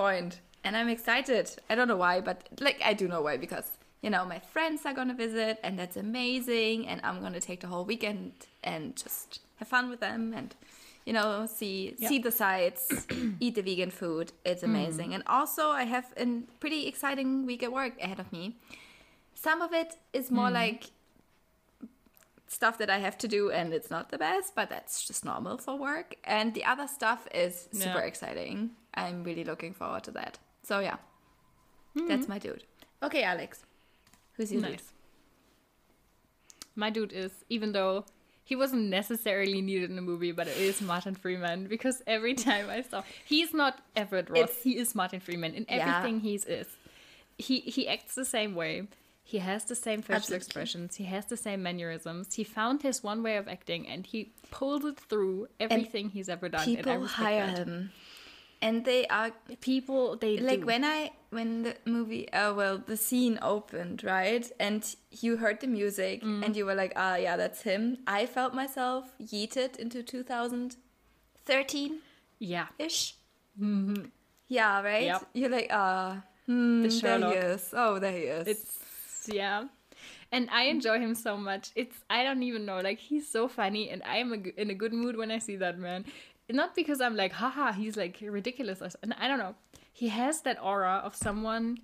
And 0.62 0.76
I'm 0.76 0.88
excited. 0.88 1.50
I 1.70 1.74
don't 1.74 1.88
know 1.88 1.96
why, 1.96 2.20
but 2.20 2.48
like 2.60 2.80
I 2.84 2.92
do 2.92 3.08
know 3.08 3.22
why 3.22 3.36
because 3.38 3.78
you 4.02 4.10
know 4.10 4.24
my 4.24 4.38
friends 4.38 4.84
are 4.84 4.92
gonna 4.94 5.14
visit 5.14 5.58
and 5.62 5.78
that's 5.78 5.96
amazing. 5.96 6.86
And 6.86 7.00
I'm 7.02 7.20
gonna 7.22 7.40
take 7.40 7.60
the 7.60 7.66
whole 7.68 7.84
weekend 7.84 8.32
and 8.62 8.94
just 8.96 9.40
have 9.56 9.68
fun 9.68 9.88
with 9.90 10.00
them 10.00 10.34
and 10.36 10.54
you 11.06 11.14
know 11.14 11.46
see 11.46 11.94
see 11.96 12.18
the 12.18 12.30
sights, 12.30 13.06
eat 13.40 13.54
the 13.54 13.62
vegan 13.62 13.90
food. 13.90 14.32
It's 14.44 14.62
Hmm. 14.62 14.70
amazing. 14.74 15.14
And 15.14 15.22
also 15.26 15.68
I 15.70 15.84
have 15.84 16.12
a 16.18 16.26
pretty 16.60 16.86
exciting 16.86 17.46
week 17.46 17.62
at 17.62 17.72
work 17.72 17.94
ahead 18.00 18.20
of 18.20 18.30
me. 18.30 18.56
Some 19.42 19.62
of 19.62 19.72
it 19.72 19.96
is 20.12 20.30
more 20.30 20.48
Hmm. 20.48 20.54
like 20.54 20.84
stuff 22.46 22.78
that 22.78 22.90
I 22.90 22.98
have 22.98 23.16
to 23.18 23.28
do 23.28 23.50
and 23.50 23.72
it's 23.72 23.90
not 23.90 24.10
the 24.10 24.18
best, 24.18 24.54
but 24.54 24.68
that's 24.68 25.06
just 25.06 25.24
normal 25.24 25.56
for 25.58 25.76
work. 25.76 26.16
And 26.24 26.52
the 26.52 26.64
other 26.64 26.88
stuff 26.88 27.26
is 27.32 27.68
super 27.72 28.00
Yeah. 28.00 28.10
exciting. 28.10 28.70
I'm 28.92 29.22
really 29.24 29.44
looking 29.44 29.72
forward 29.72 30.04
to 30.04 30.10
that. 30.12 30.38
So 30.62 30.80
yeah. 30.80 30.96
That's 31.94 32.28
my 32.28 32.38
dude. 32.38 32.64
Okay, 33.02 33.22
Alex. 33.22 33.62
Who's 34.34 34.52
your 34.52 34.62
dude? 34.62 34.82
My 36.76 36.90
dude 36.90 37.12
is, 37.12 37.32
even 37.48 37.72
though 37.72 38.04
he 38.44 38.56
wasn't 38.56 38.88
necessarily 38.88 39.60
needed 39.60 39.90
in 39.90 39.96
the 39.96 40.02
movie, 40.02 40.32
but 40.32 40.46
it 40.48 40.56
is 40.56 40.80
Martin 40.80 41.14
Freeman 41.14 41.66
because 41.66 42.02
every 42.06 42.34
time 42.48 42.68
I 42.70 42.82
saw, 42.82 43.02
he's 43.24 43.52
not 43.54 43.80
Everett 43.96 44.28
Ross. 44.30 44.38
It's- 44.38 44.62
he 44.62 44.76
is 44.76 44.94
Martin 44.94 45.20
Freeman 45.20 45.54
in 45.54 45.66
Yeah. 45.68 45.98
everything 45.98 46.20
he 46.20 46.34
is. 46.34 46.66
He 47.38 47.60
he 47.60 47.88
acts 47.88 48.14
the 48.14 48.24
same 48.24 48.54
way. 48.54 48.88
He 49.30 49.38
has 49.50 49.62
the 49.72 49.74
same 49.86 50.00
facial 50.02 50.16
Absolutely. 50.16 50.44
expressions. 50.46 50.96
He 50.96 51.04
has 51.14 51.24
the 51.26 51.36
same 51.46 51.60
mannerisms. 51.68 52.26
He 52.34 52.44
found 52.44 52.82
his 52.82 52.96
one 53.10 53.20
way 53.26 53.36
of 53.36 53.46
acting, 53.56 53.82
and 53.92 54.02
he 54.12 54.20
pulls 54.50 54.84
it 54.90 54.98
through 55.10 55.36
everything 55.64 56.10
he's 56.10 56.28
ever 56.28 56.48
done. 56.48 56.66
and 56.68 56.78
I 56.78 56.82
People 56.82 57.06
hire 57.06 57.46
that. 57.46 57.58
him, 57.58 57.92
and 58.66 58.84
they 58.84 59.02
are 59.18 59.30
People, 59.60 60.16
they 60.16 60.34
like 60.50 60.60
do. 60.60 60.66
when 60.66 60.84
I 60.84 61.12
when 61.36 61.62
the 61.66 61.74
movie 61.96 62.26
uh 62.32 62.52
well 62.60 62.76
the 62.92 62.96
scene 63.06 63.38
opened 63.40 64.02
right 64.02 64.44
and 64.58 64.82
you 65.22 65.36
heard 65.42 65.60
the 65.60 65.68
music 65.80 66.16
Mm. 66.22 66.44
and 66.44 66.56
you 66.56 66.64
were 66.66 66.74
like 66.82 66.92
ah 66.96 67.14
yeah 67.26 67.36
that's 67.42 67.62
him 67.62 67.82
I 68.18 68.26
felt 68.26 68.52
myself 68.52 69.04
yeeted 69.32 69.76
into 69.84 70.02
2013 70.02 71.98
yeah, 72.40 72.66
ish 72.78 73.14
yeah 74.48 74.82
right 74.82 75.04
Yep. 75.04 75.22
you're 75.34 75.50
like 75.50 75.68
ah 75.70 76.22
hmm, 76.46 76.82
the 76.82 76.88
there 76.88 77.18
he 77.30 77.36
is 77.54 77.62
oh 77.76 77.98
there 77.98 78.12
he 78.12 78.24
is 78.24 78.46
It's 78.48 78.78
yeah. 79.32 79.64
And 80.32 80.48
I 80.50 80.64
enjoy 80.64 80.98
him 80.98 81.14
so 81.14 81.36
much. 81.36 81.70
It's 81.74 81.96
I 82.08 82.22
don't 82.22 82.42
even 82.42 82.64
know. 82.64 82.80
Like 82.80 82.98
he's 82.98 83.28
so 83.28 83.48
funny, 83.48 83.90
and 83.90 84.02
I 84.04 84.16
am 84.18 84.32
a 84.32 84.60
in 84.60 84.70
a 84.70 84.74
good 84.74 84.92
mood 84.92 85.16
when 85.16 85.30
I 85.30 85.38
see 85.38 85.56
that 85.56 85.78
man. 85.78 86.04
Not 86.48 86.74
because 86.74 87.00
I'm 87.00 87.16
like, 87.16 87.32
haha, 87.32 87.72
he's 87.72 87.96
like 87.96 88.18
ridiculous. 88.22 88.82
And 89.02 89.14
I 89.18 89.28
don't 89.28 89.38
know. 89.38 89.54
He 89.92 90.08
has 90.08 90.40
that 90.42 90.58
aura 90.62 91.02
of 91.04 91.14
someone 91.14 91.78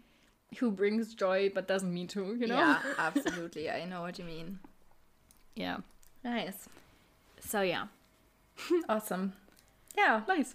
who 0.58 0.70
brings 0.70 1.14
joy 1.14 1.50
but 1.54 1.68
doesn't 1.68 1.92
mean 1.92 2.06
to. 2.08 2.34
You 2.34 2.46
know? 2.46 2.56
yeah 2.56 2.80
absolutely 2.98 3.70
I 3.70 3.84
know 3.84 4.00
what 4.00 4.18
you 4.18 4.24
mean 4.24 4.58
yeah. 5.54 5.78
nice 6.24 6.68
So 7.40 7.62
yeah, 7.62 7.86
awesome 8.88 9.32
yeah 9.96 10.22
nice. 10.28 10.54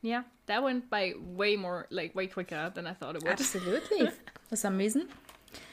Yeah, 0.00 0.22
that 0.46 0.62
went 0.62 0.88
by 0.90 1.14
way 1.18 1.56
more 1.56 1.86
like 1.90 2.14
way 2.14 2.28
quicker 2.28 2.70
than 2.74 2.86
I 2.86 2.94
thought 2.94 3.16
it 3.16 3.22
would. 3.24 3.32
absolutely 3.32 4.08
for 4.48 4.56
some 4.56 4.78
reason 4.78 5.08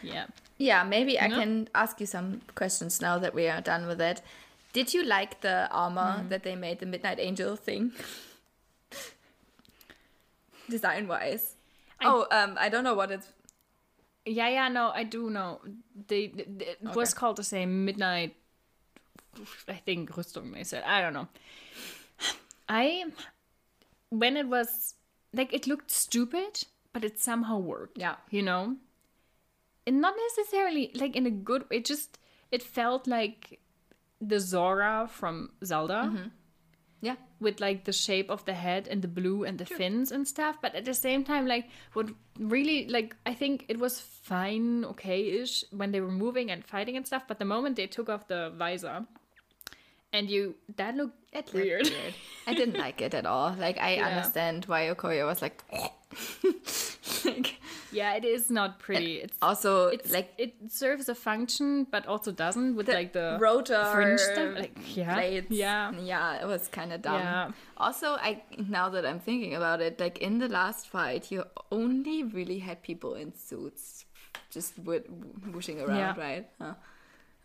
yeah. 0.02 0.26
Yeah, 0.58 0.84
maybe 0.84 1.20
I 1.20 1.28
can 1.30 1.68
ask 1.76 2.00
you 2.00 2.06
some 2.06 2.42
questions 2.56 3.02
now 3.02 3.20
that 3.20 3.34
we 3.36 3.48
are 3.50 3.62
done 3.62 3.88
with 3.88 4.00
it. 4.00 4.22
Did 4.74 4.94
you 4.94 5.04
like 5.04 5.42
the 5.42 5.68
armor 5.72 6.20
Hmm. 6.22 6.30
that 6.30 6.44
they 6.44 6.56
made, 6.56 6.80
the 6.80 6.86
Midnight 6.86 7.20
Angel 7.20 7.56
thing? 7.56 7.92
Design 10.70 11.08
wise. 11.08 11.56
Oh, 12.02 12.26
um, 12.32 12.58
I 12.60 12.70
don't 12.70 12.84
know 12.84 12.94
what 12.96 13.12
it's. 13.12 13.28
Yeah, 14.26 14.50
yeah, 14.50 14.68
no, 14.70 14.92
I 14.94 15.04
do 15.04 15.30
know. 15.30 15.60
They, 16.08 16.28
they- 16.28 16.66
it 16.82 16.96
was 16.96 17.14
called 17.14 17.36
the 17.38 17.44
same 17.44 17.86
midnight. 17.86 18.36
I 19.68 19.74
think 19.86 20.12
Rüstung. 20.12 20.54
They 20.54 20.64
said 20.64 20.84
I 20.86 21.02
don't 21.02 21.14
know. 21.14 21.28
I 22.70 23.06
when 24.10 24.38
it 24.38 24.48
was 24.48 24.96
like 25.34 25.54
it 25.54 25.68
looked 25.68 25.92
stupid, 25.92 26.64
but 26.94 27.04
it 27.04 27.20
somehow 27.20 27.58
worked. 27.60 27.98
Yeah. 27.98 28.16
you 28.32 28.42
know, 28.42 28.78
and 29.88 30.02
not 30.02 30.16
necessarily 30.30 30.92
like 30.96 31.16
in 31.16 31.26
a 31.26 31.32
good. 31.32 31.66
It 31.70 31.86
just 31.86 32.20
it 32.52 32.64
felt 32.64 33.08
like 33.08 33.60
the 34.22 34.40
Zora 34.40 35.08
from 35.12 35.52
Zelda 35.64 36.10
mm-hmm. 36.12 36.28
Yeah. 37.02 37.16
with 37.40 37.60
like 37.60 37.84
the 37.84 37.94
shape 37.94 38.32
of 38.32 38.46
the 38.46 38.54
head 38.54 38.88
and 38.88 39.02
the 39.02 39.08
blue 39.08 39.44
and 39.44 39.60
the 39.60 39.66
fins 39.66 40.12
and 40.12 40.28
stuff 40.28 40.58
but 40.62 40.74
at 40.74 40.86
the 40.86 40.94
same 40.94 41.24
time 41.24 41.46
like 41.46 41.70
what 41.94 42.10
really 42.40 42.88
like 42.88 43.16
i 43.26 43.34
think 43.34 43.66
it 43.68 43.78
was 43.78 44.00
fine 44.00 44.86
okay-ish 44.86 45.66
when 45.72 45.92
they 45.92 46.02
were 46.02 46.10
moving 46.12 46.50
and 46.50 46.66
fighting 46.66 46.98
and 46.98 47.06
stuff 47.06 47.24
but 47.28 47.38
the 47.38 47.46
moment 47.46 47.76
they 47.76 47.86
took 47.86 48.10
off 48.10 48.28
the 48.28 48.52
visor 48.56 49.06
and 50.16 50.30
you 50.30 50.56
that 50.78 50.96
looked 50.96 51.20
It 51.36 51.46
looked 51.54 51.54
weird, 51.54 52.16
I 52.48 52.54
didn't 52.60 52.78
like 52.86 53.02
it 53.06 53.14
at 53.14 53.26
all. 53.26 53.52
Like, 53.66 53.78
I 53.88 53.96
Yeah. 53.96 54.08
understand 54.10 54.66
why 54.72 54.82
Okoye 54.94 55.26
was 55.32 55.42
like. 55.46 55.58
like 57.26 57.60
yeah 57.92 58.14
it 58.20 58.26
is 58.26 58.50
not 58.50 58.80
pretty 58.80 59.14
it's 59.26 59.38
also, 59.42 59.88
it's 59.88 60.12
like, 60.12 60.30
it 60.38 60.54
serves 60.70 61.10
a 61.10 61.16
function 61.16 61.86
but 61.92 62.06
also 62.08 62.32
doesn't 62.32 62.76
with 62.78 62.88
like 62.88 63.12
the 63.14 63.38
rotor 63.40 63.84
fringe 63.94 64.20
stuff 64.20 64.56
like 64.56 64.78
yeah 64.96 65.14
blades. 65.16 65.48
yeah 65.50 65.92
yeah, 66.12 66.42
it 66.42 66.48
was 66.48 66.68
kind 66.68 66.92
of 66.94 67.02
dumb. 67.02 67.20
Yeah. 67.22 67.52
Also, 67.78 68.08
I 68.30 68.44
now 68.78 68.90
that 68.90 69.06
I'm 69.06 69.20
thinking 69.20 69.54
about 69.56 69.82
it, 69.82 70.00
like 70.00 70.18
in 70.20 70.40
the 70.40 70.48
last 70.48 70.88
fight, 70.88 71.32
you 71.32 71.44
only 71.72 72.24
really 72.24 72.60
had 72.60 72.82
people 72.82 73.16
in 73.16 73.34
suits, 73.36 74.06
just 74.50 74.74
whooshing 74.80 75.80
around, 75.82 75.98
Yeah. 75.98 76.16
right? 76.28 76.46
Huh. 76.62 76.74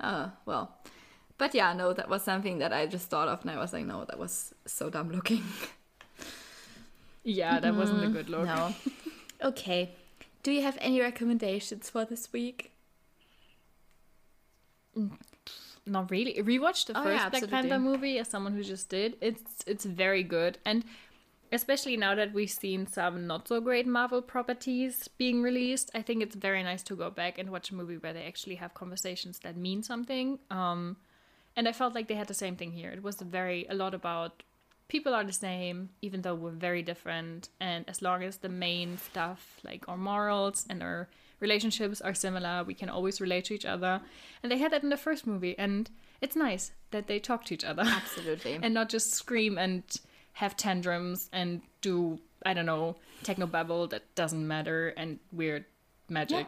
Oh 0.02 0.32
well, 0.46 0.64
but 1.40 1.54
yeah, 1.54 1.72
no, 1.72 1.92
that 1.92 2.08
was 2.08 2.22
something 2.22 2.58
that 2.58 2.72
I 2.72 2.86
just 2.86 3.08
thought 3.10 3.28
of, 3.28 3.40
and 3.42 3.50
I 3.50 3.58
was 3.58 3.72
like, 3.72 3.84
no, 3.86 4.04
that 4.04 4.18
was 4.18 4.54
so 4.66 4.90
dumb 4.90 5.10
looking. 5.10 5.42
yeah 7.24 7.58
that 7.60 7.74
wasn't 7.74 8.04
a 8.04 8.08
good 8.08 8.28
look 8.30 8.46
No. 8.46 8.74
okay. 9.50 9.80
Do 10.42 10.52
you 10.52 10.62
have 10.62 10.78
any 10.80 11.00
recommendations 11.00 11.90
for 11.90 12.04
this 12.04 12.32
week? 12.32 12.72
not 15.86 16.10
really 16.10 16.34
rewatched 16.42 16.86
the 16.86 16.98
Oh, 16.98 17.02
first 17.04 17.22
yeah, 17.22 17.28
black 17.30 17.48
panther 17.48 17.78
movie 17.78 18.18
as 18.18 18.28
someone 18.28 18.52
who 18.54 18.62
just 18.62 18.88
did 18.90 19.16
it's 19.20 19.64
it's 19.66 19.84
very 19.84 20.22
good 20.22 20.58
and 20.64 20.84
especially 21.52 21.96
now 21.96 22.14
that 22.14 22.32
we've 22.34 22.50
seen 22.50 22.86
some 22.86 23.26
not 23.26 23.48
so 23.48 23.60
great 23.60 23.86
marvel 23.86 24.20
properties 24.20 25.08
being 25.16 25.42
released 25.42 25.90
i 25.94 26.02
think 26.02 26.22
it's 26.22 26.34
very 26.48 26.62
nice 26.62 26.82
to 26.82 26.94
go 26.96 27.08
back 27.08 27.38
and 27.38 27.50
watch 27.50 27.70
a 27.70 27.74
movie 27.74 27.96
where 27.96 28.12
they 28.12 28.24
actually 28.24 28.56
have 28.56 28.74
conversations 28.74 29.38
that 29.40 29.56
mean 29.56 29.82
something 29.82 30.38
um 30.50 30.96
and 31.60 31.68
i 31.68 31.72
felt 31.72 31.94
like 31.94 32.08
they 32.08 32.14
had 32.14 32.26
the 32.26 32.42
same 32.44 32.56
thing 32.56 32.72
here. 32.72 32.90
It 32.90 33.02
was 33.02 33.16
very 33.16 33.66
a 33.68 33.74
lot 33.74 33.92
about 33.92 34.42
people 34.88 35.12
are 35.14 35.24
the 35.24 35.40
same 35.48 35.90
even 36.00 36.22
though 36.22 36.34
we're 36.34 36.62
very 36.68 36.82
different. 36.82 37.50
And 37.60 37.84
as 37.86 38.00
long 38.00 38.22
as 38.22 38.38
the 38.38 38.48
main 38.48 38.96
stuff 38.96 39.60
like 39.62 39.86
our 39.86 39.98
morals 39.98 40.64
and 40.70 40.82
our 40.82 41.08
relationships 41.38 42.00
are 42.00 42.14
similar 42.14 42.64
we 42.64 42.72
can 42.72 42.88
always 42.88 43.20
relate 43.20 43.44
to 43.46 43.54
each 43.54 43.66
other. 43.66 44.00
And 44.42 44.50
they 44.50 44.56
had 44.56 44.72
that 44.72 44.82
in 44.82 44.88
the 44.88 44.96
first 44.96 45.26
movie. 45.26 45.54
And 45.58 45.90
it's 46.22 46.34
nice 46.34 46.72
that 46.92 47.08
they 47.08 47.18
talk 47.18 47.44
to 47.46 47.54
each 47.54 47.64
other. 47.64 47.84
Absolutely. 47.84 48.58
and 48.62 48.72
not 48.72 48.88
just 48.88 49.12
scream 49.12 49.58
and 49.58 49.82
have 50.32 50.56
tantrums 50.56 51.28
and 51.30 51.60
do 51.82 52.18
i 52.46 52.54
don't 52.54 52.64
know 52.72 52.96
techno 53.22 53.46
babble 53.46 53.86
that 53.88 54.04
doesn't 54.14 54.46
matter 54.48 54.94
and 54.96 55.18
weird 55.30 55.66
magic. 56.08 56.46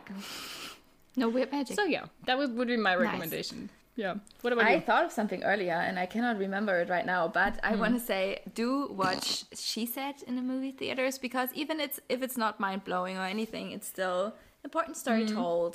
No 1.16 1.28
weird 1.28 1.52
magic. 1.52 1.76
so 1.76 1.84
yeah 1.84 2.06
that 2.24 2.38
would, 2.38 2.56
would 2.56 2.68
be 2.68 2.78
my 2.78 2.94
recommendation 2.96 3.68
yeah 4.04 4.14
what 4.42 4.52
about 4.52 4.66
I 4.70 4.74
you 4.74 4.80
thought 4.88 5.04
of 5.08 5.12
something 5.18 5.42
earlier 5.52 5.78
and 5.86 5.94
I 6.04 6.06
cannot 6.14 6.36
remember 6.46 6.74
it 6.82 6.88
right 6.96 7.06
now, 7.14 7.22
but 7.40 7.52
Hmm. 7.54 7.70
I 7.70 7.72
want 7.82 7.94
to 7.98 8.02
say 8.12 8.22
do 8.62 8.68
watch 9.02 9.26
She 9.70 9.82
Said 9.96 10.16
in 10.28 10.34
the 10.40 10.42
movie 10.52 10.74
theaters 10.80 11.14
because 11.26 11.48
even 11.62 11.76
it's 11.84 11.98
if 12.14 12.18
it's 12.26 12.38
not 12.44 12.52
mind 12.66 12.80
blowing 12.90 13.16
or 13.20 13.26
anything, 13.36 13.66
it's 13.76 13.88
still 13.96 14.22
important 14.68 14.96
story 15.04 15.24
told. 15.38 15.74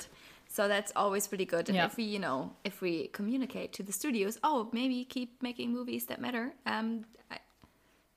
So 0.56 0.60
that's 0.74 0.92
always 1.02 1.24
really 1.32 1.48
good. 1.54 1.64
And 1.68 1.76
Hmm. 1.76 1.82
Yeah. 1.82 1.90
if 1.90 1.96
we, 2.00 2.04
you 2.16 2.20
know, 2.26 2.38
if 2.70 2.76
we 2.84 2.92
communicate 3.18 3.68
to 3.78 3.82
the 3.88 3.92
studios, 4.00 4.34
oh, 4.48 4.58
maybe 4.72 5.04
keep 5.16 5.30
making 5.48 5.68
movies 5.78 6.06
that 6.06 6.18
matter. 6.26 6.44
Um, 6.72 6.86
I, 7.34 7.36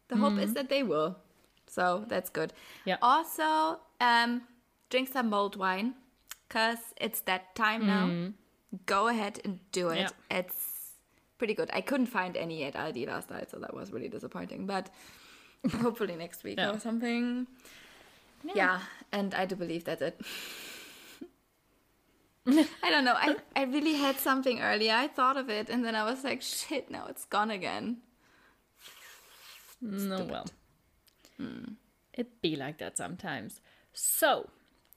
the 0.09 0.15
hope 0.23 0.37
is 0.45 0.53
that 0.53 0.67
they 0.73 0.83
will. 0.91 1.09
So 1.67 1.83
that's 2.11 2.29
good. 2.39 2.49
Hmm. 2.51 2.89
Yeah. 2.89 2.97
Also, 3.01 3.49
um, 3.99 4.31
drink 4.89 5.07
some 5.15 5.27
mulled 5.33 5.55
wine 5.63 5.89
because 6.47 6.81
it's 7.05 7.21
that 7.29 7.43
time 7.55 7.81
now. 7.95 8.05
Go 8.85 9.07
ahead 9.07 9.39
and 9.43 9.59
do 9.71 9.89
it. 9.89 9.99
Yeah. 9.99 10.39
It's 10.39 10.91
pretty 11.37 11.53
good. 11.53 11.69
I 11.73 11.81
couldn't 11.81 12.05
find 12.07 12.37
any 12.37 12.63
at 12.63 12.75
Aldi 12.75 13.07
last 13.07 13.29
night, 13.29 13.49
so 13.51 13.57
that 13.59 13.73
was 13.73 13.91
really 13.91 14.07
disappointing. 14.09 14.65
But 14.65 14.89
hopefully 15.81 16.15
next 16.15 16.43
week 16.43 16.57
Yeah. 16.57 16.71
or 16.71 16.79
something. 16.79 17.47
Yeah. 18.55 18.79
and 19.11 19.33
I 19.35 19.45
do 19.45 19.55
believe 19.55 19.83
that's 19.83 20.01
it. 20.01 20.19
I 22.47 22.89
don't 22.89 23.05
know. 23.05 23.13
I, 23.15 23.35
I 23.55 23.63
really 23.63 23.93
had 23.93 24.17
something 24.17 24.61
earlier. 24.61 24.93
I 24.93 25.07
thought 25.07 25.37
of 25.37 25.49
it, 25.49 25.69
and 25.69 25.85
then 25.85 25.95
I 25.95 26.03
was 26.03 26.23
like, 26.23 26.41
shit, 26.41 26.89
now 26.89 27.05
it's 27.07 27.25
gone 27.25 27.51
again. 27.51 27.97
No, 29.81 30.23
well. 30.23 30.47
Hmm. 31.37 31.73
It 32.13 32.41
be 32.41 32.55
like 32.55 32.77
that 32.79 32.97
sometimes. 32.97 33.61
So, 33.93 34.49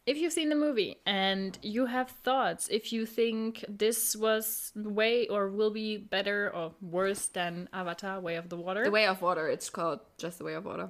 if 0.06 0.18
you've 0.18 0.32
seen 0.32 0.48
the 0.50 0.54
movie 0.54 0.96
and 1.06 1.58
you 1.62 1.86
have 1.86 2.10
thoughts, 2.10 2.68
if 2.68 2.92
you 2.92 3.06
think 3.06 3.64
this 3.68 4.14
was 4.14 4.72
way 4.76 5.26
or 5.28 5.48
will 5.48 5.70
be 5.70 5.96
better 5.96 6.50
or 6.54 6.72
worse 6.82 7.26
than 7.26 7.68
Avatar: 7.72 8.20
Way 8.20 8.36
of 8.36 8.48
the 8.48 8.56
Water, 8.56 8.84
The 8.84 8.90
Way 8.90 9.06
of 9.06 9.22
Water, 9.22 9.48
it's 9.48 9.70
called 9.70 10.00
just 10.18 10.38
The 10.38 10.44
Way 10.44 10.54
of 10.54 10.64
Water. 10.64 10.88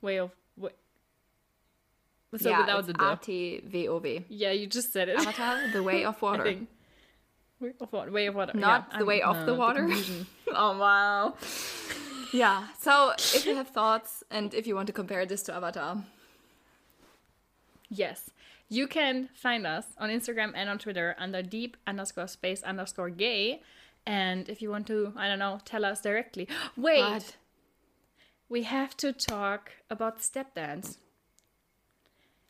Way 0.00 0.18
of 0.18 0.30
wa- 0.56 0.70
so 2.36 2.50
yeah, 2.50 2.60
without 2.60 2.86
the 2.86 2.92
duh. 2.92 3.04
R-T-V-O-V. 3.04 4.24
Yeah, 4.28 4.50
you 4.52 4.66
just 4.66 4.92
said 4.92 5.08
it. 5.08 5.18
Avatar, 5.18 5.70
The 5.72 5.82
Way 5.82 6.04
of 6.04 6.20
Water. 6.26 6.44
Way 7.60 7.72
of 7.80 7.92
water. 7.92 8.10
Way 8.10 8.26
of 8.26 8.34
water. 8.34 8.52
Not 8.54 8.88
yeah, 8.92 8.98
The 8.98 9.04
Way 9.04 9.22
I'm- 9.22 9.36
of 9.36 9.42
uh, 9.42 9.46
the 9.46 9.54
Water. 9.54 9.80
confusion. 9.86 10.26
oh, 10.54 10.78
wow. 10.78 11.34
Yeah, 12.32 12.66
so 12.80 13.12
if 13.16 13.46
you 13.46 13.54
have 13.54 13.68
thoughts 13.68 14.24
and 14.30 14.52
if 14.54 14.66
you 14.66 14.74
want 14.74 14.88
to 14.88 14.92
compare 14.92 15.24
this 15.24 15.42
to 15.44 15.54
Avatar, 15.54 16.04
Yes. 17.94 18.30
You 18.68 18.86
can 18.88 19.28
find 19.34 19.66
us 19.66 19.86
on 19.98 20.10
Instagram 20.10 20.52
and 20.54 20.68
on 20.68 20.78
Twitter 20.78 21.14
under 21.18 21.42
deep 21.42 21.76
underscore 21.86 22.28
space 22.28 22.62
underscore 22.62 23.10
gay. 23.10 23.60
And 24.06 24.48
if 24.48 24.60
you 24.62 24.70
want 24.70 24.86
to, 24.88 25.12
I 25.16 25.28
don't 25.28 25.38
know, 25.38 25.60
tell 25.64 25.84
us 25.84 26.00
directly. 26.00 26.48
Wait, 26.76 27.00
What? 27.00 27.36
we 28.48 28.62
have 28.64 28.96
to 28.98 29.12
talk 29.12 29.70
about 29.90 30.22
step 30.22 30.54
dance. 30.54 30.98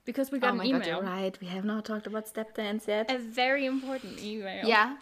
Because 0.05 0.31
we 0.31 0.39
got 0.39 0.55
Oh 0.55 0.61
an 0.61 0.67
email. 0.67 0.81
god, 0.81 0.87
you're 0.89 1.03
right. 1.03 1.41
We 1.41 1.47
have 1.49 1.65
not 1.65 1.85
talked 1.87 2.07
about 2.07 2.29
step 2.29 2.55
dance 2.55 2.87
yet. 2.87 3.11
A 3.11 3.19
very 3.19 3.65
important 3.67 4.21
email. 4.23 4.67
yeah. 4.67 4.97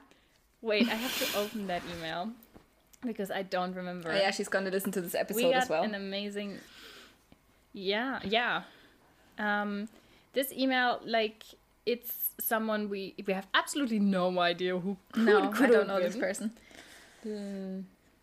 Wait, 0.61 0.89
I 0.89 0.95
have 0.95 1.19
to 1.33 1.39
open 1.43 1.67
that 1.67 1.83
email 1.97 2.31
because 3.05 3.31
I 3.33 3.43
don't 3.43 3.75
remember. 3.75 4.13
Oh, 4.13 4.15
yeah, 4.17 4.31
she's 4.31 4.49
gonna 4.49 4.71
listen 4.71 4.93
to 4.93 5.01
this 5.01 5.15
we 5.15 5.19
episode 5.19 5.51
got 5.53 5.63
as 5.65 5.69
well. 5.69 5.83
an 5.83 5.95
amazing. 5.97 6.59
Yeah, 7.73 8.21
yeah. 8.23 8.63
Um, 9.39 9.89
this 10.33 10.53
email, 10.53 11.01
like, 11.05 11.45
it's 11.85 12.31
someone 12.41 12.89
we 12.89 13.15
we 13.27 13.33
have 13.33 13.47
absolutely 13.55 13.99
no 13.99 14.39
idea 14.41 14.79
who 14.79 14.97
could, 15.13 15.25
no, 15.25 15.39
I 15.45 15.49
could 15.49 15.71
don't 15.71 15.79
have 15.81 15.87
know 15.89 16.01
this 16.01 16.15
been. 16.15 16.23
person. 16.23 16.53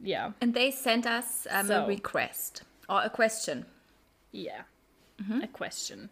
Yeah, 0.02 0.32
And 0.42 0.54
they 0.54 0.72
sent 0.72 1.06
us 1.06 1.46
um, 1.52 1.68
So. 1.68 1.84
a 1.84 1.88
request 1.88 2.64
or 2.88 3.02
a 3.04 3.10
question. 3.10 3.66
yeah. 4.32 4.62
Mm-hmm. 5.22 5.42
A 5.44 5.48
question. 5.48 6.10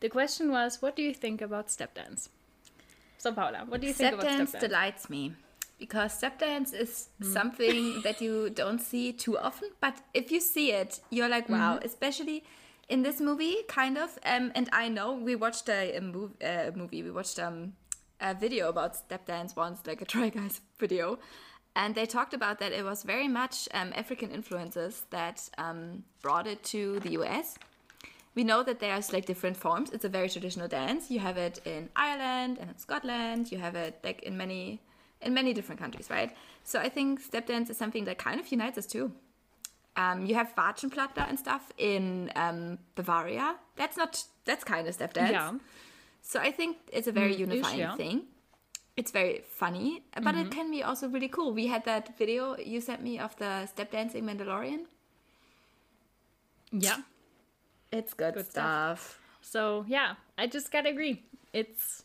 The 0.00 0.10
question 0.10 0.50
was, 0.50 0.82
what 0.82 0.94
do 0.96 1.02
you 1.02 1.14
think 1.14 1.40
about 1.40 1.70
step 1.70 1.94
dance? 1.94 2.28
So 3.16 3.32
Paula, 3.32 3.64
what 3.66 3.80
do 3.80 3.86
you 3.86 3.94
think 3.94 4.08
Step 4.10 4.14
about 4.20 4.26
dance 4.26 4.50
step 4.50 4.60
dance? 4.60 4.70
delights 4.70 5.10
me 5.10 5.32
because 5.78 6.12
step 6.12 6.38
dance 6.38 6.72
is 6.74 7.08
Hmm. 7.20 7.32
something 7.32 8.02
that 8.02 8.20
you 8.20 8.50
don't 8.50 8.80
see 8.80 9.12
too 9.12 9.38
often. 9.38 9.70
But 9.80 9.94
if 10.12 10.30
you 10.30 10.40
see 10.40 10.72
it, 10.72 11.00
you're 11.10 11.28
like, 11.30 11.48
wow, 11.48 11.76
Mm-hmm. 11.76 11.86
especially 11.86 12.44
in 12.88 13.02
this 13.02 13.20
movie, 13.20 13.56
kind 13.68 13.98
of. 13.98 14.18
Um, 14.24 14.52
and 14.54 14.68
I 14.72 14.88
know 14.88 15.12
we 15.14 15.36
watched 15.36 15.68
a, 15.68 15.96
a 15.96 16.00
mov- 16.00 16.42
uh, 16.42 16.76
movie, 16.76 17.02
we 17.02 17.10
watched 17.10 17.38
um, 17.38 17.74
a 18.20 18.34
video 18.34 18.68
about 18.68 18.96
step 18.96 19.26
dance 19.26 19.54
once, 19.54 19.80
like 19.86 20.00
a 20.02 20.04
Try 20.12 20.28
Guys 20.30 20.60
video. 20.78 21.18
And 21.76 21.94
they 21.94 22.06
talked 22.06 22.34
about 22.34 22.58
that 22.58 22.72
it 22.72 22.84
was 22.84 23.02
very 23.04 23.28
much 23.28 23.68
um, 23.72 23.92
African 23.94 24.30
influences 24.30 25.04
that 25.10 25.48
um, 25.58 26.04
brought 26.22 26.46
it 26.46 26.64
to 26.64 26.98
the 27.00 27.10
US 27.10 27.58
we 28.38 28.44
know 28.44 28.62
that 28.62 28.78
there's 28.78 29.12
like 29.12 29.26
different 29.26 29.56
forms. 29.56 29.90
It's 29.90 30.04
a 30.04 30.08
very 30.08 30.28
traditional 30.28 30.68
dance. 30.68 31.10
You 31.10 31.18
have 31.18 31.36
it 31.36 31.60
in 31.64 31.88
Ireland 31.96 32.58
and 32.60 32.70
in 32.70 32.78
Scotland. 32.78 33.50
You 33.50 33.58
have 33.58 33.74
it 33.74 33.98
like 34.04 34.22
in 34.22 34.36
many 34.36 34.80
in 35.20 35.34
many 35.34 35.52
different 35.52 35.80
countries, 35.80 36.08
right? 36.08 36.30
So 36.62 36.78
I 36.78 36.88
think 36.88 37.18
step 37.18 37.46
dance 37.46 37.68
is 37.68 37.76
something 37.76 38.04
that 38.04 38.16
kind 38.18 38.38
of 38.38 38.46
unites 38.52 38.78
us 38.78 38.86
too. 38.86 39.10
Um, 40.02 40.26
you 40.26 40.34
have 40.40 40.54
Warzenplatte 40.56 41.22
and 41.28 41.38
stuff 41.38 41.64
in 41.76 42.30
um, 42.36 42.78
Bavaria. 42.94 43.56
That's 43.76 43.96
not 43.96 44.24
that's 44.44 44.64
kind 44.64 44.86
of 44.88 44.94
step 44.94 45.12
dance. 45.12 45.32
Yeah. 45.32 45.52
So 46.22 46.38
I 46.48 46.50
think 46.58 46.76
it's 46.92 47.08
a 47.08 47.12
very 47.12 47.34
Mm, 47.34 47.38
unifying 47.46 47.78
yeah. 47.80 47.96
thing. 47.96 48.16
It's 48.96 49.10
very 49.12 49.42
funny, 49.62 50.02
but 50.14 50.34
Mm-hmm. 50.34 50.38
it 50.46 50.50
can 50.56 50.70
be 50.70 50.82
also 50.82 51.08
really 51.08 51.28
cool. 51.28 51.52
We 51.52 51.66
had 51.68 51.84
that 51.84 52.16
video 52.18 52.56
you 52.72 52.80
sent 52.80 53.00
me 53.02 53.18
of 53.18 53.34
the 53.36 53.66
step 53.66 53.90
dancing 53.92 54.24
Mandalorian. 54.24 54.86
Yeah. 56.72 56.98
It's 57.90 58.12
good, 58.14 58.34
Good 58.34 58.46
stuff. 58.50 59.00
stuff. 59.00 59.18
So 59.40 59.84
yeah, 59.88 60.14
I 60.36 60.46
just 60.46 60.70
gotta 60.70 60.90
agree. 60.90 61.22
It's 61.52 62.04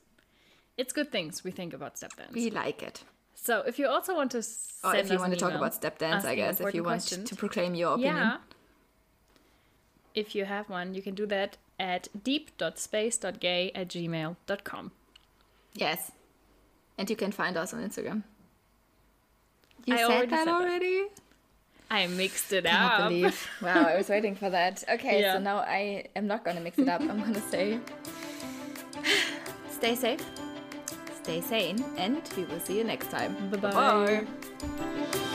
it's 0.78 0.94
good 0.94 1.12
things 1.12 1.44
we 1.44 1.52
think 1.52 1.74
about 1.74 1.98
step 1.98 2.16
dance. 2.16 2.34
We 2.34 2.50
like 2.50 2.82
it. 2.82 3.04
So 3.44 3.60
if 3.68 3.78
you 3.78 3.88
also 3.88 4.16
want 4.16 4.32
to 4.32 4.38
oh, 4.38 4.42
send 4.42 4.96
Or 4.96 4.96
if 4.96 5.12
you 5.12 5.20
want 5.20 5.34
to 5.34 5.40
talk 5.40 5.52
about 5.54 5.74
step 5.74 5.98
dance, 5.98 6.24
I 6.24 6.34
guess, 6.36 6.62
if 6.62 6.74
you 6.74 6.82
want 6.84 7.02
questions, 7.02 7.30
to 7.30 7.36
proclaim 7.36 7.76
your 7.76 7.94
opinion. 7.96 8.16
yeah. 8.16 8.38
If 10.16 10.34
you 10.34 10.46
have 10.46 10.70
one, 10.70 10.94
you 10.94 11.02
can 11.02 11.14
do 11.14 11.26
that 11.28 11.58
at 11.80 12.08
deep.space.gay 12.24 13.72
at 13.76 13.88
gmail.com. 13.90 14.92
Yes. 15.74 16.12
And 16.98 17.10
you 17.10 17.16
can 17.18 17.32
find 17.34 17.58
us 17.58 17.74
on 17.74 17.82
Instagram. 17.82 18.24
You 19.86 19.96
I 19.96 19.98
said 19.98 20.06
already 20.12 20.28
that 20.30 20.38
said 20.38 20.48
that. 20.48 20.62
already? 20.62 21.04
I 21.92 22.08
mixed 22.08 22.54
it 22.54 22.64
Cannot 22.64 23.02
up. 23.02 23.10
believe. 23.10 23.50
Wow, 23.62 23.84
I 23.88 23.98
was 23.98 24.08
waiting 24.08 24.36
for 24.36 24.50
that. 24.50 24.84
Okay, 24.96 25.20
Yeah. 25.22 25.34
so 25.34 25.40
now 25.40 25.58
I 25.58 26.06
am 26.16 26.28
not 26.28 26.46
gonna 26.46 26.62
mix 26.62 26.78
it 26.80 26.88
up. 26.88 27.02
I'm 27.02 27.20
gonna 27.20 27.42
say 27.52 27.80
stay 29.72 29.96
safe, 29.96 30.22
stay 31.24 31.42
sane, 31.42 31.84
and 31.98 32.22
we 32.36 32.44
will 32.44 32.60
see 32.60 32.78
you 32.78 32.84
next 32.84 33.10
time. 33.10 33.36
Bye-bye. 33.50 33.72
Bye-bye. 33.72 35.30